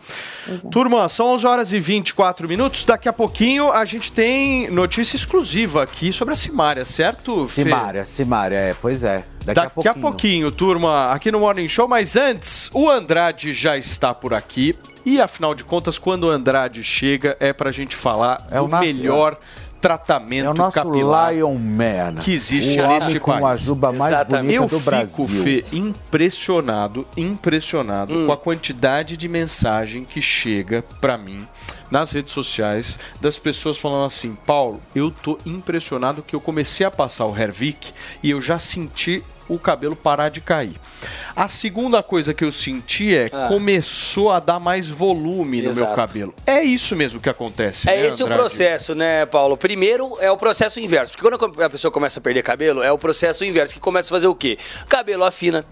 Uhum. 0.48 0.70
Turma, 0.70 1.08
são 1.08 1.28
11 1.28 1.48
horas 1.48 1.74
e 1.74 1.80
24 1.80 2.48
minutos. 2.48 2.84
Daqui 2.84 3.08
a 3.08 3.14
pouquinho 3.14 3.72
a 3.72 3.86
gente 3.86 4.12
tem 4.12 4.70
notícia 4.70 5.16
exclusiva 5.16 5.84
aqui 5.84 6.12
sobre 6.12 6.34
a 6.34 6.38
Simária, 6.38 6.86
certo? 6.86 7.46
Simária, 7.48 8.06
Simária, 8.06 8.56
é, 8.56 8.76
pois 8.80 9.04
é. 9.04 9.26
Daqui, 9.46 9.56
Daqui 9.56 9.60
a, 9.60 9.70
pouquinho. 9.70 9.92
a 9.92 10.00
pouquinho, 10.00 10.52
turma, 10.52 11.12
aqui 11.12 11.32
no 11.32 11.40
Morning 11.40 11.68
Show. 11.68 11.88
Mas 11.88 12.16
antes, 12.16 12.70
o 12.74 12.90
Andrade 12.90 13.54
já 13.54 13.78
está 13.78 14.14
por 14.14 14.34
aqui. 14.34 14.76
E 15.06 15.20
afinal 15.22 15.54
de 15.54 15.64
contas, 15.64 15.98
quando 15.98 16.26
o 16.26 16.30
Andrade 16.30 16.84
chega, 16.84 17.36
é 17.40 17.52
pra 17.54 17.72
gente 17.72 17.96
falar 17.96 18.46
é 18.50 18.58
do 18.60 18.68
nosso, 18.68 18.84
melhor 18.84 19.38
tratamento 19.82 20.46
é 20.48 20.50
o 20.50 20.54
nosso 20.54 20.76
capilar 20.82 21.34
Lion 21.34 21.56
Man, 21.58 22.16
que 22.22 22.34
existe 22.34 22.80
o 22.80 22.88
neste 22.88 23.20
com 23.20 23.32
país. 23.34 23.44
a 23.44 23.56
juba 23.56 23.92
mais 23.92 24.14
Exatamente. 24.14 24.58
bonita 24.58 24.76
Eu 24.76 24.80
do 24.80 24.86
Brasil. 24.86 25.28
fico, 25.28 25.44
Fê, 25.44 25.66
impressionado, 25.74 27.06
impressionado 27.18 28.14
Hum. 28.14 28.26
com 28.28 28.32
a 28.32 28.38
quantidade 28.38 29.18
de 29.18 29.28
mensagem 29.28 30.06
que 30.06 30.22
chega 30.22 30.84
pra 31.02 31.18
mim 31.18 31.46
nas 31.92 32.12
redes 32.14 32.32
sociais 32.34 32.98
das 33.20 33.38
pessoas 33.38 33.78
falando 33.78 34.06
assim, 34.06 34.38
Paulo, 34.46 34.80
eu 34.96 35.12
tô 35.12 35.38
impressionado 35.46 36.24
que 36.24 36.34
eu 36.36 36.40
comecei 36.40 36.86
a 36.86 36.90
passar 36.92 37.26
o 37.26 37.38
Hervik 37.38 37.92
e 38.24 38.30
eu 38.32 38.42
já 38.42 38.58
senti 38.58 39.22
o 39.50 39.60
cabelo 39.60 39.96
parar 39.96 40.30
de 40.30 40.42
cair. 40.42 40.76
A 41.36 41.48
segunda 41.48 42.02
coisa 42.04 42.34
que 42.34 42.44
eu 42.46 42.52
senti 42.52 43.16
é 43.16 43.30
Ah. 43.32 43.48
começou 43.48 44.32
a 44.32 44.40
dar 44.40 44.60
mais 44.60 44.88
volume 44.88 45.58
no 45.58 45.64
meu 45.64 45.70
Exato. 45.72 45.96
cabelo. 45.96 46.34
É 46.46 46.62
isso 46.62 46.96
mesmo 46.96 47.20
que 47.20 47.30
acontece, 47.30 47.90
É 47.90 47.96
né, 48.02 48.08
esse 48.08 48.22
o 48.22 48.26
Andrade? 48.26 48.42
processo, 48.42 48.94
né, 48.96 49.26
Paulo? 49.26 49.58
Primeiro 49.58 50.16
é 50.20 50.30
o 50.32 50.38
processo 50.38 50.80
inverso. 50.80 51.14
Porque 51.14 51.28
quando 51.38 51.62
a 51.64 51.70
pessoa 51.70 51.92
começa 51.92 52.20
a 52.20 52.24
perder 52.24 52.44
cabelo, 52.44 52.84
é 52.84 52.92
o 52.92 52.98
processo 52.98 53.44
inverso, 53.44 53.74
que 53.74 53.80
começa 53.80 54.10
a 54.10 54.16
fazer 54.16 54.28
o 54.28 54.36
quê? 54.36 54.58
O 54.84 54.88
cabelo 54.88 55.24
afina. 55.24 55.66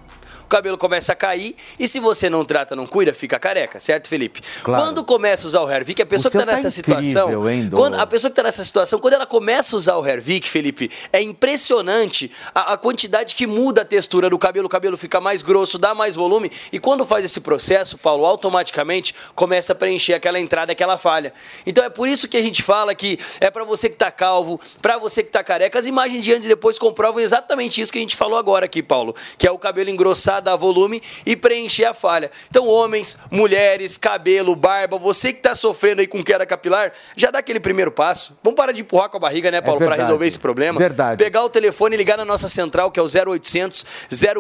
O 0.52 0.60
cabelo 0.62 0.78
começa 0.78 1.14
a 1.14 1.16
cair 1.16 1.56
e 1.80 1.88
se 1.88 1.98
você 1.98 2.30
não 2.30 2.44
trata, 2.44 2.76
não 2.76 2.86
cuida, 2.86 3.14
fica 3.14 3.40
careca, 3.40 3.80
certo, 3.80 4.10
Felipe? 4.10 4.42
Claro. 4.62 4.84
Quando 4.84 5.02
começa 5.02 5.46
a 5.46 5.48
usar 5.48 5.62
o 5.62 5.72
Hervik, 5.72 6.02
a 6.02 6.06
pessoa 6.06 6.28
O 6.28 6.32
que 6.34 6.38
tá 6.38 6.44
seu 6.44 6.46
tá 6.46 6.62
nessa 6.62 6.80
incrível, 6.82 7.04
situação, 7.04 7.50
hein, 7.50 7.70
quando 7.74 7.96
a 7.96 8.06
pessoa 8.06 8.30
que 8.30 8.36
tá 8.36 8.44
nessa 8.44 8.62
situação, 8.66 9.00
quando 9.00 9.14
ela 9.14 9.26
começa 9.26 9.74
a 9.74 9.78
usar 9.78 9.96
o 9.96 10.06
Hervik, 10.06 10.50
Felipe, 10.50 10.92
é 11.14 11.22
impressionante 11.22 12.30
a, 12.54 12.74
a 12.74 12.78
quantidade 12.78 13.34
que 13.34 13.48
muda 13.48 13.84
a 13.84 13.86
textura 13.86 14.30
do 14.30 14.38
cabelo, 14.38 14.66
o 14.66 14.70
cabelo 14.70 14.98
fica 14.98 15.22
mais 15.22 15.42
grosso, 15.42 15.78
dá 15.78 15.96
mais 15.96 16.18
volume 16.18 16.52
e 16.70 16.80
quando 16.80 17.06
faz 17.06 17.24
esse 17.24 17.40
processo, 17.40 17.98
Paulo, 17.98 18.26
automaticamente 18.26 19.16
começa 19.34 19.72
a 19.72 19.76
preencher 19.76 20.16
aquela 20.16 20.38
entrada, 20.38 20.74
aquela 20.74 20.98
falha. 20.98 21.32
Então 21.66 21.82
é 21.82 21.90
por 21.90 22.10
isso 22.10 22.28
que 22.28 22.36
a 22.36 22.42
gente 22.42 22.62
fala 22.62 22.94
que 22.94 23.18
é 23.40 23.50
pra 23.50 23.64
você 23.64 23.88
que 23.88 23.96
tá 23.96 24.12
calvo, 24.12 24.60
pra 24.82 24.98
você 24.98 25.24
que 25.24 25.30
tá 25.30 25.42
careca, 25.46 25.80
as 25.80 25.88
imagens 25.88 26.22
de 26.22 26.34
antes 26.34 26.44
e 26.44 26.50
depois 26.50 26.78
comprovam 26.78 27.22
exatamente 27.22 27.80
isso 27.82 27.90
que 27.90 28.00
a 28.00 28.02
gente 28.02 28.18
falou 28.18 28.38
agora 28.38 28.66
aqui, 28.66 28.84
Paulo, 28.84 29.16
que 29.38 29.48
é 29.48 29.52
o 29.52 29.58
cabelo 29.58 29.90
engrossar, 29.90 30.41
dar 30.42 30.56
volume 30.56 31.02
e 31.26 31.36
preencher 31.36 31.86
a 31.86 31.94
falha. 31.94 32.30
Então, 32.50 32.68
homens, 32.68 33.18
mulheres, 33.30 33.98
cabelo, 33.98 34.56
barba, 34.56 34.98
você 34.98 35.32
que 35.34 35.40
tá 35.42 35.56
sofrendo 35.56 36.02
aí 36.02 36.08
com 36.08 36.24
queda 36.24 36.46
capilar, 36.46 36.92
já 37.16 37.32
dá 37.32 37.40
aquele 37.40 37.60
primeiro 37.60 37.92
passo. 37.92 38.38
Vamos 38.44 38.58
parar 38.58 38.72
de 38.72 38.82
empurrar 38.82 39.10
com 39.10 39.18
a 39.18 39.20
barriga, 39.20 39.50
né, 39.52 39.62
Paulo, 39.62 39.78
pra 39.78 39.88
verdade. 39.88 40.08
resolver 40.08 40.28
esse 40.28 40.40
problema. 40.40 40.80
Verdade. 40.80 41.24
Pegar 41.24 41.44
o 41.44 41.50
telefone 41.50 41.96
e 41.96 41.98
ligar 41.98 42.18
na 42.18 42.26
nossa 42.26 42.50
central, 42.50 42.92
que 42.92 43.00
é 43.00 43.04
o 43.04 43.08
0800 43.08 43.86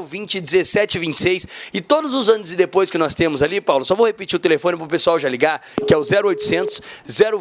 020 0.05 0.35
1726. 0.41 1.47
E 1.73 1.81
todos 1.81 2.13
os 2.13 2.29
anos 2.29 2.51
e 2.51 2.55
depois 2.55 2.89
que 2.89 2.97
nós 2.97 3.13
temos 3.15 3.41
ali, 3.43 3.61
Paulo, 3.61 3.85
só 3.85 3.95
vou 3.95 4.05
repetir 4.05 4.35
o 4.35 4.39
telefone 4.39 4.77
pro 4.77 4.87
pessoal 4.87 5.19
já 5.19 5.29
ligar, 5.29 5.61
que 5.87 5.93
é 5.93 5.97
o 5.97 6.01
0800 6.01 6.81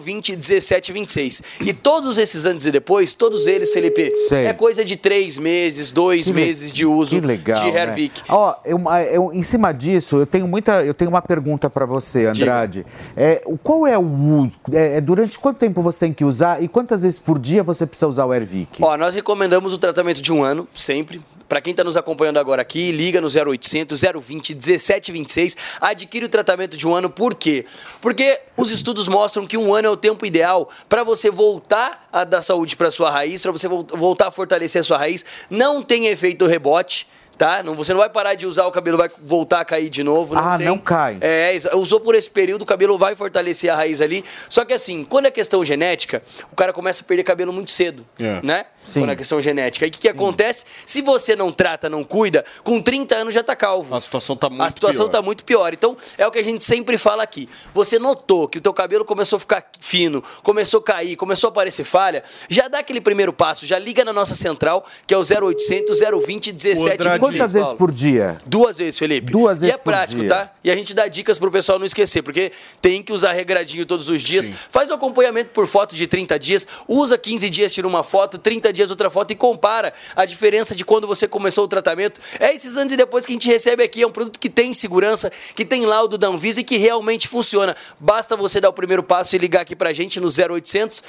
020 0.00 0.36
1726. 0.36 1.42
E 1.60 1.72
todos 1.72 2.18
esses 2.18 2.46
anos 2.46 2.66
e 2.66 2.70
depois, 2.70 3.14
todos 3.14 3.46
eles, 3.46 3.72
Felipe, 3.72 4.10
Sei. 4.28 4.46
é 4.46 4.52
coisa 4.52 4.84
de 4.84 4.96
três 4.96 5.38
meses, 5.38 5.92
dois 5.92 6.26
Que 6.26 6.32
meses 6.32 6.72
de 6.72 6.84
uso 6.86 7.18
legal, 7.20 7.64
de 7.64 7.70
né? 7.72 7.82
Hervik. 7.82 8.22
Ó, 8.50 8.56
eu- 8.64 8.80
eu- 9.12 9.32
em 9.32 9.42
cima 9.42 9.72
disso, 9.72 10.16
eu 10.18 10.26
tenho 10.26 10.46
muita, 10.48 10.82
eu 10.84 10.94
tenho 10.94 11.10
uma 11.10 11.22
pergunta 11.22 11.68
para 11.70 11.86
você, 11.86 12.26
Andrade. 12.26 12.86
É, 13.16 13.42
qual 13.62 13.86
é 13.86 13.98
o 13.98 14.02
uso? 14.02 14.52
É, 14.72 14.96
é 14.96 15.00
durante 15.00 15.38
quanto 15.38 15.58
tempo 15.58 15.82
você 15.82 15.98
tem 16.00 16.12
que 16.12 16.24
usar 16.24 16.62
e 16.62 16.68
quantas 16.68 17.02
vezes 17.02 17.18
por 17.18 17.38
dia 17.38 17.62
você 17.62 17.86
precisa 17.86 18.06
usar 18.08 18.24
o 18.26 18.34
Hervik? 18.34 18.82
Ó, 18.82 18.96
nós 18.96 19.14
recomendamos 19.14 19.72
o 19.72 19.78
tratamento 19.78 20.20
de 20.22 20.32
um 20.32 20.42
ano, 20.42 20.66
sempre. 20.74 21.20
Para 21.48 21.60
quem 21.60 21.72
está 21.72 21.82
nos 21.82 21.96
acompanhando 21.96 22.38
agora 22.38 22.62
aqui, 22.62 22.92
liga 22.92 23.20
no 23.20 23.26
0800 23.28 24.00
020 24.00 24.54
1726, 24.54 25.56
adquire 25.80 26.24
o 26.24 26.28
tratamento 26.28 26.76
de 26.76 26.86
um 26.86 26.94
ano. 26.94 27.10
Por 27.10 27.34
quê? 27.34 27.66
Porque 28.00 28.38
os 28.56 28.70
estudos 28.70 29.08
mostram 29.08 29.44
que 29.46 29.56
um 29.56 29.74
ano 29.74 29.88
é 29.88 29.90
o 29.90 29.96
tempo 29.96 30.24
ideal 30.24 30.68
para 30.88 31.02
você 31.02 31.28
voltar 31.28 32.06
a 32.12 32.22
dar 32.22 32.42
saúde 32.42 32.76
para 32.76 32.88
sua 32.92 33.10
raiz, 33.10 33.42
para 33.42 33.50
você 33.50 33.66
vol- 33.66 33.84
voltar 33.94 34.28
a 34.28 34.30
fortalecer 34.30 34.80
a 34.80 34.84
sua 34.84 34.98
raiz. 34.98 35.24
Não 35.50 35.82
tem 35.82 36.06
efeito 36.06 36.46
rebote. 36.46 37.08
Tá? 37.40 37.62
Não, 37.62 37.74
você 37.74 37.94
não 37.94 38.00
vai 38.00 38.10
parar 38.10 38.34
de 38.34 38.46
usar, 38.46 38.66
o 38.66 38.70
cabelo 38.70 38.98
vai 38.98 39.10
voltar 39.22 39.60
a 39.60 39.64
cair 39.64 39.88
de 39.88 40.04
novo. 40.04 40.34
Não 40.34 40.46
Ah, 40.46 40.58
tem. 40.58 40.66
não 40.66 40.76
cai. 40.76 41.16
É, 41.22 41.56
usou 41.72 41.98
por 41.98 42.14
esse 42.14 42.28
período, 42.28 42.60
o 42.60 42.66
cabelo 42.66 42.98
vai 42.98 43.14
fortalecer 43.14 43.72
a 43.72 43.76
raiz 43.76 44.02
ali. 44.02 44.22
Só 44.50 44.62
que 44.62 44.74
assim, 44.74 45.04
quando 45.04 45.24
é 45.24 45.30
questão 45.30 45.64
genética, 45.64 46.22
o 46.52 46.54
cara 46.54 46.70
começa 46.70 47.02
a 47.02 47.06
perder 47.06 47.22
cabelo 47.22 47.50
muito 47.50 47.70
cedo, 47.70 48.04
É. 48.18 48.40
né? 48.42 48.66
Sim. 48.84 49.00
Quando 49.00 49.10
é 49.12 49.16
questão 49.16 49.40
genética. 49.40 49.86
Aí 49.86 49.88
o 49.88 49.92
que, 49.92 50.00
que 50.00 50.08
acontece? 50.08 50.66
Se 50.84 51.00
você 51.00 51.34
não 51.34 51.50
trata, 51.50 51.88
não 51.88 52.04
cuida, 52.04 52.44
com 52.62 52.80
30 52.80 53.14
anos 53.14 53.32
já 53.34 53.42
tá 53.42 53.56
calvo. 53.56 53.94
A 53.94 54.00
situação 54.00 54.36
tá 54.36 54.50
muito 54.50 54.62
A 54.62 54.68
situação 54.70 55.06
pior. 55.06 55.12
tá 55.18 55.22
muito 55.22 55.42
pior. 55.44 55.72
Então, 55.72 55.96
é 56.18 56.26
o 56.26 56.30
que 56.30 56.38
a 56.38 56.44
gente 56.44 56.62
sempre 56.62 56.98
fala 56.98 57.22
aqui. 57.22 57.48
Você 57.72 57.98
notou 57.98 58.48
que 58.48 58.58
o 58.58 58.60
teu 58.60 58.72
cabelo 58.74 59.04
começou 59.04 59.38
a 59.38 59.40
ficar 59.40 59.64
fino, 59.80 60.22
começou 60.42 60.80
a 60.80 60.82
cair, 60.82 61.16
começou 61.16 61.48
a 61.48 61.50
aparecer 61.50 61.84
falha, 61.84 62.22
já 62.50 62.68
dá 62.68 62.80
aquele 62.80 63.00
primeiro 63.00 63.32
passo, 63.32 63.64
já 63.66 63.78
liga 63.78 64.04
na 64.04 64.12
nossa 64.12 64.34
central, 64.34 64.84
que 65.06 65.14
é 65.14 65.16
o 65.16 65.22
0800 65.22 66.00
020 66.00 66.52
1726. 66.52 67.29
Quantas 67.34 67.52
vezes 67.52 67.66
Paulo. 67.66 67.78
por 67.78 67.92
dia? 67.92 68.38
Duas 68.46 68.78
vezes, 68.78 68.98
Felipe. 68.98 69.30
Duas 69.32 69.60
vezes 69.60 69.72
E 69.72 69.74
é 69.74 69.78
por 69.78 69.84
prático, 69.84 70.20
dia. 70.20 70.28
tá? 70.28 70.50
E 70.62 70.70
a 70.70 70.74
gente 70.76 70.92
dá 70.94 71.06
dicas 71.08 71.38
pro 71.38 71.50
pessoal 71.50 71.78
não 71.78 71.86
esquecer, 71.86 72.22
porque 72.22 72.52
tem 72.82 73.02
que 73.02 73.12
usar 73.12 73.32
regradinho 73.32 73.84
todos 73.86 74.08
os 74.08 74.20
dias. 74.22 74.50
Faz 74.70 74.90
o 74.90 74.94
acompanhamento 74.94 75.50
por 75.50 75.66
foto 75.66 75.94
de 75.94 76.06
30 76.06 76.38
dias, 76.38 76.66
usa 76.88 77.16
15 77.16 77.48
dias, 77.50 77.72
tira 77.72 77.86
uma 77.86 78.02
foto, 78.04 78.38
30 78.38 78.72
dias 78.72 78.90
outra 78.90 79.08
foto 79.10 79.30
e 79.32 79.34
compara 79.34 79.92
a 80.14 80.24
diferença 80.24 80.74
de 80.74 80.84
quando 80.84 81.06
você 81.06 81.26
começou 81.28 81.64
o 81.64 81.68
tratamento. 81.68 82.20
É 82.38 82.54
esses 82.54 82.76
anos 82.76 82.92
e 82.92 82.96
depois 82.96 83.24
que 83.26 83.32
a 83.32 83.34
gente 83.34 83.48
recebe 83.48 83.82
aqui. 83.82 84.02
É 84.02 84.06
um 84.06 84.12
produto 84.12 84.38
que 84.38 84.48
tem 84.50 84.72
segurança, 84.74 85.30
que 85.54 85.64
tem 85.64 85.84
laudo 85.86 86.16
da 86.18 86.28
Anvisa 86.28 86.60
e 86.60 86.64
que 86.64 86.76
realmente 86.76 87.28
funciona. 87.28 87.76
Basta 87.98 88.36
você 88.36 88.60
dar 88.60 88.68
o 88.68 88.72
primeiro 88.72 89.02
passo 89.02 89.34
e 89.36 89.38
ligar 89.38 89.62
aqui 89.62 89.74
pra 89.76 89.92
gente 89.92 90.20
no 90.20 90.28
0800 90.28 91.02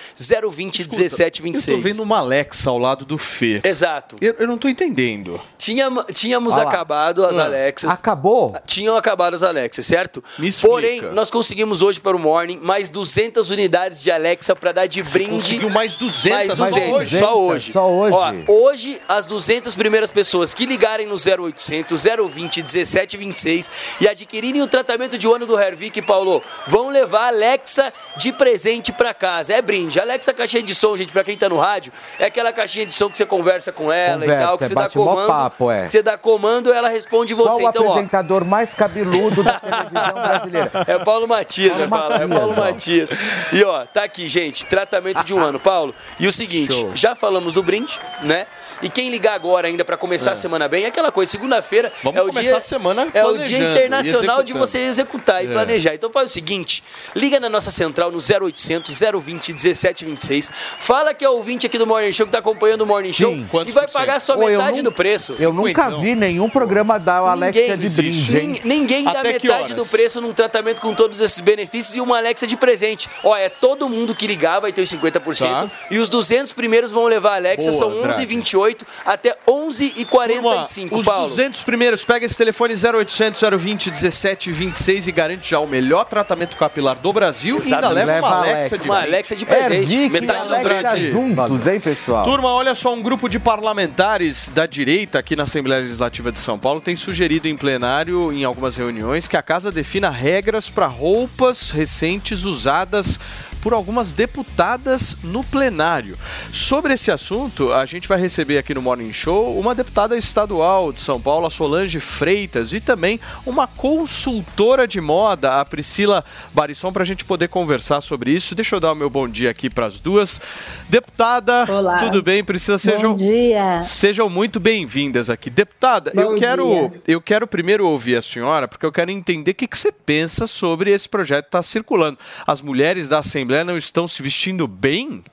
020 0.52 0.80
1726. 0.88 1.68
Eu 1.68 1.76
tô 1.76 1.82
vendo 1.82 2.04
uma 2.04 2.20
Alexa 2.20 2.70
ao 2.70 2.78
lado 2.78 3.06
do 3.06 3.18
Fê. 3.18 3.60
Exato. 3.64 4.16
Eu, 4.22 4.36
eu 4.40 4.48
não 4.48 4.58
tô 4.58 4.68
entendendo. 4.70 5.40
Tinha, 5.58 5.90
tínhamos 6.12 6.56
Olha 6.56 6.64
lá. 6.64 6.70
acabado 6.70 7.26
as 7.26 7.38
Ah. 7.38 7.44
Alexas. 7.46 7.92
Acabou? 7.92 8.56
Tinham 8.66 8.96
acabado 8.96 9.34
as 9.34 9.44
Alexas, 9.44 9.86
certo? 9.86 10.24
Porém, 10.62 11.02
nós 11.14 11.30
conseguimos 11.32 11.82
hoje 11.82 12.00
para 12.00 12.16
o 12.16 12.20
Morning 12.20 12.58
mais 12.62 12.90
200 12.90 13.50
unidades 13.52 14.02
de 14.02 14.12
Alexa 14.12 14.56
para 14.56 14.72
dar 14.72 14.88
de 14.88 15.02
brinde. 15.04 15.30
conseguiu 15.32 15.70
mais 15.70 15.96
200 15.96 16.32
mais 16.32 16.52
só 16.58 16.66
200, 16.66 16.92
hoje? 16.94 17.18
Só 17.20 17.40
hoje. 17.42 17.72
Só 17.72 17.90
hoje. 17.90 18.16
Ó, 18.48 18.52
hoje, 18.52 19.02
as 19.08 19.26
200 19.26 19.76
primeiras 19.76 20.12
pessoas 20.12 20.54
que 20.54 20.66
ligarem 20.66 21.08
no 21.08 21.16
0800 21.18 22.04
020 22.04 22.62
1726 22.64 23.72
e 24.00 24.08
adquirirem 24.08 24.62
o 24.62 24.68
tratamento 24.68 25.18
de 25.18 25.28
ano 25.28 25.46
do 25.46 25.60
Hervik, 25.60 26.02
Paulo, 26.02 26.42
vão 26.68 26.90
levar 26.90 27.22
a 27.26 27.28
Alexa 27.28 27.94
de 28.18 28.32
presente 28.34 28.92
para 28.92 29.14
casa. 29.14 29.54
É 29.54 29.62
brinde. 29.62 30.00
Alexa 30.00 30.34
caixinha 30.34 30.64
de 30.64 30.76
som, 30.76 30.96
gente, 30.98 31.12
para 31.12 31.24
quem 31.24 31.38
tá 31.38 31.48
no 31.50 31.58
rádio, 31.58 31.92
é 32.20 32.26
aquela 32.26 32.52
caixinha 32.52 32.86
de 32.86 32.94
som 32.94 33.10
que 33.10 33.18
você 33.18 33.26
conversa 33.26 33.72
com 33.72 33.92
ela 33.92 34.24
e 34.26 34.28
Conversa, 34.28 34.48
tal, 34.48 34.58
que 34.58 34.64
é 34.64 34.68
você 34.68 34.76
dá 34.76 34.82
bate 34.82 34.98
mó 34.98 35.06
comando. 35.06 35.28
papo, 35.28 35.72
é. 35.72 35.90
Você 35.92 36.02
dá 36.02 36.18
comando, 36.18 36.72
ela 36.72 36.88
responde 36.88 37.34
você. 37.34 37.50
Qual 37.50 37.66
o 37.66 37.70
então, 37.70 37.86
ó, 37.86 37.90
apresentador 37.92 38.46
mais 38.46 38.74
cabeludo 38.74 39.44
da 39.44 39.54
televisão 39.60 40.14
brasileira? 40.14 40.72
é 40.88 40.96
o 40.96 41.04
Paulo 41.04 41.28
Matias, 41.28 41.76
vai 41.76 41.88
falar. 41.90 42.22
É 42.22 42.28
Paulo 42.28 42.56
Matias. 42.56 43.10
E 43.52 43.62
ó, 43.64 43.86
tá 43.86 44.04
aqui, 44.06 44.30
gente. 44.30 44.66
Tratamento 44.66 45.22
de 45.26 45.34
um 45.34 45.40
ano, 45.40 45.60
Paulo. 45.60 45.94
E 46.18 46.28
o 46.28 46.32
seguinte, 46.32 46.74
Show. 46.76 46.92
já 46.96 47.14
falamos 47.14 47.56
do 47.56 47.62
brinde, 47.62 48.00
né? 48.24 48.48
E 48.82 48.90
quem 48.90 49.10
ligar 49.10 49.34
agora 49.36 49.68
ainda 49.68 49.84
pra 49.84 49.98
começar 49.98 50.30
É. 50.30 50.34
a 50.34 50.36
semana 50.38 50.68
bem, 50.70 50.86
é 50.86 50.88
aquela 50.88 51.12
coisa, 51.12 51.30
segunda-feira 51.32 51.92
é 52.16 52.22
o 52.22 52.32
dia 52.32 52.58
a 52.58 52.62
semana 52.62 53.08
é 53.14 53.24
o 53.26 53.38
dia 53.38 53.60
e 53.60 53.72
internacional 53.72 54.42
de 54.42 54.54
você 54.54 54.80
executar 54.80 55.44
e 55.44 55.48
É. 55.50 55.52
planejar. 55.52 55.94
Então 55.94 56.10
faz 56.10 56.32
o 56.32 56.34
seguinte, 56.34 56.84
liga 57.14 57.38
na 57.40 57.50
nossa 57.50 57.70
central 57.70 58.10
no 58.12 58.20
0800 58.20 58.98
020 58.98 59.52
1726, 59.54 60.52
fala 60.80 61.14
que 61.14 61.24
é 61.26 61.30
ouvinte 61.30 61.66
aqui 61.68 61.78
do 61.78 61.86
Morning 61.86 62.12
Show 62.14 62.26
que 62.26 62.32
tá 62.32 62.40
acompanhando 62.40 62.82
o 62.82 62.88
Morning 62.88 63.12
Show 63.14 63.34
e 63.36 63.44
Quantos 63.46 63.74
vai 63.74 63.84
por 63.86 63.92
cento? 63.92 64.00
pagar 64.00 64.20
só 64.22 64.38
metade 64.38 64.82
do 64.82 64.92
preço. 64.92 65.34
Eu 65.44 65.52
nunca 65.54 65.81
vi 65.90 66.16
nenhum 66.16 66.50
programa 66.50 67.00
da 67.00 67.18
Alexia 67.18 67.78
de 67.78 67.90
brinde, 67.90 68.38
hein? 68.38 68.48
Nin- 68.48 68.82
Ninguém 68.82 69.04
dá 69.04 69.22
metade 69.24 69.74
do 69.74 69.86
preço 69.86 70.20
num 70.22 70.34
tratamento 70.34 70.82
com 70.82 70.94
todos 70.94 71.20
esses 71.22 71.40
benefícios 71.40 71.96
e 71.96 72.02
uma 72.02 72.18
Alexa 72.18 72.46
de 72.48 72.56
presente. 72.58 73.10
Ó, 73.24 73.36
é 73.36 73.48
todo 73.50 73.88
mundo 73.90 74.14
que 74.16 74.26
ligar 74.28 74.60
vai 74.60 74.72
ter 74.72 74.82
os 74.82 74.90
50% 74.90 75.50
Tá. 75.70 75.70
e 75.90 75.98
os 76.00 76.10
200 76.10 76.52
primeiros 76.52 76.92
vão 76.92 77.06
levar 77.06 77.34
a 77.34 77.36
Alexa, 77.36 77.72
Boa, 77.72 77.80
são 77.80 78.02
Draghi. 78.02 78.26
11h28 78.26 78.82
até 79.06 79.36
11h45, 79.48 80.90
Turma, 80.90 81.00
os 81.00 81.06
Paulo. 81.06 81.28
200 81.30 81.64
primeiros, 81.64 82.04
pega 82.04 82.26
esse 82.26 82.36
telefone 82.38 82.74
0800 82.76 83.42
020 83.58 83.88
1726 83.92 85.08
e 85.08 85.12
garante 85.12 85.50
já 85.52 85.60
o 85.60 85.68
melhor 85.68 86.06
tratamento 86.06 86.58
capilar 86.58 86.96
do 86.98 87.14
Brasil 87.14 87.60
e 87.64 87.74
ainda 87.74 87.90
leva, 87.90 88.20
uma 88.20 88.38
Alexa, 88.40 88.78
de 88.78 88.84
Uma. 88.86 89.02
Alexa 89.02 89.36
de 89.36 89.46
presente, 89.46 89.96
Ervic 89.96 90.10
metade 90.10 90.48
do 90.48 90.60
preço. 90.62 90.98
juntos, 91.12 91.68
hein, 91.68 91.80
pessoal? 91.80 92.24
Turma, 92.26 92.50
olha 92.50 92.74
só, 92.76 92.94
um 92.94 93.02
grupo 93.02 93.30
de 93.30 93.40
parlamentares 93.40 94.50
da 94.50 94.66
direita 94.66 95.20
aqui 95.20 95.36
na 95.36 95.44
Assembleia 95.44 95.71
Legislativa 95.80 96.32
de 96.32 96.40
São 96.40 96.60
Paulo 96.60 96.82
tem 96.82 96.96
sugerido 96.96 97.48
em 97.48 97.56
plenário, 97.56 98.32
em 98.32 98.44
algumas 98.44 98.76
reuniões, 98.76 99.28
que 99.28 99.38
a 99.38 99.42
casa 99.42 99.72
defina 99.72 100.10
regras 100.10 100.70
para 100.70 100.88
roupas 100.88 101.72
recentes 101.72 102.44
usadas 102.44 103.20
por 103.62 103.74
algumas 103.74 104.12
deputadas 104.12 105.18
no 105.24 105.44
plenário. 105.44 106.18
Sobre 106.52 106.94
esse 106.94 107.12
assunto, 107.12 107.72
a 107.72 107.86
gente 107.86 108.08
vai 108.08 108.20
receber 108.20 108.58
aqui 108.58 108.74
no 108.74 108.82
Morning 108.82 109.14
Show 109.14 109.58
uma 109.58 109.76
deputada 109.76 110.18
estadual 110.18 110.92
de 110.92 111.00
São 111.00 111.22
Paulo, 111.22 111.46
a 111.46 111.50
Solange 111.50 112.00
Freitas, 112.00 112.74
e 112.74 112.80
também 112.80 113.20
uma 113.46 113.68
consultora 113.68 114.88
de 114.88 115.00
moda, 115.00 115.60
a 115.60 115.66
Priscila 115.66 116.26
Barisson, 116.54 116.92
para 116.92 117.04
a 117.04 117.06
gente 117.06 117.24
poder 117.24 117.48
conversar 117.50 118.02
sobre 118.02 118.32
isso. 118.32 118.56
Deixa 118.56 118.76
eu 118.76 118.80
dar 118.80 118.94
o 118.94 118.96
meu 118.96 119.10
bom 119.10 119.28
dia 119.28 119.52
aqui 119.52 119.70
para 119.70 119.86
as 119.86 120.00
duas. 120.00 120.42
Deputada, 120.90 121.66
Olá. 121.72 121.98
tudo 121.98 122.24
bem? 122.24 122.44
Priscila, 122.44 122.78
sejam, 122.78 123.14
Bom 123.14 123.20
dia. 123.20 123.82
sejam 123.84 124.30
muito 124.30 124.60
bem-vindas 124.60 125.30
aqui. 125.30 125.50
Deputada, 125.50 126.12
eu 126.16 126.36
quero, 126.36 126.90
dia. 126.90 127.02
eu 127.08 127.22
quero 127.22 127.46
primeiro 127.46 127.88
ouvir 127.88 128.16
a 128.16 128.22
senhora, 128.22 128.68
porque 128.68 128.86
eu 128.86 128.92
quero 128.92 129.12
entender 129.12 129.52
o 129.52 129.56
que, 129.56 129.68
que 129.68 129.78
você 129.78 129.92
pensa 129.92 130.48
sobre 130.48 130.92
esse 130.92 131.08
projeto 131.08 131.44
que 131.44 131.50
está 131.50 131.62
circulando. 131.62 132.18
As 132.48 132.62
mulheres 132.62 133.10
da 133.10 133.20
Assembleia 133.20 133.51
não 133.64 133.78
estão 133.78 134.08
se 134.08 134.24
vestindo 134.24 134.68
bem? 134.68 135.24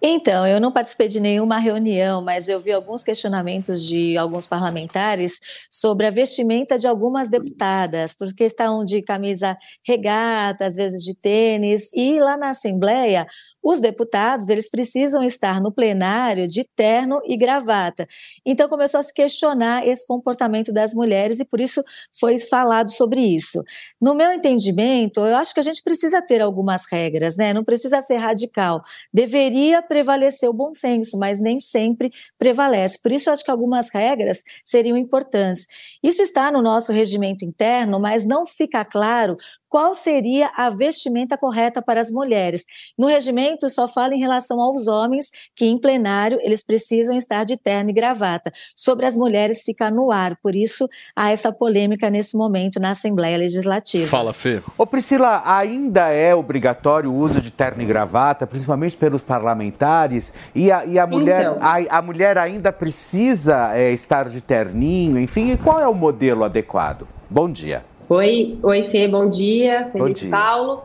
Então, 0.00 0.46
eu 0.46 0.60
não 0.60 0.70
participei 0.70 1.08
de 1.08 1.18
nenhuma 1.18 1.58
reunião, 1.58 2.22
mas 2.22 2.48
eu 2.48 2.60
vi 2.60 2.70
alguns 2.70 3.02
questionamentos 3.02 3.82
de 3.82 4.16
alguns 4.16 4.46
parlamentares 4.46 5.40
sobre 5.68 6.06
a 6.06 6.10
vestimenta 6.10 6.78
de 6.78 6.86
algumas 6.86 7.28
deputadas, 7.28 8.14
por 8.14 8.32
questão 8.32 8.84
de 8.84 9.02
camisa 9.02 9.58
regata, 9.84 10.66
às 10.66 10.76
vezes 10.76 11.02
de 11.02 11.16
tênis, 11.16 11.90
e 11.92 12.20
lá 12.20 12.36
na 12.36 12.50
Assembleia, 12.50 13.26
os 13.70 13.80
deputados, 13.80 14.48
eles 14.48 14.70
precisam 14.70 15.22
estar 15.22 15.60
no 15.60 15.70
plenário 15.70 16.48
de 16.48 16.64
terno 16.64 17.20
e 17.26 17.36
gravata. 17.36 18.08
Então 18.44 18.66
começou 18.66 19.00
a 19.00 19.02
se 19.02 19.12
questionar 19.12 19.86
esse 19.86 20.06
comportamento 20.06 20.72
das 20.72 20.94
mulheres 20.94 21.38
e 21.38 21.44
por 21.44 21.60
isso 21.60 21.84
foi 22.18 22.38
falado 22.38 22.90
sobre 22.90 23.20
isso. 23.20 23.62
No 24.00 24.14
meu 24.14 24.32
entendimento, 24.32 25.20
eu 25.20 25.36
acho 25.36 25.52
que 25.52 25.60
a 25.60 25.62
gente 25.62 25.82
precisa 25.82 26.22
ter 26.22 26.40
algumas 26.40 26.86
regras, 26.90 27.36
né? 27.36 27.52
Não 27.52 27.62
precisa 27.62 28.00
ser 28.00 28.16
radical. 28.16 28.80
Deveria 29.12 29.82
prevalecer 29.82 30.48
o 30.48 30.54
bom 30.54 30.72
senso, 30.72 31.18
mas 31.18 31.38
nem 31.38 31.60
sempre 31.60 32.10
prevalece. 32.38 32.98
Por 32.98 33.12
isso, 33.12 33.30
acho 33.30 33.44
que 33.44 33.50
algumas 33.50 33.90
regras 33.92 34.42
seriam 34.64 34.96
importantes. 34.96 35.66
Isso 36.02 36.22
está 36.22 36.50
no 36.50 36.62
nosso 36.62 36.90
regimento 36.90 37.44
interno, 37.44 38.00
mas 38.00 38.24
não 38.24 38.46
fica 38.46 38.82
claro 38.82 39.36
qual 39.68 39.94
seria 39.94 40.50
a 40.56 40.70
vestimenta 40.70 41.36
correta 41.36 41.82
para 41.82 42.00
as 42.00 42.10
mulheres. 42.10 42.64
No 42.96 43.06
regimento 43.06 43.68
só 43.68 43.86
fala 43.86 44.14
em 44.14 44.18
relação 44.18 44.60
aos 44.60 44.86
homens 44.86 45.30
que 45.54 45.66
em 45.66 45.78
plenário 45.78 46.38
eles 46.42 46.62
precisam 46.64 47.16
estar 47.16 47.44
de 47.44 47.56
terno 47.56 47.90
e 47.90 47.92
gravata. 47.92 48.52
Sobre 48.74 49.06
as 49.06 49.16
mulheres 49.16 49.62
fica 49.62 49.90
no 49.90 50.10
ar, 50.10 50.36
por 50.42 50.54
isso 50.54 50.88
há 51.14 51.30
essa 51.30 51.52
polêmica 51.52 52.10
nesse 52.10 52.36
momento 52.36 52.80
na 52.80 52.90
Assembleia 52.90 53.36
Legislativa. 53.36 54.06
Fala, 54.08 54.32
Fê. 54.32 54.62
Ô 54.76 54.86
Priscila, 54.86 55.42
ainda 55.44 56.08
é 56.08 56.34
obrigatório 56.34 57.10
o 57.10 57.16
uso 57.16 57.40
de 57.40 57.50
terno 57.50 57.82
e 57.82 57.86
gravata, 57.86 58.46
principalmente 58.46 58.96
pelos 58.96 59.22
parlamentares, 59.22 60.32
e 60.54 60.70
a, 60.72 60.84
e 60.86 60.98
a 60.98 61.06
mulher, 61.06 61.42
Então. 61.42 61.58
a, 61.60 61.98
a 61.98 62.02
mulher 62.02 62.38
ainda 62.38 62.72
precisa 62.72 63.76
é, 63.76 63.92
estar 63.92 64.28
de 64.28 64.40
terninho, 64.40 65.18
enfim, 65.18 65.52
e 65.52 65.56
qual 65.58 65.80
é 65.80 65.88
o 65.88 65.94
modelo 65.94 66.44
adequado? 66.44 67.06
Bom 67.28 67.50
dia. 67.50 67.84
Oi, 68.10 68.58
oi 68.62 68.84
Fê, 68.84 69.06
bom 69.06 69.28
dia. 69.28 69.90
Bom 69.92 70.08
dia. 70.08 70.30
Paulo. 70.30 70.82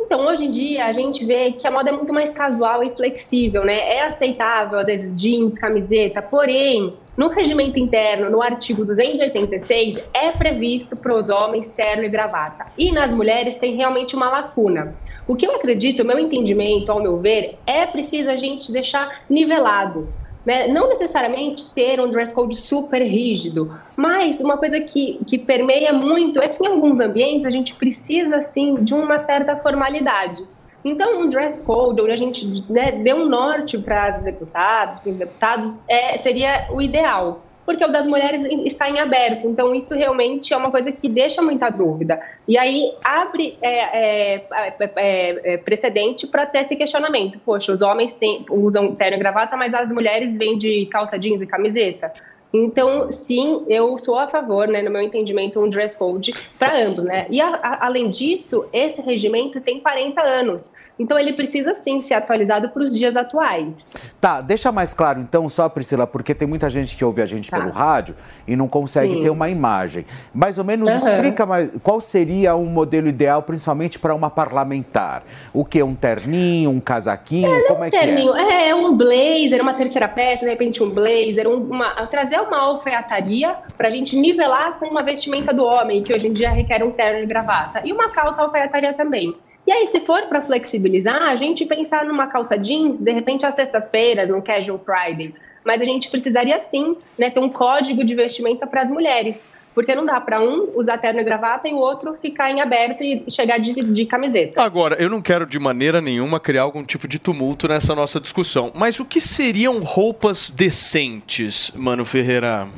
Então, 0.00 0.26
hoje 0.26 0.46
em 0.46 0.50
dia, 0.50 0.86
a 0.86 0.92
gente 0.94 1.22
vê 1.22 1.52
que 1.52 1.66
a 1.66 1.70
moda 1.70 1.90
é 1.90 1.92
muito 1.92 2.14
mais 2.14 2.32
casual 2.32 2.82
e 2.82 2.90
flexível, 2.90 3.62
né? 3.62 3.78
É 3.96 4.02
aceitável, 4.02 4.78
às 4.78 4.86
vezes, 4.86 5.20
jeans, 5.20 5.58
camiseta, 5.58 6.22
porém, 6.22 6.94
no 7.14 7.28
regimento 7.28 7.78
interno, 7.78 8.30
no 8.30 8.40
artigo 8.40 8.86
286, 8.86 10.08
é 10.14 10.32
previsto 10.32 10.96
para 10.96 11.14
os 11.14 11.28
homens 11.28 11.70
terno 11.70 12.04
e 12.04 12.08
gravata. 12.08 12.64
E 12.78 12.90
nas 12.90 13.10
mulheres 13.10 13.54
tem 13.54 13.76
realmente 13.76 14.16
uma 14.16 14.30
lacuna. 14.30 14.96
O 15.28 15.36
que 15.36 15.46
eu 15.46 15.54
acredito, 15.54 16.02
o 16.02 16.06
meu 16.06 16.18
entendimento, 16.18 16.90
ao 16.90 17.02
meu 17.02 17.18
ver, 17.18 17.58
é 17.66 17.84
preciso 17.84 18.30
a 18.30 18.36
gente 18.38 18.72
deixar 18.72 19.24
nivelado. 19.28 20.08
Né? 20.44 20.66
Não 20.66 20.88
necessariamente 20.88 21.72
ter 21.72 22.00
um 22.00 22.10
dress 22.10 22.34
code 22.34 22.56
super 22.56 23.00
rígido, 23.00 23.78
mas 23.96 24.40
uma 24.40 24.56
coisa 24.56 24.80
que, 24.80 25.20
que 25.24 25.38
permeia 25.38 25.92
muito 25.92 26.40
é 26.40 26.48
que 26.48 26.64
em 26.64 26.66
alguns 26.66 26.98
ambientes 26.98 27.46
a 27.46 27.50
gente 27.50 27.74
precisa, 27.74 28.36
assim, 28.36 28.74
de 28.74 28.92
uma 28.92 29.20
certa 29.20 29.56
formalidade. 29.56 30.44
Então, 30.84 31.20
um 31.20 31.28
dress 31.28 31.64
code, 31.64 32.00
onde 32.00 32.10
a 32.10 32.16
gente 32.16 32.64
né, 32.70 32.92
um 33.14 33.24
norte 33.24 33.78
para 33.78 34.06
as 34.06 34.22
deputadas, 34.22 34.98
para 34.98 35.10
os 35.12 35.16
deputados, 35.16 35.84
é, 35.88 36.18
seria 36.18 36.66
o 36.72 36.82
ideal. 36.82 37.40
Porque 37.72 37.86
o 37.86 37.88
das 37.88 38.06
mulheres 38.06 38.42
está 38.66 38.90
em 38.90 39.00
aberto, 39.00 39.48
então 39.48 39.74
isso 39.74 39.94
realmente 39.94 40.52
é 40.52 40.56
uma 40.58 40.70
coisa 40.70 40.92
que 40.92 41.08
deixa 41.08 41.40
muita 41.40 41.70
dúvida. 41.70 42.20
E 42.46 42.58
aí 42.58 42.92
abre 43.02 43.56
é, 43.62 44.34
é, 44.34 44.46
é, 44.78 45.54
é, 45.54 45.56
precedente 45.56 46.26
para 46.26 46.44
ter 46.44 46.66
esse 46.66 46.76
questionamento. 46.76 47.40
Poxa, 47.42 47.72
os 47.72 47.80
homens 47.80 48.14
usam 48.50 48.94
terno 48.94 49.16
e 49.16 49.18
gravata, 49.18 49.56
mas 49.56 49.72
as 49.72 49.88
mulheres 49.88 50.36
vêm 50.36 50.58
de 50.58 50.84
calça 50.84 51.18
jeans 51.18 51.40
e 51.40 51.46
camiseta. 51.46 52.12
Então, 52.52 53.10
sim, 53.10 53.64
eu 53.66 53.96
sou 53.96 54.18
a 54.18 54.28
favor, 54.28 54.68
né, 54.68 54.82
no 54.82 54.90
meu 54.90 55.00
entendimento, 55.00 55.58
um 55.58 55.70
dress 55.70 55.98
code 55.98 56.34
para 56.58 56.76
ambos, 56.84 57.04
né? 57.04 57.26
E 57.30 57.40
a, 57.40 57.54
a, 57.54 57.86
além 57.86 58.10
disso, 58.10 58.68
esse 58.70 59.00
regimento 59.00 59.62
tem 59.62 59.80
40 59.80 60.20
anos. 60.20 60.74
Então, 60.98 61.18
ele 61.18 61.32
precisa 61.32 61.74
sim 61.74 62.00
ser 62.02 62.14
atualizado 62.14 62.68
para 62.68 62.82
os 62.82 62.94
dias 62.96 63.16
atuais. 63.16 63.90
Tá, 64.20 64.40
deixa 64.40 64.70
mais 64.70 64.92
claro 64.94 65.20
então, 65.20 65.48
só 65.48 65.68
Priscila, 65.68 66.06
porque 66.06 66.34
tem 66.34 66.46
muita 66.46 66.68
gente 66.70 66.96
que 66.96 67.04
ouve 67.04 67.22
a 67.22 67.26
gente 67.26 67.50
Tá. 67.50 67.58
pelo 67.58 67.70
rádio 67.70 68.14
e 68.46 68.54
não 68.54 68.68
consegue 68.68 69.14
Sim. 69.14 69.20
ter 69.20 69.30
uma 69.30 69.48
imagem. 69.48 70.04
Mais 70.34 70.58
ou 70.58 70.64
menos 70.64 70.88
Aham. 70.88 70.96
explica 71.16 71.46
mais 71.46 71.70
qual 71.82 72.00
seria 72.00 72.54
um 72.54 72.66
modelo 72.66 73.08
ideal, 73.08 73.42
principalmente 73.42 73.98
para 73.98 74.14
uma 74.14 74.30
parlamentar. 74.30 75.22
O 75.52 75.64
que? 75.64 75.82
Um 75.82 75.94
terninho, 75.94 76.70
um 76.70 76.78
casaquinho? 76.80 77.64
Como 77.66 77.84
é 77.84 77.90
que 77.90 77.96
é? 77.96 78.00
Terninho, 78.00 78.34
é, 78.36 78.68
é 78.68 78.74
um 78.74 78.96
blazer, 78.96 79.60
uma 79.60 79.74
terceira 79.74 80.08
peça, 80.08 80.44
de 80.44 80.50
repente 80.50 80.82
um 80.82 80.90
blazer, 80.90 81.48
um- 81.48 81.56
uma, 81.64 82.06
trazer 82.06 82.38
uma 82.40 82.58
alfaiataria 82.58 83.56
para 83.76 83.88
a 83.88 83.90
gente 83.90 84.14
nivelar 84.16 84.78
com 84.78 84.86
uma 84.86 85.02
vestimenta 85.02 85.52
do 85.52 85.64
homem, 85.64 86.02
que 86.02 86.12
hoje 86.14 86.28
em 86.28 86.32
dia 86.32 86.50
requer 86.50 86.84
um 86.84 86.90
terno 86.92 87.20
e 87.22 87.26
gravata, 87.26 87.80
e 87.84 87.92
uma 87.92 88.10
calça 88.10 88.42
alfaiataria 88.42 88.92
também. 88.92 89.34
E 89.66 89.70
aí, 89.70 89.86
se 89.86 90.00
for 90.00 90.22
para 90.26 90.42
flexibilizar, 90.42 91.22
a 91.22 91.36
gente 91.36 91.64
pensar 91.64 92.04
numa 92.04 92.26
calça 92.26 92.58
jeans, 92.58 92.98
de 92.98 93.12
repente 93.12 93.46
às 93.46 93.54
sextas-feiras, 93.54 94.28
num 94.28 94.40
casual 94.40 94.78
Friday. 94.78 95.34
mas 95.64 95.80
a 95.80 95.84
gente 95.84 96.10
precisaria 96.10 96.58
sim 96.58 96.96
né, 97.16 97.30
ter 97.30 97.38
um 97.38 97.48
código 97.48 98.02
de 98.02 98.14
vestimenta 98.14 98.66
para 98.66 98.82
as 98.82 98.90
mulheres. 98.90 99.46
Porque 99.74 99.94
não 99.94 100.04
dá 100.04 100.20
para 100.20 100.40
um 100.40 100.70
usar 100.74 100.98
terno 100.98 101.20
e 101.20 101.24
gravata 101.24 101.66
e 101.68 101.72
o 101.72 101.78
outro 101.78 102.14
ficar 102.20 102.50
em 102.50 102.60
aberto 102.60 103.02
e 103.02 103.24
chegar 103.30 103.58
de, 103.58 103.72
de 103.72 104.04
camiseta. 104.04 104.60
Agora, 104.60 104.96
eu 104.96 105.08
não 105.08 105.22
quero 105.22 105.46
de 105.46 105.58
maneira 105.58 106.00
nenhuma 106.00 106.38
criar 106.38 106.62
algum 106.62 106.82
tipo 106.82 107.08
de 107.08 107.18
tumulto 107.18 107.68
nessa 107.68 107.94
nossa 107.94 108.20
discussão, 108.20 108.70
mas 108.74 109.00
o 109.00 109.04
que 109.04 109.20
seriam 109.20 109.80
roupas 109.82 110.50
decentes, 110.50 111.72
Mano 111.74 112.04
Ferreira? 112.04 112.68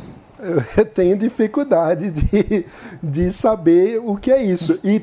Eu 0.77 0.85
tenho 0.87 1.17
dificuldade 1.17 2.11
de, 2.11 2.67
de 3.03 3.33
saber 3.33 3.99
o 3.99 4.17
que 4.17 4.31
é 4.31 4.43
isso. 4.43 4.79
E 4.85 5.03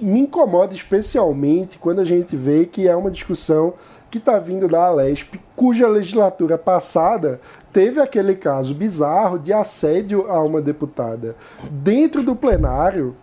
me 0.00 0.20
incomoda 0.20 0.74
especialmente 0.74 1.78
quando 1.78 2.00
a 2.00 2.04
gente 2.04 2.36
vê 2.36 2.66
que 2.66 2.86
é 2.86 2.94
uma 2.94 3.10
discussão 3.10 3.74
que 4.10 4.18
está 4.18 4.38
vindo 4.38 4.66
da 4.66 4.86
Alesp, 4.86 5.40
cuja 5.54 5.88
legislatura 5.88 6.58
passada 6.58 7.40
teve 7.72 8.00
aquele 8.00 8.34
caso 8.34 8.74
bizarro 8.74 9.38
de 9.38 9.52
assédio 9.52 10.30
a 10.30 10.42
uma 10.42 10.60
deputada 10.60 11.36
dentro 11.70 12.22
do 12.22 12.34
plenário 12.34 13.14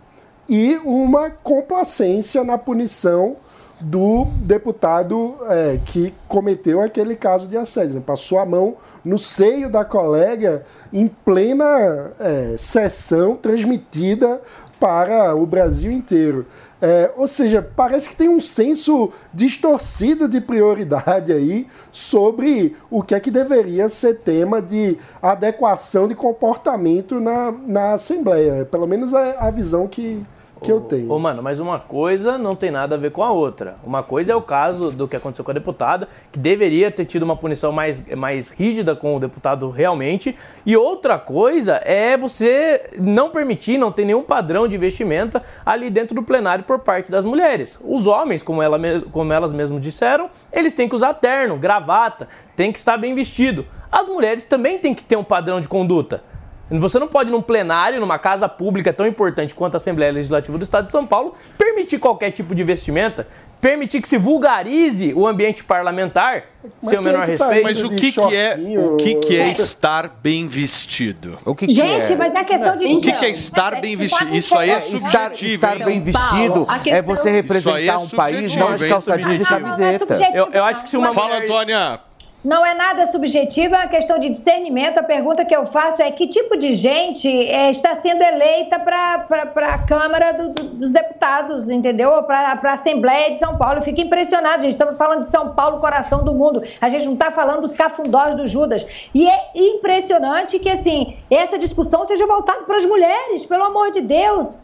e 0.48 0.76
uma 0.84 1.30
complacência 1.30 2.42
na 2.42 2.56
punição 2.56 3.36
do 3.80 4.24
deputado 4.42 5.36
é, 5.42 5.78
que 5.84 6.12
cometeu 6.26 6.80
aquele 6.80 7.14
caso 7.14 7.48
de 7.48 7.56
assédio. 7.56 8.00
Passou 8.00 8.38
a 8.38 8.46
mão 8.46 8.76
no 9.04 9.16
seio 9.16 9.70
da 9.70 9.84
colega 9.84 10.64
em 10.92 11.06
plena 11.06 12.12
é, 12.18 12.54
sessão 12.56 13.36
transmitida 13.36 14.40
para 14.78 15.34
o 15.34 15.44
Brasil 15.46 15.90
inteiro. 15.90 16.46
É, 16.80 17.10
ou 17.16 17.26
seja, 17.26 17.60
parece 17.74 18.08
que 18.08 18.16
tem 18.16 18.28
um 18.28 18.38
senso 18.38 19.10
distorcido 19.34 20.28
de 20.28 20.40
prioridade 20.40 21.32
aí 21.32 21.66
sobre 21.90 22.76
o 22.88 23.02
que 23.02 23.16
é 23.16 23.20
que 23.20 23.32
deveria 23.32 23.88
ser 23.88 24.18
tema 24.18 24.62
de 24.62 24.96
adequação 25.20 26.06
de 26.06 26.14
comportamento 26.14 27.18
na, 27.18 27.50
na 27.50 27.92
Assembleia. 27.94 28.64
Pelo 28.64 28.86
menos 28.86 29.12
é 29.12 29.36
a 29.40 29.50
visão 29.50 29.88
que, 29.88 30.24
que 30.60 30.70
eu 30.72 30.80
tenho. 30.80 31.10
Ô, 31.10 31.18
mano, 31.18 31.42
mas 31.42 31.60
uma 31.60 31.78
coisa 31.78 32.36
não 32.36 32.54
tem 32.54 32.70
nada 32.70 32.94
a 32.94 32.98
ver 32.98 33.10
com 33.10 33.22
a 33.22 33.30
outra. 33.30 33.76
Uma 33.84 34.02
coisa 34.02 34.32
é 34.32 34.36
o 34.36 34.42
caso 34.42 34.90
do 34.90 35.06
que 35.06 35.16
aconteceu 35.16 35.44
com 35.44 35.50
a 35.50 35.54
deputada, 35.54 36.08
que 36.32 36.38
deveria 36.38 36.90
ter 36.90 37.04
tido 37.04 37.22
uma 37.22 37.36
punição 37.36 37.72
mais, 37.72 38.04
mais 38.16 38.50
rígida 38.50 38.94
com 38.94 39.16
o 39.16 39.20
deputado 39.20 39.70
realmente. 39.70 40.36
E 40.64 40.76
outra 40.76 41.18
coisa 41.18 41.80
é 41.84 42.16
você 42.16 42.90
não 42.98 43.30
permitir, 43.30 43.78
não 43.78 43.92
ter 43.92 44.04
nenhum 44.04 44.22
padrão 44.22 44.66
de 44.66 44.76
vestimenta 44.76 45.42
ali 45.64 45.90
dentro 45.90 46.14
do 46.14 46.22
plenário 46.22 46.64
por 46.64 46.78
parte 46.80 47.10
das 47.10 47.24
mulheres. 47.24 47.78
Os 47.84 48.06
homens, 48.06 48.42
como, 48.42 48.62
ela, 48.62 48.78
como 49.12 49.32
elas 49.32 49.52
mesmas 49.52 49.80
disseram, 49.80 50.30
eles 50.52 50.74
têm 50.74 50.88
que 50.88 50.94
usar 50.94 51.14
terno, 51.14 51.56
gravata, 51.56 52.28
tem 52.56 52.72
que 52.72 52.78
estar 52.78 52.96
bem 52.96 53.14
vestido. 53.14 53.66
As 53.90 54.06
mulheres 54.08 54.44
também 54.44 54.78
têm 54.78 54.94
que 54.94 55.02
ter 55.02 55.16
um 55.16 55.24
padrão 55.24 55.60
de 55.60 55.68
conduta. 55.68 56.22
Você 56.70 56.98
não 56.98 57.08
pode, 57.08 57.30
num 57.30 57.40
plenário, 57.40 57.98
numa 57.98 58.18
casa 58.18 58.46
pública 58.48 58.92
tão 58.92 59.06
importante 59.06 59.54
quanto 59.54 59.74
a 59.74 59.78
Assembleia 59.78 60.12
Legislativa 60.12 60.58
do 60.58 60.62
Estado 60.62 60.84
de 60.84 60.90
São 60.90 61.06
Paulo, 61.06 61.32
permitir 61.56 61.98
qualquer 61.98 62.30
tipo 62.30 62.54
de 62.54 62.62
vestimenta, 62.62 63.26
permitir 63.58 64.02
que 64.02 64.08
se 64.08 64.18
vulgarize 64.18 65.14
o 65.14 65.26
ambiente 65.26 65.64
parlamentar, 65.64 66.44
sem 66.82 66.98
o 66.98 67.02
menor 67.02 67.26
respeito. 67.26 67.62
Mas 67.64 67.82
o 67.82 67.88
que, 67.88 68.12
que 68.12 68.36
é 68.36 68.58
o 68.78 68.96
que, 68.96 69.14
que 69.14 69.36
é 69.38 69.50
estar 69.50 70.08
bem 70.22 70.46
vestido? 70.46 71.38
O 71.44 71.54
que, 71.54 71.66
que 71.68 71.72
Gente, 71.72 72.12
é? 72.12 72.16
mas 72.16 72.34
é 72.34 72.44
questão 72.44 72.76
de 72.76 72.84
O 72.86 73.00
que, 73.00 73.12
que 73.12 73.24
é 73.24 73.30
estar 73.30 73.80
bem 73.80 73.96
vestido? 73.96 74.34
Isso 74.36 74.56
aí 74.56 74.70
é 74.70 74.78
Estar, 74.78 75.30
subjetivo. 75.30 75.52
estar 75.52 75.78
bem 75.84 76.00
vestido 76.02 76.66
é 76.86 77.00
você 77.00 77.30
representar 77.30 77.80
Isso 77.80 77.88
aí 77.88 77.88
é 77.88 77.96
um 77.96 78.08
país 78.08 78.54
não 78.54 78.74
de 78.76 78.88
calça 78.88 79.16
jeans 79.16 79.40
e 79.40 79.44
camiseta. 79.44 80.18
Eu, 80.34 80.48
eu 80.52 80.64
acho 80.64 80.82
que 80.84 80.90
se 80.90 80.96
uma 80.96 81.12
Fala, 81.12 81.28
mulher- 81.28 81.44
Antônia. 81.44 82.00
Não 82.48 82.64
é 82.64 82.72
nada 82.74 83.04
subjetivo, 83.06 83.74
é 83.74 83.78
uma 83.80 83.88
questão 83.88 84.18
de 84.18 84.30
discernimento. 84.30 84.96
A 84.96 85.02
pergunta 85.02 85.44
que 85.44 85.54
eu 85.54 85.66
faço 85.66 86.00
é 86.00 86.10
que 86.10 86.26
tipo 86.26 86.56
de 86.56 86.72
gente 86.72 87.28
eh, 87.28 87.68
está 87.68 87.94
sendo 87.94 88.22
eleita 88.22 88.78
para 88.78 89.26
a 89.74 89.78
Câmara 89.86 90.32
do- 90.32 90.54
do- 90.54 90.68
dos 90.80 90.90
Deputados, 90.90 91.68
entendeu? 91.68 92.22
Para 92.22 92.58
a 92.62 92.72
Assembleia 92.72 93.30
de 93.32 93.36
São 93.38 93.58
Paulo. 93.58 93.80
Eu 93.80 93.82
fico 93.82 94.00
impressionado, 94.00 94.62
gente. 94.62 94.72
Estamos 94.72 94.96
falando 94.96 95.20
de 95.20 95.26
São 95.28 95.54
Paulo, 95.54 95.78
coração 95.78 96.24
do 96.24 96.32
mundo. 96.32 96.62
A 96.80 96.88
gente 96.88 97.04
não 97.04 97.12
está 97.12 97.30
falando 97.30 97.60
dos 97.60 97.76
cafundós 97.76 98.34
do 98.34 98.46
Judas. 98.46 98.86
E 99.14 99.28
é 99.28 99.38
impressionante 99.54 100.58
que, 100.58 100.70
assim, 100.70 101.18
essa 101.30 101.58
discussão 101.58 102.06
seja 102.06 102.26
voltada 102.26 102.62
para 102.62 102.76
as 102.76 102.86
mulheres, 102.86 103.44
pelo 103.44 103.64
amor 103.64 103.90
de 103.90 104.00
Deus. 104.00 104.56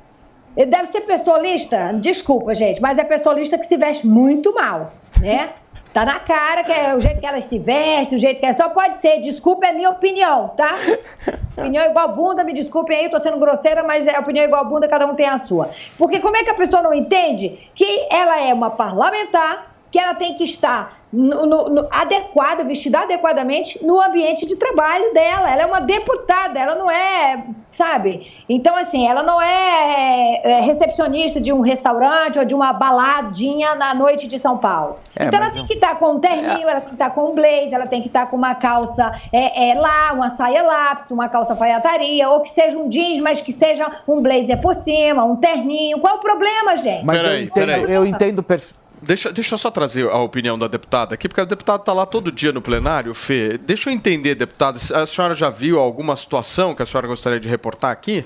Deve 0.56 0.86
ser 0.86 1.02
pessoalista? 1.02 1.92
Desculpa, 2.00 2.54
gente, 2.54 2.80
mas 2.80 2.98
é 2.98 3.04
pessoalista 3.04 3.58
que 3.58 3.66
se 3.66 3.76
veste 3.76 4.06
muito 4.06 4.54
mal, 4.54 4.88
né? 5.20 5.50
Tá 5.94 6.04
na 6.04 6.18
cara 6.18 6.64
que 6.64 6.72
é 6.72 6.92
o 6.92 7.00
jeito 7.00 7.20
que 7.20 7.26
elas 7.26 7.44
se 7.44 7.56
vestem, 7.56 8.18
o 8.18 8.20
jeito 8.20 8.40
que 8.40 8.46
é. 8.46 8.52
Só 8.52 8.68
pode 8.68 8.96
ser, 8.96 9.20
desculpa, 9.20 9.66
é 9.66 9.72
minha 9.72 9.90
opinião, 9.90 10.48
tá? 10.48 10.74
Opinião 11.56 11.84
igual 11.84 12.12
bunda, 12.16 12.42
me 12.42 12.52
desculpem 12.52 12.98
aí, 12.98 13.08
tô 13.08 13.20
sendo 13.20 13.38
grosseira, 13.38 13.84
mas 13.84 14.04
é 14.04 14.18
opinião 14.18 14.44
igual 14.44 14.64
bunda, 14.64 14.88
cada 14.88 15.06
um 15.06 15.14
tem 15.14 15.28
a 15.28 15.38
sua. 15.38 15.70
Porque 15.96 16.18
como 16.18 16.36
é 16.36 16.42
que 16.42 16.50
a 16.50 16.54
pessoa 16.54 16.82
não 16.82 16.92
entende 16.92 17.70
que 17.76 18.08
ela 18.10 18.40
é 18.40 18.52
uma 18.52 18.70
parlamentar, 18.70 19.73
que 19.94 19.98
ela 20.00 20.12
tem 20.16 20.34
que 20.34 20.42
estar 20.42 20.98
no- 21.12 21.46
no- 21.46 21.68
no- 21.68 21.88
adequada, 21.88 22.64
vestida 22.64 23.02
adequadamente 23.02 23.78
no 23.86 24.00
ambiente 24.02 24.44
de 24.44 24.56
trabalho 24.56 25.14
dela. 25.14 25.48
Ela 25.48 25.62
é 25.62 25.66
uma 25.66 25.80
deputada, 25.80 26.58
ela 26.58 26.74
não 26.74 26.90
é, 26.90 27.44
sabe? 27.70 28.26
Então, 28.48 28.74
assim, 28.74 29.06
ela 29.06 29.22
não 29.22 29.40
é, 29.40 30.40
é, 30.42 30.60
recepcionista 30.62 31.40
de 31.40 31.52
um 31.52 31.60
restaurante 31.60 32.40
ou 32.40 32.44
de 32.44 32.56
uma 32.56 32.72
baladinha 32.72 33.76
na 33.76 33.94
noite 33.94 34.26
de 34.26 34.36
São 34.36 34.58
Paulo. 34.58 34.96
É, 35.14 35.26
então, 35.26 35.40
ela 35.40 35.48
tem 35.52 35.60
eu- 35.60 35.66
que 35.68 35.74
estar 35.74 35.96
com 36.00 36.14
um 36.14 36.18
terninho, 36.18 36.68
ela 36.68 36.80
tem 36.80 36.88
que 36.88 36.94
estar 36.96 37.10
com 37.10 37.30
um 37.30 37.34
blazer, 37.36 37.74
ela 37.74 37.86
tem 37.86 38.00
que 38.02 38.08
estar 38.08 38.26
com 38.26 38.36
uma 38.36 38.56
calça 38.56 39.12
é, 39.32 39.70
é, 39.70 39.74
lá, 39.78 40.12
uma 40.12 40.30
saia 40.30 40.60
lápis, 40.64 41.12
uma 41.12 41.28
calça 41.28 41.52
alfaiataria, 41.52 42.28
ou 42.30 42.40
que 42.40 42.50
seja 42.50 42.76
um 42.76 42.88
jeans, 42.88 43.20
mas 43.20 43.40
que 43.40 43.52
seja 43.52 43.88
um 44.08 44.20
blazer 44.20 44.60
por 44.60 44.74
cima, 44.74 45.22
um 45.22 45.36
terninho. 45.36 46.00
Qual 46.00 46.16
o 46.16 46.18
problema, 46.18 46.74
gente? 46.74 47.04
Mas 47.04 47.18
eu 47.18 47.22
Peraí, 47.24 47.44
entendo, 47.44 47.66
peraí. 47.66 47.92
eu 47.94 48.04
entendo 48.04 48.42
perfeitamente. 48.42 48.83
Deixa, 49.04 49.32
deixa 49.32 49.54
eu 49.54 49.58
só 49.58 49.70
trazer 49.70 50.08
a 50.08 50.18
opinião 50.18 50.58
da 50.58 50.66
deputada 50.66 51.14
aqui, 51.14 51.28
porque 51.28 51.40
a 51.40 51.44
deputada 51.44 51.82
está 51.82 51.92
lá 51.92 52.06
todo 52.06 52.32
dia 52.32 52.52
no 52.52 52.62
plenário, 52.62 53.12
Fê. 53.12 53.58
Deixa 53.58 53.90
eu 53.90 53.94
entender, 53.94 54.34
deputada, 54.34 54.78
a 54.78 55.06
senhora 55.06 55.34
já 55.34 55.50
viu 55.50 55.78
alguma 55.78 56.16
situação 56.16 56.74
que 56.74 56.82
a 56.82 56.86
senhora 56.86 57.06
gostaria 57.06 57.38
de 57.38 57.48
reportar 57.48 57.90
aqui? 57.90 58.24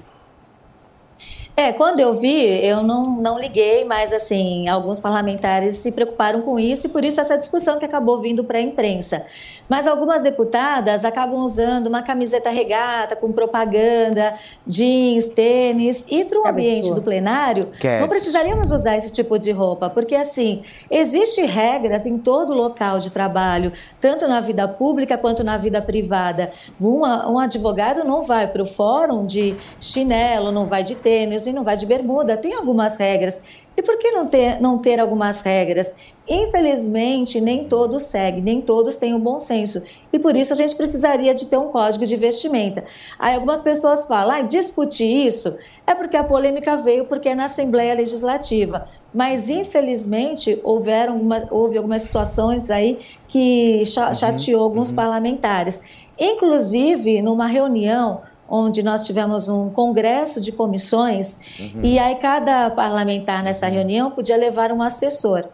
É, 1.60 1.72
quando 1.72 1.98
eu 1.98 2.14
vi, 2.14 2.64
eu 2.64 2.84
não, 2.84 3.02
não 3.02 3.36
liguei, 3.36 3.84
mas 3.84 4.12
assim, 4.12 4.68
alguns 4.68 5.00
parlamentares 5.00 5.78
se 5.78 5.90
preocuparam 5.90 6.40
com 6.42 6.56
isso 6.56 6.86
e 6.86 6.88
por 6.88 7.02
isso 7.04 7.20
essa 7.20 7.36
discussão 7.36 7.80
que 7.80 7.84
acabou 7.84 8.20
vindo 8.20 8.44
para 8.44 8.58
a 8.58 8.60
imprensa. 8.60 9.26
Mas 9.68 9.84
algumas 9.84 10.22
deputadas 10.22 11.04
acabam 11.04 11.40
usando 11.40 11.88
uma 11.88 12.00
camiseta 12.00 12.48
regata 12.48 13.16
com 13.16 13.32
propaganda, 13.32 14.34
jeans, 14.64 15.30
tênis 15.30 16.06
e 16.08 16.24
para 16.24 16.38
o 16.40 16.46
ambiente 16.46 16.94
do 16.94 17.02
plenário, 17.02 17.66
Cats. 17.80 18.00
não 18.02 18.08
precisaríamos 18.08 18.70
usar 18.70 18.96
esse 18.96 19.10
tipo 19.10 19.36
de 19.36 19.50
roupa, 19.50 19.90
porque 19.90 20.14
assim, 20.14 20.62
existem 20.88 21.44
regras 21.44 22.06
em 22.06 22.18
todo 22.18 22.54
local 22.54 23.00
de 23.00 23.10
trabalho, 23.10 23.72
tanto 24.00 24.28
na 24.28 24.40
vida 24.40 24.68
pública 24.68 25.18
quanto 25.18 25.42
na 25.42 25.58
vida 25.58 25.82
privada. 25.82 26.52
Uma- 26.80 27.28
um 27.28 27.36
advogado 27.40 28.04
não 28.04 28.22
vai 28.22 28.46
para 28.46 28.62
o 28.62 28.66
fórum 28.66 29.26
de 29.26 29.56
chinelo, 29.80 30.52
não 30.52 30.64
vai 30.64 30.84
de 30.84 30.94
tênis 30.94 31.47
e 31.48 31.52
não 31.52 31.64
vai 31.64 31.76
de 31.76 31.86
bermuda. 31.86 32.36
Tem 32.36 32.54
algumas 32.54 32.96
regras. 32.96 33.42
E 33.76 33.82
por 33.82 33.98
que 33.98 34.10
não 34.10 34.26
ter, 34.26 34.60
não 34.60 34.78
ter 34.78 34.98
algumas 34.98 35.40
regras? 35.40 35.94
Infelizmente, 36.28 37.40
nem 37.40 37.64
todos 37.64 38.02
seguem, 38.04 38.42
nem 38.42 38.60
todos 38.60 38.96
têm 38.96 39.14
o 39.14 39.18
bom 39.18 39.38
senso. 39.38 39.82
E 40.12 40.18
por 40.18 40.34
isso 40.36 40.52
a 40.52 40.56
gente 40.56 40.74
precisaria 40.74 41.34
de 41.34 41.46
ter 41.46 41.56
um 41.56 41.68
código 41.68 42.04
de 42.04 42.16
vestimenta. 42.16 42.84
Aí 43.18 43.34
algumas 43.34 43.60
pessoas 43.60 44.06
falam, 44.06 44.36
ah, 44.36 44.40
discutir 44.42 45.26
isso 45.26 45.56
é 45.86 45.94
porque 45.94 46.16
a 46.16 46.24
polêmica 46.24 46.76
veio 46.76 47.06
porque 47.06 47.30
é 47.30 47.34
na 47.34 47.44
Assembleia 47.46 47.94
Legislativa. 47.94 48.88
Mas, 49.14 49.48
infelizmente, 49.48 50.60
houveram 50.62 51.14
algumas, 51.14 51.44
houve 51.50 51.78
algumas 51.78 52.02
situações 52.02 52.70
aí 52.70 52.98
que 53.28 53.84
cha- 53.86 54.12
chateou 54.12 54.62
alguns 54.62 54.92
parlamentares. 54.92 55.80
Inclusive, 56.18 57.22
numa 57.22 57.46
reunião 57.46 58.20
onde 58.48 58.82
nós 58.82 59.04
tivemos 59.04 59.48
um 59.48 59.68
congresso 59.70 60.40
de 60.40 60.50
comissões, 60.52 61.38
Uhum. 61.58 61.80
e 61.82 61.98
aí 61.98 62.16
cada 62.16 62.70
parlamentar 62.70 63.42
nessa 63.42 63.66
reunião 63.66 64.10
podia 64.10 64.36
levar 64.36 64.72
um 64.72 64.82
assessor. 64.82 65.44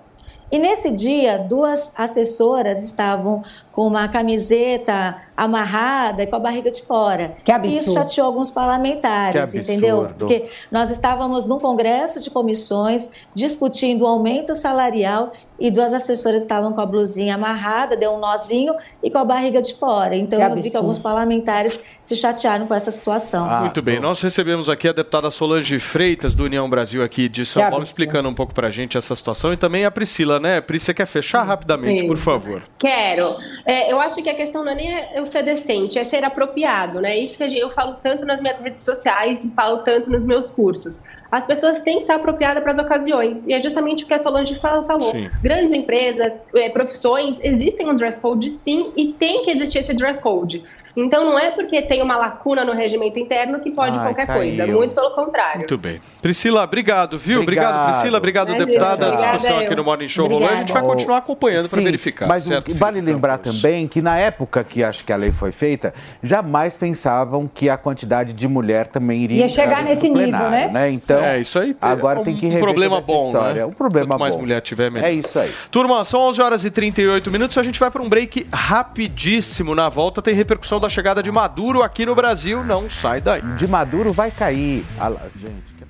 E 0.53 0.59
nesse 0.59 0.93
dia, 0.93 1.39
duas 1.39 1.91
assessoras 1.97 2.85
estavam 2.85 3.43
com 3.73 3.87
uma 3.87 4.07
camiseta 4.07 5.17
amarrada 5.37 6.23
e 6.23 6.27
com 6.27 6.37
a 6.37 6.39
barriga 6.41 6.71
de 6.71 6.83
fora. 6.83 7.35
Que 7.45 7.51
absurdo. 7.53 7.75
E 7.75 7.79
isso 7.79 7.93
chateou 7.93 8.27
alguns 8.27 8.51
parlamentares, 8.51 9.51
Que 9.53 9.59
entendeu? 9.59 10.03
absurdo. 10.03 10.19
Porque 10.27 10.49
nós 10.71 10.91
estávamos 10.91 11.47
num 11.47 11.59
congresso 11.59 12.21
de 12.21 12.31
comissões 12.31 13.09
discutindo 13.35 14.03
o 14.03 14.07
aumento 14.07 14.55
salarial 14.55 15.33
e 15.59 15.71
duas 15.71 15.95
assessoras 15.95 16.43
estavam 16.43 16.73
com 16.73 16.81
a 16.81 16.87
blusinha 16.87 17.37
amarrada, 17.37 17.97
deu 17.97 18.13
um 18.13 18.19
nozinho 18.19 18.75
e 19.03 19.09
com 19.09 19.19
a 19.19 19.25
barriga 19.25 19.63
de 19.63 19.75
fora. 19.75 20.17
Então 20.17 20.39
Que 20.39 20.45
eu 20.45 20.49
vi 20.49 20.55
que 20.55 20.59
absurdo. 20.69 20.77
alguns 20.79 20.99
parlamentares 20.99 21.81
se 22.03 22.17
chatearam 22.17 22.67
com 22.67 22.75
essa 22.75 22.91
situação. 22.91 23.47
Muito 23.61 23.81
bem, 23.81 24.01
nós 24.01 24.21
recebemos 24.21 24.69
aqui 24.69 24.89
a 24.89 24.93
deputada 24.93 25.31
Solange 25.31 25.79
Freitas, 25.79 26.35
do 26.35 26.43
União 26.45 26.69
Brasil 26.69 27.05
aqui 27.05 27.29
de 27.29 27.45
São 27.47 27.63
Que 27.63 27.69
Paulo, 27.71 27.83
absurdo. 27.83 28.01
explicando 28.03 28.29
um 28.29 28.35
pouco 28.35 28.53
pra 28.53 28.69
gente 28.71 28.97
essa 28.99 29.15
situação 29.15 29.53
e 29.53 29.57
também 29.57 29.85
a 29.85 29.91
Priscila, 29.91 30.41
né? 30.41 30.61
Priscila, 30.61 30.85
você 30.85 30.95
quer 30.95 31.07
fechar 31.07 31.45
rapidamente, 31.45 32.05
por 32.05 32.17
Isso. 32.17 32.25
favor? 32.25 32.63
Quero. 32.79 33.37
É, 33.65 33.91
eu 33.93 34.01
acho 34.01 34.17
que 34.23 34.29
a 34.29 34.35
questão 34.35 34.65
não 34.65 34.73
é 34.73 34.75
nem 34.75 34.93
o 35.25 35.27
ser 35.27 35.43
decente, 35.43 35.99
é 35.99 36.05
ser 36.05 36.25
apropriado, 36.25 37.01
né? 37.01 37.19
Isso 37.19 37.37
que 37.37 37.59
eu 37.59 37.71
falo 37.71 37.97
tanto 38.03 38.25
nas 38.25 38.41
minhas 38.41 38.59
redes 38.61 38.83
sociais 38.83 39.45
e 39.45 39.51
falo 39.51 39.79
tanto 39.79 40.11
nos 40.11 40.25
meus 40.25 40.51
cursos. 40.51 41.03
As 41.31 41.47
pessoas 41.47 41.83
têm 41.83 41.97
que 41.97 42.03
estar 42.03 42.17
apropriadas 42.17 42.63
para 42.63 42.73
as 42.73 42.79
ocasiões, 42.79 43.47
e 43.47 43.53
é 43.53 43.61
justamente 43.61 44.05
o 44.05 44.07
que 44.07 44.15
a 44.15 44.19
Solange 44.19 44.55
falou. 44.57 45.11
Sim. 45.11 45.29
Grandes 45.43 45.73
empresas, 45.73 46.39
eh, 46.55 46.69
profissões, 46.69 47.41
existem 47.43 47.91
um 47.91 47.97
dress 47.97 48.21
code 48.21 48.53
sim, 48.53 48.93
e 48.97 49.13
tem 49.13 49.45
que 49.45 49.51
existir 49.51 49.79
esse 49.79 49.95
dress 49.95 50.23
code. 50.23 50.63
Então 50.97 51.25
não 51.25 51.39
é 51.39 51.51
porque 51.51 51.83
tem 51.83 52.03
uma 52.03 52.17
lacuna 52.17 52.65
no 52.65 52.73
regimento 52.73 53.19
interno 53.19 53.59
que 53.61 53.71
pode 53.71 53.99
Ai, 53.99 54.05
qualquer 54.07 54.27
caiu. 54.27 54.41
coisa, 54.41 54.67
muito 54.67 54.95
pelo 54.95 55.11
contrário. 55.11 55.59
Muito 55.59 55.77
bem. 55.77 56.01
Priscila, 56.23 56.63
obrigado, 56.63 57.19
viu? 57.19 57.41
Obrigado, 57.41 57.67
Obrigado. 57.75 57.93
Priscila. 57.93 58.19
Obrigado, 58.19 58.49
Imagina, 58.51 58.67
deputada. 58.67 59.09
A 59.13 59.17
discussão 59.17 59.57
eu. 59.61 59.67
aqui 59.67 59.75
no 59.75 59.85
Morning 59.85 60.09
Show 60.09 60.29
rolou. 60.29 60.49
A 60.49 60.57
gente 60.57 60.73
vai 60.73 60.83
continuar 60.83 61.19
acompanhando 61.19 61.69
para 61.69 61.83
verificar. 61.83 62.27
Mas 62.29 62.45
o 62.47 62.49
certo, 62.51 62.67
que 62.67 62.73
vale 62.75 63.01
lembrar 63.01 63.39
também 63.39 63.89
que 63.89 64.01
na 64.01 64.19
época 64.19 64.63
que 64.63 64.85
acho 64.85 65.05
que 65.05 65.13
a 65.13 65.17
lei 65.17 65.33
foi 65.33 65.51
feita, 65.53 65.93
jamais 66.23 66.79
pensavam 66.79 67.49
que 67.53 67.69
a 67.69 67.77
quantidade 67.77 68.33
de 68.33 68.47
mulher 68.47 68.87
também 68.87 69.21
iria 69.23 69.41
Ia 69.43 69.49
chegar 69.49 69.83
nesse 69.83 70.03
do 70.09 70.15
nível, 70.15 70.31
plenário, 70.39 70.73
né? 70.73 70.91
Então, 70.91 71.23
É, 71.25 71.41
isso 71.41 71.59
aí 71.59 71.77
agora 71.81 72.21
é 72.21 72.23
tem 72.25 72.37
que 72.37 72.47
um 72.47 72.51
rever 72.51 72.63
problema 72.65 73.01
toda 73.01 73.13
essa 73.13 73.13
bom, 73.23 73.27
história. 73.27 73.55
né? 73.55 73.67
Um 73.67 73.73
problema 73.73 74.09
Quanto 74.09 74.21
mais 74.21 74.35
bom. 74.35 74.41
mulher 74.43 74.61
tiver, 74.61 74.91
melhor. 74.91 75.07
É 75.09 75.13
isso 75.13 75.39
aí. 75.39 75.53
Turma, 75.71 76.05
são 76.05 76.21
11 76.21 76.41
horas 76.41 76.65
e 76.65 76.71
38 76.71 77.31
minutos. 77.31 77.59
A 77.59 77.63
gente 77.63 77.81
vai 77.81 77.91
para 77.91 78.01
um 78.03 78.09
break 78.09 78.47
rapidíssimo. 78.53 79.75
Na 79.75 79.89
volta 79.89 80.23
tem 80.23 80.35
repercussão 80.35 80.79
da 80.85 80.91
chegada 80.91 81.23
de 81.23 81.33
Maduro 81.33 81.83
aqui 81.83 82.05
no 82.05 82.15
Brasil. 82.15 82.63
Não 82.63 82.89
sai 82.91 83.21
daí. 83.21 83.41
De 83.57 83.67
Maduro 83.67 84.13
vai 84.13 84.31
cair. 84.31 84.85
Ah 84.99 85.11
gente, 85.35 85.75
que 85.79 85.85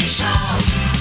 Show. 0.00 0.93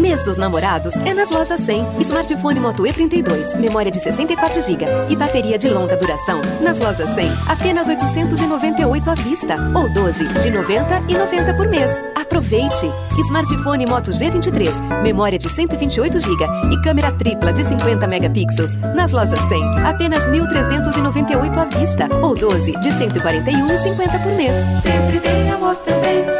Mês 0.00 0.24
dos 0.24 0.38
namorados 0.38 0.96
é 1.04 1.12
nas 1.12 1.28
lojas 1.28 1.60
100. 1.60 2.00
Smartphone 2.00 2.58
Moto 2.58 2.84
E32, 2.84 3.56
memória 3.58 3.90
de 3.90 4.00
64 4.00 4.62
GB 4.62 4.86
e 5.10 5.16
bateria 5.16 5.58
de 5.58 5.68
longa 5.68 5.94
duração. 5.96 6.40
Nas 6.62 6.78
lojas 6.78 7.10
100, 7.10 7.30
apenas 7.46 7.86
898 7.86 9.10
à 9.10 9.14
vista 9.14 9.56
ou 9.74 9.92
12 9.92 10.26
de 10.40 10.50
90 10.50 11.02
e 11.06 11.14
90 11.14 11.54
por 11.54 11.68
mês. 11.68 11.92
Aproveite! 12.16 12.90
Smartphone 13.26 13.84
Moto 13.86 14.10
G23, 14.10 15.02
memória 15.02 15.38
de 15.38 15.50
128 15.50 16.18
GB 16.18 16.44
e 16.72 16.82
câmera 16.82 17.12
tripla 17.12 17.52
de 17.52 17.62
50 17.62 18.06
megapixels. 18.06 18.76
Nas 18.94 19.10
lojas 19.10 19.40
100, 19.40 19.80
apenas 19.80 20.24
1.398 20.24 21.58
à 21.58 21.64
vista 21.66 22.08
ou 22.22 22.34
12 22.34 22.72
de 22.72 22.88
141,50 22.88 24.22
por 24.22 24.32
mês. 24.32 24.82
Sempre 24.82 25.20
tem 25.20 25.50
amor 25.50 25.76
também, 25.76 26.39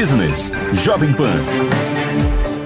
Business 0.00 0.50
Jovem 0.72 1.12
Pan. 1.12 1.89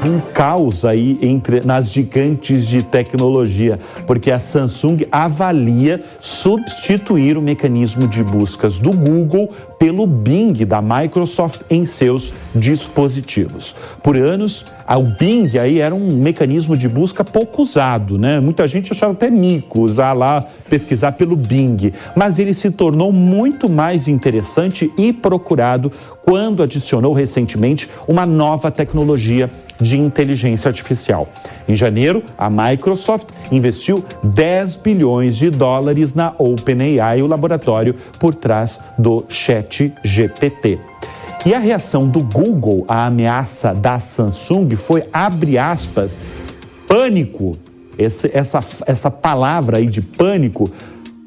Um 0.04 0.20
caos 0.20 0.84
aí 0.84 1.18
entre 1.22 1.60
nas 1.64 1.90
gigantes 1.90 2.66
de 2.66 2.82
tecnologia, 2.82 3.78
porque 4.06 4.30
a 4.30 4.38
Samsung 4.38 5.06
avalia 5.10 6.02
substituir 6.20 7.36
o 7.36 7.42
mecanismo 7.42 8.06
de 8.06 8.22
buscas 8.22 8.78
do 8.78 8.92
Google 8.92 9.50
pelo 9.78 10.06
Bing 10.06 10.52
da 10.64 10.80
Microsoft 10.80 11.62
em 11.68 11.84
seus 11.84 12.32
dispositivos. 12.54 13.74
Por 14.02 14.16
anos, 14.16 14.64
o 14.88 15.02
Bing 15.02 15.58
aí 15.58 15.80
era 15.80 15.94
um 15.94 16.16
mecanismo 16.16 16.76
de 16.76 16.88
busca 16.88 17.24
pouco 17.24 17.62
usado, 17.62 18.18
né? 18.18 18.40
Muita 18.40 18.66
gente 18.68 18.92
achava 18.92 19.12
até 19.12 19.30
mico 19.30 19.80
usar 19.80 20.12
lá, 20.12 20.44
pesquisar 20.68 21.12
pelo 21.12 21.36
Bing, 21.36 21.92
mas 22.14 22.38
ele 22.38 22.54
se 22.54 22.70
tornou 22.70 23.12
muito 23.12 23.68
mais 23.68 24.08
interessante 24.08 24.92
e 24.96 25.12
procurado 25.12 25.90
quando 26.22 26.62
adicionou 26.62 27.12
recentemente 27.12 27.88
uma 28.08 28.24
nova 28.24 28.70
tecnologia 28.70 29.50
de 29.84 29.98
inteligência 30.00 30.68
artificial. 30.68 31.28
Em 31.68 31.76
janeiro, 31.76 32.22
a 32.38 32.48
Microsoft 32.48 33.28
investiu 33.52 34.02
10 34.22 34.76
bilhões 34.76 35.36
de 35.36 35.50
dólares 35.50 36.14
na 36.14 36.32
OpenAI, 36.38 37.20
o 37.22 37.26
laboratório 37.26 37.94
por 38.18 38.34
trás 38.34 38.80
do 38.98 39.24
Chat 39.28 39.92
GPT. 40.02 40.78
E 41.46 41.52
a 41.52 41.58
reação 41.58 42.08
do 42.08 42.20
Google 42.22 42.84
à 42.88 43.04
ameaça 43.06 43.74
da 43.74 44.00
Samsung 44.00 44.74
foi, 44.76 45.04
abre 45.12 45.58
aspas, 45.58 46.48
pânico. 46.88 47.58
Esse- 47.98 48.30
essa, 48.32 48.64
essa 48.86 49.10
palavra 49.10 49.76
aí 49.76 49.86
de 49.86 50.00
pânico 50.00 50.70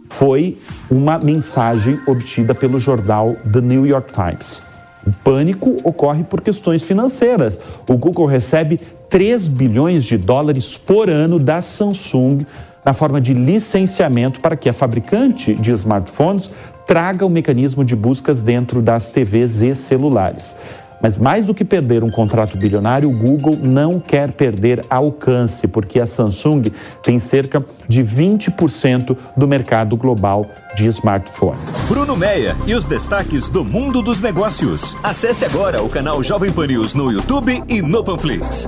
foi 0.10 0.58
uma 0.90 1.20
mensagem 1.20 2.00
obtida 2.08 2.56
pelo 2.56 2.80
jornal 2.80 3.36
The 3.54 3.62
New 3.62 3.86
York 3.86 4.12
Times. 4.12 4.62
O 5.06 5.11
pânico 5.24 5.78
ocorre 5.84 6.24
por 6.24 6.41
questões 6.41 6.84
financeiras. 6.84 7.60
O 7.88 7.98
Google 7.98 8.26
recebe 8.26 8.80
3 9.10 9.48
bilhões 9.48 10.03
de 10.03 10.18
dólares 10.18 10.78
por 10.78 11.10
ano 11.10 11.40
da 11.40 11.61
Samsung 11.61 12.45
na 12.84 12.94
forma 12.94 13.19
de 13.19 13.34
licenciamento 13.34 14.40
para 14.40 14.56
que 14.56 14.69
a 14.69 14.74
fabricante 14.74 15.53
de 15.53 15.72
smartphones 15.72 16.52
traga 16.88 17.26
o 17.26 17.30
mecanismo 17.30 17.84
de 17.84 17.95
buscas 17.95 18.44
dentro 18.44 18.82
das 18.82 19.10
TVs 19.10 19.61
e 19.61 19.76
celulares. 19.76 20.56
Mas 21.02 21.18
mais 21.18 21.45
do 21.45 21.53
que 21.53 21.64
perder 21.64 22.03
um 22.03 22.10
contrato 22.10 22.57
bilionário, 22.57 23.10
o 23.10 23.18
Google 23.18 23.57
não 23.61 23.99
quer 23.99 24.32
perder 24.32 24.86
alcance, 24.90 25.68
porque 25.68 25.99
a 25.99 26.06
Samsung 26.06 26.72
tem 27.03 27.19
cerca 27.19 27.64
de 27.88 28.03
20% 28.03 29.15
do 29.36 29.48
mercado 29.48 29.95
global 29.95 30.45
de 30.76 30.88
smartphones. 30.88 31.60
Bruno 31.88 32.15
Meia 32.15 32.56
e 32.65 32.76
os 32.76 32.86
destaques 32.86 33.49
do 33.49 33.64
mundo 33.64 34.02
dos 34.02 34.22
negócios. 34.22 34.95
Acesse 35.03 35.45
agora 35.45 35.82
o 35.82 35.90
canal 35.90 36.22
Jovem 36.24 36.52
Pan 36.52 36.68
News 36.68 36.94
no 36.94 37.11
YouTube 37.11 37.64
e 37.68 37.82
no 37.82 38.03
Panflix. 38.03 38.68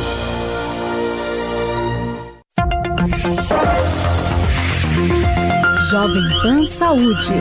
Jovem 5.91 6.23
Pan 6.41 6.65
Saúde. 6.65 7.33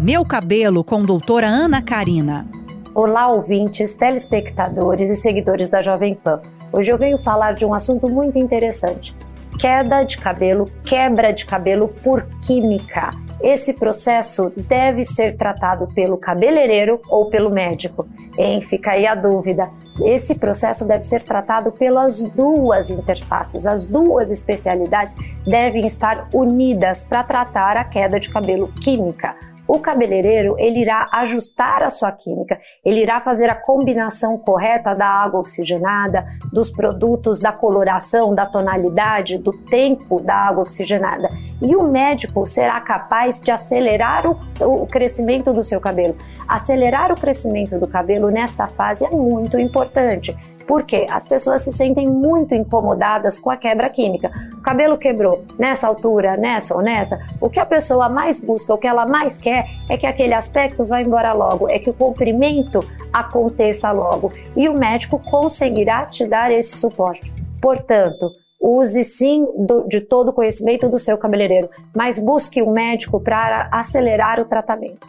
Meu 0.00 0.24
cabelo 0.24 0.82
com 0.82 1.02
doutora 1.02 1.46
Ana 1.46 1.82
Karina. 1.82 2.48
Olá, 2.94 3.28
ouvintes, 3.28 3.94
telespectadores 3.96 5.10
e 5.10 5.16
seguidores 5.16 5.68
da 5.68 5.82
Jovem 5.82 6.14
Pan. 6.14 6.40
Hoje 6.72 6.90
eu 6.90 6.96
venho 6.96 7.18
falar 7.18 7.52
de 7.52 7.66
um 7.66 7.74
assunto 7.74 8.08
muito 8.08 8.38
interessante, 8.38 9.14
queda 9.60 10.02
de 10.02 10.16
cabelo, 10.16 10.64
quebra 10.84 11.32
de 11.32 11.44
cabelo 11.44 11.88
por 11.88 12.26
química. 12.42 13.10
Esse 13.42 13.74
processo 13.74 14.52
deve 14.56 15.04
ser 15.04 15.36
tratado 15.36 15.86
pelo 15.94 16.16
cabeleireiro 16.16 17.00
ou 17.08 17.26
pelo 17.26 17.50
médico. 17.50 18.08
Hein? 18.38 18.62
Fica 18.62 18.92
aí 18.92 19.06
a 19.06 19.14
dúvida. 19.14 19.70
Esse 20.02 20.34
processo 20.34 20.86
deve 20.86 21.02
ser 21.02 21.22
tratado 21.22 21.72
pelas 21.72 22.24
duas 22.28 22.90
interfaces. 22.90 23.66
As 23.66 23.84
duas 23.84 24.30
especialidades 24.30 25.14
devem 25.46 25.86
estar 25.86 26.28
unidas 26.32 27.04
para 27.04 27.24
tratar 27.24 27.76
a 27.76 27.84
queda 27.84 28.18
de 28.18 28.30
cabelo 28.30 28.68
química. 28.80 29.36
O 29.70 29.78
cabeleireiro 29.78 30.56
ele 30.58 30.80
irá 30.80 31.08
ajustar 31.12 31.84
a 31.84 31.90
sua 31.90 32.10
química, 32.10 32.58
ele 32.84 33.02
irá 33.02 33.20
fazer 33.20 33.48
a 33.48 33.54
combinação 33.54 34.36
correta 34.36 34.94
da 34.94 35.06
água 35.06 35.38
oxigenada, 35.38 36.26
dos 36.52 36.72
produtos, 36.72 37.38
da 37.38 37.52
coloração, 37.52 38.34
da 38.34 38.44
tonalidade, 38.44 39.38
do 39.38 39.52
tempo 39.52 40.20
da 40.20 40.34
água 40.34 40.64
oxigenada. 40.64 41.28
E 41.62 41.76
o 41.76 41.84
médico 41.84 42.44
será 42.48 42.80
capaz 42.80 43.40
de 43.40 43.52
acelerar 43.52 44.26
o, 44.26 44.36
o 44.60 44.88
crescimento 44.88 45.52
do 45.52 45.62
seu 45.62 45.80
cabelo. 45.80 46.16
Acelerar 46.48 47.12
o 47.12 47.20
crescimento 47.20 47.78
do 47.78 47.86
cabelo 47.86 48.26
nesta 48.26 48.66
fase 48.66 49.04
é 49.04 49.10
muito 49.10 49.56
importante. 49.56 50.36
Porque 50.70 51.04
as 51.10 51.26
pessoas 51.26 51.62
se 51.62 51.72
sentem 51.72 52.06
muito 52.06 52.54
incomodadas 52.54 53.40
com 53.40 53.50
a 53.50 53.56
quebra 53.56 53.90
química. 53.90 54.30
O 54.54 54.60
cabelo 54.62 54.96
quebrou 54.96 55.44
nessa 55.58 55.88
altura, 55.88 56.36
nessa 56.36 56.76
ou 56.76 56.80
nessa. 56.80 57.18
O 57.40 57.50
que 57.50 57.58
a 57.58 57.66
pessoa 57.66 58.08
mais 58.08 58.38
busca, 58.38 58.72
o 58.72 58.78
que 58.78 58.86
ela 58.86 59.04
mais 59.04 59.36
quer 59.36 59.66
é 59.88 59.96
que 59.96 60.06
aquele 60.06 60.32
aspecto 60.32 60.84
vá 60.84 61.02
embora 61.02 61.32
logo, 61.32 61.68
é 61.68 61.80
que 61.80 61.90
o 61.90 61.92
comprimento 61.92 62.78
aconteça 63.12 63.90
logo. 63.90 64.32
E 64.56 64.68
o 64.68 64.78
médico 64.78 65.18
conseguirá 65.18 66.06
te 66.06 66.24
dar 66.24 66.52
esse 66.52 66.76
suporte. 66.76 67.32
Portanto, 67.60 68.30
use 68.62 69.02
sim 69.02 69.44
do- 69.58 69.88
de 69.88 70.00
todo 70.00 70.28
o 70.28 70.32
conhecimento 70.32 70.88
do 70.88 71.00
seu 71.00 71.18
cabeleireiro, 71.18 71.68
mas 71.96 72.16
busque 72.16 72.62
um 72.62 72.70
médico 72.70 73.18
para 73.18 73.68
acelerar 73.72 74.38
o 74.38 74.44
tratamento. 74.44 75.04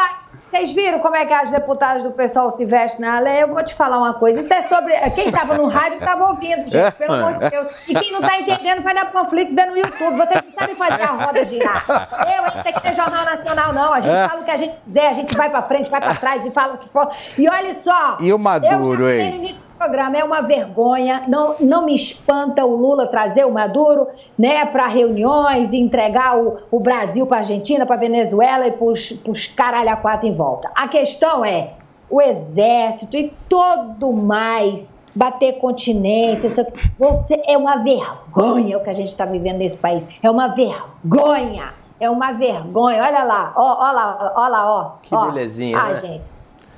Vocês 0.54 0.70
viram 0.70 1.00
como 1.00 1.16
é 1.16 1.26
que 1.26 1.32
as 1.32 1.50
deputadas 1.50 2.04
do 2.04 2.12
pessoal 2.12 2.48
se 2.52 2.64
vestem 2.64 3.04
na 3.04 3.18
lei? 3.18 3.42
Eu 3.42 3.48
vou 3.48 3.60
te 3.64 3.74
falar 3.74 3.98
uma 3.98 4.14
coisa. 4.14 4.40
Isso 4.40 4.54
é 4.54 4.62
sobre. 4.62 4.92
Quem 5.10 5.26
estava 5.26 5.54
no 5.56 5.66
rádio 5.66 5.98
estava 5.98 6.28
ouvindo, 6.28 6.62
gente, 6.70 6.76
É. 6.78 6.92
pelo 6.92 7.12
amor 7.12 7.32
de 7.40 7.50
Deus. 7.50 7.66
E 7.88 7.92
quem 7.96 8.12
não 8.12 8.20
está 8.20 8.38
entendendo 8.38 8.80
vai 8.80 8.94
na 8.94 9.06
Panflix 9.06 9.52
ver 9.52 9.66
no 9.66 9.76
YouTube. 9.76 10.16
Vocês 10.16 10.44
não 10.44 10.52
sabem 10.56 10.76
fazer 10.76 11.02
a 11.02 11.06
roda 11.06 11.44
girar. 11.44 11.84
Eu, 11.88 12.60
isso 12.60 12.68
aqui 12.68 12.84
não 12.84 12.90
é 12.90 12.94
Jornal 12.94 13.24
Nacional, 13.24 13.72
não. 13.72 13.94
A 13.94 13.98
gente 13.98 14.14
É. 14.14 14.28
fala 14.28 14.40
o 14.42 14.44
que 14.44 14.50
a 14.52 14.56
gente 14.56 14.76
quiser, 14.84 15.08
a 15.08 15.12
gente 15.12 15.36
vai 15.36 15.50
pra 15.50 15.62
frente, 15.62 15.90
vai 15.90 16.00
pra 16.00 16.14
trás 16.14 16.46
e 16.46 16.50
fala 16.52 16.74
o 16.74 16.78
que 16.78 16.88
for. 16.88 17.10
E 17.36 17.48
olha 17.50 17.74
só. 17.74 18.16
E 18.20 18.32
o 18.32 18.38
Maduro, 18.38 19.10
hein? 19.10 19.56
Programa, 19.78 20.16
é 20.16 20.24
uma 20.24 20.40
vergonha. 20.40 21.24
Não, 21.28 21.54
não 21.60 21.84
me 21.84 21.94
espanta 21.94 22.64
o 22.64 22.74
Lula 22.74 23.06
trazer 23.06 23.44
o 23.44 23.52
Maduro 23.52 24.06
né, 24.38 24.64
para 24.66 24.86
reuniões 24.86 25.72
e 25.72 25.78
entregar 25.78 26.38
o, 26.38 26.58
o 26.70 26.80
Brasil 26.80 27.26
para 27.26 27.38
Argentina, 27.38 27.84
para 27.86 27.96
Venezuela 27.96 28.66
e 28.66 28.72
para 28.72 28.84
os 28.86 29.46
caralho 29.54 29.90
a 29.90 29.96
quatro 29.96 30.28
em 30.28 30.32
volta. 30.32 30.70
A 30.74 30.88
questão 30.88 31.44
é 31.44 31.72
o 32.10 32.20
exército 32.20 33.16
e 33.16 33.32
todo 33.48 34.12
mais 34.12 34.94
bater 35.14 35.58
continência. 35.58 36.50
Você 36.98 37.40
é 37.46 37.56
uma 37.56 37.76
vergonha 37.76 38.78
o 38.78 38.82
que 38.82 38.90
a 38.90 38.94
gente 38.94 39.08
está 39.08 39.24
vivendo 39.24 39.58
nesse 39.58 39.76
país. 39.76 40.06
É 40.22 40.30
uma 40.30 40.48
vergonha. 40.48 41.72
É 42.00 42.10
uma 42.10 42.32
vergonha. 42.32 43.02
Olha 43.02 43.22
lá, 43.22 43.52
ó, 43.56 43.88
ó 43.88 43.92
lá, 43.92 44.32
ó 44.36 44.48
lá, 44.48 44.72
ó. 44.72 44.90
Que 45.00 45.14
ó. 45.14 45.26
belezinha, 45.26 45.78
Ah, 45.78 45.88
né? 45.90 46.00
gente. 46.00 46.33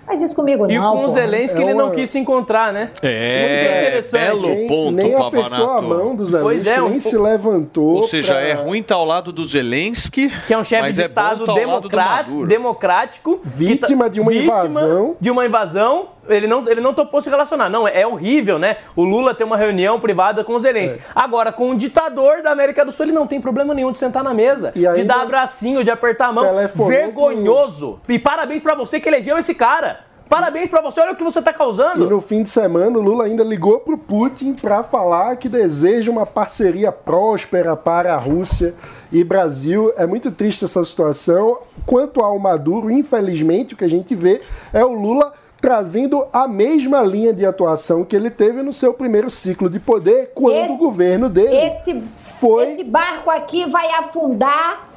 Faz 0.06 0.22
isso 0.22 0.34
comigo, 0.36 0.70
E 0.70 0.78
não. 0.78 0.92
com 0.96 1.04
o. 1.04 1.08
Zelensky 1.08 1.60
ele 1.62 1.74
não 1.74 1.90
quis 1.90 2.08
se 2.10 2.18
encontrar, 2.18 2.72
né? 2.72 2.90
Isso 2.92 3.00
que 3.00 3.06
é 3.08 3.80
interessante. 3.82 4.46
Nem, 4.46 4.92
nem 4.92 5.14
apertou 5.14 5.70
a 5.70 5.82
mão 5.82 6.14
do 6.14 6.24
Zelensky, 6.26 6.42
Pois 6.54 6.66
é, 6.66 6.80
um 6.82 6.88
nem 6.90 7.00
se 7.00 7.16
levantou. 7.18 7.96
Ou 7.96 8.02
seja, 8.04 8.34
pra- 8.34 8.42
é 8.42 8.52
ruim 8.52 8.78
estar 8.80 8.94
ao 8.94 9.04
lado 9.04 9.32
do 9.32 9.44
Zelensky, 9.44 10.30
Que 10.46 10.54
é 10.54 10.58
um 10.58 10.64
chefe 10.64 10.90
de 10.92 11.02
é 11.02 11.04
Estado 11.04 11.44
tá 11.44 11.52
democrático. 12.46 13.40
Vítima 13.44 13.86
que 13.86 13.96
tá- 13.96 14.08
de 14.08 14.20
uma 14.20 14.32
invasão. 14.34 15.16
De 15.20 15.30
uma 15.30 15.44
invasão. 15.46 16.08
Ele 16.28 16.48
não, 16.48 16.64
ele 16.68 16.80
não 16.80 16.92
topou 16.92 17.22
se 17.22 17.30
relacionar. 17.30 17.68
Não, 17.68 17.86
é 17.86 18.04
horrível, 18.04 18.58
né? 18.58 18.78
O 18.96 19.04
Lula 19.04 19.32
tem 19.32 19.46
uma 19.46 19.56
reunião 19.56 20.00
privada 20.00 20.42
com 20.42 20.54
o 20.54 20.58
Zelensky. 20.58 20.98
É. 20.98 21.02
Agora, 21.14 21.52
com 21.52 21.70
o 21.70 21.76
ditador 21.76 22.42
da 22.42 22.50
América 22.50 22.84
do 22.84 22.90
Sul, 22.90 23.06
ele 23.06 23.12
não 23.12 23.28
tem 23.28 23.40
problema 23.40 23.72
nenhum 23.72 23.92
de 23.92 23.98
sentar 23.98 24.24
na 24.24 24.34
mesa, 24.34 24.72
E 24.74 24.80
de 24.92 25.04
dar 25.04 25.22
abracinho, 25.22 25.84
de 25.84 25.90
apertar 25.90 26.26
a 26.28 26.32
mão. 26.32 26.44
Vergonhoso. 26.88 28.00
E 28.08 28.18
parabéns 28.18 28.60
pra 28.60 28.74
você 28.74 28.98
que 28.98 29.08
elegeu 29.08 29.38
esse 29.38 29.54
cara. 29.54 29.95
Parabéns 30.28 30.68
pra 30.68 30.80
você, 30.80 31.00
olha 31.00 31.12
o 31.12 31.16
que 31.16 31.22
você 31.22 31.40
tá 31.40 31.52
E 31.52 31.54
causando. 31.54 32.10
no 32.10 32.20
fim 32.20 32.42
de 32.42 32.50
semana, 32.50 32.98
o 32.98 33.00
Lula 33.02 33.24
ainda 33.24 33.44
ligou 33.44 33.78
pro 33.80 33.96
Putin 33.96 34.54
para 34.54 34.82
falar 34.82 35.36
que 35.36 35.48
deseja 35.48 36.10
uma 36.10 36.26
parceria 36.26 36.90
próspera 36.90 37.76
para 37.76 38.12
a 38.12 38.16
Rússia 38.16 38.74
e 39.12 39.22
Brasil. 39.22 39.92
É 39.96 40.04
muito 40.04 40.32
triste 40.32 40.64
essa 40.64 40.84
situação. 40.84 41.58
Quanto 41.86 42.20
ao 42.22 42.38
Maduro, 42.40 42.90
infelizmente, 42.90 43.74
o 43.74 43.76
que 43.76 43.84
a 43.84 43.88
gente 43.90 44.14
vê 44.16 44.40
é 44.72 44.84
o 44.84 44.92
Lula 44.92 45.32
trazendo 45.60 46.26
a 46.32 46.46
mesma 46.48 47.00
linha 47.02 47.32
de 47.32 47.46
atuação 47.46 48.04
que 48.04 48.14
ele 48.14 48.28
teve 48.30 48.62
no 48.62 48.72
seu 48.72 48.92
primeiro 48.92 49.30
ciclo 49.30 49.70
de 49.70 49.78
poder, 49.80 50.32
quando 50.34 50.54
Esse- 50.56 50.72
o 50.72 50.76
governo 50.76 51.28
dele 51.28 51.56
Esse, 51.56 52.02
esse 52.72 52.84
barco 52.84 53.30
aqui 53.30 53.64
vai 53.70 53.90
afundar 53.92 54.88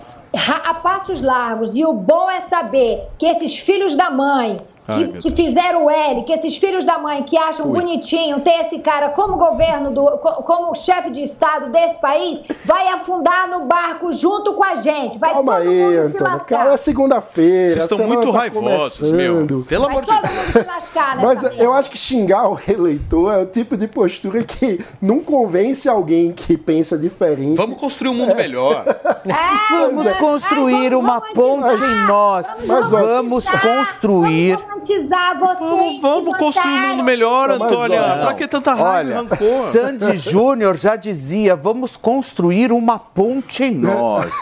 a 0.63 0.73
passos 0.75 1.21
largos. 1.21 1.75
E 1.75 1.83
o 1.85 1.93
bom 1.93 2.29
é 2.29 2.41
saber 2.41 3.03
que 3.17 3.25
esses 3.25 3.57
filhos 3.57 3.95
da 3.95 4.09
mãe. 4.11 4.59
Ai, 4.89 5.13
Que, 5.21 5.31
fizeram 5.35 5.85
o 5.85 5.89
L, 5.89 6.23
que 6.23 6.33
esses 6.33 6.57
filhos 6.57 6.85
da 6.85 6.97
mãe 6.97 7.23
que 7.23 7.37
acham 7.37 7.67
Ui. 7.67 7.73
bonitinho 7.79 8.39
ter 8.41 8.61
esse 8.61 8.79
cara 8.79 9.09
como 9.09 9.37
governo, 9.37 9.91
do, 9.91 10.05
co- 10.17 10.43
como 10.43 10.73
chefe 10.75 11.09
de 11.11 11.23
Estado 11.23 11.69
desse 11.71 11.97
país, 11.99 12.39
vai 12.65 12.87
afundar 12.89 13.47
no 13.49 13.65
barco 13.65 14.11
junto 14.11 14.53
com 14.53 14.63
a 14.63 14.75
gente. 14.75 15.17
Vai 15.19 15.31
Calma 15.33 15.57
todo 15.57 15.61
aí, 15.67 15.79
mundo 15.79 15.91
se 15.91 16.17
Antônio. 16.17 16.23
lascar. 16.33 16.57
Calma, 16.57 16.73
é 16.73 16.77
segunda-feira. 16.77 17.69
Vocês 17.73 17.83
estão 17.83 18.07
muito 18.07 18.31
tá 18.31 18.37
raivosos, 18.39 19.09
começando. 19.09 19.49
meu. 19.51 19.63
Pelo 19.63 19.83
Vai 19.85 19.91
amor 19.93 20.01
de 20.03 20.07
todo 20.07 20.21
Deus. 20.21 20.33
mundo 20.33 20.51
se 20.51 20.63
lascar 20.67 21.15
nessa 21.17 21.49
Mas 21.49 21.59
eu 21.59 21.73
acho 21.73 21.89
que 21.89 21.97
xingar 21.97 22.49
o 22.49 22.59
eleitor 22.67 23.33
é 23.33 23.37
o 23.41 23.45
tipo 23.45 23.75
de 23.77 23.87
postura 23.87 24.43
que 24.43 24.83
não 25.01 25.19
convence 25.19 25.87
alguém 25.89 26.31
que 26.31 26.57
pensa 26.57 26.97
diferente. 26.97 27.55
Vamos 27.55 27.77
construir 27.77 28.09
um 28.09 28.13
mundo 28.15 28.35
melhor. 28.35 28.85
Vamos 29.69 30.05
é. 30.07 30.13
construir 30.15 30.93
uma 30.95 31.21
ponte 31.21 31.73
em 31.75 32.05
nós. 32.07 32.53
Mas, 32.65 32.93
ó, 32.93 32.99
Vamos 33.05 33.49
construir. 33.51 34.57
Romantizar 34.79 35.39
você. 35.39 35.59
Vamos, 35.59 36.01
vamos 36.01 36.37
construir 36.37 36.73
um 36.73 36.87
mundo 36.89 37.03
melhor, 37.03 37.49
Não, 37.49 37.65
Antônia. 37.65 38.01
olha, 38.01 38.21
Pra 38.25 38.33
que 38.33 38.47
tanta 38.47 38.73
raiva 38.73 38.89
Olha, 38.97 39.15
rancor? 39.17 39.51
Sandy 39.51 40.17
Júnior 40.17 40.75
já 40.77 40.95
dizia: 40.95 41.55
vamos 41.55 41.95
construir 41.97 42.71
uma 42.71 42.97
ponte 42.99 43.63
em 43.63 43.75
nós. 43.75 44.39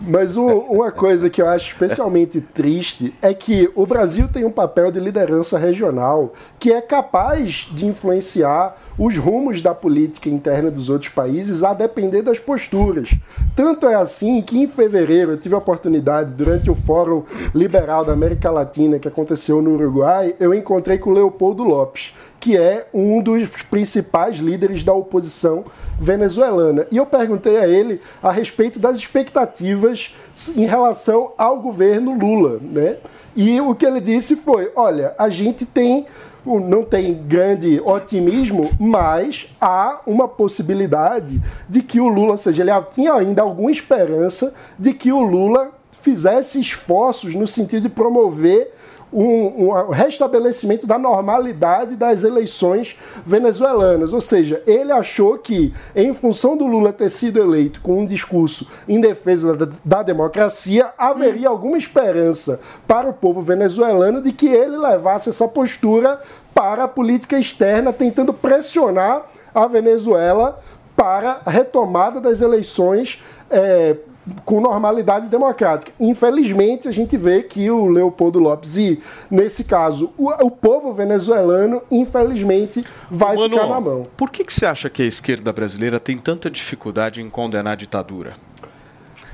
Mas 0.00 0.36
o- 0.36 0.46
uma 0.70 0.90
coisa 0.92 1.28
que 1.28 1.40
eu 1.42 1.48
acho 1.48 1.68
especialmente 1.72 2.40
triste 2.40 3.14
é 3.20 3.34
que 3.34 3.70
o 3.74 3.84
Brasil 3.86 4.28
tem 4.28 4.44
um 4.44 4.50
papel 4.50 4.90
de 4.92 5.00
liderança 5.00 5.58
regional 5.58 6.32
que 6.58 6.72
é 6.72 6.80
capaz 6.80 7.68
de 7.72 7.86
influenciar 7.86 8.76
os 8.98 9.16
rumos 9.16 9.60
da 9.60 9.74
política 9.74 10.28
interna 10.28 10.70
dos 10.70 10.88
outros 10.88 11.10
países 11.10 11.64
a 11.64 11.74
depender 11.74 12.22
das 12.22 12.38
posturas. 12.38 13.10
Tanto 13.56 13.86
é 13.86 13.94
assim 13.94 14.40
que 14.42 14.58
em 14.60 14.66
fevereiro 14.66 15.32
eu 15.32 15.36
tive 15.36 15.54
a 15.54 15.58
oportunidade, 15.58 16.32
durante 16.34 16.70
o 16.70 16.74
Fórum 16.74 17.22
Liberal 17.54 18.04
da 18.04 18.12
América 18.12 18.50
Latina 18.50 18.98
que 18.98 19.08
aconteceu 19.08 19.60
no 19.60 19.74
Uruguai, 19.74 20.34
eu 20.38 20.54
encontrei 20.54 20.98
com 20.98 21.10
o 21.10 21.12
Leopoldo 21.14 21.62
Lopes, 21.64 22.14
que 22.42 22.56
é 22.56 22.88
um 22.92 23.22
dos 23.22 23.48
principais 23.70 24.38
líderes 24.38 24.82
da 24.82 24.92
oposição 24.92 25.64
venezuelana. 26.00 26.88
E 26.90 26.96
eu 26.96 27.06
perguntei 27.06 27.56
a 27.56 27.68
ele 27.68 28.00
a 28.20 28.32
respeito 28.32 28.80
das 28.80 28.96
expectativas 28.96 30.12
em 30.56 30.66
relação 30.66 31.34
ao 31.38 31.60
governo 31.60 32.18
Lula, 32.18 32.58
né? 32.60 32.96
E 33.36 33.60
o 33.60 33.76
que 33.76 33.86
ele 33.86 34.00
disse 34.00 34.34
foi: 34.34 34.72
olha, 34.74 35.14
a 35.16 35.28
gente 35.28 35.64
tem 35.64 36.04
não 36.44 36.82
tem 36.82 37.14
grande 37.14 37.80
otimismo, 37.84 38.72
mas 38.80 39.46
há 39.60 40.00
uma 40.04 40.26
possibilidade 40.26 41.40
de 41.68 41.80
que 41.80 42.00
o 42.00 42.08
Lula, 42.08 42.32
ou 42.32 42.36
seja, 42.36 42.64
ele 42.64 42.72
tinha 42.92 43.14
ainda 43.14 43.42
alguma 43.42 43.70
esperança 43.70 44.52
de 44.76 44.92
que 44.92 45.12
o 45.12 45.20
Lula 45.20 45.70
fizesse 46.00 46.60
esforços 46.60 47.36
no 47.36 47.46
sentido 47.46 47.82
de 47.82 47.88
promover 47.88 48.74
um, 49.12 49.68
um 49.68 49.90
restabelecimento 49.90 50.86
da 50.86 50.98
normalidade 50.98 51.96
das 51.96 52.24
eleições 52.24 52.96
venezuelanas. 53.26 54.12
Ou 54.12 54.20
seja, 54.20 54.62
ele 54.66 54.90
achou 54.90 55.38
que, 55.38 55.74
em 55.94 56.14
função 56.14 56.56
do 56.56 56.66
Lula 56.66 56.92
ter 56.92 57.10
sido 57.10 57.38
eleito 57.38 57.80
com 57.80 58.00
um 58.00 58.06
discurso 58.06 58.66
em 58.88 59.00
defesa 59.00 59.54
da, 59.54 59.68
da 59.84 60.02
democracia, 60.02 60.92
haveria 60.96 61.48
alguma 61.48 61.76
esperança 61.76 62.60
para 62.86 63.08
o 63.08 63.12
povo 63.12 63.42
venezuelano 63.42 64.22
de 64.22 64.32
que 64.32 64.48
ele 64.48 64.76
levasse 64.76 65.28
essa 65.28 65.46
postura 65.46 66.20
para 66.54 66.84
a 66.84 66.88
política 66.88 67.38
externa, 67.38 67.92
tentando 67.92 68.32
pressionar 68.32 69.26
a 69.54 69.66
Venezuela 69.66 70.60
para 70.96 71.40
a 71.44 71.50
retomada 71.50 72.20
das 72.20 72.40
eleições. 72.40 73.22
eh, 73.50 73.96
com 74.44 74.60
normalidade 74.60 75.28
democrática. 75.28 75.92
Infelizmente, 75.98 76.88
a 76.88 76.92
gente 76.92 77.16
vê 77.16 77.42
que 77.42 77.70
o 77.70 77.86
Leopoldo 77.86 78.38
Lopes 78.38 78.76
e, 78.76 79.02
nesse 79.30 79.64
caso, 79.64 80.12
o, 80.16 80.30
o 80.30 80.50
povo 80.50 80.92
venezuelano, 80.92 81.82
infelizmente, 81.90 82.84
vai 83.10 83.36
Mano, 83.36 83.56
ficar 83.56 83.68
na 83.68 83.80
mão. 83.80 84.06
Por 84.16 84.30
que, 84.30 84.44
que 84.44 84.52
você 84.52 84.66
acha 84.66 84.88
que 84.88 85.02
a 85.02 85.06
esquerda 85.06 85.52
brasileira 85.52 85.98
tem 85.98 86.16
tanta 86.16 86.50
dificuldade 86.50 87.20
em 87.20 87.28
condenar 87.28 87.72
a 87.72 87.76
ditadura? 87.76 88.34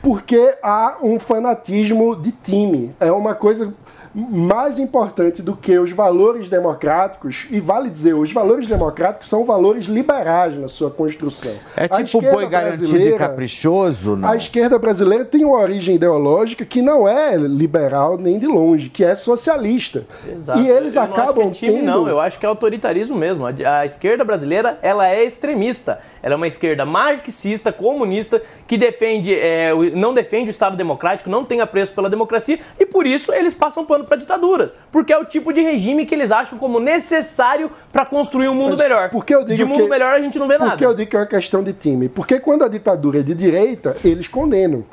Porque 0.03 0.55
há 0.63 0.97
um 1.03 1.19
fanatismo 1.19 2.15
de 2.17 2.33
time. 2.33 2.95
É 3.01 3.11
uma 3.11 3.35
coisa 3.35 3.75
mais 4.15 4.79
importante 4.79 5.43
do 5.43 5.55
que 5.55 5.79
os 5.79 5.93
valores 5.93 6.49
democráticos, 6.49 7.47
e 7.51 7.61
vale 7.61 7.91
dizer, 7.91 8.15
os 8.15 8.33
valores 8.33 8.67
democráticos 8.67 9.29
são 9.29 9.45
valores 9.45 9.87
liberais 9.87 10.59
na 10.59 10.69
sua 10.69 10.91
construção. 10.91 11.53
É 11.77 11.89
tipo 11.89 12.21
boi 12.21 12.47
garantido 12.49 12.99
e 12.99 13.13
caprichoso, 13.13 14.17
não? 14.17 14.29
A 14.29 14.37
esquerda 14.37 14.79
brasileira 14.79 15.25
tem 15.25 15.45
uma 15.45 15.59
origem 15.59 15.97
ideológica 15.97 16.65
que 16.65 16.83
não 16.83 17.09
é 17.09 17.37
liberal 17.37 18.17
nem 18.17 18.39
de 18.39 18.47
longe, 18.47 18.89
que 18.89 19.05
é 19.05 19.15
socialista. 19.15 20.05
Exato. 20.27 20.59
E 20.61 20.69
eles 20.69 20.97
Eu 20.97 21.03
não 21.03 21.13
acho 21.13 21.21
acabam 21.21 21.51
que 21.51 21.67
é 21.67 21.69
time, 21.69 21.73
tendo... 21.81 21.87
Não, 21.87 22.09
eu 22.09 22.21
acho 22.21 22.39
que 22.39 22.47
é 22.47 22.49
autoritarismo 22.49 23.17
mesmo. 23.17 23.47
A, 23.47 23.79
a 23.81 23.87
esquerda 23.87 24.25
brasileira, 24.25 24.79
ela 24.83 25.07
é 25.07 25.25
extremista. 25.25 25.99
Ela 26.23 26.35
é 26.35 26.37
uma 26.37 26.49
esquerda 26.49 26.85
marxista, 26.85 27.73
comunista, 27.73 28.43
que 28.67 28.77
defende, 28.77 29.35
é, 29.35 29.73
não 29.95 30.13
defende 30.13 30.49
o 30.49 30.51
Estado 30.51 30.77
democrático, 30.77 31.31
não 31.31 31.45
tem 31.45 31.61
apreço 31.61 31.95
pela 31.95 32.11
democracia, 32.11 32.59
e 32.79 32.87
por 32.87 33.07
isso 33.07 33.33
eles 33.33 33.55
passam 33.55 33.85
pano 33.85 33.98
para 34.05 34.17
ditaduras. 34.17 34.75
Porque 34.93 35.13
é 35.13 35.19
o 35.19 35.25
tipo 35.25 35.53
de 35.53 35.61
regime 35.61 36.05
que 36.07 36.15
eles 36.15 36.31
acham 36.31 36.59
como 36.59 36.79
necessário 36.81 37.71
para 37.93 38.05
construir 38.07 38.49
um 38.49 38.55
mundo 38.55 38.71
Mas 38.77 38.81
melhor. 38.81 39.11
Porque 39.11 39.35
eu 39.35 39.41
digo 39.45 39.57
de 39.57 39.65
mundo 39.65 39.85
que- 39.85 39.89
melhor 39.91 40.15
a 40.15 40.21
gente 40.21 40.39
não 40.39 40.47
vê 40.49 40.55
Porque 40.59 40.71
nada. 40.71 40.85
eu 40.85 40.95
digo 40.95 41.11
que 41.11 41.17
é 41.17 41.21
uma 41.21 41.27
questão 41.27 41.63
de 41.63 41.73
time. 41.73 42.09
Porque 42.09 42.39
quando 42.41 42.65
a 42.65 42.69
ditadura 42.69 43.21
é 43.21 43.23
de 43.23 43.35
direita, 43.35 43.97
eles 44.05 44.29
condenam. 44.29 44.85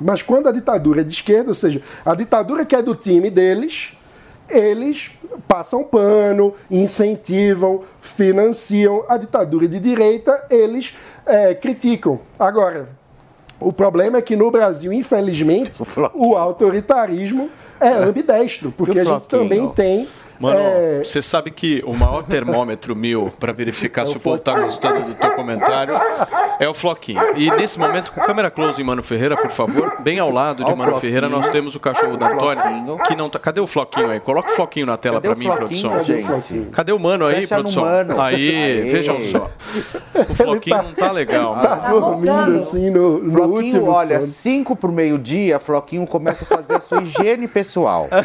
Mas 0.00 0.22
quando 0.22 0.48
a 0.48 0.52
ditadura 0.52 1.02
é 1.02 1.04
de 1.04 1.12
esquerda, 1.12 1.50
ou 1.50 1.54
seja, 1.54 1.80
a 2.04 2.14
ditadura 2.14 2.64
que 2.64 2.74
é 2.74 2.82
do 2.82 2.94
time 2.94 3.30
deles, 3.30 3.92
eles 4.48 5.10
passam 5.46 5.84
pano, 5.84 6.52
incentivam, 6.70 7.82
financiam. 8.02 9.04
A 9.08 9.16
ditadura 9.16 9.66
de 9.68 9.78
direita, 9.78 10.44
eles 10.50 10.94
é, 11.26 11.54
criticam. 11.54 12.20
Agora, 12.38 12.88
o 13.60 13.72
problema 13.72 14.18
é 14.18 14.22
que 14.22 14.36
no 14.36 14.50
Brasil, 14.50 14.92
infelizmente, 14.92 15.80
o 16.12 16.36
autoritarismo 16.36 17.48
é 17.80 17.88
ambidestro, 17.88 18.72
porque 18.72 18.98
a 18.98 19.04
gente 19.04 19.28
também 19.28 19.68
tem. 19.70 20.08
Mano, 20.38 20.58
é, 20.58 21.02
você 21.04 21.22
sabe 21.22 21.50
que 21.50 21.82
o 21.86 21.94
maior 21.94 22.22
termômetro 22.22 22.94
meu 22.94 23.32
para 23.38 23.52
verificar 23.52 24.06
se 24.06 24.16
o 24.16 24.20
povo 24.20 24.38
tá 24.38 24.58
gostando 24.58 25.02
do 25.02 25.14
teu 25.14 25.30
comentário 25.32 25.94
é 26.58 26.68
o 26.68 26.74
Floquinho. 26.74 27.20
E 27.36 27.50
nesse 27.50 27.78
momento, 27.78 28.12
com 28.12 28.20
câmera 28.20 28.50
close 28.50 28.80
em 28.80 28.84
Mano 28.84 29.02
Ferreira, 29.02 29.36
por 29.36 29.50
favor, 29.50 29.96
bem 30.00 30.18
ao 30.18 30.30
lado 30.30 30.64
de 30.64 30.70
Ó 30.70 30.74
o 30.74 30.76
Mano. 30.76 30.98
Ferreira, 31.00 31.28
nós 31.28 31.48
temos 31.48 31.74
o 31.74 31.80
cachorro 31.80 32.16
da 32.16 32.28
Antônia, 32.28 32.62
Floquinho. 32.62 32.98
que 32.98 33.16
não 33.16 33.28
tá. 33.28 33.38
Cadê 33.38 33.60
o 33.60 33.66
Floquinho 33.66 34.10
aí? 34.10 34.20
Coloca 34.20 34.50
o 34.50 34.54
Floquinho 34.54 34.86
na 34.86 34.96
tela 34.96 35.20
para 35.20 35.34
mim, 35.34 35.46
produção. 35.50 35.90
Cadê? 35.90 36.24
Cadê 36.72 36.92
o 36.92 36.98
Mano 36.98 37.26
aí, 37.26 37.42
no 37.42 37.48
produção? 37.48 37.84
Mano. 37.84 38.20
Aí, 38.20 38.34
Aê. 38.34 38.82
vejam 38.90 39.20
só. 39.20 39.50
O 40.14 40.34
Floquinho 40.34 40.82
não 40.82 40.92
tá 40.92 41.10
legal. 41.12 41.54
Tá 41.60 41.90
dormindo 41.90 42.56
assim 42.56 42.90
no, 42.90 43.18
no 43.18 43.32
Floquinho, 43.32 43.64
último 43.64 43.90
olha, 43.90 44.20
sono. 44.20 44.32
5 44.32 44.76
pro 44.76 44.92
meio-dia, 44.92 45.58
Floquinho 45.58 46.06
começa 46.06 46.44
a 46.44 46.46
fazer 46.56 46.74
a 46.74 46.80
sua 46.80 47.02
higiene 47.02 47.48
pessoal. 47.48 48.08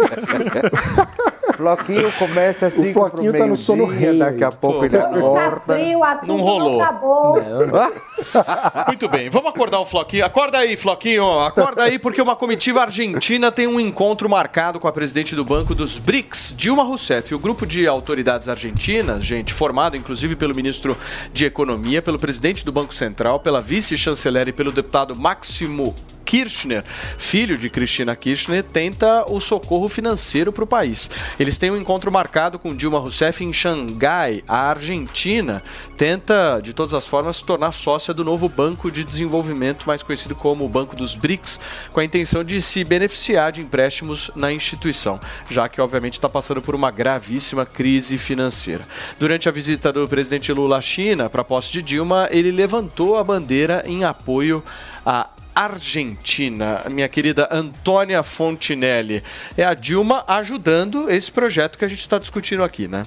Floquinho 1.56 2.10
começa 2.12 2.66
às 2.68 2.74
O 2.76 2.82
5 2.82 2.92
pro 2.92 3.10
Floquinho 3.10 3.32
tá 3.36 3.46
no 3.46 3.56
sono 3.56 3.84
REM. 3.84 4.18
daqui 4.18 4.42
a 4.44 4.50
pouco 4.50 4.84
ele 4.84 4.96
Tá 4.96 5.04
acorda. 5.10 5.74
frio, 5.74 5.98
Não 6.26 6.36
não, 6.38 6.44
rolou. 6.44 6.80
acabou. 6.82 7.36
Muito 8.86 9.08
bem, 9.08 9.28
vamos 9.28 9.50
acordar 9.50 9.78
o 9.80 9.84
Floquinho. 9.84 10.24
Acorda 10.24 10.58
aí, 10.58 10.76
Floquinho. 10.76 11.40
Acorda 11.40 11.82
aí, 11.84 11.98
porque 11.98 12.22
uma 12.22 12.34
comitiva 12.34 12.80
argentina 12.82 13.50
tem 13.52 13.66
um 13.66 13.78
encontro 13.78 14.28
marcado 14.28 14.80
com 14.80 14.88
a 14.88 14.92
presidente 14.92 15.34
do 15.36 15.44
Banco 15.44 15.74
dos 15.74 15.98
BRICS, 15.98 16.54
Dilma 16.56 16.82
Rousseff. 16.82 17.34
O 17.34 17.38
grupo 17.38 17.66
de 17.66 17.86
autoridades 17.86 18.48
argentinas, 18.48 19.22
gente, 19.24 19.52
formado 19.52 19.96
inclusive 19.96 20.36
pelo 20.36 20.54
ministro 20.54 20.96
de 21.32 21.44
Economia, 21.44 22.00
pelo 22.00 22.18
presidente 22.18 22.64
do 22.64 22.72
Banco 22.72 22.94
Central, 22.94 23.40
pela 23.40 23.60
vice-chanceler 23.60 24.48
e 24.48 24.52
pelo 24.52 24.72
deputado 24.72 25.14
Máximo 25.14 25.94
Kirchner, 26.30 26.84
filho 27.18 27.58
de 27.58 27.68
Cristina 27.68 28.14
Kirchner, 28.14 28.62
tenta 28.62 29.24
o 29.28 29.40
socorro 29.40 29.88
financeiro 29.88 30.52
para 30.52 30.62
o 30.62 30.66
país. 30.66 31.10
Eles 31.40 31.58
têm 31.58 31.72
um 31.72 31.76
encontro 31.76 32.12
marcado 32.12 32.56
com 32.56 32.72
Dilma 32.72 33.00
Rousseff 33.00 33.42
em 33.42 33.52
Xangai. 33.52 34.44
A 34.46 34.70
Argentina 34.70 35.60
tenta, 35.96 36.60
de 36.62 36.72
todas 36.72 36.94
as 36.94 37.04
formas, 37.04 37.38
se 37.38 37.44
tornar 37.44 37.72
sócia 37.72 38.14
do 38.14 38.22
novo 38.22 38.48
Banco 38.48 38.92
de 38.92 39.02
Desenvolvimento, 39.02 39.88
mais 39.88 40.04
conhecido 40.04 40.36
como 40.36 40.64
o 40.64 40.68
Banco 40.68 40.94
dos 40.94 41.16
BRICS, 41.16 41.58
com 41.92 41.98
a 41.98 42.04
intenção 42.04 42.44
de 42.44 42.62
se 42.62 42.84
beneficiar 42.84 43.50
de 43.50 43.60
empréstimos 43.60 44.30
na 44.36 44.52
instituição, 44.52 45.18
já 45.50 45.68
que, 45.68 45.80
obviamente, 45.80 46.12
está 46.12 46.28
passando 46.28 46.62
por 46.62 46.76
uma 46.76 46.92
gravíssima 46.92 47.66
crise 47.66 48.16
financeira. 48.16 48.86
Durante 49.18 49.48
a 49.48 49.52
visita 49.52 49.92
do 49.92 50.06
presidente 50.06 50.52
Lula 50.52 50.78
à 50.78 50.80
China, 50.80 51.28
para 51.28 51.40
a 51.40 51.44
posse 51.44 51.72
de 51.72 51.82
Dilma, 51.82 52.28
ele 52.30 52.52
levantou 52.52 53.18
a 53.18 53.24
bandeira 53.24 53.82
em 53.84 54.04
apoio 54.04 54.62
à 55.04 55.29
Argentina, 55.54 56.82
minha 56.90 57.08
querida 57.08 57.48
Antônia 57.50 58.22
Fontinelli. 58.22 59.22
É 59.56 59.64
a 59.64 59.74
Dilma 59.74 60.24
ajudando 60.26 61.10
esse 61.10 61.30
projeto 61.30 61.78
que 61.78 61.84
a 61.84 61.88
gente 61.88 62.00
está 62.00 62.18
discutindo 62.18 62.62
aqui, 62.64 62.86
né? 62.88 63.04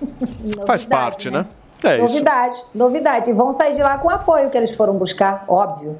Faz 0.66 0.84
parte, 0.84 1.30
né? 1.30 1.46
É 1.82 1.96
isso. 1.96 2.14
novidade, 2.14 2.64
novidade. 2.74 3.30
E 3.30 3.32
vão 3.32 3.54
sair 3.54 3.74
de 3.76 3.82
lá 3.82 3.98
com 3.98 4.08
o 4.08 4.10
apoio 4.10 4.50
que 4.50 4.56
eles 4.56 4.70
foram 4.72 4.94
buscar, 4.94 5.44
óbvio. 5.46 5.98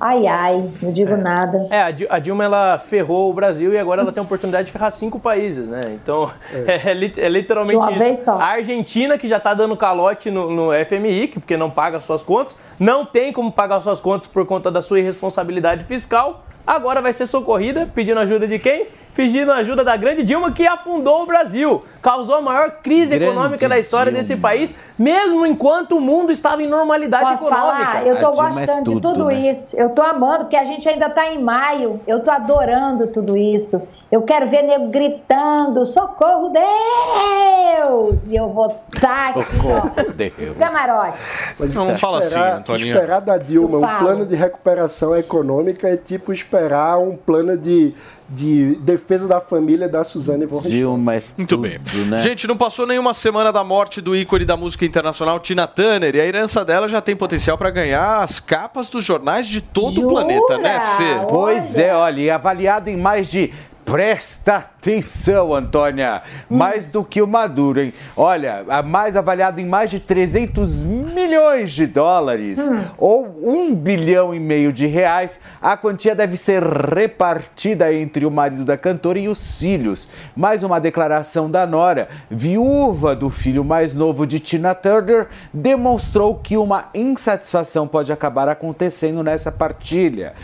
Ai, 0.00 0.26
ai, 0.28 0.70
não 0.80 0.92
digo 0.92 1.16
nada. 1.16 1.66
É, 1.70 1.80
a 1.82 1.90
Di- 1.90 2.06
a 2.08 2.18
Dilma 2.20 2.44
ela 2.44 2.78
ferrou 2.78 3.30
o 3.30 3.34
Brasil 3.34 3.72
e 3.72 3.78
agora 3.78 4.02
ela 4.02 4.12
tem 4.12 4.20
a 4.20 4.24
oportunidade 4.24 4.66
de 4.66 4.72
ferrar 4.72 4.92
cinco 4.92 5.18
países, 5.18 5.66
né? 5.68 5.80
Então, 5.88 6.30
é, 6.52 6.92
li- 6.94 7.14
é 7.16 7.28
literalmente 7.28 7.78
De 7.80 7.84
uma 7.84 7.90
isso. 7.92 8.00
vez 8.02 8.18
só. 8.20 8.32
A 8.32 8.44
Argentina, 8.46 9.18
que 9.18 9.26
já 9.26 9.40
tá 9.40 9.52
dando 9.54 9.76
calote 9.76 10.30
no, 10.30 10.50
no 10.50 10.70
FMI, 10.86 11.28
que- 11.28 11.40
porque 11.40 11.56
não 11.56 11.68
paga 11.70 12.00
suas 12.00 12.22
contas, 12.22 12.56
não 12.78 13.04
tem 13.04 13.32
como 13.32 13.50
pagar 13.50 13.80
suas 13.80 14.00
contas 14.00 14.28
por 14.28 14.46
conta 14.46 14.70
da 14.70 14.80
sua 14.82 15.00
irresponsabilidade 15.00 15.84
fiscal, 15.84 16.44
agora 16.66 17.02
vai 17.02 17.12
ser 17.12 17.26
socorrida, 17.26 17.88
pedindo 17.92 18.20
ajuda 18.20 18.46
de 18.46 18.58
quem? 18.58 18.86
Pedindo 19.18 19.50
ajuda 19.50 19.82
da 19.82 19.96
grande 19.96 20.22
Dilma 20.22 20.52
que 20.52 20.64
afundou 20.64 21.24
o 21.24 21.26
Brasil, 21.26 21.82
causou 22.00 22.36
a 22.36 22.40
maior 22.40 22.70
crise 22.70 23.18
Grande 23.18 23.32
econômica 23.32 23.68
da 23.68 23.76
história 23.76 24.12
Dilma. 24.12 24.20
desse 24.22 24.36
país, 24.36 24.72
mesmo 24.96 25.44
enquanto 25.44 25.96
o 25.96 26.00
mundo 26.00 26.30
estava 26.30 26.62
em 26.62 26.68
normalidade 26.68 27.24
Posso 27.32 27.48
econômica. 27.48 27.84
falar? 27.84 28.06
Eu 28.06 28.20
tô 28.20 28.26
A 28.28 28.30
Dilma 28.30 28.48
é 28.48 28.52
gostando 28.52 28.78
de 28.78 29.00
tudo, 29.00 29.12
tudo 29.14 29.24
né? 29.26 29.50
isso. 29.50 29.76
Eu 29.76 29.90
tô 29.90 30.02
amando, 30.02 30.44
porque 30.44 30.54
a 30.54 30.62
gente 30.62 30.88
ainda 30.88 31.10
tá 31.10 31.26
em 31.32 31.42
maio. 31.42 32.00
Eu 32.06 32.22
tô 32.22 32.30
adorando 32.30 33.08
tudo 33.08 33.36
isso. 33.36 33.82
Eu 34.10 34.22
quero 34.22 34.48
ver 34.48 34.62
nego 34.62 34.86
gritando, 34.88 35.84
socorro, 35.84 36.50
Deus! 36.50 38.26
E 38.26 38.36
eu 38.36 38.48
vou 38.48 38.74
estar 38.94 39.32
aqui, 39.36 39.42
ó, 39.66 40.12
Deus. 40.12 40.56
camarote. 40.56 41.18
Mas 41.58 41.74
Não 41.74 41.98
fala 41.98 42.20
assim, 42.20 42.28
esperar, 42.28 42.56
Antoninha. 42.56 42.94
Esperar 42.94 43.20
da 43.20 43.36
Dilma 43.36 43.76
um 43.78 43.98
plano 43.98 44.24
de 44.24 44.34
recuperação 44.34 45.14
econômica 45.14 45.88
é 45.88 45.96
tipo 45.96 46.32
esperar 46.32 46.98
um 46.98 47.16
plano 47.16 47.54
de, 47.58 47.94
de 48.28 48.76
defesa 48.76 49.26
da 49.26 49.40
família 49.40 49.88
da 49.88 50.04
Suzane 50.04 50.44
von. 50.44 50.60
Dilma 50.60 51.16
é 51.16 51.22
Muito 51.36 51.56
bem. 51.56 51.78
né? 52.06 52.18
Gente, 52.20 52.46
não 52.46 52.56
passou 52.56 52.86
nenhuma 52.86 53.14
semana 53.14 53.50
da 53.50 53.64
morte 53.64 54.00
do 54.00 54.14
ícone 54.14 54.44
da 54.44 54.56
música 54.56 54.84
internacional 54.84 55.40
Tina 55.40 55.66
Turner 55.66 56.14
e 56.14 56.20
a 56.20 56.26
herança 56.26 56.64
dela 56.64 56.88
já 56.88 57.00
tem 57.00 57.16
potencial 57.16 57.56
para 57.56 57.70
ganhar 57.70 58.18
as 58.22 58.38
capas 58.38 58.88
dos 58.88 59.04
jornais 59.04 59.46
de 59.46 59.60
todo 59.60 60.04
o 60.04 60.08
planeta, 60.08 60.58
né, 60.58 60.78
Fê? 60.96 61.26
Pois 61.28 61.78
é, 61.78 61.94
olha, 61.94 62.20
e 62.20 62.30
avaliado 62.30 62.90
em 62.90 62.96
mais 62.96 63.28
de. 63.28 63.52
Presta 63.90 64.56
atenção, 64.56 65.54
Antônia. 65.54 66.20
Mais 66.48 66.88
do 66.88 67.02
que 67.02 67.22
o 67.22 67.26
Maduro, 67.26 67.80
hein? 67.80 67.94
Olha, 68.14 68.64
a 68.68 68.82
mais 68.82 69.16
avaliado 69.16 69.62
em 69.62 69.66
mais 69.66 69.90
de 69.90 69.98
300 69.98 70.82
milhões 70.84 71.72
de 71.72 71.86
dólares, 71.86 72.60
ou 72.98 73.26
um 73.42 73.74
bilhão 73.74 74.34
e 74.34 74.38
meio 74.38 74.74
de 74.74 74.86
reais, 74.86 75.40
a 75.60 75.74
quantia 75.74 76.14
deve 76.14 76.36
ser 76.36 76.62
repartida 76.62 77.92
entre 77.92 78.26
o 78.26 78.30
marido 78.30 78.62
da 78.62 78.76
cantora 78.76 79.18
e 79.18 79.26
os 79.26 79.58
filhos. 79.58 80.10
Mais 80.36 80.62
uma 80.62 80.78
declaração 80.78 81.50
da 81.50 81.66
Nora, 81.66 82.08
viúva 82.30 83.16
do 83.16 83.30
filho 83.30 83.64
mais 83.64 83.94
novo 83.94 84.26
de 84.26 84.38
Tina 84.38 84.74
Turner, 84.74 85.28
demonstrou 85.52 86.34
que 86.36 86.58
uma 86.58 86.90
insatisfação 86.94 87.88
pode 87.88 88.12
acabar 88.12 88.48
acontecendo 88.48 89.22
nessa 89.22 89.50
partilha. 89.50 90.34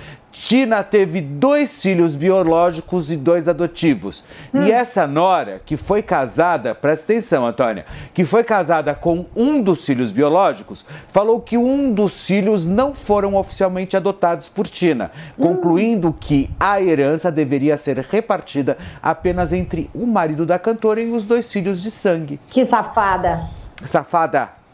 Tina 0.43 0.83
teve 0.83 1.21
dois 1.21 1.81
filhos 1.81 2.17
biológicos 2.17 3.11
e 3.11 3.17
dois 3.17 3.49
adotivos. 3.49 4.25
E 4.53 4.71
essa 4.71 5.07
nora, 5.07 5.63
que 5.65 5.77
foi 5.77 6.03
casada, 6.03 6.75
presta 6.75 7.13
atenção, 7.13 7.47
Antônia, 7.47 7.87
que 8.13 8.25
foi 8.25 8.43
casada 8.43 8.95
com 8.95 9.27
um 9.37 9.63
dos 9.63 9.87
filhos 9.87 10.11
biológicos, 10.11 10.85
falou 11.09 11.41
que 11.41 11.57
um 11.57 11.93
dos 11.93 12.27
filhos 12.27 12.67
não 12.67 12.95
foram 12.95 13.37
oficialmente 13.37 13.97
adotados 13.97 14.49
por 14.49 14.67
Tina, 14.67 15.13
concluindo 15.39 16.13
que 16.13 16.51
a 16.59 16.83
herança 16.83 17.31
deveria 17.31 17.77
ser 17.77 17.99
repartida 17.99 18.77
apenas 19.01 19.53
entre 19.53 19.89
o 19.95 20.05
marido 20.05 20.45
da 20.45 20.59
cantora 20.59 21.01
e 21.01 21.11
os 21.13 21.25
dois 21.25 21.51
filhos 21.51 21.81
de 21.81 21.91
sangue. 21.91 22.41
Que 22.49 22.67
safada. 22.67 23.41
Safada. 23.85 24.65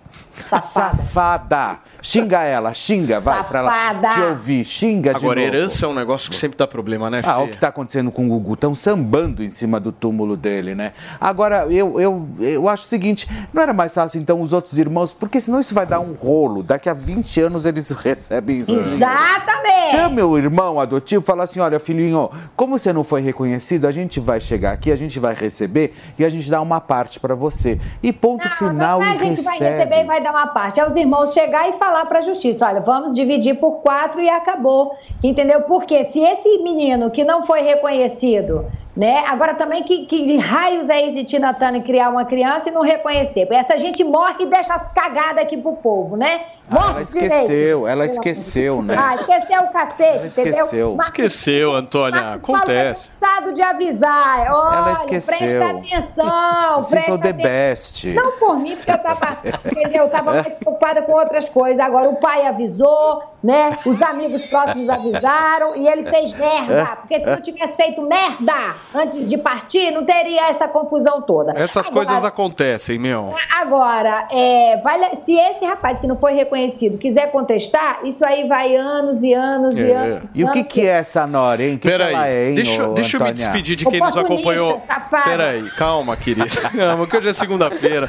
Safada. 0.62 1.79
Xinga 2.03 2.43
ela, 2.43 2.73
xinga, 2.73 3.21
vai, 3.21 3.45
pra 3.45 3.59
ela 3.59 3.71
Safada. 3.71 4.09
te 4.09 4.21
ouvir. 4.23 4.65
Xinga 4.65 5.11
de 5.11 5.17
Agora, 5.17 5.41
novo. 5.41 5.55
herança 5.55 5.85
é 5.85 5.89
um 5.89 5.95
negócio 5.95 6.31
que 6.31 6.37
sempre 6.37 6.57
dá 6.57 6.67
problema, 6.67 7.11
né, 7.11 7.23
Fê? 7.23 7.29
Ah, 7.29 7.41
o 7.41 7.49
que 7.49 7.59
tá 7.59 7.69
acontecendo 7.69 8.11
com 8.11 8.25
o 8.27 8.29
Gugu. 8.29 8.55
Estão 8.55 8.75
sambando 8.75 9.43
em 9.45 9.51
cima 9.51 9.79
do 9.79 9.93
túmulo 9.93 10.37
dele, 10.37 10.75
né? 10.75 10.93
Agora, 11.21 11.67
eu, 11.71 12.01
eu, 12.01 12.27
eu 12.41 12.69
acho 12.69 12.85
o 12.85 12.87
seguinte: 12.89 13.29
não 13.53 13.62
era 13.62 13.73
mais 13.75 13.95
fácil, 13.95 14.21
então, 14.21 14.41
os 14.41 14.53
outros 14.53 14.79
irmãos, 14.79 15.12
porque 15.12 15.41
senão 15.41 15.61
isso 15.61 15.75
vai 15.75 15.85
dar 15.87 16.01
um 16.01 16.15
rolo. 16.15 16.62
Daqui 16.62 16.89
a 16.89 16.95
20 16.95 17.41
anos 17.43 17.67
eles 17.67 17.91
recebem 17.93 18.59
isso. 18.59 18.79
Exatamente. 18.79 19.91
Chame 19.91 20.23
o 20.23 20.39
irmão 20.39 20.81
adotivo 20.81 21.23
e 21.23 21.27
fala 21.27 21.45
assim: 21.45 21.61
olha, 21.61 21.79
filhinho, 21.79 22.31
como 22.57 22.79
você 22.79 22.93
não 22.93 23.05
foi 23.05 23.21
reconhecido, 23.21 23.87
a 23.87 23.93
gente 23.93 24.19
vai 24.21 24.41
chegar 24.41 24.73
aqui, 24.73 24.91
a 24.91 24.97
gente 24.97 25.19
vai 25.19 25.35
receber 25.35 25.95
e 26.19 26.25
a 26.25 26.31
gente 26.31 26.51
dá 26.51 26.61
uma 26.62 26.81
parte 26.81 27.21
pra 27.21 27.35
você. 27.35 27.79
E 28.03 28.12
ponto 28.12 28.49
final 28.49 29.01
a 29.03 29.15
e 29.15 29.19
gente 29.19 29.43
vai 29.43 29.53
recebe. 29.53 29.71
receber 29.77 30.01
e 30.01 30.05
vai 30.05 30.23
dar 30.23 30.30
uma 30.31 30.48
parte. 30.48 30.81
É 30.81 30.86
os 30.86 30.97
irmãos 30.97 31.32
chegar 31.32 31.69
e 31.69 31.73
falar 31.73 32.07
para 32.07 32.19
a 32.19 32.23
justiça: 32.23 32.66
olha, 32.66 32.81
vamos 32.81 33.15
dividir 33.15 33.55
por 33.55 33.81
quatro 33.81 34.20
e 34.20 34.28
acabou. 34.28 34.94
Entendeu? 35.23 35.62
Porque 35.62 36.05
se 36.05 36.20
esse 36.20 36.59
menino 36.59 37.11
que 37.11 37.24
não 37.24 37.43
foi 37.43 37.61
reconhecido, 37.61 38.66
né? 38.97 39.25
Agora 39.27 39.55
também 39.55 39.83
que, 39.83 40.07
que 40.07 40.37
raios 40.37 40.89
é 40.89 41.07
esse 41.07 41.17
de 41.17 41.25
Tina 41.25 41.55
Turner 41.55 41.83
criar 41.83 42.09
uma 42.11 42.25
criança 42.25 42.69
e 42.69 42.73
não 42.73 42.83
reconhecer? 42.83 43.47
Essa 43.53 43.79
gente 43.79 44.03
morre 44.03 44.35
e 44.41 44.47
deixa 44.47 44.75
as 44.75 44.93
cagadas 44.93 45.43
aqui 45.43 45.57
pro 45.57 45.75
povo, 45.75 46.17
né? 46.17 46.43
Ah, 46.71 46.75
Morre 46.75 46.91
ela 46.91 47.03
esqueceu, 47.03 47.47
direito. 47.49 47.87
ela 47.89 48.07
esqueceu, 48.07 48.83
né? 48.83 48.97
Ah, 48.97 49.15
esqueceu 49.17 49.61
o 49.62 49.73
cacete, 49.73 50.27
entendeu? 50.29 50.65
esqueceu. 50.65 50.95
Mas 50.97 51.07
Esqueceu, 51.07 51.73
Antônia. 51.75 52.35
Acontece. 52.35 53.11
Cansado 53.21 53.53
de 53.55 53.61
avisar. 53.62 54.47
Olha, 54.53 54.77
Ela 54.79 54.93
esqueceu. 54.93 55.37
presta 55.37 55.65
atenção, 55.71 56.83
presta 56.89 57.19
the 57.19 57.29
atenção. 57.31 57.43
best. 57.43 58.09
Não 58.15 58.33
por 58.39 58.57
mim, 58.59 58.73
porque 58.75 58.91
eu 58.93 58.99
tava, 58.99 59.39
entendeu? 59.65 60.05
Eu 60.05 60.11
tava 60.11 60.33
mais 60.33 60.47
preocupada 60.47 61.03
com 61.03 61.12
outras 61.12 61.49
coisas. 61.49 61.81
Agora, 61.81 62.09
o 62.09 62.17
pai 62.17 62.47
avisou, 62.47 63.23
né? 63.43 63.79
Os 63.87 64.01
amigos 64.03 64.43
próximos 64.47 64.89
avisaram 64.89 65.77
e 65.77 65.87
ele 65.89 66.03
fez 66.03 66.37
merda. 66.39 66.97
Porque 67.01 67.21
se 67.21 67.27
não 67.27 67.41
tivesse 67.41 67.77
feito 67.77 68.03
merda 68.03 68.75
antes 68.95 69.27
de 69.29 69.39
partir, 69.39 69.91
não 69.91 70.05
teria 70.05 70.49
essa 70.51 70.69
confusão 70.69 71.23
toda. 71.23 71.53
Essas 71.57 71.87
Agora- 71.89 72.07
coisas 72.07 72.25
acontecem, 72.25 72.99
meu. 72.99 73.33
Agora, 73.59 74.27
é, 74.31 74.81
vale- 74.83 75.17
se 75.17 75.35
esse 75.35 75.65
rapaz 75.65 76.01
que 76.01 76.07
não 76.07 76.15
foi 76.17 76.33
reconhecido 76.35 76.99
quiser 76.99 77.31
contestar, 77.31 78.01
isso 78.05 78.25
aí 78.25 78.47
vai 78.47 78.77
anos 78.77 79.23
e 79.23 79.33
anos 79.33 79.75
e 79.77 79.91
É. 79.91 79.95
anos. 79.97 80.31
E 80.35 80.45
o 80.45 80.51
que, 80.53 80.65
que 80.65 80.81
é 80.83 80.99
essa 80.99 81.27
Nora, 81.27 81.62
hein? 81.62 81.79
Que, 81.79 81.89
que 81.89 81.95
ela 81.95 82.27
é, 82.29 82.49
hein, 82.51 82.55
deixa, 82.55 82.89
ô, 82.89 82.93
deixa 82.95 83.17
eu 83.17 83.25
me 83.25 83.33
despedir 83.33 83.77
de 83.77 83.85
quem 83.87 84.01
nos 84.01 84.17
acompanhou. 84.17 84.83
safada. 84.87 85.25
Peraí, 85.31 85.62
calma, 85.71 86.17
querida. 86.17 86.47
Calma, 86.91 87.07
que 87.07 87.17
hoje 87.17 87.29
é 87.29 87.33
segunda-feira. 87.33 88.09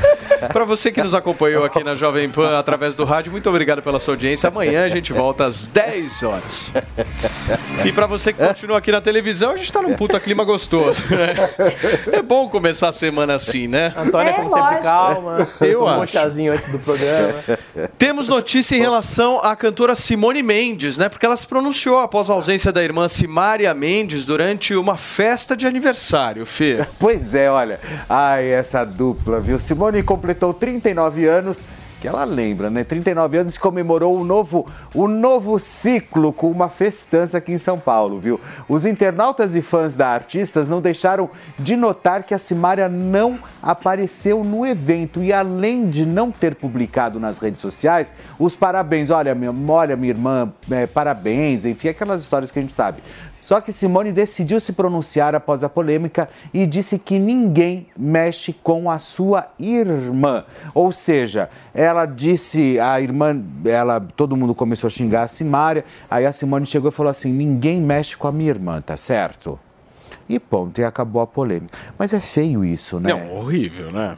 Para 0.52 0.64
você 0.66 0.92
que 0.92 1.02
nos 1.04 1.14
acompanhou 1.14 1.64
aqui 1.66 1.84
na 1.84 1.96
Jovem 1.96 2.30
Pan 2.30 2.58
através 2.58 2.96
do 2.96 3.04
rádio, 3.06 3.32
muito 3.32 3.50
obrigado 3.50 3.82
pela 3.82 4.00
sua 4.00 4.14
audiência. 4.14 4.48
Amanhã 4.50 4.86
a 4.86 4.90
gente 4.90 5.12
volta 5.14 5.21
às 5.46 5.68
10 5.68 6.24
horas. 6.24 6.74
E 7.86 7.92
para 7.92 8.06
você 8.08 8.34
que 8.34 8.46
continua 8.46 8.78
aqui 8.78 8.92
na 8.92 9.02
televisão, 9.02 9.52
a 9.52 9.58
gente 9.58 9.72
tá 9.72 9.82
num 9.82 9.94
puta 9.94 10.20
clima 10.20 10.44
gostoso. 10.44 11.02
né? 11.10 11.34
É 12.12 12.22
bom 12.22 12.50
começar 12.50 12.90
a 12.90 12.92
semana 12.92 13.36
assim, 13.36 13.68
né? 13.68 13.94
Antônia, 13.96 14.34
como 14.34 14.50
sempre, 14.50 14.80
calma. 14.80 15.48
Eu 15.62 15.80
Tomou 15.80 15.98
um 15.98 16.02
acho. 16.02 16.14
chazinho 16.14 16.54
antes 16.54 16.70
do 16.70 16.80
programa. 16.80 17.34
Temos 17.98 18.28
notícia 18.28 18.76
em 18.76 18.80
relação 18.80 19.40
à 19.44 19.56
cantora 19.56 19.96
Simone 19.96 20.42
Mendes, 20.44 20.98
né? 20.98 21.10
Porque 21.10 21.26
ela 21.26 21.38
se 21.38 21.46
pronunciou 21.48 22.00
após 22.00 22.30
a 22.30 22.34
ausência 22.34 22.72
da 22.72 22.84
irmã 22.84 23.08
Simária 23.08 23.74
Mendes 23.74 24.26
durante 24.26 24.76
uma 24.76 24.98
festa 24.98 25.56
de 25.56 25.66
aniversário, 25.68 26.46
Fê. 26.46 26.86
Pois 27.00 27.34
é, 27.36 27.50
olha. 27.50 27.80
Ai, 28.10 28.48
essa 28.50 28.84
dupla, 28.84 29.40
viu? 29.40 29.58
Simone 29.60 30.04
completou 30.04 30.54
39 30.54 31.26
anos, 31.28 31.64
que 32.02 32.08
ela 32.08 32.24
lembra, 32.24 32.72
né? 32.72 32.84
39 32.84 33.38
anos 33.38 33.58
comemorou 33.60 34.20
o 34.20 34.24
novo, 34.24 34.66
o 34.92 35.08
novo 35.08 35.60
ciclo 35.60 36.34
com 36.34 36.50
uma 36.50 36.68
festança 36.68 37.38
aqui 37.38 37.54
em 37.54 37.60
São 37.60 37.80
Paulo, 37.80 38.20
viu? 38.20 38.42
Os 38.68 38.88
internautas 38.88 39.56
e 39.56 39.62
fãs 39.62 39.94
da 39.94 40.08
artista 40.08 40.64
não 40.64 40.82
deixaram 40.82 41.30
de 41.60 41.76
notar 41.76 42.24
que 42.24 42.34
a 42.34 42.40
Simária 42.40 42.90
não 42.90 43.38
apareceu 43.62 44.44
no 44.44 44.66
evento 44.66 45.24
e 45.24 45.32
além 45.32 45.92
de 45.92 46.04
não 46.04 46.32
ter 46.32 46.56
publicado 46.56 47.20
nas 47.20 47.38
redes 47.38 47.62
sociais 47.62 48.12
os 48.40 48.56
parabéns, 48.56 49.12
olha, 49.12 49.36
minha, 49.36 49.54
olha 49.68 49.96
minha 49.96 50.12
irmã, 50.12 50.52
é, 50.72 50.88
parabéns, 50.88 51.66
enfim, 51.66 51.90
aquelas 51.90 52.22
histórias 52.22 52.50
que 52.50 52.58
a 52.58 52.62
gente 52.64 52.74
sabe. 52.74 53.04
Só 53.42 53.60
que 53.60 53.72
Simone 53.72 54.12
decidiu 54.12 54.60
se 54.60 54.74
pronunciar 54.74 55.34
após 55.34 55.64
a 55.64 55.70
polêmica 55.70 56.30
e 56.54 56.66
disse 56.66 57.00
que 57.00 57.18
ninguém 57.20 57.88
mexe 57.98 58.54
com 58.54 58.90
a 58.90 59.00
sua 59.00 59.48
irmã. 59.60 60.46
Ou 60.74 60.92
seja, 60.92 61.50
ela 61.74 62.06
disse, 62.06 62.80
a 62.80 63.02
irmã, 63.02 63.42
ela, 63.66 64.00
todo 64.00 64.38
mundo 64.38 64.54
começou 64.54 64.88
a 64.88 64.92
xingar 64.92 65.24
a 65.24 65.28
Simária, 65.28 65.84
aí 66.10 66.26
a 66.26 66.32
Simone 66.32 66.66
chegou 66.66 66.90
e 66.90 66.94
falou 66.94 67.10
assim: 67.10 67.32
ninguém 67.32 67.82
mexe 67.82 68.16
com 68.16 68.28
a 68.28 68.32
minha 68.32 68.50
irmã, 68.50 68.80
tá 68.80 68.96
certo? 68.96 69.60
E 70.30 70.40
ponto, 70.40 70.80
e 70.80 70.84
acabou 70.84 71.22
a 71.22 71.28
polêmica. 71.28 71.78
Mas 71.98 72.14
é 72.14 72.20
feio 72.20 72.64
isso, 72.64 73.00
né? 73.00 73.14
Não, 73.14 73.36
horrível, 73.36 73.92
né? 73.92 74.18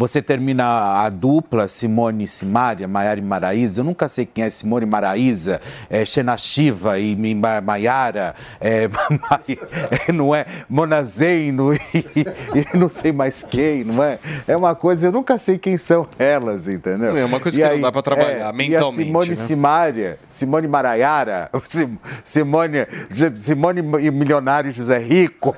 Você 0.00 0.22
termina 0.22 0.64
a 1.04 1.10
dupla 1.10 1.68
Simone 1.68 2.24
e 2.24 2.26
Simária, 2.26 2.88
Maiara 2.88 3.20
e 3.20 3.22
Maraísa. 3.22 3.80
Eu 3.82 3.84
nunca 3.84 4.08
sei 4.08 4.24
quem 4.24 4.44
é 4.44 4.48
Simone 4.48 4.86
e 4.86 4.88
Maraísa, 4.88 5.60
é 5.90 6.06
Xena 6.06 6.38
Shiva 6.38 6.98
e 6.98 7.14
Maiara, 7.62 8.34
é, 8.58 8.88
Mai- 8.88 9.58
é, 10.08 10.10
não 10.10 10.34
é? 10.34 10.46
Monazeno 10.70 11.74
e, 11.74 11.78
e 12.74 12.78
não 12.78 12.88
sei 12.88 13.12
mais 13.12 13.42
quem, 13.42 13.84
não 13.84 14.02
é? 14.02 14.18
É 14.48 14.56
uma 14.56 14.74
coisa, 14.74 15.08
eu 15.08 15.12
nunca 15.12 15.36
sei 15.36 15.58
quem 15.58 15.76
são 15.76 16.08
elas, 16.18 16.66
entendeu? 16.66 17.14
É 17.14 17.22
uma 17.22 17.38
coisa 17.38 17.60
E 17.60 17.62
que 17.62 17.74
não 17.74 17.80
dá 17.82 17.92
pra 17.92 18.00
trabalhar 18.00 18.38
E 18.38 18.42
a 18.42 18.52
mentalmente, 18.54 18.96
Simone 19.04 19.28
né? 19.28 19.34
Simária, 19.34 20.18
Simone 20.30 20.66
Maraiara, 20.66 21.50
Sim- 21.68 21.98
Simone, 22.24 22.86
Simone 23.38 23.80
e 24.00 24.10
Milionário 24.10 24.72
José 24.72 24.96
Rico. 24.96 25.54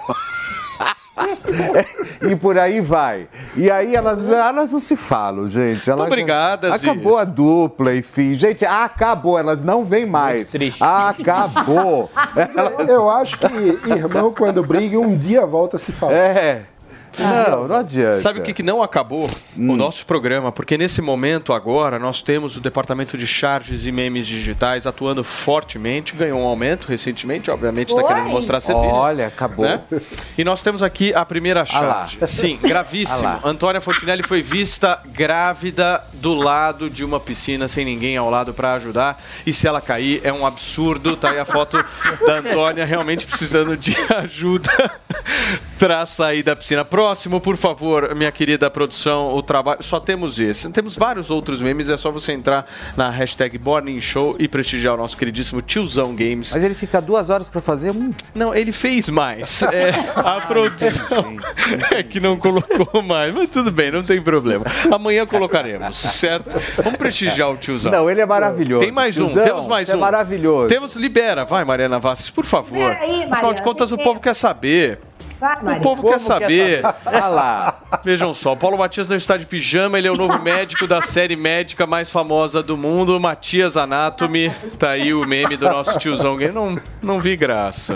e 2.23 2.35
por 2.37 2.59
aí 2.59 2.81
vai. 2.81 3.29
E 3.57 3.71
aí 3.71 3.95
elas, 3.95 4.31
elas 4.31 4.73
não 4.73 4.81
se 4.81 4.97
falam, 4.97 5.47
gente. 5.47 5.89
Elas, 5.91 6.07
obrigada. 6.07 6.75
Acabou 6.75 7.19
a 7.19 7.25
dupla, 7.25 7.95
enfim. 7.95 8.35
Gente, 8.35 8.65
acabou, 8.65 9.39
elas 9.39 9.63
não 9.63 9.85
vêm 9.85 10.07
mais. 10.07 10.51
triste. 10.51 10.83
Acabou. 10.83 12.11
Elas- 12.35 12.89
Eu 12.89 13.11
acho 13.11 13.39
que 13.39 13.47
irmão, 13.91 14.33
quando 14.33 14.63
briga, 14.63 14.99
um 14.99 15.17
dia 15.17 15.45
volta 15.47 15.77
a 15.77 15.79
se 15.79 15.93
falar. 15.93 16.15
É. 16.15 16.63
Não, 17.19 17.69
não 17.69 17.77
adianta. 17.77 18.15
Sabe 18.15 18.41
o 18.41 18.43
que, 18.43 18.53
que 18.53 18.63
não 18.63 18.83
acabou? 18.83 19.31
Hum. 19.57 19.71
O 19.71 19.77
nosso 19.77 20.07
programa, 20.07 20.51
porque 20.51 20.79
nesse 20.79 21.01
momento 21.01 21.53
agora 21.53 21.99
nós 21.99 22.23
temos 22.23 22.57
o 22.57 22.61
departamento 22.61 23.19
de 23.19 23.27
charges 23.27 23.87
e 23.87 23.93
memes 23.93 24.27
digitais 24.27 24.87
atuando 24.87 25.23
fortemente, 25.23 26.15
ganhou 26.15 26.41
um 26.41 26.47
aumento 26.47 26.87
recentemente, 26.87 27.51
obviamente 27.51 27.91
está 27.91 28.03
querendo 28.07 28.29
mostrar 28.29 28.61
serviço. 28.61 28.87
Olha, 28.87 29.27
acabou. 29.27 29.65
né? 29.65 29.83
E 30.37 30.45
nós 30.45 30.63
temos 30.63 30.83
aqui 30.83 31.13
a 31.15 31.25
primeira 31.25 31.63
Ah 31.63 31.83
charge. 31.83 32.19
Sim, 32.27 32.59
gravíssimo. 32.61 33.29
Ah. 33.29 33.41
Antônia 33.45 33.81
Fontinelli 33.81 34.23
foi 34.23 34.43
vista 34.43 35.01
grávida 35.07 36.03
do 36.15 36.35
lado 36.35 36.89
de 36.89 37.05
uma 37.05 37.21
piscina 37.21 37.69
sem 37.69 37.85
ninguém 37.85 38.17
ao 38.17 38.31
lado 38.31 38.55
para 38.55 38.75
ajudar. 38.75 39.23
E 39.47 39.53
se 39.53 39.67
ela 39.67 39.81
cair, 39.81 40.21
é 40.25 40.33
um 40.33 40.47
absurdo. 40.47 41.17
Tá 41.17 41.31
aí 41.31 41.39
a 41.39 41.45
foto 41.45 41.83
da 42.27 42.39
Antônia 42.39 42.85
realmente 42.85 43.27
precisando 43.27 43.77
de 43.77 43.97
ajuda 44.15 45.01
para 45.79 46.05
sair 46.07 46.43
da 46.43 46.55
piscina. 46.55 46.85
Próximo, 47.03 47.41
por 47.41 47.57
favor, 47.57 48.15
minha 48.15 48.31
querida 48.31 48.71
produção, 48.71 49.35
o 49.35 49.43
trabalho. 49.43 49.83
Só 49.83 49.99
temos 49.99 50.39
esse. 50.39 50.71
Temos 50.71 50.97
vários 50.97 51.33
outros 51.33 51.61
memes, 51.61 51.89
é 51.89 51.97
só 51.97 52.13
você 52.13 52.31
entrar 52.31 52.65
na 52.97 53.11
hashtag 53.11 53.59
Morning 53.59 54.01
Show 54.01 54.37
e 54.39 54.47
prestigiar 54.47 54.95
o 54.95 54.97
nosso 54.97 55.17
queridíssimo 55.17 55.61
Tiozão 55.61 56.15
Games. 56.15 56.53
Mas 56.53 56.63
ele 56.63 56.75
fica 56.75 57.03
duas 57.03 57.29
horas 57.29 57.49
pra 57.49 57.61
fazer 57.61 57.91
um. 57.91 58.13
Não, 58.33 58.55
ele 58.55 58.71
fez 58.71 59.09
mais. 59.09 59.63
É, 59.73 59.91
a 60.17 60.39
produção 60.43 61.35
é 61.91 62.03
que 62.03 62.21
não 62.21 62.37
colocou 62.37 63.01
mais, 63.03 63.33
mas 63.33 63.49
tudo 63.49 63.71
bem, 63.71 63.91
não 63.91 64.03
tem 64.03 64.21
problema. 64.21 64.67
Amanhã 64.93 65.27
colocaremos, 65.27 65.97
certo? 65.97 66.61
Vamos 66.77 66.99
prestigiar 66.99 67.51
o 67.51 67.57
tiozão. 67.57 67.91
Não, 67.91 68.11
ele 68.11 68.21
é 68.21 68.27
maravilhoso. 68.27 68.85
Tem 68.85 68.93
mais 68.93 69.17
um, 69.17 69.25
Tiozão, 69.25 69.45
temos 69.45 69.67
mais 69.67 69.87
você 69.87 69.95
um. 69.95 69.97
é 69.97 70.01
maravilhoso. 70.01 70.69
Temos, 70.69 70.95
libera, 70.95 71.45
vai, 71.47 71.65
Mariana 71.65 71.99
Vasques, 71.99 72.29
por 72.29 72.45
favor. 72.45 72.91
Aí, 72.93 73.23
Afinal 73.23 73.25
de 73.25 73.31
Mariana, 73.31 73.63
contas, 73.63 73.93
o 73.93 73.99
povo 73.99 74.21
quer 74.21 74.35
saber. 74.35 75.01
Vai, 75.63 75.79
O 75.79 75.83
povo 75.83 76.09
quer 76.09 76.21
saber. 76.21 76.83
Olha 77.05 77.27
lá. 77.29 77.79
Vejam 78.05 78.33
só, 78.33 78.55
Paulo 78.55 78.79
Matias 78.79 79.09
não 79.09 79.17
está 79.17 79.37
de 79.37 79.45
pijama, 79.45 79.99
ele 79.99 80.07
é 80.09 80.11
o 80.11 80.17
novo 80.17 80.39
médico 80.39 80.87
da 80.87 81.03
série 81.03 81.37
médica 81.37 81.87
mais 81.87 82.09
famosa 82.09 82.63
do 82.63 82.77
mundo, 82.77 83.19
Matias 83.19 83.77
Anatomy. 83.77 84.51
Tá 84.79 84.91
aí 84.91 85.13
o 85.13 85.27
meme 85.27 85.57
do 85.57 85.69
nosso 85.69 85.99
tiozão. 85.99 86.41
Eu 86.41 86.53
não, 86.53 86.79
não 87.03 87.21
vi 87.21 87.37
graça. 87.37 87.95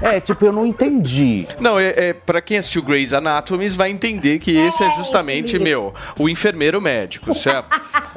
É, 0.00 0.20
tipo, 0.20 0.44
eu 0.46 0.52
não 0.52 0.64
entendi. 0.64 1.46
Não, 1.60 1.78
é, 1.78 1.88
é 1.96 2.12
para 2.12 2.40
quem 2.40 2.58
assistiu 2.58 2.82
Grey's 2.82 3.12
Anatomy 3.12 3.68
vai 3.70 3.90
entender 3.90 4.38
que 4.38 4.56
esse 4.56 4.82
é 4.84 4.90
justamente, 4.92 5.58
meu, 5.58 5.92
o 6.18 6.28
enfermeiro 6.28 6.80
médico, 6.80 7.34
certo? 7.34 7.68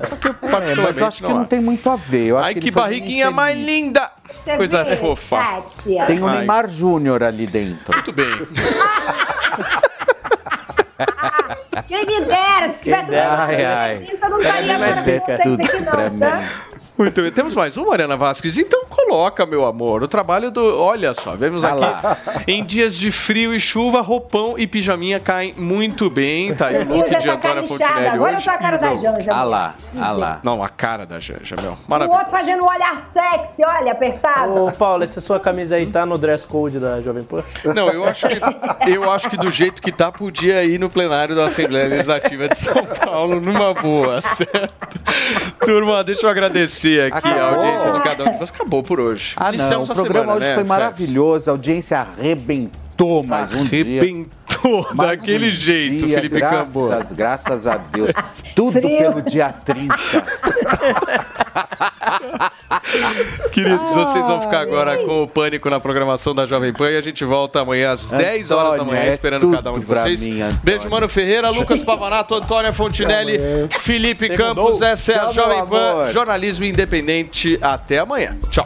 Só 0.07 0.15
que 0.15 0.27
eu 0.27 0.35
É, 0.41 0.76
mas 0.76 0.99
eu 0.99 1.07
acho 1.07 1.17
que 1.17 1.23
não 1.30 1.39
acho. 1.39 1.47
tem 1.47 1.59
muito 1.61 1.89
a 1.89 1.95
ver. 1.95 2.27
Eu 2.27 2.38
acho 2.38 2.47
Ai, 2.47 2.53
que 2.53 2.59
que 2.61 2.72
barriguinha 2.72 3.31
mais 3.31 3.57
linda! 3.57 4.11
Você 4.27 4.57
Coisa 4.57 4.84
vê, 4.84 4.95
fofa. 4.95 5.38
Kátia? 5.38 6.06
Tem 6.06 6.22
o 6.22 6.27
Ai. 6.27 6.38
Neymar 6.39 6.68
Júnior 6.69 7.23
ali 7.23 7.47
dentro. 7.47 7.93
Muito 7.93 8.11
bem. 8.11 8.47
Quem 11.88 12.06
me 12.06 12.22
dera, 12.26 12.73
se 12.73 12.80
tivesse 12.80 13.11
um 13.11 13.15
Ai, 13.15 13.65
ai. 13.65 14.10
eu 14.22 14.30
não 14.30 14.39
estaria 14.41 14.77
mais 14.80 14.95
seca. 15.02 15.38
vocês 15.38 15.60
aqui 15.60 15.81
não, 15.81 16.19
tá? 16.19 16.43
Muito 16.97 17.22
bem. 17.22 17.30
Temos 17.30 17.53
mais 17.53 17.76
um, 17.76 17.88
Mariana 17.89 18.15
Vasquez? 18.15 18.57
Então 18.57 18.85
coloca, 18.89 19.45
meu 19.45 19.65
amor. 19.65 20.01
O 20.01 20.07
trabalho 20.07 20.49
do. 20.49 20.80
Olha 20.80 21.13
só, 21.13 21.35
vemos 21.35 21.61
Ah 21.63 21.72
aqui. 21.72 21.80
lá. 21.81 22.17
Em 22.47 22.63
dias 22.63 22.95
de 22.95 23.11
frio 23.11 23.53
e 23.53 23.59
chuva, 23.59 23.99
roupão 23.99 24.55
e 24.57 24.65
pijaminha 24.65 25.19
caem 25.19 25.53
muito 25.57 26.09
bem. 26.09 26.55
Tá 26.55 26.67
aí 26.67 26.77
o 26.77 26.88
look 26.88 27.09
de 27.09 27.26
tá 27.26 27.34
Antônia 27.34 27.67
Fontinelli 27.67 28.07
agora 28.07 28.31
eu 28.31 28.35
hoje. 28.38 28.45
tô 28.45 28.51
a 28.51 28.57
cara 28.57 28.77
da 28.77 28.95
Janja. 28.95 29.34
Ah 29.34 29.43
lá, 29.43 29.76
ah 29.99 30.11
lá. 30.13 30.39
Não, 30.41 30.63
a 30.63 30.69
cara 30.69 31.05
da 31.05 31.19
Janja, 31.19 31.57
meu. 31.61 31.73
O 31.73 31.77
Maravilha. 31.85 32.17
outro 32.17 32.31
fazendo 32.31 32.63
um 32.63 32.67
olhar 32.67 32.95
sexy, 33.11 33.61
olha, 33.65 33.91
apertado. 33.91 34.63
Ô, 34.65 34.72
Paulo, 34.72 35.03
essa 35.03 35.19
sua 35.19 35.38
camisa 35.38 35.76
aí 35.76 35.88
tá 35.88 36.05
no 36.05 36.17
dress 36.17 36.47
code 36.47 36.80
da 36.80 37.01
Jovem 37.01 37.26
Pan? 37.26 37.43
Não, 37.76 37.89
eu 37.89 38.05
acho 38.05 38.26
que 38.30 38.39
eu 38.89 39.11
acho 39.11 39.30
que 39.30 39.35
do 39.35 39.51
jeito 39.51 39.81
que 39.81 39.91
tá, 39.91 40.13
podia 40.13 40.63
ir 40.63 40.80
no 40.80 40.89
plenário 40.89 41.35
da 41.35 41.45
Assembleia 41.45 41.89
Legislativa 41.89 42.47
de 42.47 42.57
São 42.57 42.85
Paulo 43.03 43.41
numa 43.41 43.73
boa, 43.73 44.22
certo? 44.22 44.97
Turma, 45.65 46.01
deixa 46.01 46.26
eu 46.26 46.30
agradecer 46.30 46.85
aqui 46.99 47.28
a 47.28 47.32
Acabou. 47.32 47.64
audiência 47.64 47.91
de 47.91 47.99
cada 48.02 48.24
um 48.24 48.32
de 48.32 48.38
vocês. 48.38 48.52
Acabou 48.52 48.84
por 48.84 48.99
hoje. 48.99 49.34
Ah, 49.38 49.45
não. 49.45 49.53
Iniciamos 49.53 49.90
O 49.90 49.91
a 49.91 49.95
programa 49.95 50.20
semana, 50.26 50.40
hoje 50.40 50.49
né, 50.49 50.56
foi 50.56 50.64
maravilhoso. 50.64 51.49
A 51.49 51.53
audiência 51.53 51.99
arrebentou 51.99 53.24
mais 53.24 53.52
um 53.53 53.64
dia. 53.66 53.82
Arrebentou 54.02 54.44
daquele 54.95 55.49
um 55.49 55.51
jeito, 55.51 56.05
dia, 56.05 56.17
Felipe 56.17 56.39
Cambô. 56.39 56.87
graças, 56.87 57.11
Graças 57.11 57.67
a 57.67 57.77
Deus. 57.77 58.11
Tudo 58.55 58.81
pelo 58.81 59.21
dia 59.21 59.53
30. 59.53 59.95
Queridos, 63.51 63.89
vocês 63.91 64.27
vão 64.27 64.41
ficar 64.41 64.59
agora 64.59 64.97
com 64.97 65.23
o 65.23 65.27
Pânico 65.27 65.69
na 65.69 65.79
programação 65.79 66.33
da 66.35 66.45
Jovem 66.45 66.73
Pan 66.73 66.91
e 66.91 66.97
a 66.97 67.01
gente 67.01 67.23
volta 67.23 67.61
amanhã 67.61 67.91
às 67.91 68.09
10 68.09 68.51
horas 68.51 68.69
da 68.69 68.75
Antônia, 68.75 68.93
manhã 68.93 69.03
é 69.05 69.09
esperando 69.09 69.41
tudo 69.41 69.55
cada 69.55 69.71
um 69.71 69.73
de 69.79 69.85
vocês. 69.85 70.23
mim, 70.25 70.41
Antônia. 70.41 70.59
Beijo, 70.63 70.89
Mano 70.89 71.07
Ferreira, 71.07 71.49
Lucas 71.49 71.81
Pavanato, 71.83 72.35
Antônia 72.35 72.73
Fontinelli, 72.73 73.37
Felipe 73.69 74.27
Segundou. 74.27 74.65
Campos. 74.65 74.81
Essa 74.81 75.11
é 75.13 75.19
a 75.19 75.31
Jovem 75.31 75.65
Pan, 75.65 75.91
amor. 75.91 76.07
jornalismo 76.07 76.65
independente. 76.65 77.57
Até 77.61 77.99
amanhã. 77.99 78.37
Tchau. 78.49 78.65